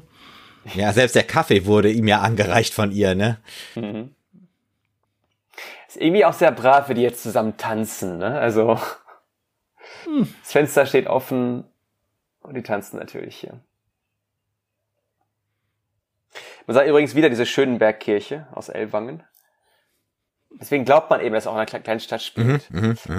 Ja, 0.74 0.92
selbst 0.92 1.14
der 1.14 1.24
Kaffee 1.24 1.66
wurde 1.66 1.90
ihm 1.90 2.08
ja 2.08 2.20
angereicht 2.20 2.72
von 2.72 2.90
ihr, 2.90 3.14
ne? 3.14 3.38
Ist 5.86 5.96
irgendwie 5.96 6.24
auch 6.24 6.32
sehr 6.32 6.52
brav, 6.52 6.88
wie 6.88 6.94
die 6.94 7.02
jetzt 7.02 7.22
zusammen 7.22 7.56
tanzen. 7.56 8.18
Ne? 8.18 8.38
Also 8.38 8.78
das 10.06 10.52
Fenster 10.52 10.86
steht 10.86 11.06
offen 11.06 11.64
und 12.40 12.54
die 12.54 12.62
tanzen 12.62 12.98
natürlich 12.98 13.36
hier. 13.36 13.60
Man 16.66 16.74
sagt 16.74 16.88
übrigens 16.88 17.14
wieder 17.14 17.28
diese 17.28 17.46
Schönenbergkirche 17.46 18.46
aus 18.52 18.68
Ellwangen. 18.68 19.22
Deswegen 20.60 20.84
glaubt 20.84 21.10
man 21.10 21.20
eben, 21.20 21.34
dass 21.34 21.44
es 21.44 21.48
auch 21.48 21.54
in 21.54 21.58
einer 21.58 21.68
kle- 21.68 21.80
kleinen 21.80 21.98
Stadt 22.00 22.22
spielt. 22.22 22.68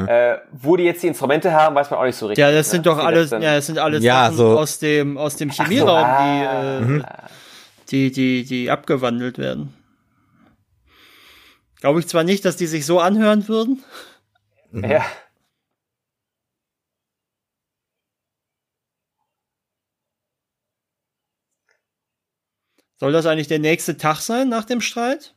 Äh, 0.07 0.37
wo 0.53 0.77
die 0.77 0.83
jetzt 0.83 1.03
die 1.03 1.07
Instrumente 1.07 1.51
haben, 1.51 1.75
weiß 1.75 1.89
man 1.91 1.99
auch 1.99 2.05
nicht 2.05 2.15
so 2.15 2.27
richtig. 2.27 2.41
Ja, 2.41 2.49
das 2.51 2.67
ne? 2.67 2.71
sind 2.71 2.85
doch 2.85 2.97
Wie 2.97 3.01
alles, 3.01 3.31
ja, 3.31 3.39
das 3.39 3.65
sind 3.65 3.77
alles 3.77 4.03
Ja, 4.03 4.25
Sachen 4.25 4.37
so- 4.37 4.57
aus 4.57 4.79
dem 4.79 5.17
aus 5.17 5.35
dem 5.35 5.49
Ach 5.51 5.55
so, 5.55 5.63
Chemieraum, 5.63 5.97
ah, 5.97 6.97
die, 7.91 8.05
äh, 8.07 8.09
die 8.09 8.11
die 8.11 8.45
die 8.45 8.71
abgewandelt 8.71 9.37
werden. 9.37 9.73
Glaube 11.81 11.99
ich 11.99 12.07
zwar 12.07 12.23
nicht, 12.23 12.45
dass 12.45 12.55
die 12.55 12.67
sich 12.67 12.85
so 12.85 12.99
anhören 13.01 13.47
würden. 13.49 13.83
Ja. 14.71 15.03
Soll 22.97 23.11
das 23.11 23.25
eigentlich 23.25 23.47
der 23.47 23.59
nächste 23.59 23.97
Tag 23.97 24.19
sein 24.21 24.49
nach 24.49 24.65
dem 24.65 24.81
Streit? 24.81 25.33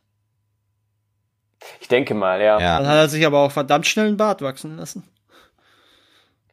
Ich 1.81 1.89
denke 1.89 2.15
mal, 2.15 2.41
ja. 2.41 2.61
Ja. 2.61 2.79
Dann 2.79 2.87
hat 2.89 2.97
er 2.97 3.09
sich 3.09 3.27
aber 3.27 3.41
auch 3.41 3.51
verdammt 3.53 3.87
schnell 3.87 4.07
einen 4.07 4.17
Bart 4.17 4.43
wachsen 4.43 4.77
lassen. 4.77 5.03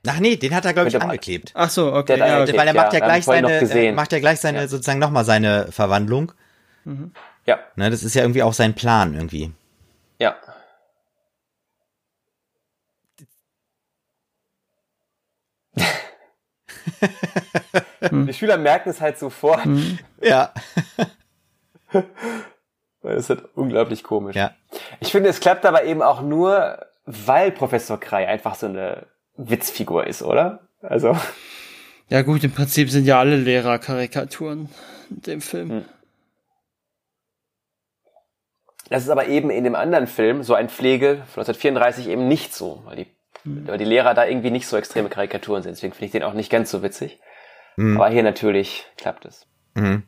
Ach 0.08 0.20
nee, 0.20 0.36
den 0.36 0.54
hat 0.54 0.66
er, 0.66 0.74
glaube 0.74 0.90
ich, 0.90 1.02
angeklebt. 1.02 1.52
Ach 1.56 1.70
so, 1.70 1.92
okay. 1.94 2.18
Der 2.18 2.28
Ja, 2.28 2.34
angeklebt. 2.38 2.50
okay. 2.50 2.58
Weil 2.60 2.68
er 2.68 2.74
macht 2.84 2.94
ja, 2.94 3.00
ja, 3.00 3.06
gleich 3.06 3.24
seine, 3.26 3.52
äh, 3.60 3.92
macht 3.92 4.12
ja 4.12 4.20
gleich 4.20 4.40
seine, 4.40 4.60
Ja. 4.60 4.68
sozusagen 4.68 5.00
nochmal 5.00 5.26
seine 5.26 5.72
Verwandlung. 5.72 6.32
Ja, 7.48 7.60
Ne, 7.76 7.90
das 7.90 8.04
ist 8.04 8.14
ja 8.16 8.22
irgendwie 8.22 8.44
auch 8.44 8.54
sein 8.54 8.74
Plan 8.76 9.16
irgendwie. 9.16 9.52
Die 18.12 18.34
Schüler 18.34 18.58
merken 18.58 18.90
es 18.90 19.02
halt 19.02 19.18
sofort, 19.18 19.66
Ja. 20.22 20.54
weil 23.02 23.16
es 23.16 23.24
ist 23.24 23.30
halt 23.30 23.46
unglaublich 23.56 24.04
komisch. 24.04 24.36
Ja. 24.36 24.56
Ich 25.00 25.12
finde, 25.12 25.30
es 25.30 25.40
klappt 25.40 25.66
aber 25.66 25.84
eben 25.86 26.02
auch 26.02 26.22
nur, 26.22 26.86
weil 27.06 27.52
Professor 27.52 28.00
Krei 28.00 28.28
einfach 28.28 28.56
so 28.56 28.66
eine 28.68 29.06
Witzfigur 29.38 30.08
ist, 30.08 30.22
oder? 30.24 30.68
Also, 30.82 31.18
Ja 32.10 32.22
gut, 32.22 32.44
im 32.44 32.52
Prinzip 32.52 32.90
sind 32.90 33.06
ja 33.06 33.20
alle 33.20 33.38
Lehrer 33.38 33.80
Karikaturen 33.80 34.70
in 35.10 35.22
dem 35.22 35.42
Film. 35.42 35.70
Hm. 35.70 35.86
Das 38.90 39.04
ist 39.04 39.10
aber 39.10 39.28
eben 39.28 39.50
in 39.50 39.64
dem 39.64 39.74
anderen 39.76 40.06
Film, 40.06 40.44
so 40.44 40.54
ein 40.54 40.70
Pflege 40.70 41.16
von 41.34 41.42
1934, 41.42 42.08
eben 42.08 42.28
nicht 42.28 42.54
so, 42.54 42.84
weil 42.86 42.98
die, 42.98 43.08
mhm. 43.46 43.68
weil 43.68 43.78
die 43.78 43.86
Lehrer 43.86 44.14
da 44.14 44.26
irgendwie 44.26 44.52
nicht 44.52 44.68
so 44.68 44.78
extreme 44.78 45.10
Karikaturen 45.10 45.64
sind. 45.64 45.76
Deswegen 45.76 45.94
finde 45.94 46.06
ich 46.06 46.12
den 46.12 46.24
auch 46.24 46.34
nicht 46.34 46.52
ganz 46.52 46.72
so 46.72 46.84
witzig. 46.84 47.20
Mhm. 47.78 47.98
Aber 47.98 48.10
hier 48.10 48.24
natürlich 48.24 48.86
klappt 48.98 49.26
es. 49.26 49.48
Mhm. 49.76 50.04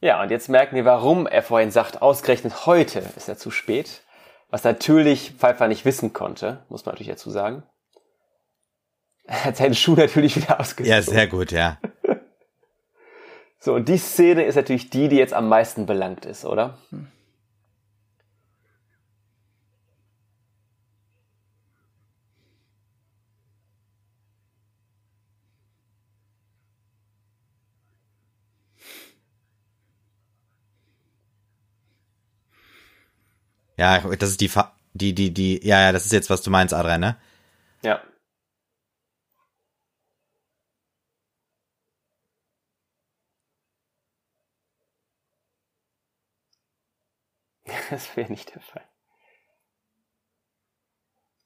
Ja, 0.00 0.22
und 0.22 0.30
jetzt 0.30 0.48
merken 0.48 0.76
wir, 0.76 0.84
warum 0.84 1.26
er 1.26 1.42
vorhin 1.42 1.70
sagt, 1.70 2.02
ausgerechnet 2.02 2.66
heute 2.66 3.02
ist 3.16 3.28
er 3.28 3.36
zu 3.36 3.50
spät. 3.50 4.02
Was 4.50 4.64
natürlich 4.64 5.32
Pfeiffer 5.32 5.68
nicht 5.68 5.84
wissen 5.84 6.12
konnte, 6.12 6.64
muss 6.68 6.86
man 6.86 6.94
natürlich 6.94 7.12
dazu 7.12 7.30
sagen. 7.30 7.64
Er 9.24 9.44
hat 9.44 9.56
seinen 9.56 9.74
Schuh 9.74 9.94
natürlich 9.94 10.36
wieder 10.36 10.58
ausgezogen. 10.58 10.90
Ja, 10.90 11.02
sehr 11.02 11.26
gut, 11.26 11.52
ja. 11.52 11.78
so, 13.58 13.74
und 13.74 13.88
die 13.88 13.98
Szene 13.98 14.44
ist 14.44 14.54
natürlich 14.54 14.88
die, 14.88 15.08
die 15.08 15.16
jetzt 15.16 15.34
am 15.34 15.48
meisten 15.48 15.84
belangt 15.84 16.24
ist, 16.24 16.44
oder? 16.44 16.78
Hm. 16.90 17.08
Ja, 33.78 34.00
das 34.00 34.30
ist 34.30 34.40
die, 34.40 34.48
Fa 34.48 34.72
die, 34.92 35.14
die, 35.14 35.32
die, 35.32 35.64
ja, 35.66 35.80
ja, 35.80 35.92
das 35.92 36.04
ist 36.04 36.12
jetzt, 36.12 36.30
was 36.30 36.42
du 36.42 36.50
meinst, 36.50 36.74
Adrian, 36.74 37.00
ne? 37.00 37.16
Ja. 37.82 38.02
Das 47.90 48.16
wäre 48.16 48.30
nicht 48.30 48.54
der 48.54 48.60
Fall. 48.60 48.82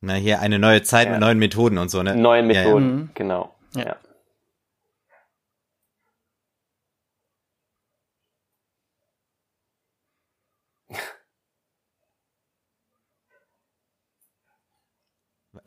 Na, 0.00 0.14
hier 0.14 0.40
eine 0.40 0.58
neue 0.58 0.82
Zeit 0.82 1.06
ja. 1.06 1.12
mit 1.12 1.20
neuen 1.20 1.38
Methoden 1.38 1.78
und 1.78 1.90
so, 1.90 2.02
ne? 2.02 2.16
Neue 2.16 2.42
Methoden, 2.42 2.98
ja, 2.98 3.04
ja. 3.04 3.10
genau. 3.14 3.54
ja. 3.74 3.96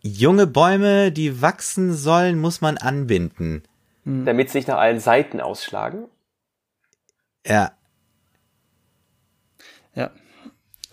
Junge 0.05 0.45
Bäume, 0.45 1.11
die 1.11 1.41
wachsen 1.41 1.93
sollen, 1.93 2.39
muss 2.39 2.61
man 2.61 2.77
anbinden. 2.77 3.63
Hm. 4.03 4.25
Damit 4.25 4.49
sie 4.49 4.59
nicht 4.59 4.67
nach 4.67 4.77
allen 4.77 4.99
Seiten 4.99 5.41
ausschlagen? 5.41 6.05
Ja. 7.45 7.71
Ja. 9.95 10.11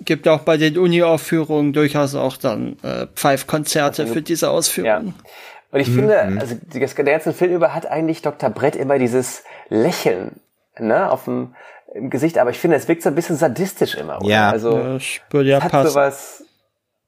Gibt 0.01 0.27
auch 0.29 0.41
bei 0.41 0.57
den 0.57 0.79
Uni-Aufführungen 0.79 1.73
durchaus 1.73 2.15
auch 2.15 2.37
dann 2.37 2.79
äh, 2.83 3.07
Pfeifkonzerte 3.15 4.03
also, 4.03 4.15
für 4.15 4.23
diese 4.23 4.51
Ausführungen. 4.51 5.09
Ja. 5.09 5.25
Und 5.71 5.81
ich 5.81 5.89
mhm. 5.89 5.95
finde, 5.95 6.25
mhm. 6.25 6.39
also 6.39 6.57
der 6.75 7.05
ganze 7.05 7.33
Film 7.33 7.53
über 7.53 7.75
hat 7.75 7.87
eigentlich 7.87 8.23
Dr. 8.23 8.51
Brett 8.51 8.77
immer 8.77 8.99
dieses 8.99 9.45
Lächeln 9.69 10.41
ne, 10.79 11.11
auf 11.11 11.25
dem 11.25 11.55
im 11.95 12.09
Gesicht, 12.09 12.39
aber 12.39 12.51
ich 12.51 12.59
finde, 12.59 12.77
es 12.77 12.89
wirkt 12.89 13.03
so 13.03 13.11
ein 13.11 13.15
bisschen 13.15 13.37
sadistisch 13.37 13.95
immer. 13.95 14.17
Oder? 14.23 14.31
Ja, 14.31 14.51
also 14.51 14.79
ja, 14.79 14.97
ich 14.97 15.21
würde 15.31 15.51
ja 15.51 15.63
hat 15.63 15.71
passen. 15.71 15.91
sowas. 15.91 16.45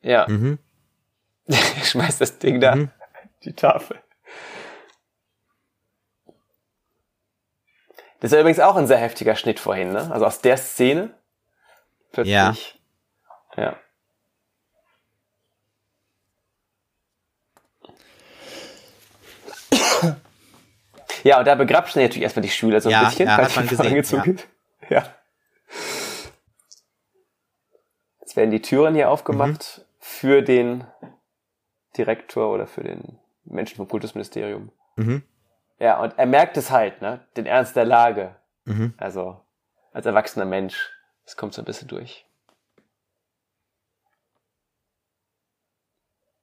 Ja. 0.02 0.26
Mhm. 0.28 0.59
Schmeißt 1.84 2.20
das 2.20 2.38
Ding 2.38 2.60
da, 2.60 2.76
mhm. 2.76 2.90
die 3.44 3.54
Tafel. 3.54 4.00
Das 8.20 8.32
ist 8.32 8.38
übrigens 8.38 8.60
auch 8.60 8.76
ein 8.76 8.86
sehr 8.86 8.96
heftiger 8.96 9.36
Schnitt 9.36 9.60
vorhin, 9.60 9.92
ne? 9.92 10.10
Also 10.10 10.24
aus 10.24 10.40
der 10.40 10.56
Szene. 10.56 11.14
Plötzlich. 12.10 12.32
Ja. 12.34 12.54
Ja. 13.56 13.76
Ja, 21.24 21.38
und 21.38 21.46
da 21.46 21.54
begrapschen 21.54 22.02
natürlich 22.02 22.22
erstmal 22.22 22.42
die 22.42 22.50
Schüler 22.50 22.82
so 22.82 22.90
ein 22.90 22.92
ja, 22.92 23.04
bisschen, 23.04 23.26
ja, 23.26 23.38
weil 23.38 23.48
man 23.56 23.66
gesehen, 23.66 24.38
ja. 24.90 24.96
ja. 24.96 25.14
Jetzt 28.20 28.36
werden 28.36 28.50
die 28.50 28.60
Türen 28.60 28.94
hier 28.94 29.10
aufgemacht 29.10 29.78
mhm. 29.78 29.82
für 30.00 30.42
den 30.42 30.86
Direktor 31.96 32.52
oder 32.52 32.66
für 32.66 32.82
den 32.82 33.18
Menschen 33.44 33.76
vom 33.76 33.88
Kultusministerium. 33.88 34.70
Mhm. 34.96 35.22
Ja, 35.78 36.00
und 36.00 36.18
er 36.18 36.26
merkt 36.26 36.56
es 36.56 36.70
halt, 36.70 37.02
ne? 37.02 37.20
Den 37.36 37.46
Ernst 37.46 37.76
der 37.76 37.84
Lage. 37.84 38.36
Mhm. 38.64 38.94
Also, 38.96 39.40
als 39.92 40.06
erwachsener 40.06 40.44
Mensch. 40.44 40.90
Es 41.26 41.36
kommt 41.36 41.54
so 41.54 41.62
ein 41.62 41.64
bisschen 41.64 41.88
durch. 41.88 42.26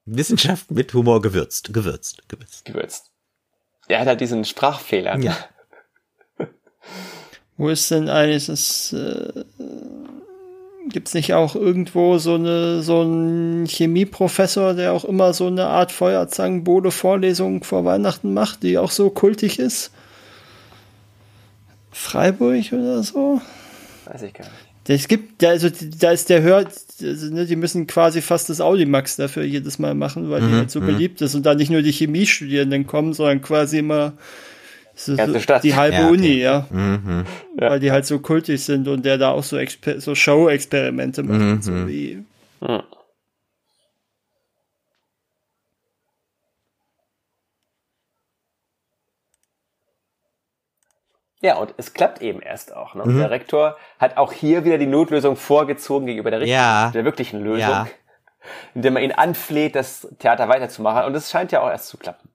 Wissenschaft 0.05 0.71
mit 0.71 0.93
Humor 0.93 1.21
gewürzt, 1.21 1.73
gewürzt, 1.73 2.27
gewürzt. 2.27 2.65
Gewürzt. 2.65 3.11
Er 3.87 3.99
hat 3.99 4.07
halt 4.07 4.21
diesen 4.21 4.45
Sprachfehler. 4.45 5.19
Ja. 5.19 5.37
Wo 7.57 7.69
ist 7.69 7.91
denn 7.91 8.09
eigentlich 8.09 8.47
das, 8.47 8.93
äh, 8.93 9.45
Gibt's 10.89 11.13
nicht 11.13 11.33
auch 11.33 11.55
irgendwo 11.55 12.17
so 12.17 12.35
eine 12.35 12.81
so 12.81 13.01
einen 13.01 13.65
Chemieprofessor, 13.67 14.73
der 14.73 14.93
auch 14.93 15.05
immer 15.05 15.33
so 15.33 15.47
eine 15.47 15.67
Art 15.67 15.91
Feuerzangenbowle-Vorlesung 15.91 17.63
vor 17.63 17.85
Weihnachten 17.85 18.33
macht, 18.33 18.63
die 18.63 18.77
auch 18.77 18.91
so 18.91 19.09
kultig 19.09 19.59
ist? 19.59 19.91
Freiburg 21.91 22.71
oder 22.71 23.03
so? 23.03 23.41
Weiß 24.05 24.23
ich 24.23 24.33
gar 24.33 24.45
nicht. 24.45 24.71
Es 24.87 25.07
gibt, 25.07 25.43
also 25.43 25.69
da 25.99 26.11
ist 26.11 26.29
der 26.29 26.41
hört, 26.41 26.73
also, 27.01 27.33
ne, 27.33 27.45
die 27.45 27.55
müssen 27.55 27.87
quasi 27.87 28.21
fast 28.21 28.49
das 28.49 28.59
Audimax 28.59 29.15
dafür 29.15 29.43
jedes 29.43 29.79
Mal 29.79 29.93
machen, 29.93 30.29
weil 30.29 30.41
mhm, 30.41 30.49
die 30.49 30.55
halt 30.55 30.71
so 30.71 30.81
mhm. 30.81 30.87
beliebt 30.87 31.21
ist 31.21 31.35
und 31.35 31.45
da 31.45 31.53
nicht 31.53 31.69
nur 31.69 31.81
die 31.81 31.91
Chemiestudierenden 31.91 32.87
kommen, 32.87 33.13
sondern 33.13 33.41
quasi 33.41 33.77
immer 33.79 34.13
so, 35.05 35.15
die 35.15 35.75
halbe 35.75 35.95
ja, 35.95 36.05
okay. 36.05 36.13
Uni, 36.13 36.33
ja. 36.39 36.67
Mhm. 36.69 37.25
Weil 37.55 37.79
die 37.79 37.91
halt 37.91 38.05
so 38.05 38.19
kultig 38.19 38.63
sind 38.63 38.87
und 38.87 39.03
der 39.05 39.17
da 39.17 39.31
auch 39.31 39.43
so, 39.43 39.57
Exper 39.57 39.99
so 39.99 40.15
Show-Experimente 40.15 41.23
macht, 41.23 41.39
mhm. 41.39 41.61
so 41.61 41.87
wie. 41.87 42.23
Ja. 42.61 42.83
Ja, 51.43 51.57
und 51.57 51.73
es 51.77 51.93
klappt 51.93 52.21
eben 52.21 52.39
erst 52.39 52.75
auch. 52.75 52.93
Ne? 52.93 53.03
Mhm. 53.03 53.17
Der 53.17 53.31
Rektor 53.31 53.77
hat 53.97 54.17
auch 54.17 54.31
hier 54.31 54.63
wieder 54.63 54.77
die 54.77 54.85
Notlösung 54.85 55.35
vorgezogen 55.35 56.05
gegenüber 56.05 56.29
der, 56.29 56.45
ja. 56.45 56.91
der 56.91 57.03
wirklichen 57.03 57.43
Lösung, 57.43 57.59
ja. 57.61 57.87
indem 58.75 58.95
er 58.95 59.01
ihn 59.01 59.11
anfleht, 59.11 59.75
das 59.75 60.07
Theater 60.19 60.47
weiterzumachen. 60.49 61.05
Und 61.05 61.15
es 61.15 61.31
scheint 61.31 61.51
ja 61.51 61.61
auch 61.61 61.69
erst 61.69 61.87
zu 61.87 61.97
klappen. 61.97 62.30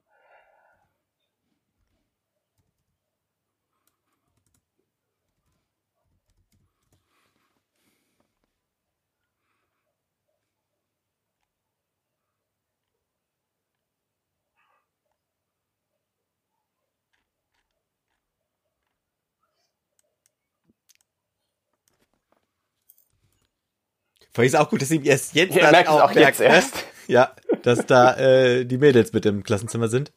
Fand 24.36 24.44
ich 24.44 24.52
es 24.52 24.60
auch 24.60 24.68
gut, 24.68 24.82
dass 24.82 24.90
ihm 24.90 25.02
erst 25.02 25.34
jetzt 25.34 25.56
ja, 25.56 25.70
merkt 25.70 25.88
auch, 25.88 26.02
auch 26.02 26.10
jetzt 26.10 26.40
ne? 26.40 26.46
erst. 26.46 26.84
Ja, 27.08 27.34
dass 27.62 27.86
da 27.86 28.16
äh, 28.16 28.64
die 28.66 28.78
Mädels 28.78 29.12
mit 29.12 29.24
im 29.26 29.44
Klassenzimmer 29.44 29.88
sind. 29.88 30.12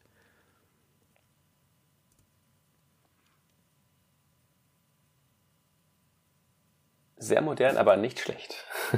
Sehr 7.16 7.40
modern, 7.40 7.78
aber 7.78 7.96
nicht 7.96 8.18
schlecht. 8.18 8.66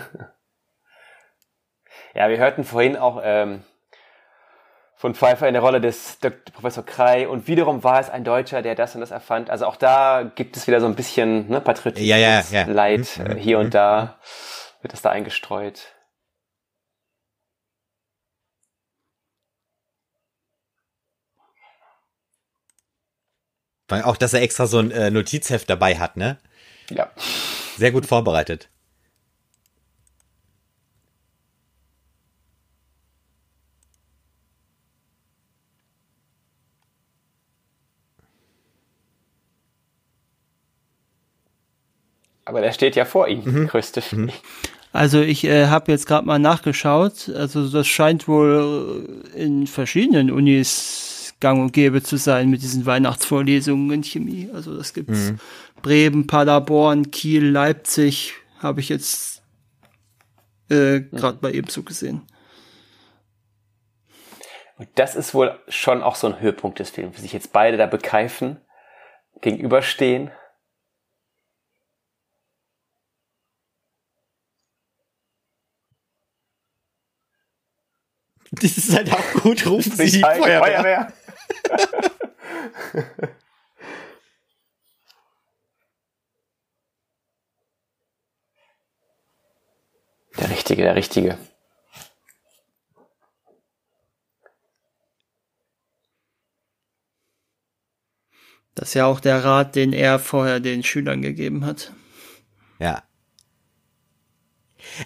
ja, 2.14 2.28
wir 2.30 2.38
hörten 2.38 2.64
vorhin 2.64 2.96
auch 2.96 3.20
ähm, 3.22 3.62
von 4.96 5.14
Pfeiffer 5.14 5.46
in 5.46 5.52
der 5.52 5.62
Rolle 5.62 5.80
des 5.80 6.18
Dr. 6.18 6.52
Professor 6.52 6.84
Krei 6.84 7.28
und 7.28 7.46
wiederum 7.46 7.84
war 7.84 8.00
es 8.00 8.10
ein 8.10 8.24
Deutscher, 8.24 8.62
der 8.62 8.74
das 8.74 8.94
und 8.96 9.02
das 9.02 9.12
erfand. 9.12 9.50
Also 9.50 9.66
auch 9.66 9.76
da 9.76 10.28
gibt 10.34 10.56
es 10.56 10.66
wieder 10.66 10.80
so 10.80 10.86
ein 10.86 10.96
bisschen 10.96 11.48
ne, 11.48 11.60
Patriotismus, 11.60 12.08
ja, 12.08 12.16
ja, 12.16 12.42
ja. 12.50 12.64
Leid 12.64 13.06
mhm. 13.18 13.26
äh, 13.26 13.34
hier 13.36 13.60
und 13.60 13.74
da. 13.74 14.18
Wird 14.82 14.92
das 14.92 15.02
da 15.02 15.10
eingestreut. 15.10 15.94
Weil 23.88 24.02
auch, 24.02 24.16
dass 24.16 24.32
er 24.32 24.40
extra 24.40 24.66
so 24.66 24.78
ein 24.78 24.90
äh, 24.90 25.10
Notizheft 25.10 25.68
dabei 25.68 25.98
hat, 25.98 26.16
ne? 26.16 26.38
Ja. 26.88 27.12
Sehr 27.76 27.92
gut 27.92 28.06
vorbereitet. 28.06 28.71
Aber 42.44 42.60
der 42.60 42.72
steht 42.72 42.96
ja 42.96 43.04
vor 43.04 43.28
ihm, 43.28 43.42
mhm. 43.44 43.68
größte 43.68 44.02
mhm. 44.14 44.30
Also 44.92 45.20
ich 45.20 45.44
äh, 45.44 45.66
habe 45.68 45.90
jetzt 45.90 46.06
gerade 46.06 46.26
mal 46.26 46.38
nachgeschaut. 46.38 47.30
Also 47.34 47.68
das 47.68 47.86
scheint 47.86 48.28
wohl 48.28 49.22
in 49.34 49.66
verschiedenen 49.66 50.30
Unis 50.30 51.34
gang 51.40 51.60
und 51.60 51.72
gäbe 51.72 52.02
zu 52.02 52.16
sein 52.16 52.50
mit 52.50 52.62
diesen 52.62 52.86
Weihnachtsvorlesungen 52.86 53.90
in 53.90 54.02
Chemie. 54.04 54.50
Also 54.52 54.76
das 54.76 54.92
gibt's 54.92 55.30
mhm. 55.30 55.40
Bremen, 55.82 56.26
Paderborn, 56.26 57.10
Kiel, 57.10 57.44
Leipzig 57.48 58.34
habe 58.60 58.80
ich 58.80 58.88
jetzt 58.88 59.42
äh, 60.68 61.00
gerade 61.00 61.36
mhm. 61.36 61.40
bei 61.40 61.52
ebenso 61.52 61.82
gesehen. 61.82 62.22
Und 64.78 64.88
das 64.94 65.14
ist 65.14 65.34
wohl 65.34 65.58
schon 65.68 66.02
auch 66.02 66.16
so 66.16 66.26
ein 66.26 66.40
Höhepunkt 66.40 66.78
des 66.78 66.90
Films, 66.90 67.16
wie 67.16 67.22
sich 67.22 67.32
jetzt 67.32 67.52
beide 67.52 67.76
da 67.76 67.86
bekeifen, 67.86 68.60
gegenüberstehen 69.40 70.30
Das 78.52 78.76
ist 78.76 78.92
halt 78.92 79.10
auch 79.10 79.32
gut, 79.42 79.66
rufen 79.66 79.96
Sie 79.96 80.10
die 80.10 80.20
Feuerwehr. 80.20 80.60
Feuerwehr. 80.62 81.12
der 90.38 90.50
Richtige, 90.50 90.82
der 90.82 90.94
Richtige. 90.94 91.38
Das 98.74 98.88
ist 98.88 98.94
ja 98.94 99.06
auch 99.06 99.20
der 99.20 99.44
Rat, 99.44 99.76
den 99.76 99.92
er 99.92 100.18
vorher 100.18 100.60
den 100.60 100.82
Schülern 100.82 101.22
gegeben 101.22 101.64
hat. 101.64 101.92
Ja. 102.78 103.02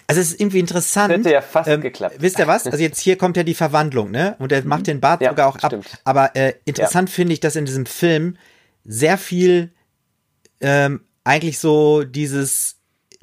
Also 0.07 0.21
es 0.21 0.31
ist 0.31 0.39
irgendwie 0.39 0.59
interessant. 0.59 1.13
Hätte 1.13 1.31
ja 1.31 1.41
fast 1.41 1.69
ähm, 1.69 1.81
geklappt. 1.81 2.17
Wisst 2.19 2.39
ihr 2.39 2.47
was? 2.47 2.65
Also 2.65 2.77
jetzt 2.77 2.99
hier 2.99 3.17
kommt 3.17 3.37
ja 3.37 3.43
die 3.43 3.53
Verwandlung, 3.53 4.11
ne? 4.11 4.35
Und 4.39 4.51
er 4.51 4.63
macht 4.65 4.87
den 4.87 4.99
Bart 4.99 5.21
ja, 5.21 5.29
sogar 5.29 5.47
auch 5.47 5.57
ab. 5.57 5.71
Stimmt. 5.71 5.87
Aber 6.03 6.35
äh, 6.35 6.53
interessant 6.65 7.09
ja. 7.09 7.15
finde 7.15 7.33
ich, 7.33 7.39
dass 7.39 7.55
in 7.55 7.65
diesem 7.65 7.85
Film 7.85 8.37
sehr 8.83 9.17
viel 9.17 9.71
ähm, 10.61 11.01
eigentlich 11.23 11.59
so 11.59 12.03
dieses 12.03 12.77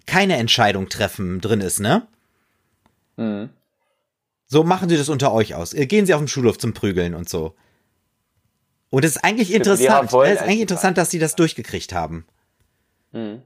keine 0.07 0.37
Entscheidung 0.37 0.89
treffen 0.89 1.41
drin 1.41 1.61
ist, 1.61 1.81
ne? 1.81 2.07
Mhm. 3.17 3.51
So 4.47 4.63
machen 4.63 4.89
sie 4.89 4.97
das 4.97 5.09
unter 5.09 5.33
euch 5.33 5.55
aus. 5.55 5.73
Äh, 5.73 5.87
gehen 5.87 6.07
sie 6.07 6.15
auf 6.15 6.21
den 6.21 6.29
Schulhof 6.29 6.59
zum 6.59 6.75
Prügeln 6.75 7.15
und 7.15 7.29
so. 7.29 7.55
Und 8.91 9.05
es 9.05 9.17
ist 9.17 9.25
eigentlich 9.25 9.53
interessant. 9.53 10.13
Es 10.13 10.33
ist 10.35 10.43
eigentlich 10.43 10.61
interessant, 10.61 10.99
dass 10.99 11.11
sie 11.11 11.19
das 11.19 11.35
durchgekriegt 11.35 11.93
haben. 11.93 12.27
Mhm. 13.13 13.43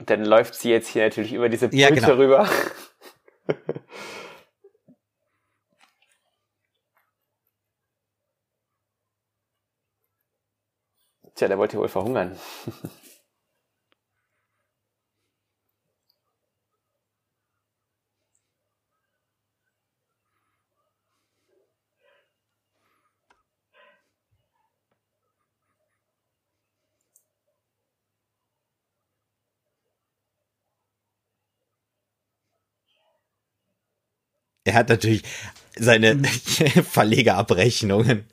Und 0.00 0.08
dann 0.08 0.24
läuft 0.24 0.54
sie 0.54 0.70
jetzt 0.70 0.88
hier 0.88 1.04
natürlich 1.04 1.34
über 1.34 1.50
diese 1.50 1.68
Brücke 1.68 1.82
ja, 1.82 1.90
genau. 1.90 2.14
rüber. 2.14 2.48
Tja, 11.34 11.48
der 11.48 11.58
wollte 11.58 11.76
wohl 11.76 11.88
verhungern. 11.88 12.34
Er 34.70 34.74
hat 34.74 34.88
natürlich 34.88 35.22
seine 35.76 36.14
mhm. 36.14 36.24
Verlegerabrechnungen. 36.90 38.24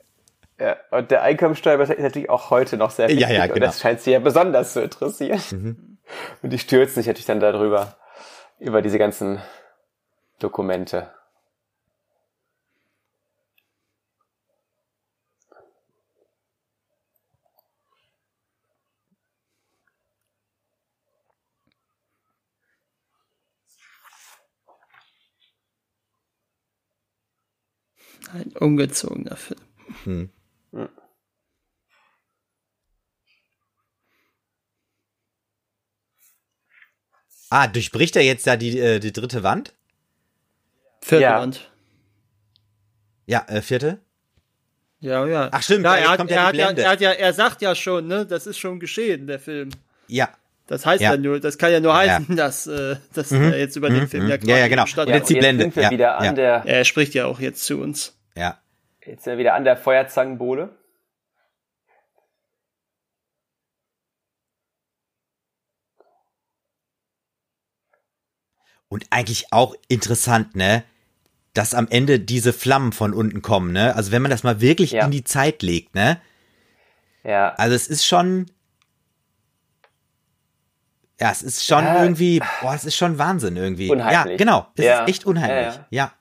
Ja, 0.60 0.76
und 0.90 1.10
der 1.10 1.22
Einkommensteuer 1.22 1.80
ist 1.80 1.98
natürlich 1.98 2.30
auch 2.30 2.50
heute 2.50 2.76
noch 2.76 2.90
sehr 2.90 3.08
wichtig. 3.08 3.22
Ja, 3.22 3.30
ja, 3.30 3.46
genau. 3.46 3.54
Und 3.54 3.62
das 3.62 3.80
scheint 3.80 4.00
sie 4.00 4.12
ja 4.12 4.20
besonders 4.20 4.72
zu 4.72 4.82
interessieren. 4.82 5.40
Mhm. 5.50 5.98
Und 6.42 6.50
die 6.50 6.58
stürzen 6.58 6.96
sich 6.96 7.06
natürlich 7.06 7.26
dann 7.26 7.40
darüber, 7.40 7.96
über 8.58 8.82
diese 8.82 8.98
ganzen 8.98 9.40
Dokumente. 10.38 11.10
Ein 28.32 28.52
ungezogener 28.58 29.36
Film. 29.36 29.60
Hm. 30.04 30.30
Ah, 37.50 37.66
durchbricht 37.66 38.16
er 38.16 38.22
jetzt 38.22 38.46
da 38.46 38.56
die, 38.56 38.78
äh, 38.78 38.98
die 38.98 39.12
dritte 39.12 39.42
Wand? 39.42 39.74
Vierte 41.00 41.22
ja. 41.22 41.40
Wand. 41.40 41.70
Ja, 43.26 43.44
äh, 43.48 43.62
vierte? 43.62 44.00
Ja, 45.00 45.26
ja. 45.26 45.48
Ach 45.52 45.62
stimmt, 45.62 45.84
ja, 45.84 45.96
er, 45.96 46.08
hat, 46.10 46.30
er, 46.30 46.46
hat 46.46 46.56
ja, 46.56 46.70
er 46.70 46.90
hat 46.90 47.00
ja, 47.00 47.12
er 47.12 47.32
sagt 47.32 47.62
ja 47.62 47.74
schon, 47.74 48.08
ne, 48.08 48.26
das 48.26 48.46
ist 48.46 48.58
schon 48.58 48.80
geschehen, 48.80 49.26
der 49.26 49.38
Film. 49.38 49.70
Ja. 50.08 50.28
Das 50.66 50.84
heißt 50.84 51.00
ja, 51.00 51.12
ja 51.12 51.16
nur, 51.16 51.40
das 51.40 51.56
kann 51.56 51.72
ja 51.72 51.80
nur 51.80 51.96
heißen, 51.96 52.26
ja. 52.28 52.34
dass, 52.34 52.66
äh, 52.66 52.96
dass 53.14 53.30
mhm. 53.30 53.52
er 53.52 53.58
jetzt 53.58 53.76
über 53.76 53.88
den 53.88 54.00
mhm. 54.00 54.08
Film 54.08 54.28
ja 54.28 54.36
quasi 54.36 54.50
Ja, 54.50 54.58
ja, 54.58 54.68
genau. 54.68 54.82
Und 54.82 55.08
jetzt 55.08 55.30
die 55.30 55.34
Blende. 55.34 55.64
Sind 55.64 55.76
wir 55.76 55.82
ja. 55.84 55.90
wieder 55.90 56.18
an 56.18 56.34
der 56.34 56.62
er 56.66 56.84
spricht 56.84 57.14
ja 57.14 57.26
auch 57.26 57.40
jetzt 57.40 57.64
zu 57.64 57.78
uns. 57.78 58.17
Ja. 58.38 58.58
Jetzt 59.04 59.24
sind 59.24 59.32
wir 59.32 59.38
wieder 59.38 59.54
an 59.54 59.64
der 59.64 59.76
Feuerzangenbowle. 59.76 60.76
Und 68.88 69.06
eigentlich 69.10 69.52
auch 69.52 69.74
interessant, 69.88 70.54
ne? 70.54 70.84
Dass 71.52 71.74
am 71.74 71.88
Ende 71.90 72.20
diese 72.20 72.52
Flammen 72.52 72.92
von 72.92 73.12
unten 73.12 73.42
kommen, 73.42 73.72
ne? 73.72 73.94
Also 73.96 74.12
wenn 74.12 74.22
man 74.22 74.30
das 74.30 74.44
mal 74.44 74.60
wirklich 74.60 74.92
ja. 74.92 75.04
in 75.04 75.10
die 75.10 75.24
Zeit 75.24 75.62
legt, 75.62 75.94
ne? 75.94 76.20
Ja. 77.24 77.54
Also 77.54 77.74
es 77.74 77.88
ist 77.88 78.06
schon. 78.06 78.46
Ja, 81.20 81.32
es 81.32 81.42
ist 81.42 81.66
schon 81.66 81.84
ja. 81.84 82.02
irgendwie, 82.02 82.40
boah, 82.62 82.74
es 82.74 82.84
ist 82.84 82.94
schon 82.94 83.18
Wahnsinn 83.18 83.56
irgendwie. 83.56 83.90
Unheimlich. 83.90 84.32
Ja, 84.32 84.36
genau. 84.36 84.68
Es 84.76 84.84
ja. 84.84 85.02
ist 85.02 85.08
echt 85.08 85.26
unheimlich. 85.26 85.80
ja. 85.90 86.12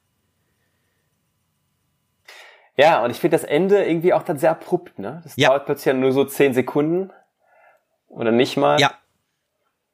Ja, 2.78 3.04
und 3.04 3.10
ich 3.10 3.20
finde 3.20 3.36
das 3.38 3.44
Ende 3.44 3.84
irgendwie 3.84 4.14
auch 4.14 4.24
dann 4.24 4.38
sehr 4.38 4.52
abrupt, 4.52 5.00
ne? 5.00 5.22
Das 5.24 5.36
ja. 5.36 5.50
dauert 5.50 5.66
plötzlich 5.66 5.96
nur 5.96 6.12
so 6.12 6.26
zehn 6.26 6.54
Sekunden 6.54 7.12
oder 8.08 8.32
nicht 8.32 8.56
mal. 8.56 8.80
Ja. 8.80 8.92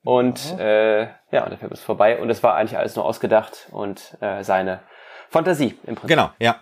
Und 0.04 0.60
äh, 0.60 1.04
ja, 1.04 1.44
und 1.44 1.50
der 1.50 1.58
Film 1.58 1.72
ist 1.72 1.82
vorbei 1.82 2.20
und 2.20 2.30
es 2.30 2.44
war 2.44 2.56
eigentlich 2.56 2.78
alles 2.78 2.96
nur 2.98 3.06
ausgedacht 3.06 3.68
und 3.72 4.18
äh, 4.20 4.44
seine 4.44 4.82
Fantasie 5.30 5.78
im 5.86 5.96
Prinzip. 5.96 6.10
Genau, 6.10 6.32
ja. 6.40 6.60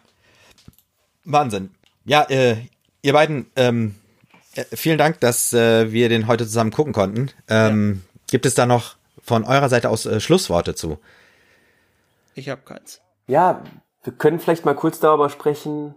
Wahnsinn. 1.24 1.74
Ja, 2.06 2.24
äh, 2.30 2.58
ihr 3.02 3.14
beiden, 3.14 3.50
ähm, 3.56 3.96
äh, 4.56 4.64
vielen 4.76 5.00
Dank, 5.00 5.20
dass 5.22 5.54
äh, 5.54 5.92
wir 5.92 6.08
den 6.08 6.28
heute 6.28 6.46
zusammen 6.46 6.72
gucken 6.72 6.94
konnten. 6.94 7.32
Ähm, 7.50 8.04
ja. 8.06 8.20
Gibt 8.30 8.46
es 8.46 8.54
da 8.54 8.68
noch 8.68 8.96
von 9.24 9.44
eurer 9.44 9.70
Seite 9.70 9.90
aus 9.90 10.06
äh, 10.06 10.20
Schlussworte 10.20 10.76
zu? 10.76 11.00
Ich 12.36 12.48
habe 12.50 12.62
keins. 12.62 13.02
Ja, 13.28 13.64
wir 14.04 14.14
können 14.14 14.40
vielleicht 14.40 14.66
mal 14.66 14.76
kurz 14.76 15.00
darüber 15.00 15.30
sprechen, 15.30 15.96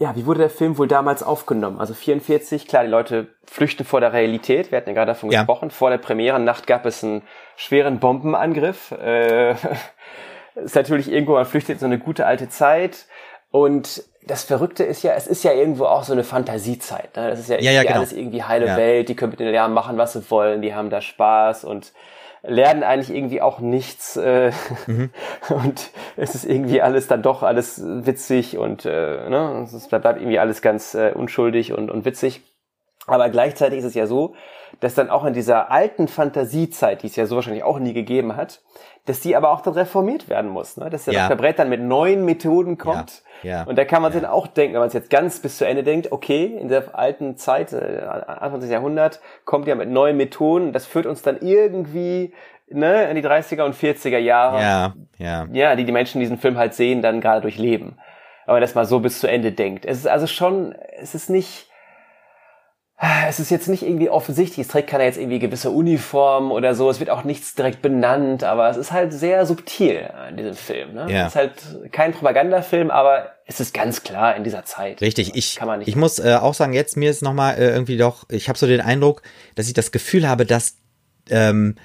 ja, 0.00 0.16
wie 0.16 0.24
wurde 0.24 0.40
der 0.40 0.50
Film 0.50 0.78
wohl 0.78 0.88
damals 0.88 1.22
aufgenommen? 1.22 1.78
Also 1.78 1.92
44, 1.92 2.66
klar, 2.66 2.84
die 2.84 2.88
Leute 2.88 3.28
flüchten 3.44 3.84
vor 3.84 4.00
der 4.00 4.14
Realität. 4.14 4.70
Wir 4.70 4.78
hatten 4.78 4.88
ja 4.88 4.94
gerade 4.94 5.12
davon 5.12 5.30
ja. 5.30 5.40
gesprochen. 5.40 5.70
Vor 5.70 5.90
der 5.90 5.98
Premierennacht 5.98 6.66
gab 6.66 6.86
es 6.86 7.04
einen 7.04 7.20
schweren 7.54 8.00
Bombenangriff. 8.00 8.92
Äh, 8.92 9.50
ist 10.54 10.74
natürlich 10.74 11.12
irgendwo, 11.12 11.34
man 11.34 11.44
flüchtet 11.44 11.74
in 11.74 11.80
so 11.80 11.86
eine 11.86 11.98
gute 11.98 12.24
alte 12.24 12.48
Zeit. 12.48 13.04
Und 13.50 14.02
das 14.26 14.44
Verrückte 14.44 14.84
ist 14.84 15.02
ja, 15.02 15.12
es 15.12 15.26
ist 15.26 15.44
ja 15.44 15.52
irgendwo 15.52 15.84
auch 15.84 16.04
so 16.04 16.14
eine 16.14 16.24
Fantasiezeit. 16.24 17.14
Ne? 17.14 17.28
Das 17.28 17.38
ist 17.38 17.50
ja, 17.50 17.58
ja, 17.60 17.70
ja 17.70 17.82
genau. 17.82 17.96
alles 17.96 18.14
irgendwie 18.14 18.42
heile. 18.42 18.74
Welt, 18.78 19.10
die 19.10 19.14
können 19.14 19.32
mit 19.32 19.40
den 19.40 19.48
Lernen 19.48 19.74
machen, 19.74 19.98
was 19.98 20.14
sie 20.14 20.30
wollen, 20.30 20.62
die 20.62 20.74
haben 20.74 20.88
da 20.88 21.02
Spaß 21.02 21.64
und 21.64 21.92
lernen 22.42 22.82
eigentlich 22.82 23.14
irgendwie 23.14 23.42
auch 23.42 23.60
nichts 23.60 24.16
äh, 24.16 24.52
mhm. 24.86 25.10
und 25.48 25.90
es 26.16 26.34
ist 26.34 26.44
irgendwie 26.44 26.82
alles 26.82 27.06
dann 27.06 27.22
doch 27.22 27.42
alles 27.42 27.82
witzig 27.84 28.58
und 28.58 28.84
äh, 28.86 29.28
ne, 29.28 29.62
es 29.64 29.88
bleibt 29.88 30.04
irgendwie 30.04 30.38
alles 30.38 30.62
ganz 30.62 30.94
äh, 30.94 31.12
unschuldig 31.14 31.72
und, 31.72 31.90
und 31.90 32.04
witzig. 32.04 32.42
Aber 33.06 33.28
gleichzeitig 33.28 33.80
ist 33.80 33.84
es 33.86 33.94
ja 33.94 34.06
so, 34.06 34.34
dass 34.78 34.94
dann 34.94 35.10
auch 35.10 35.24
in 35.24 35.34
dieser 35.34 35.70
alten 35.70 36.08
Fantasiezeit, 36.08 37.02
die 37.02 37.08
es 37.08 37.16
ja 37.16 37.26
so 37.26 37.34
wahrscheinlich 37.34 37.64
auch 37.64 37.78
nie 37.78 37.92
gegeben 37.92 38.36
hat, 38.36 38.60
dass 39.06 39.20
die 39.20 39.34
aber 39.34 39.50
auch 39.50 39.60
dann 39.62 39.74
reformiert 39.74 40.28
werden 40.28 40.50
muss, 40.50 40.76
ne? 40.76 40.90
dass 40.90 41.06
der 41.06 41.14
ja. 41.14 41.28
Dr. 41.28 41.38
Brett 41.38 41.58
dann 41.58 41.68
mit 41.68 41.80
neuen 41.80 42.24
Methoden 42.24 42.78
kommt. 42.78 43.22
Ja. 43.42 43.50
ja. 43.50 43.62
Und 43.64 43.76
da 43.76 43.84
kann 43.84 44.02
man 44.02 44.12
ja. 44.12 44.20
dann 44.20 44.30
auch 44.30 44.46
denken, 44.46 44.74
wenn 44.74 44.80
man 44.80 44.88
es 44.88 44.94
jetzt 44.94 45.10
ganz 45.10 45.40
bis 45.40 45.58
zu 45.58 45.66
Ende 45.66 45.82
denkt, 45.82 46.12
okay, 46.12 46.44
in 46.44 46.68
der 46.68 46.96
alten 46.96 47.36
Zeit, 47.36 47.72
äh, 47.72 48.02
Anfang 48.04 48.60
des 48.60 48.70
Jahrhunderts, 48.70 49.20
kommt 49.44 49.66
ja 49.66 49.74
mit 49.74 49.88
neuen 49.88 50.16
Methoden, 50.16 50.72
das 50.72 50.86
führt 50.86 51.06
uns 51.06 51.22
dann 51.22 51.38
irgendwie 51.40 52.32
ne, 52.68 53.10
in 53.10 53.16
die 53.16 53.22
30er 53.22 53.64
und 53.64 53.74
40er 53.74 54.18
Jahre. 54.18 54.60
Ja, 54.60 54.94
ja. 55.18 55.46
Ja, 55.52 55.76
die 55.76 55.84
die 55.84 55.92
Menschen 55.92 56.20
diesen 56.20 56.38
Film 56.38 56.56
halt 56.56 56.74
sehen, 56.74 57.02
dann 57.02 57.20
gerade 57.20 57.40
durchleben. 57.40 57.98
Aber 58.46 58.60
das 58.60 58.74
mal 58.74 58.84
so 58.84 59.00
bis 59.00 59.20
zu 59.20 59.28
Ende 59.28 59.52
denkt. 59.52 59.86
Es 59.86 59.98
ist 59.98 60.08
also 60.08 60.26
schon, 60.26 60.74
es 61.00 61.14
ist 61.14 61.30
nicht, 61.30 61.69
es 63.28 63.40
ist 63.40 63.50
jetzt 63.50 63.68
nicht 63.68 63.82
irgendwie 63.82 64.10
offensichtlich, 64.10 64.66
es 64.66 64.68
trägt 64.68 64.90
keiner 64.90 65.04
jetzt 65.04 65.16
irgendwie 65.16 65.38
gewisse 65.38 65.70
Uniform 65.70 66.52
oder 66.52 66.74
so, 66.74 66.90
es 66.90 67.00
wird 67.00 67.08
auch 67.08 67.24
nichts 67.24 67.54
direkt 67.54 67.80
benannt, 67.80 68.44
aber 68.44 68.68
es 68.68 68.76
ist 68.76 68.92
halt 68.92 69.12
sehr 69.14 69.46
subtil 69.46 70.10
in 70.28 70.36
diesem 70.36 70.54
Film. 70.54 70.94
Ne? 70.94 71.06
Ja. 71.10 71.22
Es 71.22 71.28
ist 71.28 71.36
halt 71.36 71.52
kein 71.92 72.12
Propagandafilm, 72.12 72.90
aber 72.90 73.30
es 73.46 73.58
ist 73.58 73.72
ganz 73.72 74.02
klar 74.02 74.36
in 74.36 74.44
dieser 74.44 74.64
Zeit. 74.64 75.00
Richtig, 75.00 75.34
ich, 75.34 75.58
ich 75.86 75.96
muss 75.96 76.18
äh, 76.18 76.34
auch 76.34 76.52
sagen, 76.52 76.74
jetzt 76.74 76.98
mir 76.98 77.10
ist 77.10 77.22
nochmal 77.22 77.54
äh, 77.54 77.70
irgendwie 77.70 77.96
doch, 77.96 78.24
ich 78.28 78.50
habe 78.50 78.58
so 78.58 78.66
den 78.66 78.82
Eindruck, 78.82 79.22
dass 79.54 79.66
ich 79.66 79.72
das 79.72 79.92
Gefühl 79.92 80.28
habe, 80.28 80.44
dass 80.44 80.76
ähm, 81.30 81.76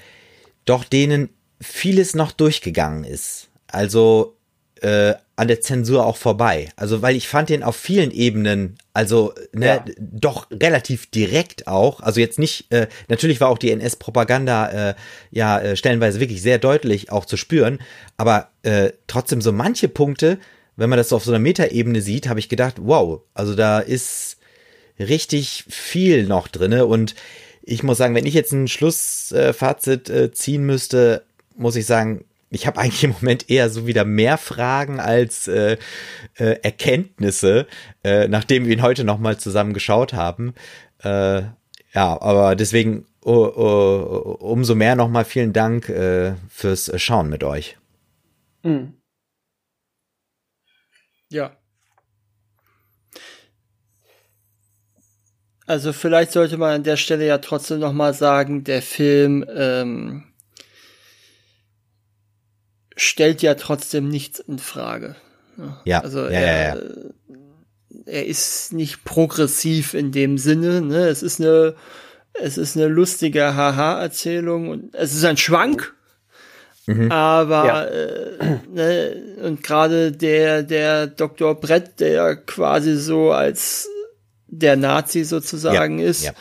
doch 0.66 0.84
denen 0.84 1.30
vieles 1.62 2.14
noch 2.14 2.34
durchgegangen 2.34 3.06
ist. 3.06 3.48
Also 3.68 4.36
äh, 4.82 5.14
an 5.38 5.48
der 5.48 5.60
Zensur 5.62 6.06
auch 6.06 6.18
vorbei. 6.18 6.70
Also 6.76 7.02
weil 7.02 7.16
ich 7.16 7.28
fand 7.28 7.50
den 7.50 7.64
auf 7.64 7.76
vielen 7.76 8.12
Ebenen, 8.12 8.78
also 8.94 9.34
ne, 9.52 9.66
ja. 9.66 9.86
doch 10.00 10.48
relativ 10.52 11.08
direkt 11.08 11.68
auch. 11.68 12.00
Also 12.00 12.22
jetzt 12.22 12.40
nicht, 12.40 12.72
äh, 12.72 12.88
natürlich 13.10 13.42
war 13.42 13.50
auch 13.50 13.58
die 13.58 13.72
NS-Propaganda 13.72 14.92
äh, 14.92 14.96
ja 15.32 15.60
äh, 15.60 15.76
stellenweise 15.76 16.20
wirklich 16.20 16.42
sehr 16.42 16.58
deutlich 16.58 17.12
auch 17.12 17.26
zu 17.26 17.36
spüren, 17.36 17.80
aber 18.18 18.50
äh, 18.64 18.92
trotzdem 19.08 19.42
so 19.42 19.52
manche 19.52 19.90
Punkte, 19.90 20.40
wenn 20.78 20.90
man 20.90 20.98
das 20.98 21.10
so 21.10 21.18
auf 21.18 21.26
so 21.26 21.32
einer 21.32 21.40
Metaebene 21.40 22.02
sieht, 22.02 22.28
habe 22.28 22.40
ich 22.40 22.50
gedacht, 22.50 22.76
wow, 22.80 23.22
also 23.34 23.56
da 23.56 23.80
ist 23.80 24.38
richtig 25.00 25.66
viel 25.68 26.26
noch 26.26 26.48
drinne 26.48 26.86
und 26.86 27.16
ich 27.62 27.84
muss 27.84 27.98
sagen, 27.98 28.16
wenn 28.16 28.28
ich 28.28 28.36
jetzt 28.36 28.54
ein 28.54 28.68
Schlussfazit 28.68 30.10
äh, 30.10 30.32
ziehen 30.32 30.66
müsste, 30.66 31.24
muss 31.58 31.76
ich 31.76 31.86
sagen, 31.86 32.26
ich 32.56 32.66
habe 32.66 32.80
eigentlich 32.80 33.04
im 33.04 33.12
Moment 33.12 33.50
eher 33.50 33.70
so 33.70 33.86
wieder 33.86 34.06
mehr 34.06 34.38
Fragen 34.38 35.00
als 35.00 35.48
äh, 35.48 35.78
äh, 36.36 36.58
Erkenntnisse, 36.64 37.68
äh, 38.04 38.28
nachdem 38.28 38.66
wir 38.66 38.74
ihn 38.74 38.82
heute 38.82 39.04
nochmal 39.04 39.38
zusammen 39.38 39.74
geschaut 39.74 40.14
haben. 40.14 40.56
Äh, 41.04 41.44
ja, 41.94 42.22
aber 42.22 42.56
deswegen 42.56 43.06
uh, 43.26 43.32
uh, 43.32 44.38
umso 44.40 44.76
mehr 44.76 44.96
nochmal 44.96 45.26
vielen 45.26 45.54
Dank 45.54 45.90
äh, 45.90 46.34
fürs 46.50 46.92
Schauen 47.02 47.30
mit 47.30 47.44
euch. 47.44 47.78
Mhm. 48.64 48.94
Ja. 51.30 51.58
Also 55.68 55.94
vielleicht 55.94 56.32
sollte 56.32 56.58
man 56.58 56.76
an 56.76 56.84
der 56.84 56.98
Stelle 56.98 57.26
ja 57.26 57.40
trotzdem 57.40 57.80
nochmal 57.80 58.14
sagen, 58.14 58.64
der 58.64 58.82
Film 58.82 59.44
ähm, 59.50 60.24
stellt 62.96 63.42
ja 63.42 63.56
trotzdem 63.56 64.08
nichts 64.08 64.40
in 64.40 64.60
Frage. 64.60 65.16
Ja. 65.86 66.02
Also 66.02 66.24
ja, 66.24 66.30
er, 66.30 66.76
ja, 66.76 66.76
ja. 66.76 66.82
er 68.06 68.26
ist 68.26 68.74
nicht 68.74 69.04
progressiv 69.04 69.94
in 69.94 70.12
dem 70.12 70.38
Sinne. 70.38 70.82
Ne? 70.82 71.08
Es 71.08 71.24
ist 71.24 71.40
eine, 71.40 71.76
es 72.34 72.58
ist 72.58 72.76
eine 72.76 72.88
lustige 72.88 73.56
Haha-Erzählung 73.56 74.70
und 74.70 74.96
es 74.96 75.14
ist 75.14 75.24
ein 75.24 75.38
Schwank. 75.38 75.94
Mhm. 76.88 77.12
Aber 77.12 77.66
ja. 77.66 77.84
äh, 77.86 78.60
ne, 78.72 79.38
und 79.44 79.64
gerade 79.64 80.12
der 80.12 80.62
der 80.62 81.08
Dr. 81.08 81.60
Brett, 81.60 82.00
der 82.00 82.36
quasi 82.36 82.96
so 82.96 83.32
als 83.32 83.90
der 84.48 84.76
Nazi 84.76 85.24
sozusagen 85.24 86.00
ist, 86.00 86.32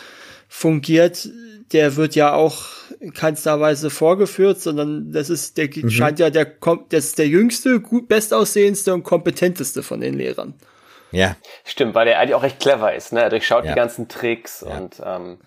fungiert, 0.49 1.29
der 1.73 1.97
wird 1.97 2.15
ja 2.15 2.35
auch 2.35 2.65
in 3.01 3.13
keinster 3.13 3.61
Weise 3.61 3.91
vorgeführt, 3.91 4.61
sondern 4.61 5.13
das 5.13 5.31
ist, 5.31 5.57
der 5.57 5.69
mhm. 5.69 5.91
scheint 5.91 6.19
ja 6.19 6.31
der, 6.31 6.47
das 6.89 7.05
ist 7.07 7.19
der 7.19 7.29
jüngste, 7.29 7.81
gut, 7.81 8.09
bestaussehendste 8.09 8.95
und 8.95 9.03
kompetenteste 9.03 9.83
von 9.83 10.01
den 10.01 10.15
Lehrern. 10.15 10.55
Ja. 11.11 11.37
Stimmt, 11.65 11.95
weil 11.95 12.09
er 12.09 12.19
eigentlich 12.19 12.35
auch 12.35 12.43
recht 12.43 12.61
clever 12.61 12.95
ist, 12.95 13.13
ne? 13.13 13.23
Er 13.23 13.31
durchschaut 13.31 13.65
ja. 13.65 13.73
die 13.73 13.77
ganzen 13.77 14.09
Tricks 14.09 14.65
ja. 14.67 14.77
und, 14.77 15.01
ähm, 15.05 15.39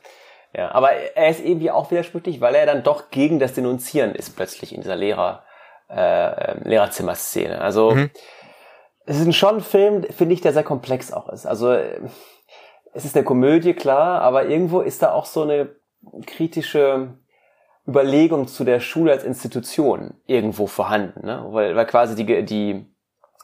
ja, 0.53 0.72
aber 0.72 0.91
er 0.91 1.30
ist 1.30 1.44
irgendwie 1.44 1.72
auch 1.72 1.91
widersprüchlich, 1.91 2.41
weil 2.41 2.56
er 2.56 2.65
dann 2.65 2.84
doch 2.84 3.11
gegen 3.11 3.38
das 3.39 3.53
Denunzieren 3.53 4.15
ist 4.15 4.35
plötzlich 4.35 4.73
in 4.73 4.81
dieser 4.81 4.95
Lehrer, 4.95 5.44
äh, 5.89 6.52
ähm, 6.52 6.61
Lehrerzimmerszene. 6.64 7.61
Also, 7.61 7.91
mhm. 7.91 8.10
es 9.06 9.19
ist 9.19 9.35
schon 9.35 9.56
ein 9.56 9.61
Film, 9.61 10.03
finde 10.03 10.34
ich, 10.34 10.41
der 10.41 10.53
sehr 10.53 10.64
komplex 10.64 11.11
auch 11.11 11.30
ist. 11.30 11.45
Also, 11.45 11.77
es 12.94 13.06
ist 13.06 13.15
eine 13.15 13.26
Komödie, 13.26 13.73
klar, 13.73 14.22
aber 14.22 14.48
irgendwo 14.48 14.81
ist 14.81 15.03
da 15.03 15.11
auch 15.11 15.26
so 15.26 15.44
eine 15.44 15.76
kritische 16.26 17.18
Überlegung 17.88 18.48
zu 18.48 18.64
der 18.64 18.80
Schule 18.80 19.11
als 19.11 19.24
Institution 19.24 20.15
irgendwo 20.26 20.68
vorhanden, 20.68 21.26
ne? 21.26 21.45
weil, 21.49 21.76
weil 21.76 21.86
quasi 21.86 22.15
die, 22.15 22.44
die, 22.44 22.86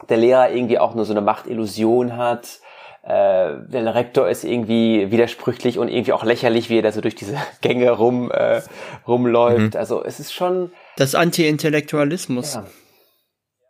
der 0.09 0.17
Lehrer 0.17 0.51
irgendwie 0.51 0.79
auch 0.79 0.95
nur 0.95 1.05
so 1.05 1.13
eine 1.13 1.21
Machtillusion 1.21 2.17
hat, 2.17 2.59
äh, 3.03 3.59
der 3.67 3.95
Rektor 3.95 4.29
ist 4.29 4.43
irgendwie 4.43 5.11
widersprüchlich 5.11 5.77
und 5.77 5.89
irgendwie 5.89 6.13
auch 6.13 6.23
lächerlich, 6.23 6.69
wie 6.69 6.79
er 6.79 6.83
da 6.83 6.91
so 6.91 7.01
durch 7.01 7.15
diese 7.15 7.37
Gänge 7.61 7.91
rum 7.91 8.31
äh, 8.31 8.61
rumläuft. 9.07 9.73
Mhm. 9.73 9.79
Also 9.79 10.03
es 10.03 10.19
ist 10.19 10.33
schon 10.33 10.71
das 10.97 11.15
Anti-Intellektualismus. 11.15 12.55
Ja. 12.55 12.65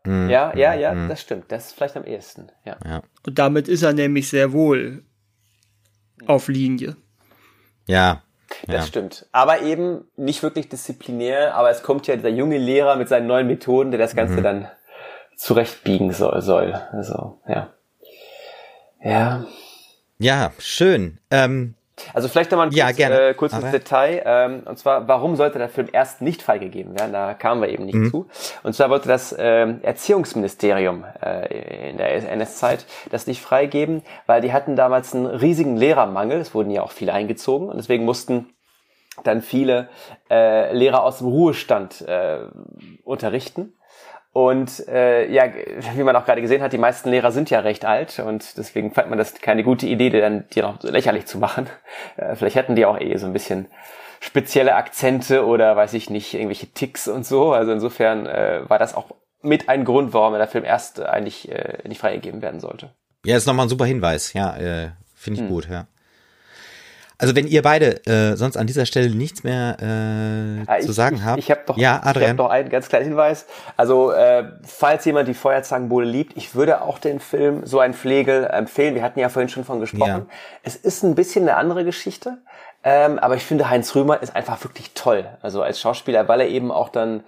Mhm. 0.05 0.29
ja, 0.29 0.55
ja, 0.55 0.73
ja, 0.73 0.93
mhm. 0.93 1.09
das 1.09 1.21
stimmt. 1.21 1.45
Das 1.51 1.67
ist 1.67 1.73
vielleicht 1.73 1.97
am 1.97 2.05
ehesten. 2.05 2.51
Ja. 2.65 2.77
ja. 2.85 3.01
Und 3.25 3.39
damit 3.39 3.67
ist 3.67 3.83
er 3.83 3.93
nämlich 3.93 4.29
sehr 4.29 4.53
wohl 4.53 5.03
auf 6.27 6.47
Linie. 6.47 6.95
Ja, 7.87 8.23
das 8.67 8.75
ja. 8.75 8.81
stimmt. 8.83 9.27
Aber 9.31 9.61
eben 9.61 10.05
nicht 10.15 10.43
wirklich 10.43 10.69
disziplinär, 10.69 11.55
aber 11.55 11.69
es 11.69 11.83
kommt 11.83 12.07
ja 12.07 12.15
dieser 12.15 12.29
junge 12.29 12.57
Lehrer 12.57 12.95
mit 12.95 13.09
seinen 13.09 13.27
neuen 13.27 13.47
Methoden, 13.47 13.91
der 13.91 13.99
das 13.99 14.15
Ganze 14.15 14.35
mhm. 14.35 14.43
dann 14.43 14.67
zurechtbiegen 15.35 16.11
soll, 16.11 16.41
soll. 16.41 16.73
Also, 16.91 17.39
ja. 17.47 17.69
Ja. 19.03 19.45
Ja, 20.19 20.51
schön. 20.57 21.19
Ähm, 21.29 21.75
also 22.13 22.27
vielleicht 22.27 22.51
nochmal 22.51 22.67
ein 22.67 22.73
ja, 22.73 22.87
kurz. 22.87 22.99
Äh, 22.99 23.33
kurzes 23.35 23.71
Detail. 23.71 24.23
Ähm, 24.25 24.63
und 24.65 24.77
zwar, 24.79 25.07
warum 25.07 25.35
sollte 25.35 25.59
der 25.59 25.69
Film 25.69 25.89
erst 25.91 26.21
nicht 26.21 26.41
freigegeben 26.41 26.97
werden? 26.97 27.13
Da 27.13 27.33
kamen 27.33 27.61
wir 27.61 27.69
eben 27.69 27.85
nicht 27.85 27.95
mhm. 27.95 28.09
zu. 28.09 28.27
Und 28.63 28.73
zwar 28.73 28.89
wollte 28.89 29.07
das 29.07 29.35
ähm, 29.37 29.79
Erziehungsministerium 29.83 31.05
äh, 31.21 31.89
in 31.91 31.97
der 31.97 32.31
NS-Zeit 32.31 32.85
das 33.11 33.27
nicht 33.27 33.41
freigeben, 33.41 34.01
weil 34.25 34.41
die 34.41 34.53
hatten 34.53 34.75
damals 34.75 35.13
einen 35.13 35.27
riesigen 35.27 35.77
Lehrermangel. 35.77 36.39
Es 36.39 36.53
wurden 36.53 36.71
ja 36.71 36.81
auch 36.81 36.91
viele 36.91 37.13
eingezogen 37.13 37.69
und 37.69 37.77
deswegen 37.77 38.05
mussten 38.05 38.49
dann 39.23 39.41
viele 39.41 39.89
äh, 40.31 40.73
Lehrer 40.73 41.03
aus 41.03 41.19
dem 41.19 41.27
Ruhestand 41.27 42.01
äh, 42.01 42.47
unterrichten. 43.03 43.73
Und 44.33 44.87
äh, 44.87 45.31
ja, 45.31 45.43
wie 45.95 46.03
man 46.03 46.15
auch 46.15 46.25
gerade 46.25 46.41
gesehen 46.41 46.61
hat, 46.61 46.73
die 46.73 46.79
meisten 46.79 47.09
Lehrer 47.09 47.31
sind 47.31 47.51
ja 47.51 47.59
recht 47.59 47.85
alt 47.85 48.19
und 48.19 48.57
deswegen 48.57 48.91
fand 48.91 49.09
man 49.09 49.19
das 49.19 49.35
keine 49.35 49.63
gute 49.63 49.85
Idee, 49.85 50.09
die 50.09 50.19
dann 50.19 50.45
die 50.53 50.61
noch 50.61 50.81
so 50.81 50.89
lächerlich 50.89 51.25
zu 51.27 51.37
machen. 51.37 51.69
Äh, 52.17 52.35
vielleicht 52.35 52.55
hätten 52.55 52.75
die 52.75 52.85
auch 52.85 52.99
eh 52.99 53.17
so 53.17 53.25
ein 53.25 53.33
bisschen 53.33 53.67
spezielle 54.19 54.75
Akzente 54.75 55.45
oder 55.45 55.75
weiß 55.75 55.93
ich 55.93 56.09
nicht, 56.09 56.33
irgendwelche 56.33 56.67
Ticks 56.67 57.07
und 57.07 57.25
so. 57.25 57.53
Also 57.53 57.71
insofern 57.71 58.25
äh, 58.25 58.61
war 58.67 58.77
das 58.77 58.93
auch 58.93 59.11
mit 59.41 59.69
ein 59.69 59.83
Grund, 59.83 60.13
warum 60.13 60.33
der 60.33 60.47
Film 60.47 60.63
erst 60.63 61.01
eigentlich 61.01 61.49
äh, 61.51 61.79
nicht 61.87 61.99
freigegeben 61.99 62.41
werden 62.41 62.59
sollte. 62.59 62.93
Ja, 63.25 63.35
ist 63.35 63.47
nochmal 63.47 63.65
ein 63.65 63.69
super 63.69 63.85
Hinweis. 63.85 64.33
Ja, 64.33 64.55
äh, 64.57 64.91
finde 65.15 65.39
ich 65.39 65.47
hm. 65.47 65.53
gut, 65.53 65.69
ja. 65.69 65.87
Also 67.23 67.37
wenn 67.37 67.47
ihr 67.47 67.61
beide 67.61 68.05
äh, 68.05 68.35
sonst 68.35 68.57
an 68.57 68.67
dieser 68.67 68.85
Stelle 68.85 69.09
nichts 69.09 69.45
mehr 69.45 69.77
äh, 69.79 70.69
ah, 70.69 70.77
ich, 70.77 70.85
zu 70.85 70.91
sagen 70.91 71.15
ich, 71.15 71.23
habt. 71.23 71.39
Ich 71.39 71.49
habe 71.49 71.61
doch, 71.65 71.77
ja, 71.77 72.01
Adrian. 72.03 72.23
Ich 72.23 72.29
hab 72.31 72.37
noch 72.37 72.49
einen 72.49 72.67
ganz 72.67 72.89
kleinen 72.89 73.05
Hinweis. 73.05 73.45
Also 73.77 74.11
äh, 74.11 74.43
falls 74.63 75.05
jemand 75.05 75.29
die 75.29 75.33
Feuerzangenbowle 75.33 76.05
liebt, 76.05 76.35
ich 76.35 76.53
würde 76.53 76.81
auch 76.81 76.99
den 76.99 77.21
Film 77.21 77.65
so 77.65 77.79
ein 77.79 77.93
Pflegel 77.93 78.43
empfehlen. 78.43 78.93
Wir 78.93 79.03
hatten 79.03 79.19
ja 79.19 79.29
vorhin 79.29 79.47
schon 79.47 79.63
von 79.63 79.79
gesprochen. 79.79 80.05
Ja. 80.05 80.25
Es 80.63 80.75
ist 80.75 81.03
ein 81.03 81.15
bisschen 81.15 81.47
eine 81.47 81.55
andere 81.55 81.85
Geschichte, 81.85 82.39
ähm, 82.83 83.17
aber 83.19 83.35
ich 83.35 83.43
finde 83.43 83.69
Heinz 83.69 83.95
Römer 83.95 84.21
ist 84.21 84.35
einfach 84.35 84.61
wirklich 84.65 84.91
toll. 84.93 85.25
Also 85.41 85.61
als 85.61 85.79
Schauspieler, 85.79 86.27
weil 86.27 86.41
er 86.41 86.47
eben 86.49 86.71
auch 86.71 86.89
dann 86.89 87.23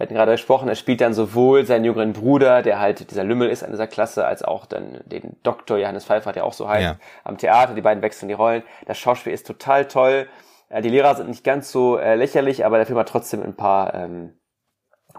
wir 0.00 0.04
hatten 0.06 0.14
gerade 0.14 0.32
gesprochen, 0.32 0.66
er 0.66 0.76
spielt 0.76 1.02
dann 1.02 1.12
sowohl 1.12 1.66
seinen 1.66 1.84
jüngeren 1.84 2.14
Bruder, 2.14 2.62
der 2.62 2.80
halt 2.80 3.10
dieser 3.10 3.22
Lümmel 3.22 3.50
ist 3.50 3.62
an 3.62 3.70
dieser 3.70 3.86
Klasse, 3.86 4.24
als 4.24 4.42
auch 4.42 4.64
dann 4.64 5.00
den 5.04 5.36
Doktor 5.42 5.76
Johannes 5.76 6.06
Pfeiffer, 6.06 6.32
der 6.32 6.46
auch 6.46 6.54
so 6.54 6.66
heißt, 6.70 6.82
ja. 6.82 6.96
am 7.22 7.36
Theater. 7.36 7.74
Die 7.74 7.82
beiden 7.82 8.02
wechseln 8.02 8.28
die 8.28 8.34
Rollen. 8.34 8.62
Das 8.86 8.96
Schauspiel 8.96 9.34
ist 9.34 9.46
total 9.46 9.88
toll. 9.88 10.26
Äh, 10.70 10.80
die 10.80 10.88
Lehrer 10.88 11.16
sind 11.16 11.28
nicht 11.28 11.44
ganz 11.44 11.70
so 11.70 11.98
äh, 11.98 12.14
lächerlich, 12.14 12.64
aber 12.64 12.78
der 12.78 12.86
Film 12.86 12.98
hat 12.98 13.10
trotzdem 13.10 13.42
ein 13.42 13.54
paar 13.56 13.92
ähm, 13.92 14.32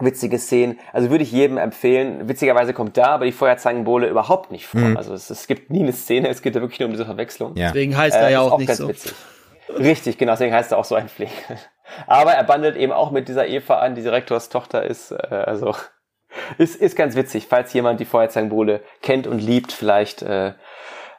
witzige 0.00 0.40
Szenen. 0.40 0.80
Also 0.92 1.10
würde 1.10 1.22
ich 1.22 1.30
jedem 1.30 1.58
empfehlen. 1.58 2.28
Witzigerweise 2.28 2.74
kommt 2.74 2.96
da 2.96 3.06
aber 3.06 3.26
die 3.26 3.30
Feuerzangenbowle 3.30 4.08
überhaupt 4.08 4.50
nicht 4.50 4.66
vor. 4.66 4.80
Mhm. 4.80 4.96
Also 4.96 5.14
es, 5.14 5.30
es, 5.30 5.46
gibt 5.46 5.70
nie 5.70 5.82
eine 5.82 5.92
Szene, 5.92 6.28
es 6.28 6.42
geht 6.42 6.56
da 6.56 6.60
wirklich 6.60 6.80
nur 6.80 6.86
um 6.88 6.92
diese 6.92 7.04
Verwechslung. 7.04 7.54
Ja. 7.54 7.68
Deswegen 7.68 7.96
heißt 7.96 8.16
er 8.16 8.30
äh, 8.30 8.32
ja 8.32 8.40
auch, 8.40 8.50
auch 8.50 8.58
nicht 8.58 8.74
so. 8.74 8.88
Witzig. 8.88 9.14
Richtig, 9.78 10.18
genau, 10.18 10.32
deswegen 10.32 10.52
heißt 10.52 10.72
er 10.72 10.78
auch 10.78 10.84
so 10.84 10.96
ein 10.96 11.08
Pfleg. 11.08 11.30
Aber 12.06 12.32
er 12.32 12.44
bandelt 12.44 12.76
eben 12.76 12.92
auch 12.92 13.10
mit 13.10 13.28
dieser 13.28 13.46
Eva 13.46 13.78
an, 13.78 13.94
die 13.94 14.02
Direktorstochter 14.02 14.84
ist. 14.84 15.12
Äh, 15.12 15.16
also 15.46 15.74
ist, 16.58 16.76
ist 16.76 16.96
ganz 16.96 17.16
witzig, 17.16 17.46
falls 17.48 17.72
jemand 17.72 18.00
die 18.00 18.04
Feuerzangenbowle 18.04 18.82
kennt 19.02 19.26
und 19.26 19.38
liebt, 19.38 19.72
vielleicht 19.72 20.22
äh, 20.22 20.54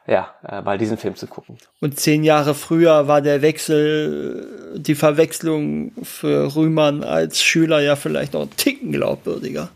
ja, 0.06 0.34
äh, 0.46 0.60
mal 0.60 0.76
diesen 0.76 0.98
Film 0.98 1.16
zu 1.16 1.26
gucken. 1.26 1.56
Und 1.80 1.98
zehn 1.98 2.24
Jahre 2.24 2.54
früher 2.54 3.08
war 3.08 3.22
der 3.22 3.40
Wechsel, 3.40 4.76
die 4.76 4.94
Verwechslung 4.94 5.92
für 6.02 6.54
Rühmann 6.54 7.02
als 7.02 7.42
Schüler 7.42 7.80
ja 7.80 7.96
vielleicht 7.96 8.34
noch 8.34 8.42
ein 8.42 8.56
Ticken 8.56 8.92
glaubwürdiger. 8.92 9.70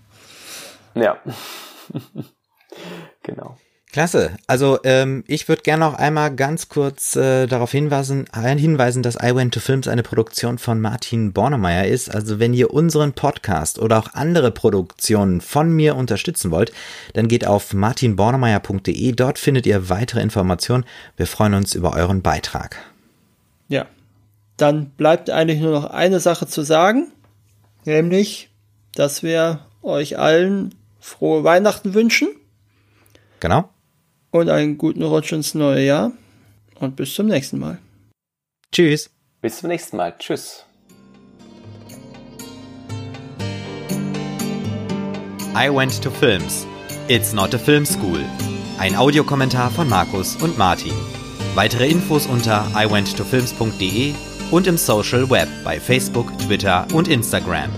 Ja. 0.94 1.18
genau. 3.22 3.56
Klasse. 3.90 4.36
Also 4.46 4.78
ähm, 4.84 5.24
ich 5.26 5.48
würde 5.48 5.62
gerne 5.62 5.86
noch 5.86 5.94
einmal 5.94 6.34
ganz 6.34 6.68
kurz 6.68 7.16
äh, 7.16 7.46
darauf 7.46 7.72
hinweisen, 7.72 8.26
hinweisen, 8.34 9.02
dass 9.02 9.16
I 9.16 9.34
Went 9.34 9.54
to 9.54 9.60
Films 9.60 9.88
eine 9.88 10.02
Produktion 10.02 10.58
von 10.58 10.78
Martin 10.78 11.32
Bornemeyer 11.32 11.86
ist. 11.86 12.14
Also 12.14 12.38
wenn 12.38 12.52
ihr 12.52 12.70
unseren 12.74 13.14
Podcast 13.14 13.78
oder 13.78 13.98
auch 13.98 14.12
andere 14.12 14.50
Produktionen 14.50 15.40
von 15.40 15.70
mir 15.70 15.96
unterstützen 15.96 16.50
wollt, 16.50 16.70
dann 17.14 17.28
geht 17.28 17.46
auf 17.46 17.72
martinbornemeyer.de. 17.72 19.12
Dort 19.12 19.38
findet 19.38 19.64
ihr 19.64 19.88
weitere 19.88 20.20
Informationen. 20.20 20.84
Wir 21.16 21.26
freuen 21.26 21.54
uns 21.54 21.74
über 21.74 21.94
euren 21.94 22.20
Beitrag. 22.20 22.76
Ja. 23.68 23.86
Dann 24.58 24.90
bleibt 24.90 25.30
eigentlich 25.30 25.60
nur 25.60 25.72
noch 25.72 25.86
eine 25.86 26.20
Sache 26.20 26.46
zu 26.46 26.62
sagen, 26.62 27.12
nämlich, 27.84 28.50
dass 28.94 29.22
wir 29.22 29.60
euch 29.82 30.18
allen 30.18 30.74
frohe 31.00 31.42
Weihnachten 31.42 31.94
wünschen. 31.94 32.28
Genau 33.40 33.70
und 34.40 34.48
einen 34.48 34.78
guten 34.78 35.02
Rutsch 35.02 35.32
ins 35.32 35.54
neue 35.54 35.84
Jahr 35.84 36.12
und 36.80 36.96
bis 36.96 37.14
zum 37.14 37.26
nächsten 37.26 37.58
Mal. 37.58 37.78
Tschüss. 38.72 39.10
Bis 39.40 39.58
zum 39.58 39.68
nächsten 39.68 39.96
Mal. 39.96 40.14
Tschüss. 40.18 40.64
I 45.54 45.68
went 45.70 46.00
to 46.02 46.10
films. 46.10 46.66
It's 47.08 47.32
not 47.32 47.54
a 47.54 47.58
film 47.58 47.84
school. 47.84 48.20
Ein 48.78 48.94
Audiokommentar 48.94 49.70
von 49.70 49.88
Markus 49.88 50.36
und 50.36 50.56
Martin. 50.56 50.92
Weitere 51.54 51.88
Infos 51.88 52.26
unter 52.26 52.70
iwenttofilms.de 52.76 54.14
und 54.50 54.66
im 54.66 54.76
Social 54.76 55.28
Web 55.30 55.48
bei 55.64 55.80
Facebook, 55.80 56.36
Twitter 56.38 56.86
und 56.92 57.08
Instagram. 57.08 57.70